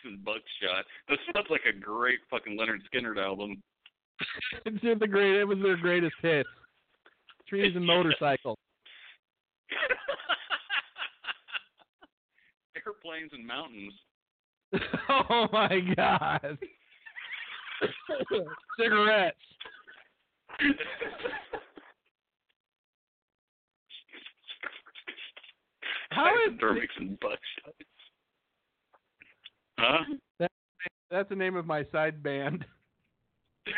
And 0.05 0.25
buckshot. 0.25 0.85
That 1.09 1.19
sounds 1.33 1.47
like 1.51 1.63
a 1.69 1.79
great 1.79 2.19
fucking 2.31 2.59
Lynyrd 2.59 2.81
Skynyrd 2.93 3.23
album. 3.23 3.63
it's 4.67 5.01
the 5.01 5.07
great. 5.07 5.41
It 5.41 5.45
was 5.45 5.59
their 5.63 5.77
greatest 5.77 6.15
hit. 6.21 6.47
Trees 7.49 7.75
and 7.75 7.87
motorcycles. 7.87 8.59
Airplanes 12.87 13.31
and 13.33 13.47
mountains. 13.47 13.93
oh 15.09 15.47
my 15.53 15.81
god. 15.97 16.59
Cigarettes. 18.79 19.37
How 26.11 26.33
is 26.47 26.53
and 26.99 27.19
buckshot. 27.21 27.75
Huh? 29.85 30.49
that's 31.11 31.29
the 31.29 31.37
name 31.37 31.57
of 31.57 31.67
my 31.67 31.85
side 31.93 32.23
band. 32.23 32.65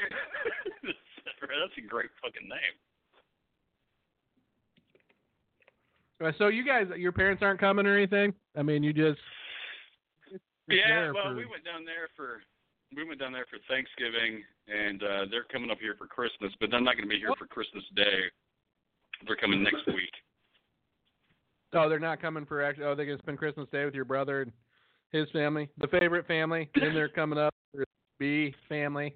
That's 1.48 1.78
a 1.78 1.88
great 1.88 2.10
fucking 2.22 2.48
name. 2.48 2.76
Uh, 6.20 6.32
So 6.38 6.48
you 6.48 6.64
guys, 6.64 6.86
your 6.96 7.12
parents 7.12 7.42
aren't 7.42 7.60
coming 7.60 7.86
or 7.86 7.96
anything? 7.96 8.34
I 8.56 8.62
mean, 8.62 8.82
you 8.82 8.92
just 8.92 9.20
Yeah, 10.68 11.12
well, 11.12 11.30
for- 11.30 11.34
we 11.36 11.44
went 11.46 11.64
down 11.64 11.84
there 11.84 12.08
for 12.16 12.42
we 12.96 13.04
went 13.04 13.20
down 13.20 13.32
there 13.32 13.46
for 13.50 13.58
Thanksgiving, 13.68 14.42
and 14.68 15.02
uh 15.02 15.24
they're 15.30 15.44
coming 15.44 15.70
up 15.70 15.78
here 15.80 15.94
for 15.98 16.06
Christmas, 16.06 16.52
but 16.60 16.70
they're 16.70 16.80
not 16.80 16.96
going 16.96 17.08
to 17.08 17.14
be 17.14 17.18
here 17.18 17.32
for 17.38 17.46
Christmas 17.46 17.84
Day. 17.94 18.22
They're 19.26 19.36
coming 19.36 19.62
next 19.62 19.86
week. 19.86 20.12
Oh, 21.72 21.88
they're 21.88 21.98
not 21.98 22.20
coming 22.20 22.44
for 22.46 22.62
actually. 22.62 22.84
Oh, 22.84 22.94
they're 22.94 23.06
gonna 23.06 23.18
spend 23.18 23.38
Christmas 23.38 23.68
Day 23.70 23.84
with 23.84 23.94
your 23.94 24.04
brother 24.04 24.42
and 24.42 24.52
his 25.12 25.28
family, 25.30 25.68
the 25.78 25.88
favorite 25.88 26.26
family. 26.26 26.68
and 26.74 26.94
they're 26.96 27.08
coming 27.08 27.38
up 27.38 27.54
B 28.18 28.54
family. 28.68 29.14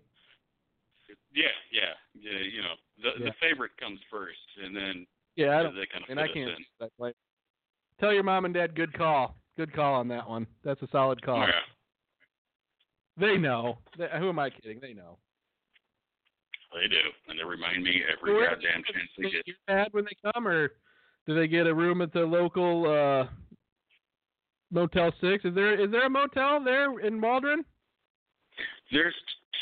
Yeah, 1.35 1.45
yeah, 1.73 1.93
yeah. 2.15 2.39
You 2.39 2.63
know, 2.63 2.75
the 3.03 3.11
Yeah. 3.19 3.27
the 3.31 3.33
favorite 3.41 3.73
comes 3.79 4.01
first, 4.11 4.39
and 4.63 4.75
then 4.77 5.07
Yeah, 5.37 5.59
I 5.59 5.63
don't. 5.63 5.75
they 5.75 5.87
kind 5.87 6.05
of 6.05 6.11
And 6.11 6.21
I 6.21 6.29
can't. 6.29 6.53
that 6.81 6.91
way. 6.99 7.13
Tell 7.99 8.13
your 8.13 8.23
mom 8.23 8.45
and 8.45 8.55
dad, 8.55 8.75
good 8.75 8.93
call. 8.93 9.37
Good 9.57 9.73
call 9.73 9.95
on 9.95 10.09
that 10.09 10.29
one. 10.29 10.47
That's 10.65 10.81
a 10.83 10.89
solid 10.89 11.21
call. 11.23 11.39
Yeah. 11.47 11.61
They 13.17 13.37
know. 13.37 13.79
They, 13.99 14.09
who 14.19 14.29
am 14.31 14.39
I 14.39 14.49
kidding? 14.51 14.81
They 14.81 14.95
know. 14.95 15.19
They 16.73 16.87
do, 16.89 17.01
and 17.29 17.39
they 17.39 17.45
remind 17.45 17.83
me 17.83 18.03
every 18.11 18.33
Where- 18.35 18.51
goddamn 18.51 18.85
chance 18.85 19.11
they 19.19 19.31
get. 19.31 19.47
your 19.47 19.57
dad 19.67 19.89
when 19.93 20.05
they 20.05 20.33
come, 20.33 20.47
or 20.47 20.69
do 21.27 21.35
they 21.35 21.49
get 21.49 21.67
a 21.67 21.75
room 21.75 22.01
at 22.01 22.13
the 22.13 22.25
local 22.25 22.87
uh 22.89 23.27
Motel 24.71 25.13
Six? 25.21 25.45
Is 25.45 25.55
there 25.55 25.79
is 25.79 25.91
there 25.91 26.07
a 26.07 26.11
motel 26.11 26.63
there 26.63 27.01
in 27.01 27.21
Waldron? 27.21 27.65
There's 28.93 29.15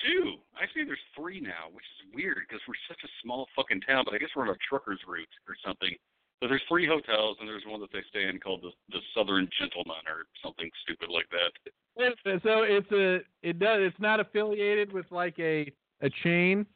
two. 0.05 0.37
Actually, 0.61 0.85
there's 0.85 0.99
three 1.17 1.41
now, 1.41 1.69
which 1.73 1.85
is 1.85 2.15
weird 2.15 2.39
because 2.49 2.61
we're 2.67 2.75
such 2.89 3.01
a 3.05 3.09
small 3.23 3.47
fucking 3.57 3.81
town. 3.83 4.05
But 4.05 4.15
I 4.15 4.19
guess 4.19 4.29
we're 4.37 4.45
on 4.45 4.55
a 4.55 4.59
trucker's 4.69 5.01
route 5.07 5.29
or 5.49 5.55
something. 5.65 5.95
But 6.41 6.49
there's 6.49 6.63
three 6.69 6.87
hotels, 6.87 7.37
and 7.41 7.49
there's 7.49 7.65
one 7.67 7.81
that 7.81 7.93
they 7.93 8.03
stay 8.11 8.29
in 8.29 8.39
called 8.39 8.63
the 8.63 8.71
the 8.91 9.01
Southern 9.15 9.49
Gentleman 9.59 10.05
or 10.07 10.27
something 10.43 10.71
stupid 10.83 11.09
like 11.11 11.29
that. 11.31 11.53
Wait 11.97 12.13
a 12.13 12.29
minute, 12.29 12.43
So 12.43 12.63
it's 12.63 12.91
a 12.93 13.21
it 13.43 13.59
does 13.59 13.81
it's 13.81 14.01
not 14.01 14.21
affiliated 14.21 14.93
with 14.93 15.11
like 15.11 15.39
a 15.39 15.73
a 16.01 16.11
chain. 16.23 16.67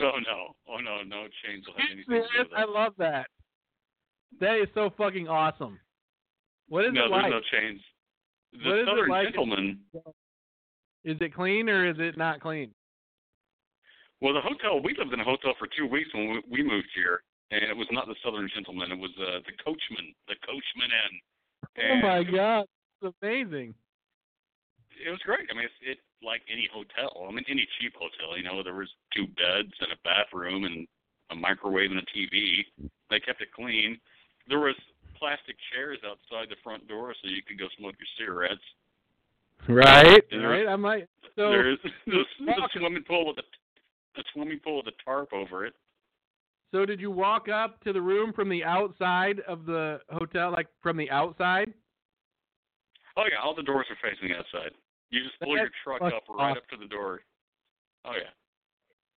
Oh 0.00 0.18
no! 0.26 0.54
Oh 0.68 0.78
no! 0.78 1.02
No 1.06 1.26
chains 1.44 1.64
will 1.66 1.74
have 1.78 1.88
anything 1.92 2.04
to 2.10 2.22
do 2.22 2.28
Serious? 2.32 2.48
with 2.50 2.58
I 2.58 2.64
love 2.64 2.94
that. 2.98 3.28
That 4.40 4.56
is 4.60 4.68
so 4.74 4.90
fucking 4.98 5.28
awesome. 5.28 5.78
What 6.68 6.84
is 6.86 6.92
no, 6.92 7.06
it 7.06 7.10
there's 7.10 7.30
no 7.30 7.40
chains. 7.52 7.80
The 8.52 8.70
What 8.70 8.86
Southern 8.86 9.08
like? 9.10 9.26
Gentleman. 9.28 9.78
Is 11.04 11.16
it 11.20 11.34
clean 11.34 11.68
or 11.68 11.88
is 11.88 11.96
it 11.98 12.16
not 12.16 12.40
clean? 12.40 12.70
Well, 14.20 14.32
the 14.32 14.40
hotel 14.40 14.80
we 14.80 14.94
lived 14.96 15.12
in 15.12 15.20
a 15.20 15.24
hotel 15.24 15.52
for 15.58 15.68
two 15.76 15.86
weeks 15.86 16.08
when 16.14 16.40
we, 16.48 16.62
we 16.62 16.62
moved 16.62 16.88
here, 16.94 17.20
and 17.50 17.62
it 17.62 17.76
was 17.76 17.88
not 17.92 18.06
the 18.06 18.14
Southern 18.24 18.48
Gentleman. 18.54 18.92
It 18.92 18.98
was 18.98 19.10
uh, 19.20 19.40
the 19.44 19.52
Coachman, 19.62 20.14
the 20.28 20.36
Coachman 20.46 20.88
Inn. 20.88 21.14
Oh 21.76 21.96
my 22.00 22.22
god, 22.24 22.64
it's 23.02 23.14
amazing. 23.20 23.74
it 25.04 25.10
was 25.10 25.20
great. 25.26 25.44
I 25.50 25.54
mean, 25.54 25.64
it's 25.64 25.80
it 25.82 25.98
like 26.24 26.40
any 26.50 26.68
hotel. 26.72 27.26
I 27.28 27.32
mean, 27.32 27.44
any 27.48 27.68
cheap 27.78 27.92
hotel. 27.98 28.36
You 28.38 28.44
know, 28.44 28.62
there 28.62 28.74
was 28.74 28.88
two 29.14 29.26
beds 29.26 29.74
and 29.80 29.92
a 29.92 30.00
bathroom 30.04 30.64
and 30.64 30.86
a 31.30 31.34
microwave 31.36 31.90
and 31.90 32.00
a 32.00 32.08
TV. 32.16 32.64
They 33.10 33.20
kept 33.20 33.42
it 33.42 33.52
clean. 33.52 33.98
There 34.48 34.60
was 34.60 34.76
plastic 35.24 35.56
chairs 35.72 35.98
outside 36.04 36.50
the 36.50 36.60
front 36.62 36.86
door 36.86 37.14
so 37.16 37.28
you 37.28 37.40
could 37.48 37.58
go 37.58 37.64
smoke 37.78 37.94
your 37.96 38.12
cigarettes. 38.20 38.60
Right. 39.66 40.20
Right. 40.30 40.68
I 40.68 40.76
might. 40.76 41.08
So 41.34 41.48
There's 41.48 41.78
the, 42.06 42.24
the 42.44 42.68
swimming 42.76 43.04
pool 43.08 43.26
with 43.26 43.38
a 43.38 43.46
the 44.16 44.24
swimming 44.34 44.60
pool 44.62 44.76
with 44.84 44.94
a 44.94 44.96
tarp 45.02 45.32
over 45.32 45.64
it. 45.64 45.74
so 46.70 46.84
did 46.84 47.00
you 47.00 47.10
walk 47.10 47.48
up 47.48 47.82
to 47.82 47.92
the 47.92 48.00
room 48.00 48.32
from 48.32 48.48
the 48.48 48.62
outside 48.62 49.40
of 49.48 49.66
the 49.66 49.98
hotel, 50.10 50.52
like 50.52 50.68
from 50.82 50.96
the 50.96 51.10
outside? 51.10 51.72
Oh 53.16 53.24
yeah, 53.30 53.38
all 53.42 53.54
the 53.56 53.62
doors 53.62 53.86
are 53.90 53.96
facing 54.08 54.36
outside. 54.36 54.70
You 55.10 55.22
just 55.24 55.40
pull 55.40 55.56
your 55.56 55.70
truck 55.82 56.02
up 56.02 56.24
right 56.28 56.50
awesome. 56.50 56.58
up 56.58 56.68
to 56.68 56.76
the 56.76 56.86
door. 56.86 57.22
Oh 58.04 58.12
yeah. 58.12 58.30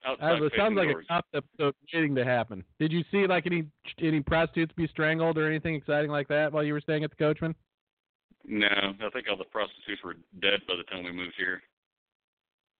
Outside 0.08 0.42
it 0.42 0.54
sounds 0.56 0.78
like 0.78 0.90
doors. 0.90 1.06
a 1.10 1.14
concept 1.14 1.48
episode 1.60 1.76
waiting 1.94 2.16
to 2.16 2.24
happen. 2.24 2.64
Did 2.80 2.94
you 2.94 3.04
see 3.12 3.28
like 3.28 3.46
any 3.46 3.66
any 4.00 4.22
prostitutes 4.22 4.72
be 4.78 4.88
strangled 4.88 5.38
or 5.38 5.48
anything 5.48 5.76
exciting 5.76 6.10
like 6.10 6.30
that 6.30 6.54
while 6.54 6.64
you 6.64 6.72
were 6.72 6.80
staying 6.80 7.04
at 7.04 7.10
the 7.10 7.18
Coachman? 7.18 7.54
No, 8.46 8.68
I 8.68 9.10
think 9.12 9.28
all 9.30 9.36
the 9.36 9.44
prostitutes 9.44 10.02
were 10.06 10.16
dead 10.42 10.62
by 10.66 10.76
the 10.78 10.84
time 10.84 11.04
we 11.04 11.12
moved 11.12 11.36
here. 11.38 11.62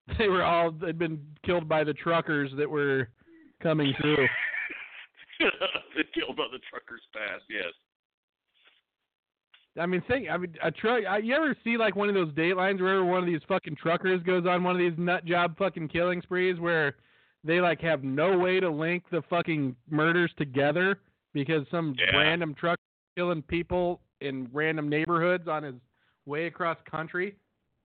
They 0.18 0.30
were 0.30 0.46
all 0.46 0.72
had 0.86 0.98
been 0.98 1.20
killed 1.46 1.68
by 1.68 1.84
the 1.84 1.94
truckers 1.94 2.50
that 2.58 2.70
were 2.70 3.10
coming 3.62 3.94
through. 4.00 4.16
killed 6.14 6.38
by 6.38 6.46
the 6.50 6.60
truckers 6.70 7.02
pass. 7.14 7.42
Yes. 7.50 7.74
I 9.78 9.86
mean, 9.86 10.02
think. 10.08 10.30
I 10.30 10.38
mean, 10.38 10.56
a 10.64 10.72
truck. 10.72 11.04
I, 11.08 11.18
you 11.18 11.36
ever 11.36 11.58
see 11.66 11.76
like 11.76 11.98
one 11.98 12.08
of 12.08 12.16
those 12.16 12.32
datelines 12.32 12.82
where 12.82 13.04
one 13.04 13.20
of 13.20 13.26
these 13.26 13.42
fucking 13.50 13.76
truckers 13.76 14.24
goes 14.24 14.46
on 14.46 14.64
one 14.64 14.76
of 14.76 14.80
these 14.80 14.98
nut 14.98 15.26
job 15.26 15.58
fucking 15.58 15.90
killing 15.90 16.22
sprees 16.22 16.58
where 16.58 16.96
they 17.48 17.62
like 17.62 17.82
have 17.82 18.04
no 18.04 18.38
way 18.38 18.60
to 18.60 18.70
link 18.70 19.04
the 19.10 19.22
fucking 19.30 19.76
murders 19.90 20.32
together 20.38 21.00
because 21.34 21.66
some 21.72 21.96
Yeah. 21.98 22.16
random 22.18 22.54
truck 22.54 22.78
killing 23.16 23.42
people 23.44 24.02
in 24.22 24.50
random 24.54 24.90
neighborhoods 24.90 25.48
on 25.48 25.64
his 25.64 25.76
way 26.26 26.46
across 26.48 26.78
country. 26.90 27.36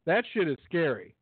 That 0.05 0.25
shit 0.33 0.49
is 0.49 0.59
scary. 0.67 1.15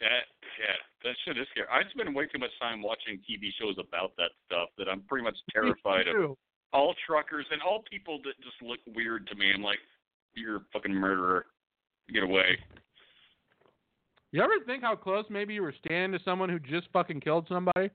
That 0.00 0.24
yeah, 0.58 0.76
that 1.04 1.16
shit 1.24 1.36
is 1.38 1.46
scary. 1.50 1.66
I 1.70 1.82
spend 1.90 2.14
way 2.14 2.26
too 2.26 2.38
much 2.38 2.50
time 2.60 2.82
watching 2.82 3.18
TV 3.28 3.50
shows 3.58 3.76
about 3.78 4.12
that 4.16 4.30
stuff 4.46 4.68
that 4.78 4.88
I'm 4.88 5.02
pretty 5.02 5.24
much 5.24 5.36
terrified 5.52 6.08
of 6.08 6.36
all 6.72 6.94
truckers 7.06 7.46
and 7.50 7.60
all 7.62 7.82
people 7.90 8.18
that 8.24 8.40
just 8.42 8.60
look 8.62 8.78
weird 8.94 9.26
to 9.28 9.34
me. 9.34 9.50
I'm 9.52 9.62
like, 9.62 9.80
you're 10.34 10.56
a 10.56 10.64
fucking 10.72 10.94
murderer. 10.94 11.46
Get 12.12 12.22
away. 12.22 12.58
You 14.32 14.42
ever 14.42 14.54
think 14.64 14.82
how 14.82 14.94
close 14.94 15.24
maybe 15.28 15.54
you 15.54 15.62
were 15.62 15.74
standing 15.84 16.16
to 16.18 16.24
someone 16.24 16.48
who 16.48 16.58
just 16.60 16.88
fucking 16.92 17.20
killed 17.20 17.46
somebody? 17.48 17.90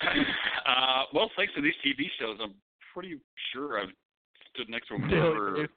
uh, 0.02 1.02
well, 1.14 1.30
thanks 1.36 1.54
to 1.54 1.62
these 1.62 1.74
TV 1.84 2.04
shows, 2.20 2.38
I'm 2.42 2.54
pretty 2.92 3.18
sure 3.52 3.80
I've 3.80 3.88
stood 4.52 4.68
next 4.68 4.88
to 4.88 4.94
a 4.94 4.98
murderer 4.98 5.68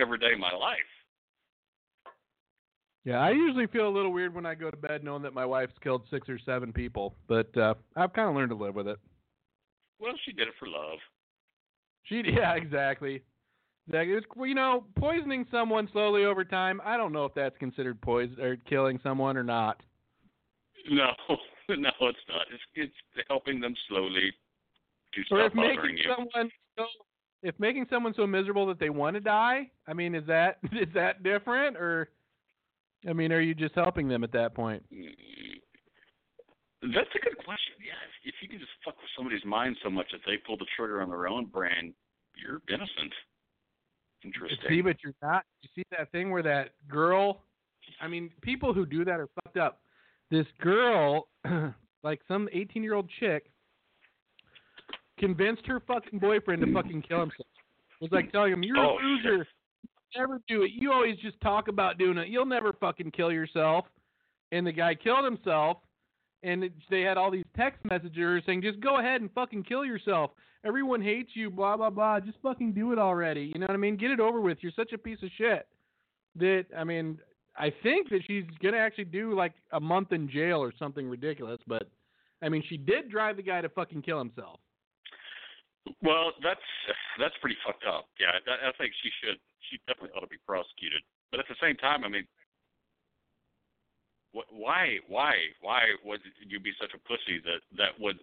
every 0.00 0.18
day 0.18 0.32
of 0.32 0.38
my 0.38 0.52
life. 0.52 0.78
Yeah, 3.04 3.20
I 3.20 3.30
usually 3.30 3.66
feel 3.66 3.88
a 3.88 3.90
little 3.90 4.12
weird 4.12 4.34
when 4.34 4.44
I 4.44 4.54
go 4.54 4.70
to 4.70 4.76
bed 4.76 5.02
knowing 5.02 5.22
that 5.22 5.32
my 5.32 5.46
wife's 5.46 5.72
killed 5.82 6.02
six 6.10 6.28
or 6.28 6.38
seven 6.44 6.72
people, 6.72 7.14
but 7.26 7.56
uh, 7.56 7.74
I've 7.96 8.12
kind 8.12 8.28
of 8.28 8.34
learned 8.36 8.50
to 8.50 8.56
live 8.56 8.74
with 8.74 8.86
it. 8.86 8.98
Well, 9.98 10.12
she 10.24 10.32
did 10.32 10.46
it 10.46 10.54
for 10.58 10.68
love. 10.68 10.98
She, 12.04 12.22
yeah, 12.26 12.54
exactly. 12.54 13.22
Exactly. 13.88 14.48
You 14.48 14.54
know, 14.54 14.84
poisoning 14.96 15.46
someone 15.50 15.88
slowly 15.92 16.24
over 16.24 16.44
time. 16.44 16.80
I 16.84 16.96
don't 16.96 17.12
know 17.12 17.24
if 17.24 17.34
that's 17.34 17.56
considered 17.58 18.00
poison 18.00 18.40
or 18.40 18.56
killing 18.68 19.00
someone 19.02 19.36
or 19.36 19.42
not. 19.42 19.82
No, 20.90 21.10
no, 21.68 21.90
it's 22.00 22.18
not. 22.28 22.46
It's 22.52 22.62
it's 22.74 23.26
helping 23.28 23.60
them 23.60 23.74
slowly 23.88 24.32
to 25.14 25.20
Or 25.20 25.24
stop 25.24 25.50
if 25.50 25.54
making 25.54 25.76
bothering 25.76 25.96
you. 25.98 26.04
someone 26.14 26.50
so, 26.76 26.84
if 27.42 27.58
making 27.58 27.86
someone 27.90 28.14
so 28.14 28.26
miserable 28.26 28.66
that 28.66 28.78
they 28.78 28.90
want 28.90 29.14
to 29.14 29.20
die. 29.20 29.70
I 29.86 29.94
mean, 29.94 30.14
is 30.14 30.26
that 30.26 30.58
is 30.72 30.88
that 30.94 31.22
different 31.22 31.76
or? 31.76 32.10
I 33.08 33.12
mean, 33.12 33.32
are 33.32 33.40
you 33.40 33.54
just 33.54 33.74
helping 33.76 34.08
them 34.08 34.24
at 34.24 34.32
that 34.32 34.54
point? 34.54 34.82
Mm, 34.92 35.06
That's 36.82 37.08
a 37.14 37.18
good 37.24 37.36
question. 37.38 37.74
Yeah, 37.78 37.94
if, 38.24 38.34
if 38.34 38.42
you 38.42 38.48
can 38.48 38.58
just 38.58 38.72
fuck 38.84 38.96
with 38.96 39.06
somebody's 39.16 39.44
mind 39.44 39.76
so 39.84 39.88
much 39.90 40.06
that 40.10 40.20
they 40.26 40.36
pull 40.44 40.56
the 40.56 40.66
trigger 40.76 41.00
on 41.00 41.08
their 41.08 41.28
own 41.28 41.46
brain, 41.46 41.94
you're 42.34 42.60
innocent. 42.68 43.12
Interesting. 44.24 44.58
See, 44.68 44.80
but 44.80 44.96
you're 45.02 45.14
not. 45.22 45.44
You 45.62 45.68
see 45.74 45.82
that 45.96 46.10
thing 46.12 46.30
where 46.30 46.42
that 46.42 46.70
girl? 46.88 47.42
I 48.00 48.08
mean, 48.08 48.30
people 48.42 48.74
who 48.74 48.84
do 48.84 49.04
that 49.04 49.20
are 49.20 49.28
fucked 49.42 49.56
up. 49.56 49.80
This 50.30 50.46
girl, 50.60 51.28
like 52.02 52.20
some 52.28 52.48
18 52.52 52.82
year 52.82 52.94
old 52.94 53.08
chick, 53.20 53.50
convinced 55.18 55.66
her 55.66 55.80
fucking 55.80 56.18
boyfriend 56.18 56.64
to 56.64 56.72
fucking 56.74 57.02
kill 57.02 57.20
himself. 57.20 57.46
Was 58.00 58.12
like 58.12 58.30
telling 58.30 58.52
him, 58.52 58.62
"You're 58.62 58.78
Oh, 58.78 58.98
a 58.98 59.02
loser. 59.02 59.46
Never 60.16 60.40
do 60.48 60.62
it. 60.62 60.70
You 60.72 60.92
always 60.92 61.16
just 61.18 61.40
talk 61.40 61.68
about 61.68 61.98
doing 61.98 62.18
it. 62.18 62.28
You'll 62.28 62.46
never 62.46 62.72
fucking 62.72 63.10
kill 63.12 63.32
yourself." 63.32 63.86
And 64.52 64.66
the 64.66 64.72
guy 64.72 64.94
killed 64.94 65.24
himself. 65.24 65.78
And 66.42 66.64
it, 66.64 66.72
they 66.90 67.00
had 67.00 67.16
all 67.16 67.30
these 67.30 67.44
text 67.56 67.84
messengers 67.84 68.42
saying, 68.46 68.62
"Just 68.62 68.80
go 68.80 68.98
ahead 68.98 69.20
and 69.20 69.30
fucking 69.32 69.64
kill 69.64 69.84
yourself. 69.84 70.30
Everyone 70.64 71.02
hates 71.02 71.30
you. 71.34 71.50
Blah 71.50 71.76
blah 71.76 71.90
blah. 71.90 72.20
Just 72.20 72.38
fucking 72.42 72.72
do 72.72 72.92
it 72.92 72.98
already. 72.98 73.50
You 73.52 73.60
know 73.60 73.66
what 73.66 73.74
I 73.74 73.78
mean? 73.78 73.96
Get 73.96 74.10
it 74.10 74.20
over 74.20 74.40
with. 74.40 74.58
You're 74.60 74.72
such 74.76 74.92
a 74.92 74.98
piece 74.98 75.22
of 75.22 75.30
shit." 75.36 75.66
That 76.36 76.66
I 76.76 76.84
mean, 76.84 77.18
I 77.56 77.72
think 77.82 78.08
that 78.10 78.20
she's 78.26 78.44
gonna 78.62 78.78
actually 78.78 79.06
do 79.06 79.34
like 79.34 79.54
a 79.72 79.80
month 79.80 80.12
in 80.12 80.30
jail 80.30 80.62
or 80.62 80.72
something 80.78 81.08
ridiculous. 81.08 81.60
But 81.66 81.90
I 82.42 82.48
mean, 82.48 82.62
she 82.68 82.76
did 82.76 83.10
drive 83.10 83.36
the 83.36 83.42
guy 83.42 83.60
to 83.60 83.68
fucking 83.68 84.02
kill 84.02 84.18
himself. 84.18 84.60
Well, 86.02 86.32
that's 86.42 86.60
that's 87.18 87.34
pretty 87.40 87.56
fucked 87.66 87.84
up. 87.88 88.06
Yeah, 88.20 88.38
that, 88.46 88.62
I 88.62 88.72
think 88.78 88.92
she 89.02 89.10
should. 89.22 89.38
She 89.70 89.78
definitely 89.86 90.14
ought 90.16 90.20
to 90.22 90.30
be 90.30 90.40
prosecuted. 90.46 91.02
But 91.30 91.40
at 91.40 91.46
the 91.48 91.56
same 91.60 91.76
time, 91.76 92.04
I 92.04 92.08
mean, 92.08 92.26
wh- 94.34 94.52
why, 94.52 94.98
why, 95.08 95.34
why 95.60 95.82
would 96.04 96.20
you 96.46 96.60
be 96.60 96.72
such 96.80 96.90
a 96.94 96.98
pussy 97.08 97.40
that 97.44 97.60
that 97.76 97.98
would? 98.00 98.18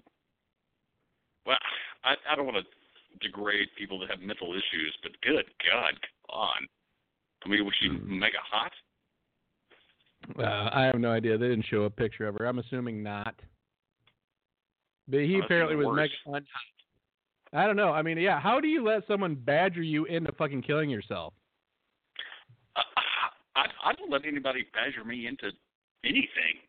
Well, 1.46 1.58
I 2.04 2.16
I 2.30 2.36
don't 2.36 2.46
want 2.46 2.58
to 2.58 2.66
degrade 3.22 3.68
people 3.78 4.00
that 4.00 4.10
have 4.10 4.20
mental 4.20 4.52
issues, 4.54 4.96
but 5.04 5.12
good 5.22 5.46
God, 5.72 5.94
come 6.30 6.40
on. 6.40 6.68
I 7.46 7.50
mean, 7.50 7.64
was 7.66 7.74
she 7.80 7.90
mega 7.90 8.38
hot? 8.42 8.72
Uh, 10.40 10.70
I 10.74 10.84
have 10.86 10.96
no 11.00 11.12
idea. 11.12 11.38
They 11.38 11.48
didn't 11.50 11.66
show 11.70 11.84
a 11.84 11.90
picture 11.90 12.28
of 12.28 12.36
her. 12.40 12.46
I'm 12.46 12.58
assuming 12.60 13.04
not. 13.04 13.36
But 15.08 15.20
he 15.22 15.36
Oh, 15.40 15.46
apparently 15.46 15.76
was 15.76 15.86
worse. 15.86 16.10
mega 16.26 16.40
unhot. 16.40 16.48
I 17.54 17.68
don't 17.68 17.76
know. 17.76 17.92
I 17.94 18.02
mean, 18.02 18.18
yeah. 18.18 18.40
How 18.40 18.60
do 18.60 18.68
you 18.68 18.84
let 18.84 19.06
someone 19.08 19.36
badger 19.36 19.84
you 19.84 20.06
into 20.06 20.32
fucking 20.34 20.64
killing 20.64 20.90
yourself? 20.90 21.34
I, 22.76 22.82
I 23.56 23.66
I 23.86 23.94
don't 23.94 24.10
let 24.10 24.26
anybody 24.26 24.66
badger 24.74 25.06
me 25.06 25.28
into 25.28 25.52
anything. 26.06 26.62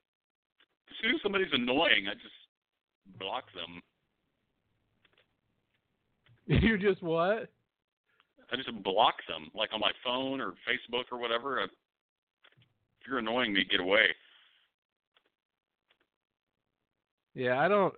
As 0.90 0.96
soon 1.02 1.14
as 1.14 1.22
somebody's 1.22 1.52
annoying, 1.52 2.08
I 2.08 2.14
just 2.14 2.34
block 3.18 3.44
them. 3.54 3.82
you 6.62 6.78
just 6.78 7.02
what? 7.02 7.50
I 8.52 8.56
just 8.56 8.70
block 8.82 9.14
them, 9.28 9.50
like 9.54 9.70
on 9.72 9.80
my 9.80 9.90
phone 10.04 10.40
or 10.40 10.54
Facebook 10.68 11.04
or 11.10 11.18
whatever. 11.18 11.60
I, 11.60 11.64
if 11.64 11.70
you're 13.08 13.18
annoying 13.18 13.52
me, 13.52 13.64
get 13.68 13.80
away. 13.80 14.06
Yeah, 17.34 17.60
I 17.60 17.68
don't. 17.68 17.94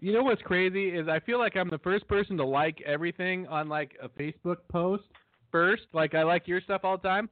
You 0.00 0.12
know 0.12 0.22
what's 0.22 0.42
crazy 0.42 0.88
is 0.88 1.08
I 1.08 1.20
feel 1.20 1.38
like 1.38 1.56
I'm 1.56 1.70
the 1.70 1.78
first 1.78 2.06
person 2.08 2.36
to 2.38 2.44
like 2.44 2.82
everything 2.84 3.46
on 3.46 3.68
like 3.68 3.96
a 4.02 4.08
Facebook 4.08 4.58
post 4.70 5.04
first. 5.52 5.82
Like 5.92 6.14
I 6.14 6.22
like 6.22 6.48
your 6.48 6.60
stuff 6.60 6.80
all 6.84 6.96
the 6.96 7.08
time, 7.08 7.28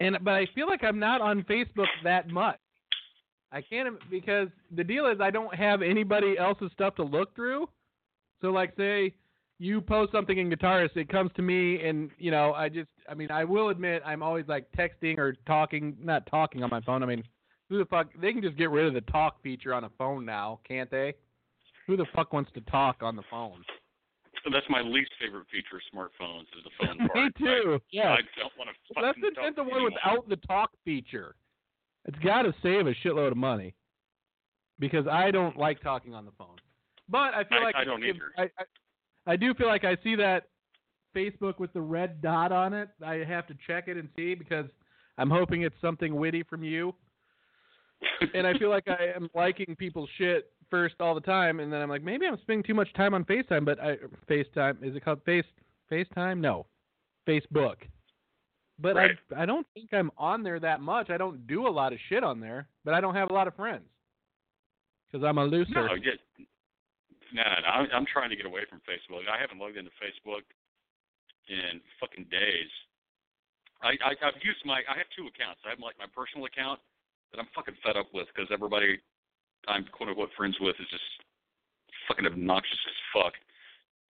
and 0.00 0.16
but 0.22 0.34
I 0.34 0.46
feel 0.54 0.66
like 0.66 0.84
I'm 0.84 0.98
not 0.98 1.20
on 1.20 1.42
Facebook 1.44 1.86
that 2.04 2.28
much. 2.28 2.58
I 3.52 3.62
can't 3.62 3.96
because 4.10 4.48
the 4.74 4.84
deal 4.84 5.06
is 5.06 5.20
I 5.20 5.30
don't 5.30 5.54
have 5.54 5.82
anybody 5.82 6.36
else's 6.38 6.70
stuff 6.72 6.94
to 6.96 7.04
look 7.04 7.34
through. 7.34 7.68
So 8.40 8.48
like 8.48 8.74
say 8.76 9.14
you 9.58 9.80
post 9.80 10.12
something 10.12 10.36
in 10.36 10.50
Guitarist, 10.50 10.96
it 10.96 11.08
comes 11.08 11.30
to 11.36 11.42
me, 11.42 11.80
and 11.82 12.10
you 12.18 12.30
know 12.30 12.52
I 12.52 12.68
just 12.68 12.90
I 13.08 13.14
mean 13.14 13.30
I 13.30 13.44
will 13.44 13.70
admit 13.70 14.02
I'm 14.04 14.22
always 14.22 14.46
like 14.48 14.66
texting 14.76 15.18
or 15.18 15.34
talking, 15.46 15.96
not 16.02 16.26
talking 16.26 16.62
on 16.62 16.70
my 16.70 16.80
phone. 16.82 17.02
I 17.02 17.06
mean 17.06 17.24
who 17.68 17.78
the 17.78 17.86
fuck? 17.86 18.08
They 18.20 18.32
can 18.32 18.42
just 18.42 18.56
get 18.56 18.70
rid 18.70 18.86
of 18.86 18.94
the 18.94 19.00
talk 19.12 19.42
feature 19.42 19.74
on 19.74 19.84
a 19.84 19.90
phone 19.98 20.24
now, 20.24 20.60
can't 20.66 20.90
they? 20.90 21.14
Who 21.86 21.96
the 21.96 22.06
fuck 22.14 22.32
wants 22.32 22.50
to 22.54 22.60
talk 22.62 22.98
on 23.00 23.16
the 23.16 23.22
phone? 23.30 23.64
That's 24.52 24.66
my 24.68 24.80
least 24.80 25.10
favorite 25.20 25.46
feature 25.50 25.76
of 25.76 25.82
smartphones 25.92 26.42
is 26.56 26.64
the 26.64 26.70
phone 26.86 26.98
part. 27.08 27.16
Me 27.16 27.30
too. 27.38 27.74
I, 27.74 27.78
yeah. 27.90 28.12
I 28.12 28.18
don't 28.38 28.52
want 28.58 28.70
to 28.70 29.00
Let's 29.02 29.16
fucking 29.18 29.34
talk 29.34 29.38
invent 29.38 29.56
the 29.56 29.62
one 29.62 29.72
anyone. 29.74 29.92
without 29.92 30.28
the 30.28 30.36
talk 30.46 30.70
feature. 30.84 31.34
It's 32.06 32.18
got 32.20 32.42
to 32.42 32.54
save 32.62 32.86
a 32.86 32.94
shitload 33.04 33.32
of 33.32 33.36
money 33.36 33.74
because 34.78 35.06
I 35.08 35.30
don't 35.30 35.56
like 35.56 35.80
talking 35.82 36.14
on 36.14 36.24
the 36.24 36.30
phone. 36.38 36.56
But 37.08 37.34
I 37.34 37.44
feel 37.44 37.58
I- 37.58 37.62
like 37.64 37.74
I 37.76 37.84
don't 37.84 38.02
if- 38.04 38.14
either. 38.16 38.32
I, 38.38 38.42
I, 38.42 39.32
I 39.32 39.36
do 39.36 39.52
feel 39.54 39.66
like 39.66 39.84
I 39.84 39.96
see 40.04 40.14
that 40.16 40.48
Facebook 41.16 41.58
with 41.58 41.72
the 41.72 41.80
red 41.80 42.20
dot 42.22 42.52
on 42.52 42.72
it. 42.74 42.88
I 43.04 43.14
have 43.26 43.46
to 43.48 43.54
check 43.66 43.88
it 43.88 43.96
and 43.96 44.08
see 44.16 44.34
because 44.34 44.66
I'm 45.18 45.30
hoping 45.30 45.62
it's 45.62 45.74
something 45.80 46.14
witty 46.14 46.42
from 46.44 46.62
you. 46.62 46.94
and 48.34 48.46
I 48.46 48.56
feel 48.58 48.68
like 48.68 48.86
I 48.86 49.06
am 49.16 49.28
liking 49.34 49.74
people's 49.76 50.10
shit 50.18 50.52
first 50.70 50.96
all 51.00 51.14
the 51.14 51.20
time, 51.20 51.60
and 51.60 51.72
then 51.72 51.80
I'm 51.80 51.88
like, 51.88 52.02
maybe 52.02 52.26
I'm 52.26 52.38
spending 52.42 52.62
too 52.62 52.74
much 52.74 52.92
time 52.94 53.14
on 53.14 53.24
FaceTime. 53.24 53.64
But 53.64 53.80
I 53.80 53.96
FaceTime 54.28 54.82
is 54.82 54.96
it 54.96 55.04
called 55.04 55.20
Face 55.24 55.44
FaceTime? 55.90 56.40
No, 56.40 56.66
Facebook. 57.26 57.76
But 58.78 58.96
Right. 58.96 59.16
I 59.34 59.42
I 59.42 59.46
don't 59.46 59.66
think 59.74 59.92
I'm 59.92 60.10
on 60.18 60.42
there 60.42 60.60
that 60.60 60.80
much. 60.80 61.08
I 61.10 61.16
don't 61.16 61.46
do 61.46 61.66
a 61.66 61.70
lot 61.70 61.92
of 61.92 61.98
shit 62.08 62.22
on 62.22 62.40
there, 62.40 62.68
but 62.84 62.94
I 62.94 63.00
don't 63.00 63.14
have 63.14 63.30
a 63.30 63.32
lot 63.32 63.48
of 63.48 63.54
friends 63.54 63.88
because 65.06 65.24
I'm 65.24 65.38
a 65.38 65.44
loser. 65.44 65.72
No, 65.72 65.96
get 65.96 66.20
no, 67.32 67.42
no. 67.42 67.68
I'm, 67.68 67.88
I'm 67.92 68.06
trying 68.06 68.30
to 68.30 68.36
get 68.36 68.46
away 68.46 68.62
from 68.68 68.80
Facebook. 68.84 69.24
I 69.32 69.40
haven't 69.40 69.58
logged 69.58 69.76
into 69.76 69.90
Facebook 69.96 70.44
in 71.48 71.80
fucking 72.00 72.26
days. 72.30 72.70
I, 73.82 73.96
I 74.04 74.12
I've 74.20 74.40
used 74.42 74.60
my 74.64 74.82
I 74.88 74.96
have 74.98 75.08
two 75.16 75.26
accounts. 75.26 75.60
I 75.64 75.70
have 75.70 75.80
like 75.80 75.96
my 75.98 76.08
personal 76.14 76.46
account 76.46 76.80
that 77.32 77.40
I'm 77.40 77.48
fucking 77.54 77.76
fed 77.84 77.96
up 77.96 78.08
with 78.12 78.28
because 78.34 78.50
everybody 78.52 79.00
I'm 79.66 79.84
quote 79.92 80.08
unquote 80.08 80.30
friends 80.36 80.56
with 80.60 80.76
is 80.80 80.88
just 80.90 81.04
fucking 82.08 82.26
obnoxious 82.26 82.78
as 82.86 82.98
fuck. 83.12 83.32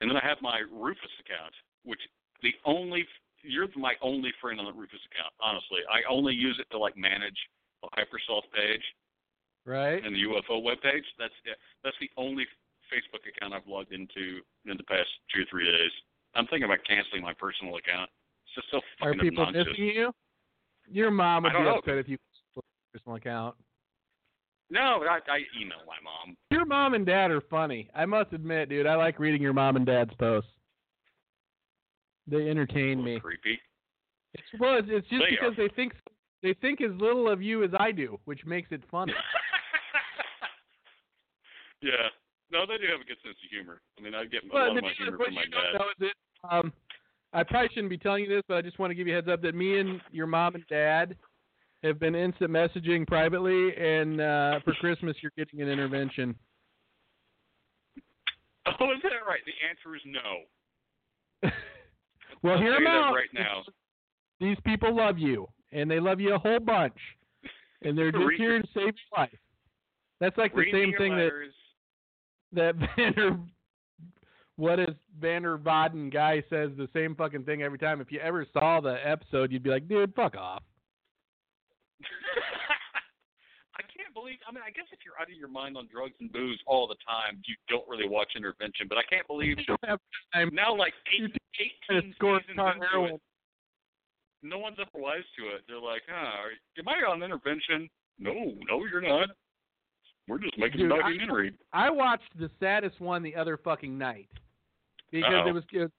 And 0.01 0.11
then 0.11 0.17
I 0.17 0.25
have 0.27 0.39
my 0.43 0.61
Rufus 0.71 1.13
account, 1.21 1.55
which 1.85 2.01
the 2.43 2.53
only 2.65 3.07
you're 3.43 3.69
my 3.77 3.95
only 4.03 4.33
friend 4.41 4.59
on 4.61 4.67
the 4.67 4.73
Rufus 4.73 5.01
account. 5.13 5.33
Honestly, 5.41 5.81
I 5.89 6.03
only 6.11 6.35
use 6.35 6.59
it 6.61 6.67
to 6.73 6.79
like 6.79 6.97
manage 6.97 7.37
a 7.85 7.89
Hypersoft 7.97 8.51
page 8.53 8.83
right? 9.65 10.05
and 10.05 10.15
the 10.15 10.23
UFO 10.27 10.63
webpage. 10.63 11.07
That's 11.19 11.35
it. 11.45 11.57
That's 11.85 11.97
the 12.01 12.11
only 12.17 12.45
Facebook 12.93 13.23
account 13.27 13.55
I've 13.55 13.67
logged 13.67 13.93
into 13.93 14.41
in 14.65 14.77
the 14.77 14.85
past 14.85 15.09
two 15.35 15.43
or 15.43 15.47
three 15.51 15.65
days. 15.65 15.91
I'm 16.35 16.47
thinking 16.47 16.65
about 16.65 16.79
canceling 16.87 17.23
my 17.23 17.33
personal 17.35 17.77
account. 17.77 18.11
It's 18.47 18.55
just 18.55 18.71
so 18.71 18.81
Are 19.05 19.13
fucking 19.13 19.21
people 19.21 19.45
obnoxious. 19.45 19.73
missing 19.73 19.85
you? 19.95 20.13
Your 20.89 21.11
mom 21.11 21.43
would 21.45 21.53
be 21.53 21.63
know. 21.63 21.79
upset 21.79 21.99
if 21.99 22.09
you 22.09 22.17
personal 22.93 23.17
account. 23.17 23.57
No, 24.69 25.05
I, 25.09 25.19
I 25.31 25.39
email 25.61 25.79
my 25.87 25.97
mom. 26.03 26.37
Your 26.51 26.65
mom 26.65 26.95
and 26.95 27.07
dad 27.07 27.31
are 27.31 27.41
funny. 27.43 27.89
I 27.95 28.05
must 28.05 28.33
admit, 28.33 28.69
dude. 28.69 28.87
I 28.87 28.97
like 28.97 29.21
reading 29.21 29.41
your 29.41 29.53
mom 29.53 29.77
and 29.77 29.87
dad's 29.87 30.13
posts. 30.15 30.51
They 32.27 32.49
entertain 32.51 33.03
me. 33.03 33.21
creepy. 33.21 33.61
It's 34.35 34.43
well, 34.59 34.79
it's, 34.79 34.89
it's 34.91 35.09
just 35.09 35.23
They 35.23 35.31
because 35.37 35.57
are. 35.59 35.69
they 35.69 35.75
think 35.75 35.93
they 36.43 36.53
think 36.55 36.81
as 36.81 36.91
little 37.01 37.31
of 37.31 37.41
you 37.41 37.63
as 37.63 37.71
I 37.79 37.93
do, 37.93 38.19
which 38.25 38.45
makes 38.45 38.73
it 38.73 38.83
funny. 38.91 39.13
yeah. 41.83 42.09
No, 42.51 42.61
they 42.67 42.77
do 42.79 42.85
have 42.91 43.01
a 43.01 43.05
good 43.05 43.17
sense 43.25 43.37
of 43.43 43.51
humor. 43.51 43.81
I 43.99 44.03
mean, 44.03 44.15
I 44.15 44.25
get 44.25 44.45
a 44.45 44.49
Well, 44.53 44.69
lot 44.69 44.77
of 44.77 44.83
my 44.85 44.93
humor 44.97 45.19
from 45.25 45.35
my 45.35 45.43
dad. 45.43 45.79
know 46.03 46.09
um, 46.51 46.73
I 47.33 47.43
probably 47.43 47.69
shouldn't 47.71 47.91
be 47.91 47.99
telling 47.99 48.25
you 48.25 48.29
this, 48.29 48.43
but 48.49 48.57
I 48.57 48.63
just 48.63 48.79
want 48.79 48.91
to 48.91 48.95
give 48.95 49.07
you 49.07 49.15
a 49.15 49.17
heads 49.17 49.29
up 49.29 49.43
that 49.43 49.55
me 49.55 49.79
and 49.81 50.01
your 50.13 50.27
mom 50.27 50.55
and 50.55 50.65
dad 50.69 51.17
have 51.87 51.99
been 51.99 52.15
instant 52.15 52.51
messaging 52.51 53.07
privately, 53.07 53.75
and 53.77 54.21
uh, 54.21 54.61
for 54.65 54.75
Christmas 54.75 55.17
you're 55.21 55.33
getting 55.37 55.63
an 55.63 55.69
intervention. 55.69 56.35
Oh, 58.81 58.91
is 58.91 59.01
that 59.05 59.11
right? 59.29 59.39
The 59.47 59.53
answer 59.71 59.95
is 59.95 60.03
no. 60.05 61.51
well, 62.43 62.55
I'll 62.55 62.61
hear 62.61 62.73
them 62.73 62.87
out. 62.89 63.15
right 63.15 63.29
now. 63.33 63.63
These 64.41 64.57
people 64.65 64.93
love 64.93 65.19
you, 65.19 65.47
and 65.71 65.89
they 65.89 66.01
love 66.01 66.19
you 66.19 66.35
a 66.35 66.39
whole 66.39 66.59
bunch, 66.59 66.97
and 67.83 67.97
they're 67.97 68.11
just 68.13 68.25
here 68.37 68.61
to 68.61 68.69
save 68.75 68.83
your 68.87 69.19
life. 69.19 69.39
That's 70.19 70.37
like 70.37 70.53
the 70.53 70.63
Read 70.63 70.75
me 70.75 70.83
same 70.83 70.95
thing 70.99 71.13
that 71.13 71.23
letters. 71.23 71.55
that 72.55 72.75
Vander 72.97 73.39
what 74.57 74.81
is 74.81 74.95
Vander 75.21 75.59
Vaden 75.59 76.13
guy 76.13 76.43
says 76.49 76.71
the 76.77 76.89
same 76.95 77.15
fucking 77.15 77.45
thing 77.45 77.63
every 77.63 77.79
time. 77.79 78.01
If 78.01 78.11
you 78.11 78.21
ever 78.21 78.47
saw 78.53 78.81
the 78.81 78.97
episode, 79.07 79.53
you'd 79.53 79.63
be 79.63 79.71
like, 79.71 79.87
dude, 79.87 80.15
fuck 80.15 80.35
off. 80.37 80.63
I 83.79 83.83
can't 83.93 84.13
believe. 84.15 84.39
I 84.49 84.53
mean, 84.53 84.65
I 84.67 84.71
guess 84.73 84.87
if 84.93 85.01
you're 85.05 85.21
out 85.21 85.29
of 85.29 85.37
your 85.37 85.49
mind 85.53 85.77
on 85.77 85.87
drugs 85.93 86.15
and 86.21 86.33
booze 86.33 86.59
all 86.67 86.87
the 86.89 86.97
time, 87.07 87.43
you 87.45 87.55
don't 87.69 87.87
really 87.89 88.09
watch 88.09 88.33
Intervention. 88.37 88.87
But 88.89 88.97
I 88.99 89.03
can't 89.09 89.27
believe 89.27 89.59
You 89.69 89.77
have 89.85 90.01
time 90.33 90.51
now, 90.53 90.75
like 90.75 90.95
eight, 91.13 91.29
to 91.33 92.01
18 92.01 92.15
score 92.17 92.41
seasons 92.41 92.57
into 92.59 93.15
it, 93.15 93.21
no 94.43 94.59
one's 94.59 94.79
ever 94.81 94.89
wise 95.03 95.25
to 95.39 95.55
it. 95.57 95.63
They're 95.69 95.81
like, 95.81 96.03
huh, 96.09 96.49
am 96.79 96.89
I 96.89 97.11
on 97.11 97.23
Intervention? 97.23 97.89
No, 98.19 98.33
no, 98.69 98.85
you're 98.91 99.03
not. 99.03 99.29
We're 100.29 100.39
just 100.39 100.57
making 100.59 100.81
Dude, 100.81 100.93
a 100.93 100.95
I- 100.95 100.99
documentary. 101.13 101.53
I 101.73 101.91
watched 101.91 102.33
the 102.39 102.51
saddest 102.59 102.99
one 103.01 103.23
the 103.23 103.37
other 103.37 103.59
fucking 103.63 103.97
night 103.97 104.29
because 105.13 105.33
Uh-oh. 105.33 105.49
it 105.51 105.53
was. 105.53 105.65
It, 105.73 105.91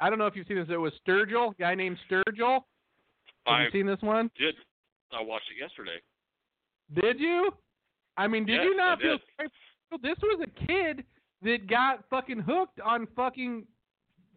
I 0.00 0.10
don't 0.10 0.18
know 0.18 0.26
if 0.26 0.36
you've 0.36 0.46
seen 0.46 0.58
this. 0.58 0.68
It 0.70 0.76
was 0.76 0.92
Sturgill, 1.06 1.56
guy 1.58 1.74
named 1.74 1.96
Sturgill. 2.10 2.60
Have 3.46 3.54
I 3.54 3.62
you 3.64 3.70
seen 3.72 3.86
this 3.86 4.00
one? 4.02 4.30
did. 4.38 4.54
I 5.12 5.22
watched 5.22 5.50
it 5.54 5.60
yesterday. 5.60 6.00
Did 6.94 7.20
you? 7.20 7.50
I 8.16 8.26
mean, 8.26 8.44
did 8.44 8.56
Yes, 8.56 8.64
you 8.64 8.76
not 8.76 9.00
feel. 9.00 9.18
This 10.02 10.16
was 10.22 10.40
a 10.42 10.66
kid 10.66 11.04
that 11.42 11.66
got 11.66 12.04
fucking 12.08 12.40
hooked 12.40 12.80
on 12.80 13.06
fucking 13.16 13.66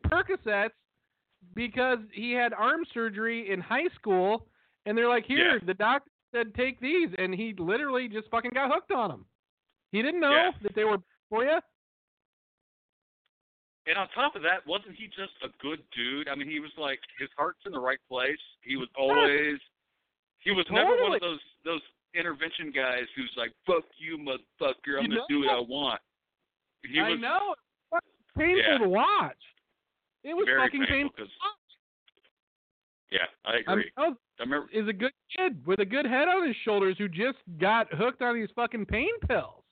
Percocets 0.06 0.72
because 1.54 2.00
he 2.12 2.32
had 2.32 2.54
arm 2.54 2.84
surgery 2.94 3.52
in 3.52 3.60
high 3.62 3.88
school, 3.96 4.48
and 4.86 4.98
they're 4.98 5.10
like, 5.10 5.26
"Here, 5.26 5.54
Yeah. 5.54 5.60
the 5.64 5.74
doctor 5.74 6.10
said 6.32 6.54
take 6.56 6.80
these," 6.80 7.14
and 7.18 7.34
he 7.34 7.54
literally 7.54 8.08
just 8.08 8.30
fucking 8.30 8.52
got 8.52 8.72
hooked 8.72 8.92
on 8.92 9.10
them. 9.10 9.26
He 9.92 10.02
didn't 10.02 10.20
know 10.20 10.32
Yeah. 10.32 10.52
that 10.62 10.76
they 10.76 10.84
were 10.84 11.02
for 11.30 11.44
you. 11.46 11.60
And 13.88 13.98
on 14.00 14.10
top 14.10 14.36
of 14.36 14.42
that, 14.42 14.66
wasn't 14.66 14.96
he 14.96 15.08
just 15.08 15.34
a 15.44 15.50
good 15.60 15.88
dude? 15.92 16.28
I 16.28 16.36
mean, 16.36 16.50
he 16.50 16.60
was 16.60 16.76
like 16.78 17.00
his 17.20 17.30
heart's 17.38 17.64
in 17.66 17.72
the 17.72 17.80
right 17.80 18.00
place. 18.10 18.42
He 18.62 18.78
was 18.78 18.90
always 18.96 19.62
he 20.46 20.52
was 20.52 20.66
never 20.72 20.96
one 21.02 21.14
of 21.16 21.20
those 21.22 21.40
those 21.66 21.82
intervention 22.14 22.72
guys 22.72 23.04
who's 23.16 23.32
like, 23.36 23.52
"Fuck 23.68 23.84
you, 23.98 24.18
motherfucker! 24.18 24.98
I'm 25.00 25.12
You 25.12 25.18
gonna 25.20 25.28
do 25.28 25.40
what? 25.42 25.50
I 25.50 25.60
want." 25.60 26.02
He 26.88 27.00
I 27.00 27.10
was 27.10 27.20
know. 27.20 27.52
It's 27.52 27.62
fucking 27.92 28.38
painful 28.38 28.72
Yeah. 28.72 28.78
to 28.80 28.88
watch. 28.90 29.44
It 30.24 30.34
was 30.34 30.46
very 30.46 30.62
fucking 30.62 30.86
painful 30.86 31.10
painful. 31.18 31.28
yeah, 33.12 33.28
I 33.46 33.52
I 33.52 33.56
agree. 33.58 33.76
mean, 33.76 33.92
was- 33.98 34.18
I 34.40 34.44
remember 34.44 34.70
is 34.72 34.88
a 34.88 34.94
good 34.94 35.14
kid 35.36 35.66
with 35.66 35.80
a 35.80 35.86
good 35.86 36.06
head 36.06 36.28
on 36.28 36.46
his 36.46 36.56
shoulders 36.64 36.98
who 36.98 37.08
just 37.08 37.38
got 37.60 37.88
hooked 37.94 38.22
on 38.22 38.36
these 38.36 38.50
fucking 38.56 38.86
pain 38.88 39.12
pills. 39.28 39.64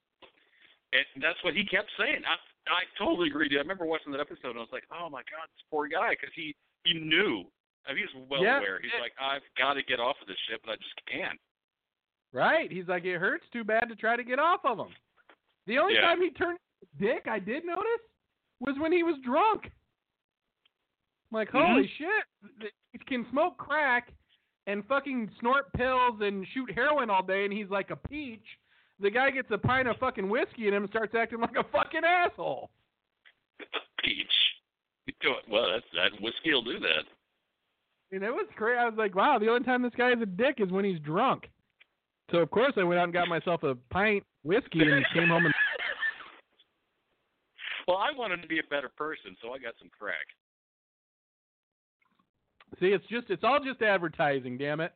and 0.93 1.23
that's 1.23 1.41
what 1.43 1.55
he 1.55 1.65
kept 1.65 1.89
saying. 1.97 2.23
I 2.25 2.35
I 2.71 2.83
totally 2.97 3.27
agree. 3.27 3.49
Dude. 3.49 3.57
I 3.57 3.61
remember 3.61 3.85
watching 3.85 4.11
that 4.13 4.21
episode 4.21 4.51
and 4.51 4.57
I 4.59 4.61
was 4.61 4.71
like, 4.71 4.85
"Oh 4.91 5.09
my 5.09 5.21
god, 5.23 5.47
this 5.55 5.63
poor 5.69 5.87
guy," 5.87 6.11
because 6.11 6.33
he 6.33 6.55
he 6.85 6.93
knew. 6.93 7.45
I 7.87 7.93
mean, 7.93 8.07
he 8.07 8.17
was 8.17 8.27
well 8.29 8.43
Yeah. 8.43 8.59
aware. 8.59 8.79
He's 8.81 8.91
like, 9.01 9.13
"I've 9.19 9.41
got 9.57 9.73
to 9.73 9.83
get 9.83 9.99
off 9.99 10.15
of 10.21 10.27
this 10.27 10.37
shit, 10.47 10.61
but 10.63 10.71
I 10.71 10.75
just 10.77 10.95
can't." 11.05 11.39
Right. 12.31 12.71
He's 12.71 12.87
like, 12.87 13.05
it 13.05 13.19
hurts 13.19 13.45
too 13.51 13.63
bad 13.63 13.87
to 13.89 13.95
try 13.95 14.15
to 14.15 14.23
get 14.23 14.39
off 14.39 14.61
of 14.65 14.79
him. 14.79 14.93
The 15.67 15.77
only 15.77 15.95
Yeah. 15.95 16.01
time 16.01 16.21
he 16.21 16.31
turned 16.31 16.57
dick 16.97 17.27
I 17.27 17.39
did 17.39 17.63
notice 17.65 18.01
was 18.59 18.77
when 18.79 18.91
he 18.91 19.03
was 19.03 19.15
drunk. 19.19 19.65
I'm 19.65 19.71
like, 21.31 21.49
Mm-hmm. 21.51 21.67
holy 21.73 21.87
shit. 21.97 22.71
He 22.91 22.97
can 22.99 23.29
smoke 23.29 23.57
crack 23.57 24.11
and 24.67 24.85
fucking 24.87 25.29
snort 25.39 25.71
pills 25.73 26.21
and 26.21 26.47
shoot 26.53 26.71
heroin 26.71 27.09
all 27.09 27.23
day 27.23 27.43
and 27.45 27.53
he's 27.53 27.69
like 27.69 27.89
a 27.91 27.95
peach. 27.95 28.45
The 28.99 29.09
guy 29.09 29.31
gets 29.31 29.49
a 29.51 29.57
pint 29.57 29.87
of 29.87 29.97
fucking 29.97 30.27
whiskey 30.29 30.67
in 30.67 30.73
him 30.73 30.83
and 30.83 30.89
starts 30.89 31.13
acting 31.15 31.39
like 31.39 31.55
a 31.55 31.63
fucking 31.71 32.03
asshole. 32.05 32.69
Peach. 34.03 34.27
You 35.05 35.13
do 35.21 35.31
it. 35.31 35.45
Well, 35.49 35.69
that's 35.71 35.85
that 35.93 36.21
whiskey 36.21 36.53
will 36.53 36.63
do 36.63 36.79
that. 36.79 37.03
And 38.13 38.21
it 38.23 38.29
was 38.29 38.45
crazy. 38.55 38.77
I 38.77 38.85
was 38.85 38.93
like, 38.95 39.15
wow, 39.15 39.39
the 39.39 39.49
only 39.49 39.65
time 39.65 39.81
this 39.81 39.91
guy 39.97 40.11
is 40.11 40.21
a 40.21 40.27
dick 40.27 40.57
is 40.59 40.71
when 40.71 40.85
he's 40.85 40.99
drunk. 40.99 41.49
So 42.31 42.37
of 42.37 42.51
course 42.51 42.73
I 42.77 42.83
went 42.83 42.99
out 42.99 43.05
and 43.05 43.13
got 43.13 43.27
myself 43.27 43.63
a 43.63 43.73
pint 43.91 44.23
whiskey 44.43 44.81
and 44.81 45.03
came 45.13 45.29
home 45.29 45.45
and 45.45 45.53
Well, 47.87 47.97
I 47.97 48.15
wanted 48.15 48.41
to 48.43 48.47
be 48.47 48.59
a 48.59 48.63
better 48.69 48.89
person, 48.95 49.35
so 49.41 49.51
I 49.51 49.57
got 49.57 49.73
some 49.79 49.89
crack. 49.99 50.25
See, 52.79 52.87
it's 52.87 53.05
just 53.07 53.29
it's 53.29 53.43
all 53.43 53.59
just 53.59 53.81
advertising, 53.81 54.57
damn 54.57 54.79
it. 54.79 54.93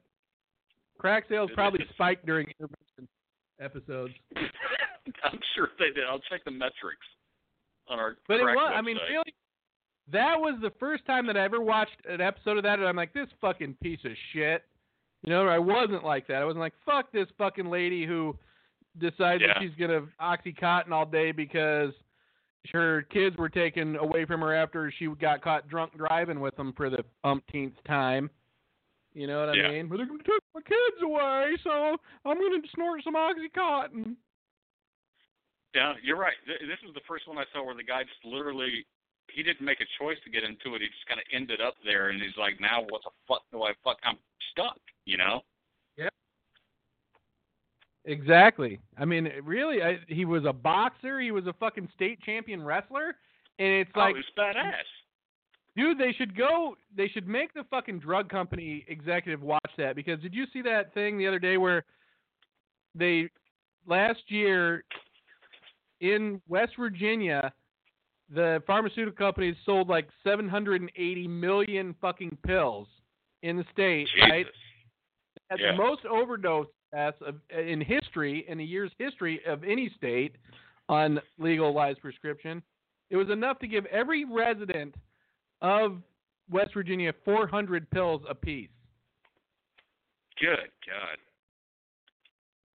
Crack 0.99 1.25
sales 1.27 1.49
probably 1.53 1.85
spiked 1.93 2.25
during 2.25 2.47
intervention 2.59 3.07
episodes. 3.59 4.13
I'm 4.35 5.39
sure 5.55 5.69
they 5.79 5.91
did. 5.93 6.05
I'll 6.09 6.21
check 6.29 6.45
the 6.45 6.51
metrics 6.51 7.05
on 7.89 7.99
our 7.99 8.17
But 8.27 8.35
it 8.39 8.43
was 8.43 8.57
website. 8.57 8.77
I 8.77 8.81
mean 8.81 8.97
really 9.09 9.33
that 10.11 10.39
was 10.39 10.57
the 10.61 10.71
first 10.79 11.05
time 11.05 11.27
that 11.27 11.37
I 11.37 11.43
ever 11.43 11.61
watched 11.61 11.97
an 12.09 12.21
episode 12.21 12.57
of 12.57 12.63
that 12.63 12.79
and 12.79 12.87
I'm 12.87 12.95
like, 12.95 13.13
this 13.13 13.27
fucking 13.41 13.75
piece 13.81 13.99
of 14.05 14.11
shit. 14.33 14.63
You 15.23 15.31
know, 15.31 15.47
I 15.47 15.59
wasn't 15.59 16.03
like 16.03 16.27
that. 16.27 16.41
I 16.41 16.45
wasn't 16.45 16.61
like, 16.61 16.73
fuck 16.85 17.11
this 17.11 17.27
fucking 17.37 17.69
lady 17.69 18.05
who 18.05 18.37
decides 18.99 19.43
that 19.43 19.57
she's 19.59 19.75
gonna 19.79 20.03
oxycontin 20.21 20.91
all 20.91 21.05
day 21.05 21.31
because 21.31 21.91
her 22.71 23.03
kids 23.03 23.37
were 23.37 23.49
taken 23.49 23.95
away 23.95 24.25
from 24.25 24.41
her 24.41 24.53
after 24.53 24.91
she 24.97 25.07
got 25.07 25.41
caught 25.41 25.67
drunk 25.67 25.97
driving 25.97 26.39
with 26.39 26.55
them 26.55 26.73
for 26.75 26.89
the 26.89 27.03
umpteenth 27.23 27.75
time. 27.85 28.29
You 29.13 29.25
know 29.25 29.39
what 29.39 29.49
I 29.49 29.53
Yeah. 29.53 29.69
mean? 29.69 29.87
But 29.87 29.97
they're 29.97 30.05
gonna 30.05 30.23
take 30.23 30.41
my 30.53 30.61
kids 30.61 31.01
away, 31.01 31.57
so 31.63 31.97
I'm 32.25 32.39
gonna 32.39 32.67
snort 32.75 33.03
some 33.03 33.15
oxycontin. 33.15 34.15
Yeah, 35.73 35.95
you're 36.01 36.17
right. 36.17 36.37
This 36.45 36.81
was 36.83 36.93
the 36.93 37.01
first 37.07 37.27
one 37.27 37.37
I 37.37 37.45
saw 37.53 37.63
where 37.63 37.75
the 37.75 37.83
guy 37.83 38.03
just 38.03 38.23
literally 38.23 38.85
he 39.33 39.43
didn't 39.43 39.65
make 39.65 39.81
a 39.81 39.85
choice 39.99 40.17
to 40.23 40.29
get 40.29 40.43
into 40.43 40.75
it. 40.75 40.81
He 40.81 40.87
just 40.87 41.07
kind 41.07 41.19
of 41.19 41.25
ended 41.33 41.61
up 41.61 41.75
there, 41.83 42.09
and 42.09 42.21
he's 42.21 42.37
like, 42.37 42.59
"Now 42.59 42.81
what 42.81 43.01
the 43.03 43.11
fuck 43.27 43.43
do 43.51 43.63
I 43.63 43.73
fuck? 43.83 43.97
I'm 44.03 44.17
stuck." 44.51 44.79
You 45.05 45.17
know? 45.17 45.41
Yeah. 45.97 46.09
Exactly. 48.05 48.79
I 48.97 49.05
mean, 49.05 49.31
really, 49.43 49.81
I, 49.81 49.99
he 50.07 50.25
was 50.25 50.45
a 50.45 50.53
boxer. 50.53 51.19
He 51.19 51.31
was 51.31 51.47
a 51.47 51.53
fucking 51.53 51.89
state 51.95 52.21
champion 52.21 52.63
wrestler, 52.63 53.15
and 53.59 53.67
it's 53.67 53.91
oh, 53.95 53.99
like, 53.99 54.15
oh, 54.15 54.19
it's 54.19 54.29
badass. 54.37 54.71
dude, 55.75 55.97
they 55.97 56.13
should 56.13 56.35
go. 56.35 56.75
They 56.95 57.07
should 57.07 57.27
make 57.27 57.53
the 57.53 57.63
fucking 57.69 57.99
drug 57.99 58.29
company 58.29 58.85
executive 58.87 59.41
watch 59.41 59.71
that 59.77 59.95
because 59.95 60.19
did 60.21 60.33
you 60.33 60.45
see 60.53 60.61
that 60.63 60.93
thing 60.93 61.17
the 61.17 61.27
other 61.27 61.39
day 61.39 61.57
where 61.57 61.85
they 62.95 63.29
last 63.85 64.19
year 64.29 64.83
in 66.01 66.41
West 66.47 66.73
Virginia, 66.77 67.51
the 68.33 68.61
pharmaceutical 68.67 69.17
companies 69.17 69.55
sold 69.65 69.87
like 69.87 70.07
780 70.23 71.27
million 71.27 71.95
fucking 72.01 72.37
pills 72.45 72.87
in 73.43 73.57
the 73.57 73.65
state, 73.71 74.07
right? 74.21 74.45
Jesus. 74.45 74.59
That's 75.49 75.61
Yeah. 75.61 75.71
the 75.71 75.77
most 75.77 76.05
overdose 76.05 76.67
deaths 76.91 77.21
of, 77.21 77.39
in 77.51 77.79
history, 77.81 78.45
in 78.47 78.59
a 78.59 78.63
year's 78.63 78.91
history 78.97 79.43
of 79.45 79.63
any 79.63 79.89
state 79.89 80.35
on 80.89 81.21
legalized 81.37 82.01
prescription. 82.01 82.61
It 83.09 83.17
was 83.17 83.29
enough 83.29 83.59
to 83.59 83.67
give 83.67 83.85
every 83.87 84.25
resident 84.25 84.95
of 85.61 86.01
West 86.49 86.73
Virginia 86.73 87.13
400 87.23 87.89
pills 87.91 88.21
apiece. 88.29 88.69
Good 90.39 90.69
God. 90.85 91.17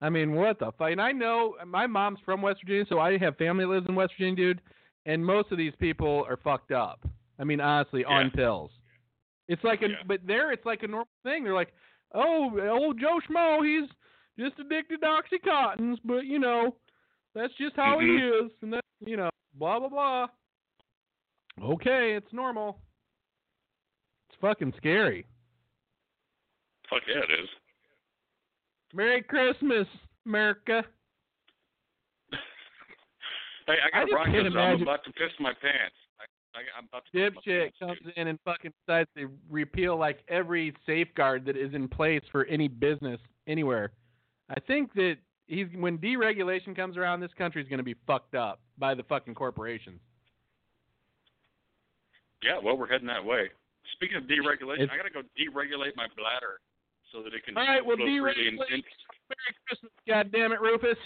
I 0.01 0.09
mean, 0.09 0.33
what 0.33 0.59
the 0.59 0.71
fuck? 0.77 0.91
And 0.91 1.01
I 1.01 1.11
know 1.11 1.55
my 1.65 1.87
mom's 1.87 2.19
from 2.25 2.41
West 2.41 2.61
Virginia, 2.61 2.85
so 2.89 2.99
I 2.99 3.17
have 3.17 3.37
family 3.37 3.63
that 3.63 3.69
lives 3.69 3.87
in 3.87 3.95
West 3.95 4.13
Virginia, 4.17 4.35
dude. 4.35 4.61
And 5.05 5.25
most 5.25 5.51
of 5.51 5.57
these 5.57 5.73
people 5.79 6.25
are 6.29 6.37
fucked 6.37 6.71
up. 6.71 7.05
I 7.39 7.43
mean, 7.43 7.59
honestly, 7.59 8.05
on 8.05 8.31
pills. 8.31 8.71
It's 9.47 9.63
like 9.63 9.81
a, 9.81 9.89
Yeah. 9.89 9.95
but 10.07 10.25
there 10.25 10.51
it's 10.51 10.65
like 10.65 10.83
a 10.83 10.87
normal 10.87 11.07
thing. 11.23 11.43
They're 11.43 11.53
like, 11.53 11.73
oh, 12.13 12.51
old 12.69 12.99
Joe 12.99 13.19
Schmo, 13.27 13.65
he's 13.65 13.89
just 14.39 14.57
addicted 14.59 15.01
to 15.01 15.07
oxycontins, 15.07 15.97
but 16.05 16.25
you 16.25 16.39
know, 16.39 16.75
that's 17.35 17.53
just 17.55 17.75
how 17.75 17.99
he 17.99 18.05
mm-hmm. 18.05 18.45
is, 18.45 18.51
and 18.61 18.73
that, 18.73 18.83
you 18.99 19.17
know, 19.17 19.29
blah 19.55 19.79
blah 19.79 19.89
blah. 19.89 20.27
Okay, 21.61 22.13
it's 22.15 22.31
normal. 22.31 22.79
It's 24.29 24.39
fucking 24.39 24.73
scary. 24.77 25.25
Fuck 26.89 27.01
yeah, 27.07 27.21
it 27.23 27.43
is. 27.43 27.49
Merry 28.93 29.21
Christmas, 29.23 29.87
America. 30.25 30.83
Hey, 33.67 33.73
I 33.73 33.87
I 33.87 34.01
got 34.01 34.09
just 34.09 34.27
a 34.27 34.31
can't 34.31 34.57
I'm 34.57 34.81
about 34.81 35.03
to 35.05 35.11
piss 35.13 35.31
my 35.39 35.53
pants. 35.53 35.95
I, 36.19 36.59
I, 36.59 36.61
I'm 36.77 36.85
about 36.89 37.03
to 37.05 37.11
piss 37.11 37.33
my 37.35 37.41
dipshit 37.41 37.59
pants, 37.61 37.77
comes 37.79 37.99
dude. 38.03 38.17
in 38.17 38.27
and 38.27 38.39
fucking 38.43 38.73
decides 38.85 39.09
to 39.17 39.29
repeal 39.49 39.97
like 39.97 40.19
every 40.27 40.73
safeguard 40.85 41.45
that 41.45 41.57
is 41.57 41.73
in 41.73 41.87
place 41.87 42.21
for 42.31 42.45
any 42.45 42.67
business 42.67 43.19
anywhere. 43.47 43.91
I 44.49 44.59
think 44.59 44.93
that 44.95 45.15
he's 45.47 45.67
when 45.75 45.97
deregulation 45.97 46.75
comes 46.75 46.97
around, 46.97 47.21
this 47.21 47.31
country's 47.37 47.67
going 47.67 47.79
to 47.79 47.83
be 47.83 47.95
fucked 48.05 48.35
up 48.35 48.59
by 48.77 48.93
the 48.93 49.03
fucking 49.03 49.35
corporations. 49.35 49.99
Yeah, 52.43 52.59
well, 52.61 52.77
we're 52.77 52.89
heading 52.89 53.07
that 53.07 53.23
way. 53.23 53.49
Speaking 53.93 54.17
of 54.17 54.23
deregulation, 54.23 54.83
It's- 54.83 54.89
I 54.91 54.97
got 54.97 55.03
to 55.03 55.09
go 55.09 55.21
deregulate 55.39 55.95
my 55.95 56.07
bladder 56.17 56.59
so 57.11 57.23
that 57.23 57.33
it 57.33 57.45
can 57.45 57.57
All 57.57 57.63
right, 57.65 57.85
well, 57.85 57.95
flow 57.95 58.05
freely 58.05 58.47
and, 58.47 58.59
deregulate. 58.59 58.83
Merry 59.29 59.55
Christmas, 59.67 59.91
God 60.07 60.31
damn 60.31 60.51
it, 60.51 60.59
Rufus. 60.59 60.97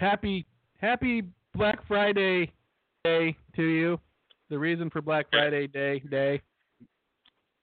Happy 0.00 0.46
Happy 0.80 1.22
Black 1.54 1.86
Friday 1.86 2.50
day 3.04 3.36
to 3.54 3.62
you. 3.62 4.00
The 4.48 4.58
reason 4.58 4.88
for 4.88 5.02
Black 5.02 5.26
Friday 5.30 5.66
day 5.66 5.98
day. 6.10 6.40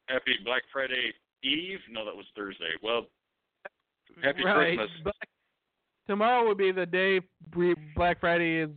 happy 0.07 0.35
Black 0.45 0.61
Friday 0.71 1.13
Eve. 1.43 1.79
No, 1.89 2.05
that 2.05 2.15
was 2.15 2.27
Thursday. 2.35 2.69
Well, 2.83 3.07
happy 4.23 4.43
right. 4.45 4.77
Christmas. 4.77 5.01
Black, 5.03 5.29
tomorrow 6.05 6.47
would 6.47 6.59
be 6.59 6.71
the 6.71 6.85
day 6.85 7.21
Black 7.95 8.19
Friday 8.19 8.61
is. 8.61 8.69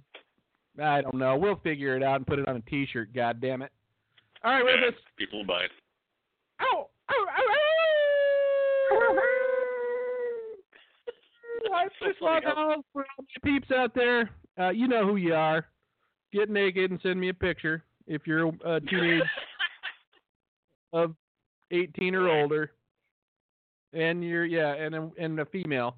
I 0.83 1.03
don't 1.03 1.17
know. 1.17 1.37
We'll 1.37 1.57
figure 1.57 1.95
it 1.97 2.03
out 2.03 2.17
and 2.17 2.27
put 2.27 2.39
it 2.39 2.49
on 2.49 2.57
a 2.57 2.61
T-shirt. 2.71 3.13
God 3.15 3.43
damn 3.43 3.61
it! 3.61 3.71
All 4.43 4.53
right, 4.53 4.65
Yeah, 4.65 4.87
Rufus. 4.87 5.01
people 5.19 5.41
will 5.41 5.47
buy 5.47 5.65
it. 5.65 5.71
Ow! 6.63 6.89
Ow! 7.11 7.27
I 11.73 11.85
just 12.03 12.19
how- 12.21 12.55
all 12.57 12.85
for 12.93 13.03
all 13.19 13.25
my 13.25 13.51
peeps 13.51 13.71
out 13.71 13.95
there. 13.95 14.31
Uh, 14.59 14.71
you 14.71 14.89
know 14.89 15.07
who 15.07 15.17
you 15.17 15.35
are. 15.35 15.67
Get 16.33 16.49
naked 16.51 16.91
and 16.91 17.01
send 17.03 17.21
me 17.21 17.29
a 17.29 17.35
picture 17.35 17.83
if 18.07 18.27
you're 18.27 18.51
a 18.65 18.81
teenage 18.89 19.23
of 20.93 21.15
18 21.71 22.15
or 22.15 22.29
older, 22.29 22.73
and 23.93 24.23
you're 24.25 24.45
yeah, 24.45 24.75
and 24.75 24.95
a, 24.95 25.11
and 25.19 25.39
a 25.41 25.45
female. 25.47 25.97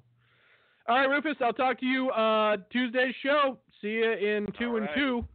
All 0.87 0.97
right, 0.97 1.05
Rufus. 1.09 1.37
I'll 1.41 1.53
talk 1.53 1.79
to 1.79 1.85
you 1.85 2.09
uh, 2.11 2.57
Tuesday's 2.71 3.15
show. 3.23 3.57
See 3.81 3.87
you 3.89 4.11
in 4.11 4.47
two 4.59 4.69
All 4.71 4.77
and 4.77 4.85
right. 4.87 4.95
two. 4.95 5.25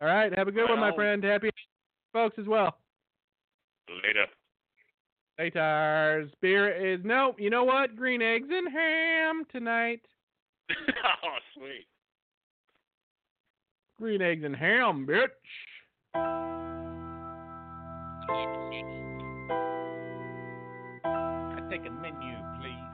All 0.00 0.08
right. 0.08 0.36
Have 0.38 0.46
a 0.48 0.52
good 0.52 0.62
Right 0.62 0.70
one, 0.70 0.80
my 0.80 0.94
friend. 0.94 1.22
Happy 1.24 1.50
folks 2.12 2.36
as 2.38 2.46
well. 2.46 2.78
Later. 3.88 4.26
Later. 5.38 6.28
Beer 6.40 6.94
is 6.94 7.00
no. 7.04 7.34
You 7.38 7.50
know 7.50 7.62
what? 7.62 7.94
Green 7.94 8.20
eggs 8.22 8.48
and 8.50 8.72
ham 8.72 9.44
tonight. 9.52 10.00
oh, 10.70 11.38
sweet. 11.54 11.86
Green 13.98 14.20
eggs 14.20 14.42
and 14.44 14.56
ham, 14.56 15.06
bitch. 15.08 15.28
I 21.04 21.60
take 21.70 21.86
a 21.86 21.90
menu, 21.90 22.36
please. 22.60 22.88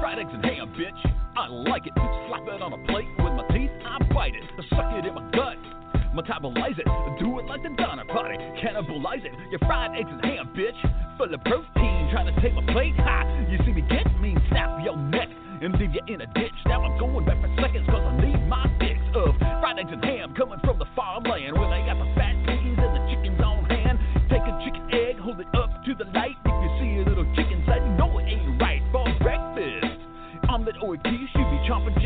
Fried 0.00 0.18
eggs 0.18 0.30
and 0.32 0.44
ham, 0.44 0.74
bitch. 0.74 1.12
I 1.36 1.48
like 1.48 1.86
it. 1.86 1.92
Slap 1.94 2.42
it 2.48 2.62
on 2.62 2.72
a 2.72 2.78
plate 2.86 3.08
with 3.18 3.34
my 3.34 3.46
teeth. 3.48 3.70
I 3.84 3.98
bite 4.14 4.34
it. 4.34 4.42
I 4.58 4.62
Suck 4.70 4.92
it 4.94 5.04
in 5.06 5.14
my 5.14 5.30
gut. 5.32 5.77
Metabolize 6.18 6.74
it. 6.74 6.86
Do 7.22 7.38
it 7.38 7.46
like 7.46 7.62
the 7.62 7.70
Donner 7.78 8.04
Party. 8.04 8.34
Cannibalize 8.58 9.22
it. 9.22 9.30
Your 9.54 9.60
fried 9.60 9.94
eggs 9.94 10.10
and 10.10 10.18
ham, 10.24 10.50
bitch. 10.50 10.74
Full 11.16 11.32
of 11.32 11.40
protein. 11.46 12.10
Trying 12.10 12.26
to 12.26 12.34
take 12.42 12.54
my 12.54 12.66
plate. 12.74 12.98
Ha! 12.98 13.46
You 13.46 13.56
see 13.62 13.70
me 13.70 13.86
get 13.86 14.02
me? 14.18 14.34
Snap 14.50 14.82
your 14.82 14.96
neck 14.96 15.28
and 15.62 15.78
leave 15.78 15.94
you 15.94 16.02
in 16.10 16.20
a 16.20 16.26
ditch. 16.34 16.58
Now 16.66 16.82
I'm 16.82 16.98
going 16.98 17.24
back 17.24 17.38
for 17.38 17.50
seconds 17.62 17.86
cause 17.86 18.02
I 18.02 18.18
need 18.18 18.34
my 18.50 18.66
fix 18.82 18.98
of 19.14 19.38
fried 19.62 19.78
eggs 19.78 19.94
and 19.94 20.02
ham 20.02 20.34
coming 20.34 20.58
from 20.66 20.82
the 20.82 20.90
farmland 20.98 21.54
where 21.54 21.70
they 21.70 21.86
got 21.86 22.02
the 22.02 22.10
fat 22.18 22.34
piggies 22.46 22.78
and 22.82 22.92
the 22.98 23.02
chickens 23.14 23.38
on 23.38 23.62
hand. 23.70 23.98
Take 24.26 24.42
a 24.42 24.54
chicken 24.66 24.90
egg, 24.90 25.22
hold 25.22 25.38
it 25.38 25.50
up 25.54 25.70
to 25.86 25.94
the 25.94 26.10
light. 26.10 26.34
If 26.42 26.56
you 26.66 26.70
see 26.82 26.90
a 26.98 27.04
little 27.06 27.26
chicken 27.38 27.62
sight, 27.62 27.82
you 27.86 27.94
know 27.94 28.10
it 28.18 28.26
ain't 28.26 28.58
right 28.58 28.82
for 28.90 29.06
breakfast. 29.22 30.02
Omelet 30.48 30.82
or 30.82 30.94
a 30.94 30.98
quiche, 30.98 31.34
you 31.34 31.44
be 31.46 31.58
chomping 31.66 31.97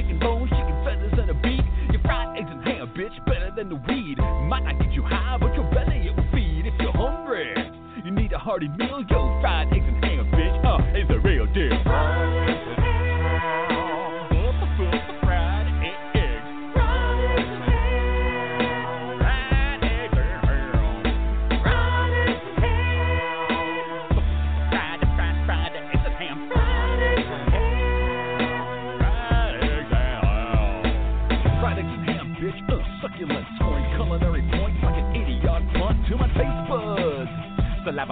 hearty 8.53 8.69
meal, 8.69 9.03
yo, 9.09 9.32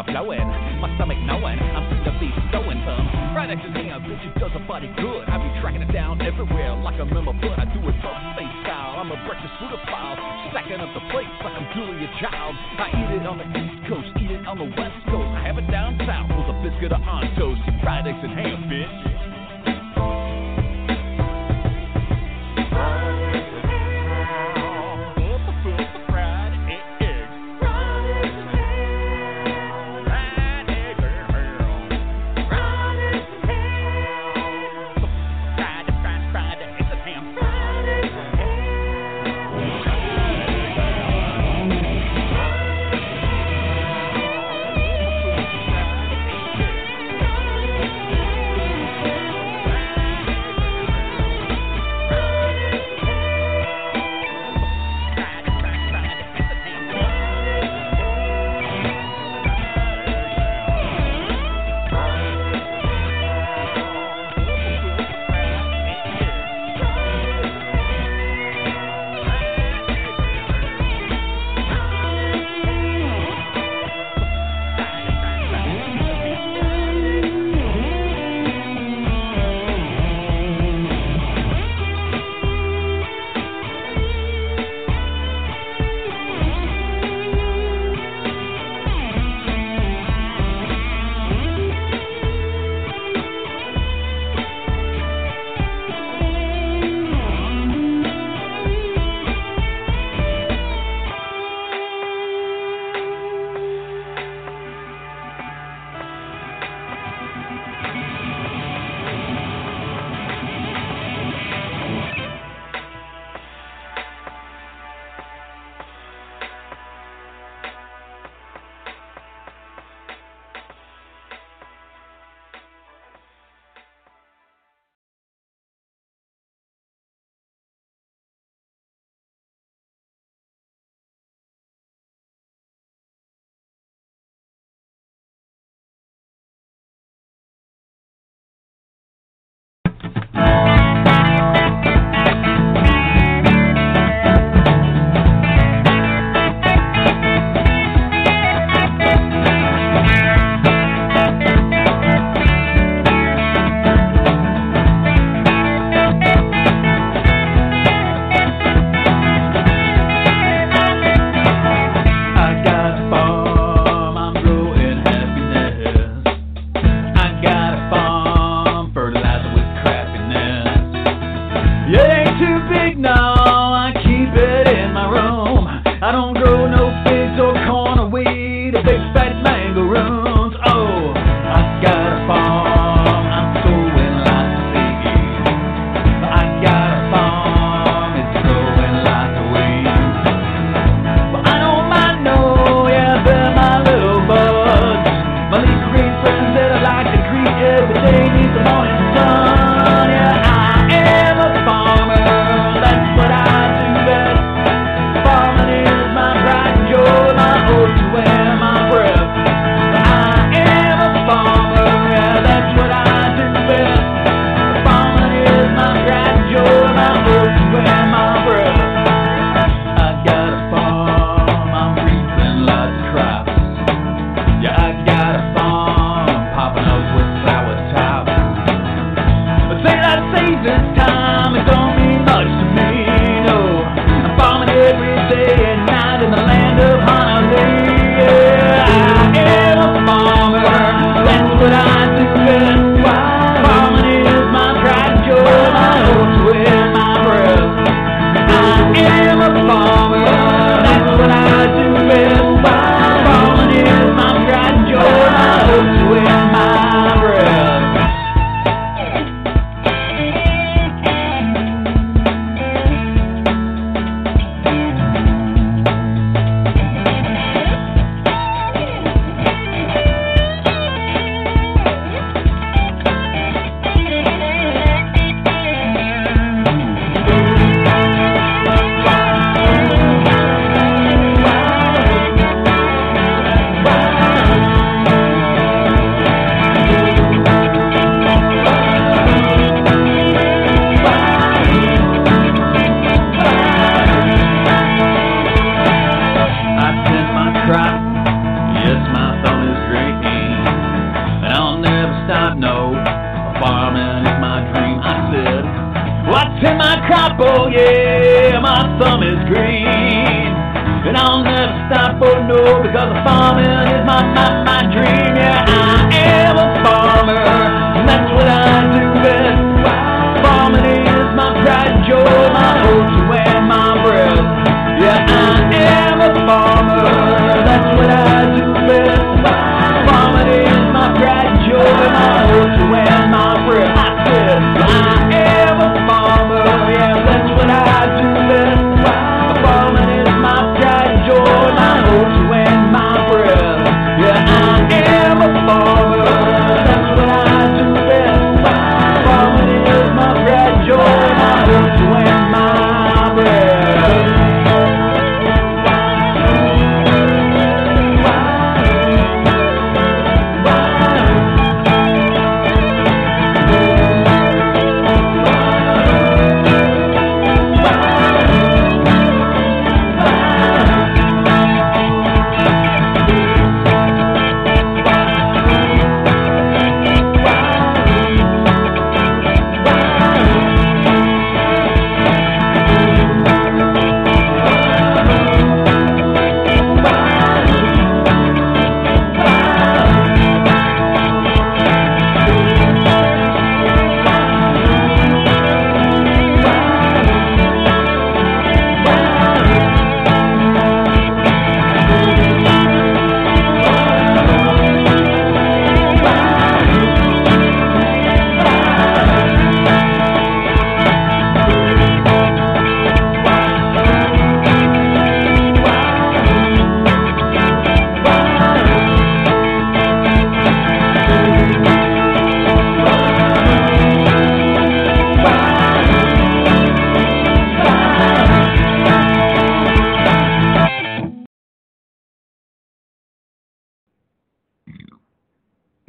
Saliva 0.01 0.13
flowing, 0.13 0.49
my 0.81 0.89
stomach 0.97 1.19
knowing 1.27 1.59
I'm 1.59 1.85
soon 1.91 2.05
to 2.05 2.13
be 2.21 2.33
throwing 2.51 2.81
some 2.85 3.05
eggs 3.37 3.61
and 3.65 3.75
ham, 3.77 4.01
bitch. 4.07 4.23
It 4.25 4.39
does 4.39 4.53
a 4.55 4.61
body 4.67 4.89
good. 4.97 5.29
I 5.29 5.37
be 5.37 5.51
tracking 5.61 5.83
it 5.83 5.93
down 5.93 6.23
everywhere 6.23 6.75
like 6.77 7.01
I'm 7.01 7.09
in 7.11 7.25
my 7.25 7.33
blood. 7.33 7.59
I 7.59 7.65
do 7.67 7.81
it 7.89 7.97
buffet 8.01 8.49
style. 8.63 9.01
I'm 9.01 9.11
a 9.11 9.19
breakfast 9.27 9.53
foodophile, 9.61 10.17
stacking 10.53 10.81
up 10.81 10.89
the 10.95 11.05
plates 11.11 11.35
like 11.43 11.53
I'm 11.53 11.67
Julia 11.75 12.09
Child. 12.21 12.55
I 12.79 12.89
eat 12.95 13.11
it 13.21 13.27
on 13.27 13.39
the 13.39 13.49
East 13.51 13.89
Coast, 13.89 14.09
eat 14.23 14.31
it 14.31 14.47
on 14.47 14.59
the 14.59 14.71
West 14.71 15.01
Coast. 15.11 15.31
I 15.37 15.43
have 15.45 15.59
it 15.59 15.69
down 15.71 15.99
south 16.07 16.31
with 16.33 16.49
a 16.49 16.57
biscuit 16.63 16.93
or 16.93 17.03
on 17.03 17.27
toast. 17.37 17.61
Fried 17.83 18.07
eggs 18.07 18.23
and 18.23 18.33
ham, 18.33 18.71
bitch. 18.71 19.11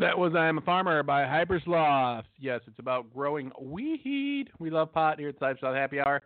That 0.02 0.18
was 0.18 0.34
I 0.36 0.48
Am 0.48 0.58
a 0.58 0.62
Farmer 0.62 1.04
by 1.04 1.26
Hypersloth. 1.26 2.24
Yes, 2.40 2.62
it's 2.66 2.80
about 2.80 3.14
growing 3.14 3.52
weed. 3.62 4.48
We 4.58 4.72
love 4.72 4.92
pot 4.92 5.20
here 5.20 5.30
at 5.30 5.40
Lifestyle 5.40 5.76
Happy 5.76 6.00
Hour. 6.00 6.24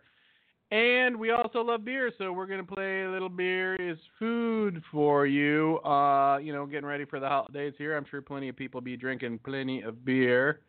And 0.70 1.14
we 1.14 1.30
also 1.30 1.60
love 1.60 1.84
beer, 1.84 2.10
so 2.16 2.32
we're 2.32 2.46
going 2.46 2.64
to 2.66 2.74
play 2.74 3.02
a 3.02 3.10
little 3.10 3.28
beer 3.28 3.74
is 3.74 3.98
food 4.18 4.82
for 4.90 5.26
you. 5.26 5.76
Uh, 5.84 6.38
you 6.38 6.54
know, 6.54 6.64
getting 6.64 6.86
ready 6.86 7.04
for 7.04 7.20
the 7.20 7.28
holidays 7.28 7.74
here. 7.76 7.94
I'm 7.94 8.06
sure 8.10 8.22
plenty 8.22 8.48
of 8.48 8.56
people 8.56 8.80
be 8.80 8.96
drinking 8.96 9.40
plenty 9.44 9.82
of 9.82 10.06
beer. 10.06 10.60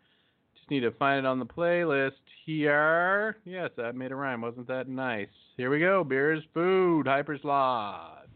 Just 0.57 0.69
need 0.69 0.81
to 0.81 0.91
find 0.91 1.19
it 1.19 1.25
on 1.25 1.39
the 1.39 1.45
playlist 1.45 2.11
here. 2.45 3.37
Yes, 3.45 3.69
that 3.77 3.95
made 3.95 4.11
a 4.11 4.15
rhyme. 4.15 4.41
Wasn't 4.41 4.67
that 4.67 4.89
nice? 4.89 5.29
Here 5.55 5.69
we 5.69 5.79
go. 5.79 6.03
Beer 6.03 6.33
is 6.33 6.43
food. 6.53 7.07
Hypersloth. 7.07 8.26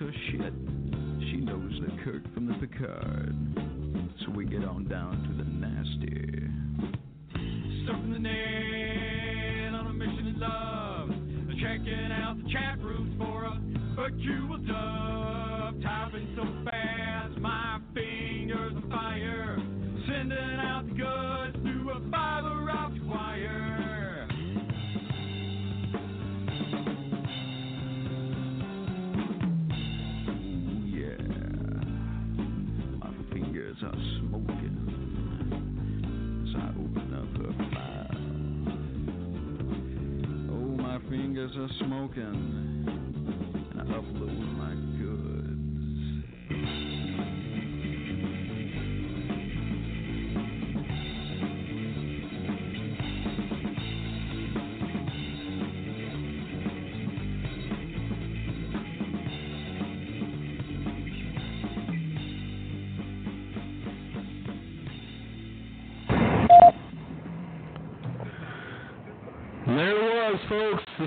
Her 0.00 0.12
shit. 0.30 0.52
She 1.28 1.36
knows 1.36 1.78
the 1.82 1.92
Kirk 2.02 2.22
from 2.32 2.46
the 2.46 2.54
Picard. 2.54 3.49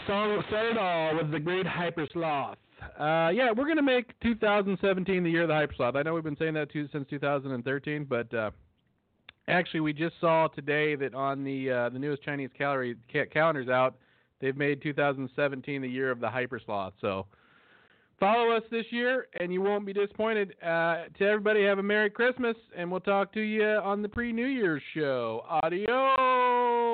Said 0.07 0.65
it 0.65 0.77
all 0.77 1.15
with 1.15 1.31
the 1.31 1.39
Great 1.39 1.65
Hyper 1.65 2.07
Sloth. 2.11 2.57
Uh, 2.99 3.29
yeah, 3.33 3.51
we're 3.55 3.67
gonna 3.67 3.81
make 3.81 4.19
2017 4.21 5.23
the 5.23 5.29
year 5.29 5.43
of 5.43 5.47
the 5.47 5.53
Hyper 5.53 5.73
Sloth. 5.75 5.95
I 5.95 6.03
know 6.03 6.13
we've 6.13 6.23
been 6.23 6.37
saying 6.37 6.55
that 6.55 6.71
too 6.71 6.89
since 6.91 7.07
2013, 7.09 8.05
but 8.09 8.33
uh, 8.33 8.51
actually, 9.47 9.79
we 9.79 9.93
just 9.93 10.15
saw 10.19 10.47
today 10.47 10.95
that 10.95 11.13
on 11.13 11.43
the 11.43 11.71
uh, 11.71 11.89
the 11.89 11.99
newest 11.99 12.23
Chinese 12.23 12.49
calorie 12.57 12.95
ca- 13.11 13.27
calendars 13.27 13.69
out, 13.69 13.95
they've 14.41 14.57
made 14.57 14.81
2017 14.81 15.81
the 15.81 15.87
year 15.87 16.11
of 16.11 16.19
the 16.19 16.29
Hyper 16.29 16.59
Sloth. 16.63 16.93
So 16.99 17.25
follow 18.19 18.51
us 18.51 18.63
this 18.69 18.85
year, 18.89 19.27
and 19.39 19.53
you 19.53 19.61
won't 19.61 19.85
be 19.85 19.93
disappointed. 19.93 20.55
Uh, 20.61 21.05
to 21.17 21.25
everybody, 21.25 21.63
have 21.63 21.79
a 21.79 21.83
Merry 21.83 22.09
Christmas, 22.09 22.57
and 22.75 22.91
we'll 22.91 22.99
talk 22.99 23.31
to 23.33 23.41
you 23.41 23.63
on 23.63 24.01
the 24.01 24.09
pre-New 24.09 24.47
Year's 24.47 24.83
show. 24.93 25.45
Adios. 25.47 26.93